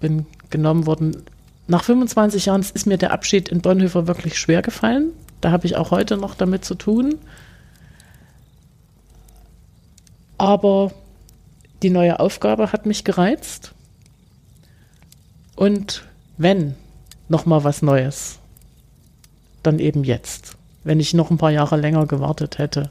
bin 0.00 0.26
genommen 0.50 0.86
worden. 0.86 1.22
Nach 1.66 1.84
25 1.84 2.46
Jahren 2.46 2.60
ist 2.60 2.86
mir 2.86 2.98
der 2.98 3.12
Abschied 3.12 3.48
in 3.48 3.60
Bonhoeffer 3.60 4.06
wirklich 4.06 4.38
schwer 4.38 4.62
gefallen. 4.62 5.12
Da 5.40 5.50
habe 5.50 5.66
ich 5.66 5.76
auch 5.76 5.90
heute 5.90 6.16
noch 6.16 6.34
damit 6.34 6.64
zu 6.64 6.74
tun. 6.74 7.16
Aber 10.38 10.92
die 11.82 11.90
neue 11.90 12.20
Aufgabe 12.20 12.72
hat 12.72 12.86
mich 12.86 13.04
gereizt. 13.04 13.72
Und 15.56 16.04
wenn 16.36 16.74
noch 17.28 17.46
mal 17.46 17.64
was 17.64 17.82
Neues, 17.82 18.38
dann 19.62 19.78
eben 19.78 20.04
jetzt. 20.04 20.56
Wenn 20.82 21.00
ich 21.00 21.14
noch 21.14 21.30
ein 21.30 21.38
paar 21.38 21.50
Jahre 21.50 21.76
länger 21.76 22.06
gewartet 22.06 22.58
hätte, 22.58 22.90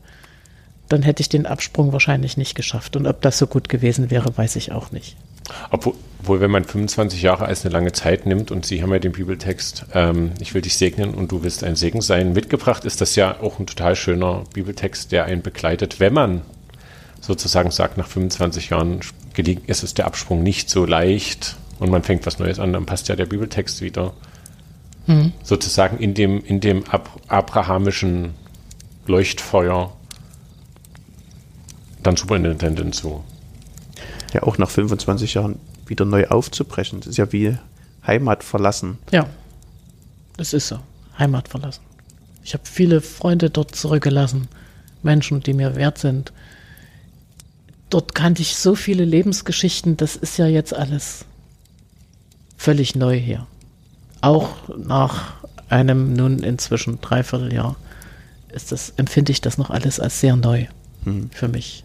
dann 0.89 1.01
hätte 1.01 1.22
ich 1.22 1.30
den 1.30 1.45
Absprung 1.45 1.91
wahrscheinlich 1.91 2.38
nicht 2.38 2.56
geschafft. 2.56 2.95
Und 2.95 3.08
ob 3.08 3.22
das 3.22 3.38
so 3.38 3.47
gut 3.47 3.70
gewesen 3.70 4.10
wäre, 4.10 4.36
weiß 4.36 4.56
ich 4.56 4.72
auch 4.72 4.91
nicht. 4.91 5.16
Obwohl, 5.72 5.94
obwohl, 6.20 6.39
wenn 6.39 6.52
man 6.52 6.64
25 6.64 7.22
Jahre 7.22 7.46
als 7.46 7.66
eine 7.66 7.74
lange 7.74 7.91
Zeit 7.91 8.26
nimmt 8.26 8.50
und 8.50 8.66
Sie 8.66 8.82
haben 8.82 8.94
ja 8.94 9.00
den 9.00 9.12
Bibeltext, 9.12 9.86
ähm, 9.94 10.32
ich 10.39 10.54
will 10.54 10.62
dich 10.62 10.78
segnen 10.78 11.14
und 11.14 11.34
du 11.34 11.44
willst 11.44 11.66
ein 11.66 11.76
Segen 11.76 12.02
sein, 12.02 12.32
mitgebracht, 12.32 12.86
ist 12.86 13.02
das 13.02 13.16
ja 13.16 13.41
auch 13.41 13.60
ein 13.60 13.68
total 13.68 13.98
schöner 13.98 14.46
Bibeltext, 14.54 15.12
der 15.12 15.26
einen 15.26 15.41
begleitet, 15.41 16.00
wenn 16.00 16.14
man 16.14 16.41
sozusagen 17.20 17.72
sagt, 17.72 17.98
nach 17.98 18.08
25 18.08 18.70
Jahren 18.70 19.02
gelingt, 19.34 19.68
ist 19.68 19.84
es 19.84 19.94
der 19.94 20.06
Absprung 20.06 20.44
nicht 20.44 20.70
so 20.70 20.86
leicht 20.86 21.58
und 21.80 21.91
man 21.91 22.04
fängt 22.04 22.26
was 22.26 22.39
Neues 22.39 22.60
an, 22.60 22.72
dann 22.72 22.86
passt 22.86 23.10
ja 23.10 23.18
der 23.18 23.26
Bibeltext 23.26 23.82
wieder 23.82 24.14
sozusagen 25.44 25.98
in 25.98 26.14
dem, 26.14 26.44
in 26.44 26.60
dem 26.60 26.86
Ab 26.90 27.20
abrahamischen 27.28 28.34
Leuchtfeuer 29.06 29.91
dann 32.02 32.15
Superintendentin 32.15 32.94
zu. 32.94 33.24
Ja, 34.34 34.43
auch 34.43 34.57
nach 34.57 34.69
25 34.69 35.35
Jahren 35.35 35.60
wieder 35.85 36.05
neu 36.05 36.27
aufzubrechen. 36.27 36.99
Das 36.99 37.10
ist 37.10 37.18
ja 37.18 37.31
wie 37.31 37.57
Heimat 38.05 38.43
verlassen. 38.43 38.97
Ja, 39.11 39.27
das 40.38 40.53
ist 40.53 40.68
so. 40.68 40.80
Heimat 41.18 41.47
verlassen. 41.47 41.81
Ich 42.43 42.53
habe 42.53 42.64
viele 42.65 43.01
Freunde 43.01 43.49
dort 43.49 43.76
zurückgelassen. 43.76 44.47
Menschen, 45.03 45.41
die 45.41 45.53
mir 45.53 45.76
wert 45.76 45.99
sind. 45.99 46.34
Dort 47.89 48.15
kannte 48.15 48.41
ich 48.41 48.55
so 48.55 48.73
viele 48.76 49.05
Lebensgeschichten. 49.05 49.97
Das 49.97 50.15
ist 50.15 50.38
ja 50.38 50.47
jetzt 50.47 50.73
alles 50.73 51.26
völlig 52.57 52.95
neu 52.95 53.19
hier. 53.19 53.45
Auch 54.22 54.55
nach 54.77 55.34
einem 55.69 56.14
nun 56.14 56.39
inzwischen 56.39 56.99
Dreivierteljahr 57.01 57.76
ist 58.49 58.72
das, 58.72 58.93
empfinde 58.97 59.31
ich 59.31 59.41
das 59.41 59.57
noch 59.57 59.69
alles 59.69 59.99
als 59.99 60.19
sehr 60.19 60.35
neu 60.35 60.65
für 61.31 61.47
mich. 61.47 61.84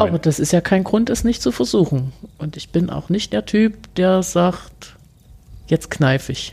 Aber 0.00 0.18
das 0.18 0.38
ist 0.38 0.52
ja 0.52 0.60
kein 0.60 0.84
Grund, 0.84 1.10
es 1.10 1.24
nicht 1.24 1.42
zu 1.42 1.52
versuchen. 1.52 2.12
Und 2.38 2.56
ich 2.56 2.70
bin 2.70 2.90
auch 2.90 3.08
nicht 3.08 3.32
der 3.32 3.44
Typ, 3.44 3.94
der 3.96 4.22
sagt, 4.22 4.96
jetzt 5.66 5.90
kneif 5.90 6.28
ich. 6.28 6.52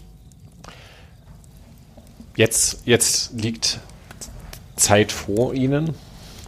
jetzt, 2.35 2.81
jetzt 2.85 3.33
liegt 3.33 3.79
Zeit 4.75 5.11
vor 5.11 5.53
Ihnen. 5.53 5.93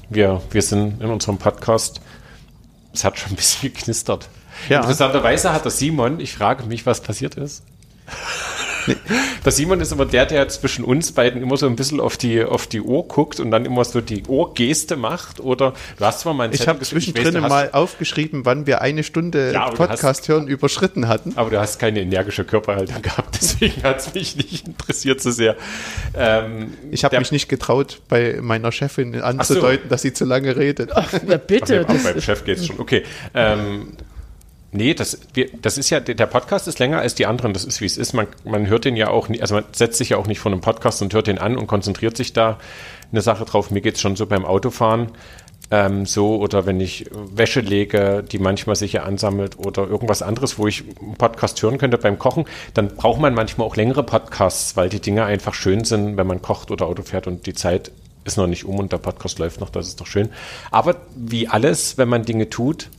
Wir, 0.09 0.41
wir 0.51 0.61
sind 0.61 1.01
in 1.01 1.09
unserem 1.09 1.37
Podcast, 1.37 2.01
es 2.93 3.03
hat 3.03 3.19
schon 3.19 3.33
ein 3.33 3.35
bisschen 3.35 3.61
geknistert. 3.73 4.29
Ja. 4.69 4.79
Interessanterweise 4.79 5.53
hat 5.53 5.65
der 5.65 5.71
Simon, 5.71 6.19
ich 6.19 6.33
frage 6.33 6.63
mich, 6.65 6.85
was 6.85 7.01
passiert 7.01 7.35
ist. 7.35 7.63
Der 9.45 9.51
Simon 9.51 9.81
ist 9.81 9.91
immer 9.91 10.05
der, 10.05 10.25
der 10.25 10.47
zwischen 10.49 10.83
uns 10.85 11.11
beiden 11.11 11.41
immer 11.41 11.57
so 11.57 11.65
ein 11.65 11.75
bisschen 11.75 11.99
auf 11.99 12.17
die, 12.17 12.43
auf 12.43 12.67
die 12.67 12.81
Uhr 12.81 13.07
guckt 13.07 13.39
und 13.39 13.49
dann 13.51 13.65
immer 13.65 13.83
so 13.85 14.01
die 14.01 14.23
Ohrgeste 14.27 14.95
macht. 14.97 15.39
Oder 15.39 15.73
du 15.97 16.05
hast 16.05 16.19
zwar 16.21 16.33
mal 16.33 16.43
ein 16.45 16.53
Ich 16.53 16.67
habe 16.67 16.79
zwischendrin 16.81 17.41
weiß, 17.41 17.49
mal 17.49 17.69
aufgeschrieben, 17.71 18.45
wann 18.45 18.67
wir 18.67 18.81
eine 18.81 19.03
Stunde 19.03 19.51
Ja, 19.53 19.69
Podcast 19.71 20.03
hast- 20.03 20.27
hören 20.27 20.47
überschritten 20.47 21.07
hatten. 21.07 21.33
Aber 21.35 21.49
du 21.49 21.59
hast 21.59 21.79
keine 21.79 22.01
energische 22.01 22.43
Körperhaltung 22.43 23.01
gehabt, 23.01 23.37
deswegen 23.41 23.81
hat 23.83 23.99
es 23.99 24.13
mich 24.13 24.35
nicht 24.35 24.67
interessiert 24.67 25.21
so 25.21 25.31
sehr. 25.31 25.55
Ähm, 26.13 26.73
Ich 26.91 27.03
habe 27.03 27.17
mich 27.19 27.31
nicht 27.31 27.49
getraut, 27.49 28.01
bei 28.09 28.37
meiner 28.41 28.71
Chefin 28.71 29.19
anzudeuten, 29.21 29.89
dass 29.89 30.01
sie 30.03 30.13
zu 30.13 30.25
lange 30.25 30.55
redet. 30.55 30.91
Na 30.95 31.03
Ach, 31.11 31.19
bitte. 31.47 31.73
nee, 31.73 31.79
auch 31.79 31.85
das 31.87 32.03
beim 32.03 32.21
Chef 32.21 32.45
geht's 32.45 32.67
schon. 32.67 32.79
Okay. 32.79 33.03
Ähm, 33.33 33.93
nee, 34.71 34.93
das, 34.93 35.19
wir, 35.33 35.49
das 35.61 35.77
ist 35.77 35.89
ja, 35.89 35.99
der 35.99 36.25
Podcast 36.25 36.67
ist 36.67 36.79
länger 36.79 36.99
als 36.99 37.15
die 37.15 37.25
anderen. 37.25 37.53
Das 37.53 37.63
ist, 37.63 37.81
wie 37.81 37.85
es 37.85 37.97
ist. 37.97 38.13
Man, 38.13 38.27
man 38.43 38.67
hört 38.67 38.85
den 38.85 38.95
ja 38.95 39.09
auch 39.09 39.29
nicht, 39.29 39.41
also 39.41 39.55
man 39.55 39.65
setzt 39.71 39.97
sich 39.97 40.09
ja 40.09 40.17
auch 40.17 40.27
nicht 40.27 40.39
vor 40.39 40.51
einem 40.51 40.61
Podcast 40.61 41.01
und 41.01 41.13
hört 41.13 41.27
den 41.27 41.37
an 41.37 41.57
und 41.57 41.67
konzentriert 41.67 42.17
sich 42.17 42.33
da 42.33 42.59
eine 43.11 43.21
Sache 43.21 43.45
drauf. 43.45 43.71
Mir 43.71 43.81
geht's 43.81 44.01
schon 44.01 44.15
so 44.15 44.25
beim 44.25 44.45
Autofahren. 44.45 45.09
Ähm, 45.69 46.05
so 46.05 46.37
oder 46.37 46.65
wenn 46.65 46.81
ich 46.81 47.09
Wäsche 47.11 47.61
lege, 47.61 48.25
die 48.29 48.39
manchmal 48.39 48.75
sich 48.75 48.93
ja 48.93 49.03
ansammelt 49.03 49.57
oder 49.57 49.87
irgendwas 49.87 50.21
anderes, 50.21 50.57
wo 50.57 50.67
ich 50.67 50.83
einen 51.01 51.15
Podcast 51.15 51.61
hören 51.61 51.77
könnte 51.77 51.97
beim 51.97 52.19
Kochen, 52.19 52.45
dann 52.73 52.89
braucht 52.95 53.21
man 53.21 53.33
manchmal 53.33 53.67
auch 53.67 53.77
längere 53.77 54.03
Podcasts, 54.03 54.75
weil 54.75 54.89
die 54.89 54.99
Dinge 54.99 55.23
einfach 55.23 55.53
schön 55.53 55.85
sind, 55.85 56.17
wenn 56.17 56.27
man 56.27 56.41
kocht 56.41 56.71
oder 56.71 56.87
Auto 56.87 57.03
fährt 57.03 57.25
und 57.25 57.45
die 57.45 57.53
Zeit 57.53 57.91
ist 58.25 58.37
noch 58.37 58.47
nicht 58.47 58.65
um 58.65 58.79
und 58.79 58.91
der 58.91 58.97
Podcast 58.97 59.39
läuft 59.39 59.61
noch, 59.61 59.69
das 59.69 59.87
ist 59.87 60.01
doch 60.01 60.07
schön. 60.07 60.29
Aber 60.71 60.97
wie 61.15 61.47
alles, 61.47 61.97
wenn 61.97 62.09
man 62.09 62.23
Dinge 62.23 62.49
tut, 62.49 62.89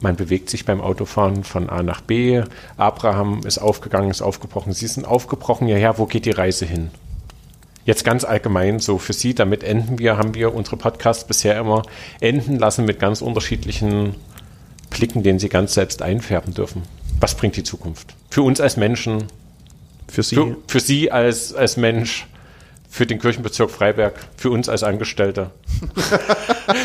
man 0.00 0.16
bewegt 0.16 0.50
sich 0.50 0.64
beim 0.64 0.80
Autofahren 0.80 1.44
von 1.44 1.68
A 1.70 1.82
nach 1.82 2.00
B. 2.00 2.42
Abraham 2.76 3.40
ist 3.44 3.58
aufgegangen, 3.58 4.10
ist 4.10 4.22
aufgebrochen. 4.22 4.72
Sie 4.72 4.86
sind 4.86 5.06
aufgebrochen 5.06 5.66
hierher. 5.66 5.98
Wo 5.98 6.06
geht 6.06 6.26
die 6.26 6.32
Reise 6.32 6.66
hin? 6.66 6.90
Jetzt 7.84 8.04
ganz 8.04 8.24
allgemein 8.24 8.80
so 8.80 8.98
für 8.98 9.12
Sie, 9.12 9.34
damit 9.34 9.62
enden 9.62 9.98
wir, 9.98 10.18
haben 10.18 10.34
wir 10.34 10.54
unsere 10.54 10.76
Podcasts 10.76 11.24
bisher 11.24 11.58
immer 11.58 11.82
enden 12.20 12.58
lassen 12.58 12.84
mit 12.84 12.98
ganz 12.98 13.22
unterschiedlichen 13.22 14.16
Blicken, 14.90 15.22
den 15.22 15.38
Sie 15.38 15.48
ganz 15.48 15.74
selbst 15.74 16.02
einfärben 16.02 16.52
dürfen. 16.52 16.82
Was 17.20 17.34
bringt 17.34 17.56
die 17.56 17.62
Zukunft? 17.62 18.14
Für 18.28 18.42
uns 18.42 18.60
als 18.60 18.76
Menschen, 18.76 19.24
Für 20.08 20.22
sie. 20.22 20.34
für, 20.34 20.56
für 20.66 20.80
Sie 20.80 21.10
als, 21.10 21.54
als 21.54 21.76
Mensch, 21.76 22.26
für 22.96 23.04
den 23.04 23.18
Kirchenbezirk 23.18 23.70
Freiberg, 23.70 24.14
für 24.38 24.50
uns 24.50 24.70
als 24.70 24.82
Angestellte. 24.82 25.50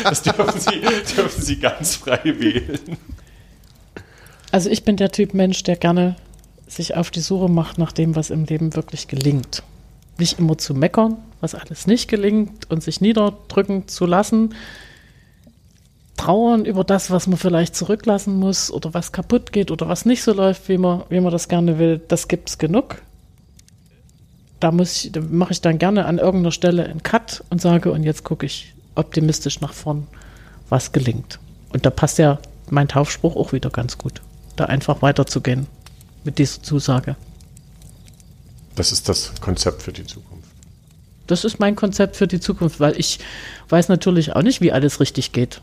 Das 0.04 0.22
dürfen 0.22 0.60
Sie, 0.60 0.80
dürfen 1.16 1.42
Sie 1.42 1.58
ganz 1.58 1.96
frei 1.96 2.20
wählen. 2.22 2.96
Also 4.52 4.70
ich 4.70 4.84
bin 4.84 4.96
der 4.96 5.10
Typ 5.10 5.34
Mensch, 5.34 5.64
der 5.64 5.74
gerne 5.74 6.14
sich 6.68 6.94
auf 6.94 7.10
die 7.10 7.20
Suche 7.20 7.48
macht 7.48 7.78
nach 7.78 7.90
dem, 7.90 8.14
was 8.14 8.30
im 8.30 8.44
Leben 8.44 8.76
wirklich 8.76 9.08
gelingt. 9.08 9.64
Nicht 10.18 10.38
immer 10.38 10.56
zu 10.56 10.74
meckern, 10.74 11.16
was 11.40 11.56
alles 11.56 11.88
nicht 11.88 12.08
gelingt 12.08 12.70
und 12.70 12.82
sich 12.82 13.00
niederdrücken 13.00 13.88
zu 13.88 14.06
lassen. 14.06 14.54
Trauern 16.16 16.64
über 16.64 16.84
das, 16.84 17.10
was 17.10 17.26
man 17.26 17.38
vielleicht 17.38 17.74
zurücklassen 17.74 18.36
muss 18.36 18.70
oder 18.70 18.94
was 18.94 19.10
kaputt 19.10 19.52
geht 19.52 19.72
oder 19.72 19.88
was 19.88 20.04
nicht 20.04 20.22
so 20.22 20.32
läuft, 20.32 20.68
wie 20.68 20.78
man, 20.78 21.02
wie 21.08 21.18
man 21.18 21.32
das 21.32 21.48
gerne 21.48 21.80
will, 21.80 22.00
das 22.06 22.28
gibt 22.28 22.50
es 22.50 22.58
genug. 22.58 23.02
Da, 24.62 24.70
muss 24.70 25.04
ich- 25.04 25.12
mache 25.28 25.50
ich 25.52 25.60
dann 25.60 25.78
gerne 25.78 26.04
an 26.06 26.18
irgendeiner 26.18 26.52
Stelle 26.52 26.84
einen 26.86 27.02
Cut 27.02 27.42
und 27.50 27.60
sage, 27.60 27.90
und 27.90 28.04
jetzt 28.04 28.22
gucke 28.22 28.46
ich 28.46 28.74
optimistisch 28.94 29.60
nach 29.60 29.72
vorn, 29.72 30.06
was 30.68 30.92
gelingt. 30.92 31.40
Und 31.72 31.84
da 31.84 31.90
passt 31.90 32.18
ja 32.18 32.38
mein 32.70 32.86
Taufspruch 32.86 33.34
auch 33.34 33.52
wieder 33.52 33.70
ganz 33.70 33.98
gut, 33.98 34.22
da 34.54 34.66
einfach 34.66 35.02
weiterzugehen 35.02 35.66
mit 36.22 36.38
dieser 36.38 36.62
Zusage. 36.62 37.16
Das 38.76 38.92
ist 38.92 39.08
das 39.08 39.32
Konzept 39.40 39.82
für 39.82 39.92
die 39.92 40.04
Zukunft. 40.06 40.48
Das 41.26 41.44
ist 41.44 41.58
mein 41.58 41.74
Konzept 41.74 42.14
für 42.14 42.28
die 42.28 42.38
Zukunft, 42.38 42.78
weil 42.78 42.96
ich 42.96 43.18
weiß 43.68 43.88
natürlich 43.88 44.36
auch 44.36 44.42
nicht, 44.42 44.60
wie 44.60 44.70
alles 44.70 45.00
richtig 45.00 45.32
geht. 45.32 45.60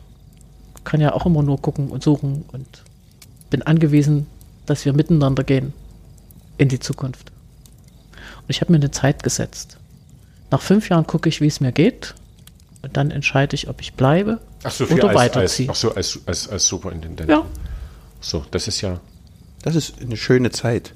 Kann 0.84 1.00
ja 1.00 1.14
auch 1.14 1.26
immer 1.26 1.42
nur 1.42 1.62
gucken 1.62 1.90
und 1.90 2.04
suchen 2.04 2.44
und 2.52 2.84
bin 3.50 3.62
angewiesen, 3.62 4.28
dass 4.66 4.84
wir 4.84 4.92
miteinander 4.92 5.46
gehen 5.46 5.74
in 6.58 6.68
die 6.68 6.80
Zukunft. 6.80 7.32
Ich 8.50 8.62
habe 8.62 8.72
mir 8.72 8.78
eine 8.78 8.92
Zeit 8.92 9.24
gesetzt. 9.24 9.78
Nach 10.52 10.62
fünf 10.62 10.90
Jahren 10.90 11.06
gucke 11.08 11.30
ich, 11.30 11.40
wie 11.42 11.48
es 11.48 11.60
mir 11.62 11.72
geht 11.72 12.16
und 12.82 12.98
dann 12.98 13.12
entscheide 13.12 13.56
ich, 13.56 13.70
ob 13.70 13.80
ich 13.82 13.94
bleibe 13.94 14.40
Ach 14.64 14.72
so, 14.72 14.86
oder 14.86 14.94
als, 14.96 15.04
als, 15.04 15.16
weiterziehe. 15.16 15.68
ach 15.70 15.76
so, 15.76 15.94
als, 15.96 16.20
als, 16.26 16.50
als 16.50 16.66
Superintendent. 16.66 17.30
Ja, 17.30 17.46
So, 18.20 18.44
das 18.52 18.68
ist 18.68 18.82
ja. 18.82 19.00
Das 19.62 19.76
ist 19.76 20.02
eine 20.02 20.18
schöne 20.18 20.52
Zeit. 20.52 20.94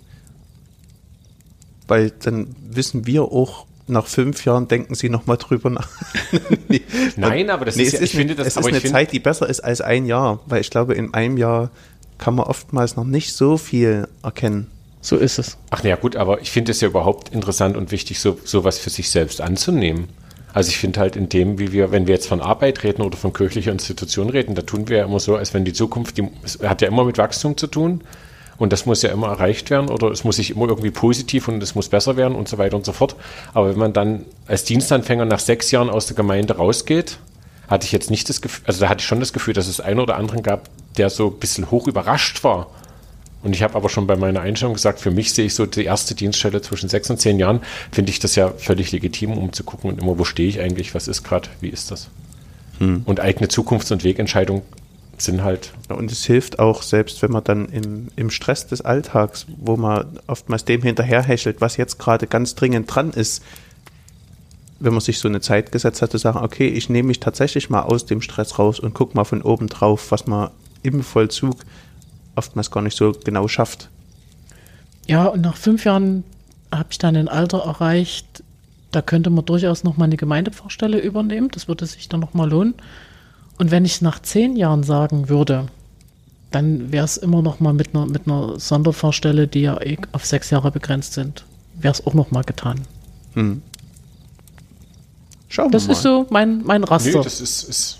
Weil 1.88 2.12
dann 2.12 2.56
wissen 2.70 3.06
wir 3.06 3.24
auch, 3.24 3.66
nach 3.88 4.08
fünf 4.08 4.46
Jahren 4.46 4.68
denken 4.70 4.96
sie 4.96 5.10
nochmal 5.10 5.38
drüber 5.38 5.70
nach. 5.70 5.90
nee. 6.70 6.82
Nein, 7.18 7.50
aber 7.50 7.66
das 7.66 7.76
ist 7.76 7.94
es 7.94 8.00
ja- 8.00 8.02
ich 8.06 8.14
eine, 8.14 8.20
finde 8.22 8.36
das- 8.36 8.48
es 8.48 8.58
aber 8.58 8.70
ist 8.70 8.82
eine 8.82 8.92
Zeit, 8.92 9.12
die 9.12 9.20
besser 9.20 9.48
ist 9.50 9.60
als 9.60 9.82
ein 9.82 10.06
Jahr. 10.06 10.40
Weil 10.46 10.62
ich 10.62 10.70
glaube, 10.70 10.94
in 10.96 11.14
einem 11.14 11.38
Jahr 11.38 11.70
kann 12.18 12.36
man 12.36 12.46
oftmals 12.48 12.96
noch 12.96 13.04
nicht 13.04 13.34
so 13.36 13.58
viel 13.58 14.08
erkennen. 14.24 14.72
So 15.04 15.18
ist 15.18 15.38
es. 15.38 15.58
Ach 15.70 15.84
ja, 15.84 15.98
gut, 15.98 16.16
aber 16.16 16.42
ich 16.42 16.50
finde 16.52 16.72
es 16.72 16.82
ja 16.82 16.88
überhaupt 16.88 17.30
interessant 17.30 17.78
und 17.78 17.92
wichtig, 17.92 18.20
so 18.20 18.40
sowas 18.44 18.80
für 18.80 18.90
sich 18.90 19.12
selbst 19.12 19.42
anzunehmen. 19.42 20.08
Also 20.54 20.70
ich 20.70 20.78
finde 20.78 21.00
halt 21.00 21.16
in 21.16 21.30
dem, 21.30 21.60
wie 21.60 21.72
wir, 21.72 21.92
wenn 21.92 22.08
wir 22.08 22.14
jetzt 22.14 22.28
von 22.28 22.40
Arbeit 22.40 22.84
reden 22.84 23.02
oder 23.02 23.18
von 23.18 23.34
kirchlicher 23.34 23.72
Institution 23.72 24.30
reden, 24.30 24.56
da 24.56 24.62
tun 24.62 24.88
wir 24.88 25.00
ja 25.00 25.06
immer 25.06 25.20
so, 25.20 25.36
als 25.36 25.54
wenn 25.54 25.66
die 25.66 25.74
Zukunft, 25.74 26.18
die 26.18 26.30
es 26.44 26.60
hat 26.60 26.82
ja 26.82 26.88
immer 26.88 27.04
mit 27.04 27.18
Wachstum 27.18 27.58
zu 27.58 27.68
tun 27.68 28.02
und 28.58 28.72
das 28.72 28.86
muss 28.86 29.02
ja 29.02 29.12
immer 29.12 29.28
erreicht 29.28 29.72
werden 29.72 29.90
oder 29.90 30.10
es 30.12 30.24
muss 30.24 30.38
sich 30.38 30.52
immer 30.52 30.68
irgendwie 30.70 30.92
positiv 30.92 31.50
und 31.50 31.62
es 31.62 31.76
muss 31.76 31.90
besser 31.90 32.16
werden 32.16 32.36
und 32.36 32.48
so 32.48 32.58
weiter 32.58 32.78
und 32.78 32.86
so 32.86 32.94
fort. 32.94 33.16
Aber 33.54 33.70
wenn 33.70 33.80
man 33.80 33.94
dann 33.94 34.26
als 34.48 34.64
Dienstanfänger 34.64 35.26
nach 35.26 35.40
sechs 35.40 35.72
Jahren 35.72 35.90
aus 35.90 36.06
der 36.06 36.16
Gemeinde 36.16 36.56
rausgeht, 36.56 37.18
hatte 37.68 37.86
ich 37.86 37.92
jetzt 37.92 38.12
nicht 38.12 38.30
das 38.30 38.40
Gefühl, 38.42 38.64
also 38.68 38.80
da 38.80 38.90
hatte 38.90 39.02
ich 39.02 39.08
schon 39.08 39.20
das 39.20 39.34
Gefühl, 39.34 39.54
dass 39.54 39.68
es 39.68 39.82
einen 39.82 40.00
oder 40.00 40.16
anderen 40.16 40.44
gab, 40.44 40.70
der 40.98 41.10
so 41.10 41.28
ein 41.28 41.40
bisschen 41.40 41.72
hoch 41.72 41.88
überrascht 41.88 42.44
war. 42.44 42.68
Und 43.44 43.54
ich 43.54 43.62
habe 43.62 43.76
aber 43.76 43.90
schon 43.90 44.08
bei 44.08 44.16
meiner 44.16 44.42
Einstellung 44.42 44.74
gesagt, 44.74 45.00
für 45.00 45.12
mich 45.12 45.34
sehe 45.34 45.46
ich 45.46 45.54
so 45.54 45.66
die 45.66 45.84
erste 45.84 46.16
Dienststelle 46.16 46.62
zwischen 46.62 46.90
sechs 46.90 47.10
und 47.10 47.20
zehn 47.20 47.40
Jahren, 47.40 47.62
finde 47.92 48.10
ich 48.12 48.20
das 48.20 48.36
ja 48.36 48.50
völlig 48.58 48.92
legitim, 48.92 49.38
um 49.38 49.52
zu 49.52 49.64
gucken 49.64 49.92
und 49.92 50.02
immer, 50.02 50.18
wo 50.18 50.24
stehe 50.24 50.48
ich 50.48 50.60
eigentlich, 50.60 50.96
was 50.96 51.08
ist 51.08 51.24
gerade, 51.24 51.50
wie 51.60 51.70
ist 51.70 51.92
das? 51.92 52.10
Und 53.06 53.20
eigene 53.20 53.50
Zukunfts- 53.50 53.92
und 53.92 54.04
Wegentscheidungen 54.04 54.64
sind 55.18 55.44
halt, 55.44 55.72
Und 55.90 56.12
es 56.12 56.26
hilft 56.26 56.60
auch, 56.60 56.82
selbst 56.82 57.22
wenn 57.22 57.32
man 57.32 57.44
dann 57.44 57.70
im, 57.70 58.08
im 58.16 58.30
Stress 58.30 58.68
des 58.68 58.82
Alltags, 58.82 59.46
wo 59.58 59.78
man 59.78 60.20
oftmals 60.28 60.66
dem 60.66 60.82
hinterherhechelt, 60.82 61.62
was 61.62 61.78
jetzt 61.78 62.00
gerade 62.00 62.28
ganz 62.28 62.56
dringend 62.56 62.94
dran 62.94 63.12
ist, 63.12 63.44
wenn 64.80 64.92
man 64.94 65.02
sich 65.02 65.20
so 65.20 65.28
eine 65.28 65.40
Zeit 65.40 65.72
gesetzt 65.72 66.02
hat, 66.02 66.12
zu 66.12 66.18
sagen, 66.18 66.40
okay, 66.40 66.68
ich 66.68 66.90
nehme 66.90 67.08
mich 67.08 67.20
tatsächlich 67.20 67.70
mal 67.70 67.82
aus 67.82 68.06
dem 68.06 68.22
Stress 68.22 68.60
raus 68.60 68.80
und 68.80 68.94
guck 68.94 69.16
mal 69.16 69.24
von 69.24 69.42
oben 69.42 69.68
drauf, 69.68 70.12
was 70.12 70.28
man 70.28 70.50
im 70.82 71.04
Vollzug 71.04 71.58
oftmals 72.36 72.72
gar 72.72 72.82
nicht 72.82 72.98
so 72.98 73.12
genau 73.24 73.48
schafft. 73.48 73.90
Ja, 75.08 75.26
und 75.26 75.42
nach 75.42 75.56
fünf 75.58 75.86
Jahren 75.86 76.24
habe 76.72 76.88
ich 76.92 76.98
dann 76.98 77.16
ein 77.16 77.28
Alter 77.28 77.60
erreicht, 77.60 78.44
da 78.92 79.02
könnte 79.02 79.30
man 79.30 79.46
durchaus 79.46 79.84
noch 79.84 79.98
mal 79.98 80.06
eine 80.06 80.18
Gemeindepfarrstelle 80.18 81.00
übernehmen. 81.00 81.50
Das 81.52 81.68
würde 81.68 81.86
sich 81.86 82.10
dann 82.10 82.20
noch 82.20 82.34
mal 82.34 82.50
lohnen. 82.50 82.76
Und 83.58 83.72
wenn 83.72 83.86
ich 83.86 84.02
nach 84.02 84.22
zehn 84.22 84.56
Jahren 84.56 84.84
sagen 84.84 85.30
würde, 85.30 85.68
dann 86.52 86.92
wäre 86.92 87.06
es 87.06 87.18
immer 87.18 87.42
noch 87.42 87.60
mal 87.60 87.74
mit 87.74 87.96
einer, 87.96 88.06
mit 88.06 88.28
einer 88.28 88.60
Sonderfahrstelle, 88.60 89.48
die 89.48 89.62
ja 89.62 89.82
eh 89.82 89.98
auf 90.12 90.26
sechs 90.26 90.52
Jahre 90.52 90.72
begrenzt 90.72 91.14
sind, 91.14 91.46
wäre 91.74 91.92
es 91.94 92.06
auch 92.06 92.14
noch 92.14 92.30
mal 92.32 92.44
getan. 92.44 92.82
Schauen 95.50 95.72
Das 95.72 95.88
wir 95.88 95.94
ist 95.94 96.04
mal. 96.04 96.10
so 96.12 96.28
mein, 96.30 96.64
mein 96.64 96.82
nö, 96.82 96.88
Raster. 96.88 97.24
das 97.24 97.42
ist, 97.42 97.64
ist 97.64 98.00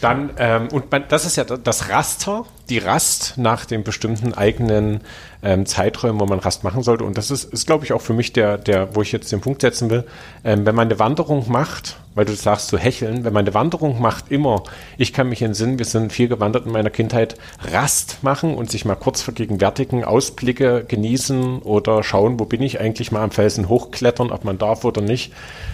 dann, 0.00 0.30
ähm, 0.38 0.68
und 0.72 0.90
man, 0.90 1.04
das 1.08 1.24
ist 1.24 1.36
ja 1.36 1.44
das 1.44 1.88
Raster, 1.88 2.44
die 2.68 2.78
Rast 2.78 3.34
nach 3.36 3.64
den 3.64 3.84
bestimmten 3.84 4.34
eigenen 4.34 5.00
ähm, 5.44 5.66
Zeiträumen, 5.66 6.20
wo 6.20 6.24
man 6.24 6.38
Rast 6.38 6.64
machen 6.64 6.82
sollte. 6.82 7.04
Und 7.04 7.18
das 7.18 7.30
ist, 7.30 7.44
ist 7.44 7.66
glaube 7.66 7.84
ich, 7.84 7.92
auch 7.92 8.00
für 8.00 8.14
mich 8.14 8.32
der, 8.32 8.56
der, 8.58 8.96
wo 8.96 9.02
ich 9.02 9.12
jetzt 9.12 9.30
den 9.30 9.40
Punkt 9.40 9.60
setzen 9.60 9.90
will. 9.90 10.04
Ähm, 10.42 10.64
wenn 10.64 10.74
man 10.74 10.88
eine 10.88 10.98
Wanderung 10.98 11.44
macht, 11.48 11.96
weil 12.14 12.24
du 12.24 12.34
sagst, 12.34 12.68
zu 12.68 12.78
hecheln, 12.78 13.24
wenn 13.24 13.32
man 13.32 13.44
eine 13.44 13.54
Wanderung 13.54 14.00
macht, 14.00 14.30
immer, 14.30 14.62
ich 14.96 15.12
kann 15.12 15.28
mich 15.28 15.42
entsinnen, 15.42 15.78
wir 15.78 15.84
sind 15.84 16.12
viel 16.12 16.28
gewandert 16.28 16.64
in 16.64 16.72
meiner 16.72 16.90
Kindheit, 16.90 17.36
Rast 17.72 18.22
machen 18.22 18.54
und 18.54 18.70
sich 18.70 18.84
mal 18.84 18.94
kurz 18.94 19.20
vergegenwärtigen, 19.20 20.04
Ausblicke 20.04 20.84
genießen 20.86 21.58
oder 21.60 22.02
schauen, 22.02 22.40
wo 22.40 22.44
bin 22.46 22.62
ich 22.62 22.80
eigentlich 22.80 23.12
mal 23.12 23.22
am 23.22 23.30
Felsen 23.30 23.68
hochklettern, 23.68 24.30
ob 24.30 24.44
man 24.44 24.58
darf 24.58 24.84
oder 24.84 25.02
nicht, 25.02 25.32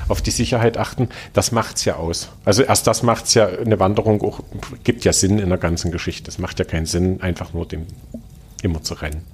auf 0.08 0.22
die 0.22 0.30
Sicherheit 0.30 0.78
achten, 0.78 1.08
das 1.32 1.52
macht's 1.52 1.84
ja 1.84 1.96
aus. 1.96 2.30
Also 2.44 2.62
erst 2.62 2.86
das 2.86 3.02
macht's 3.02 3.34
ja, 3.34 3.46
eine 3.46 3.78
Wanderung 3.78 4.22
auch, 4.22 4.40
gibt 4.82 5.04
ja 5.04 5.12
Sinn 5.12 5.38
in 5.38 5.50
der 5.50 5.58
ganzen 5.58 5.92
Geschichte. 5.92 6.28
Es 6.30 6.38
macht 6.38 6.58
ja 6.58 6.64
keinen 6.64 6.86
Sinn, 6.86 7.20
einfach 7.20 7.52
nur 7.52 7.66
dem 7.66 7.86
immer 8.62 8.82
zu 8.82 8.94
rennen. 8.94 9.24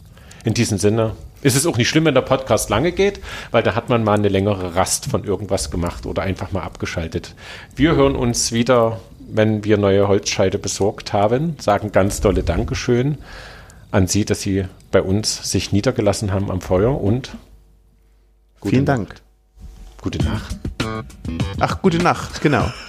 In 0.47 0.55
diesem 0.55 0.79
Sinne, 0.79 1.17
ist 1.43 1.57
es 1.57 1.67
auch 1.67 1.77
nicht 1.77 1.89
schlimm, 1.89 2.05
wenn 2.05 2.15
der 2.15 2.21
Podcast 2.21 2.71
lange 2.71 2.93
geht, 2.93 3.21
weil 3.51 3.65
da 3.65 3.75
hat 3.75 3.89
man 3.89 4.05
mal 4.05 4.13
eine 4.13 4.29
längere 4.29 4.77
Rast 4.77 5.07
von 5.07 5.25
irgendwas 5.25 5.73
gemacht 5.73 6.07
oder 6.07 6.23
einfach 6.23 6.53
mal 6.53 6.63
abgeschaltet. 6.63 7.35
Wir 7.75 7.97
hören 7.97 8.15
uns 8.15 8.53
wieder, 8.53 9.01
wenn 9.29 9.65
wir 9.65 9.77
neue 9.77 10.07
Holzscheide 10.07 10.59
besorgt 10.59 11.13
haben, 11.13 11.57
sagen 11.59 11.91
ganz 11.91 12.21
tolle 12.21 12.45
Dankeschön 12.45 13.19
an 13.91 14.07
Sie, 14.07 14.25
dass 14.25 14.41
Sie 14.41 14.67
bei 14.93 15.03
uns 15.03 15.51
sich 15.51 15.73
niedergelassen 15.73 16.33
haben 16.33 16.53
am 16.53 16.61
Feuer 16.61 17.01
und 17.01 17.37
Vielen 18.65 18.85
Dank. 18.85 19.17
Gute 20.01 20.25
Nacht. 20.25 20.57
Ach, 21.59 21.83
gute 21.83 21.99
Nacht, 21.99 22.41
genau. 22.41 22.71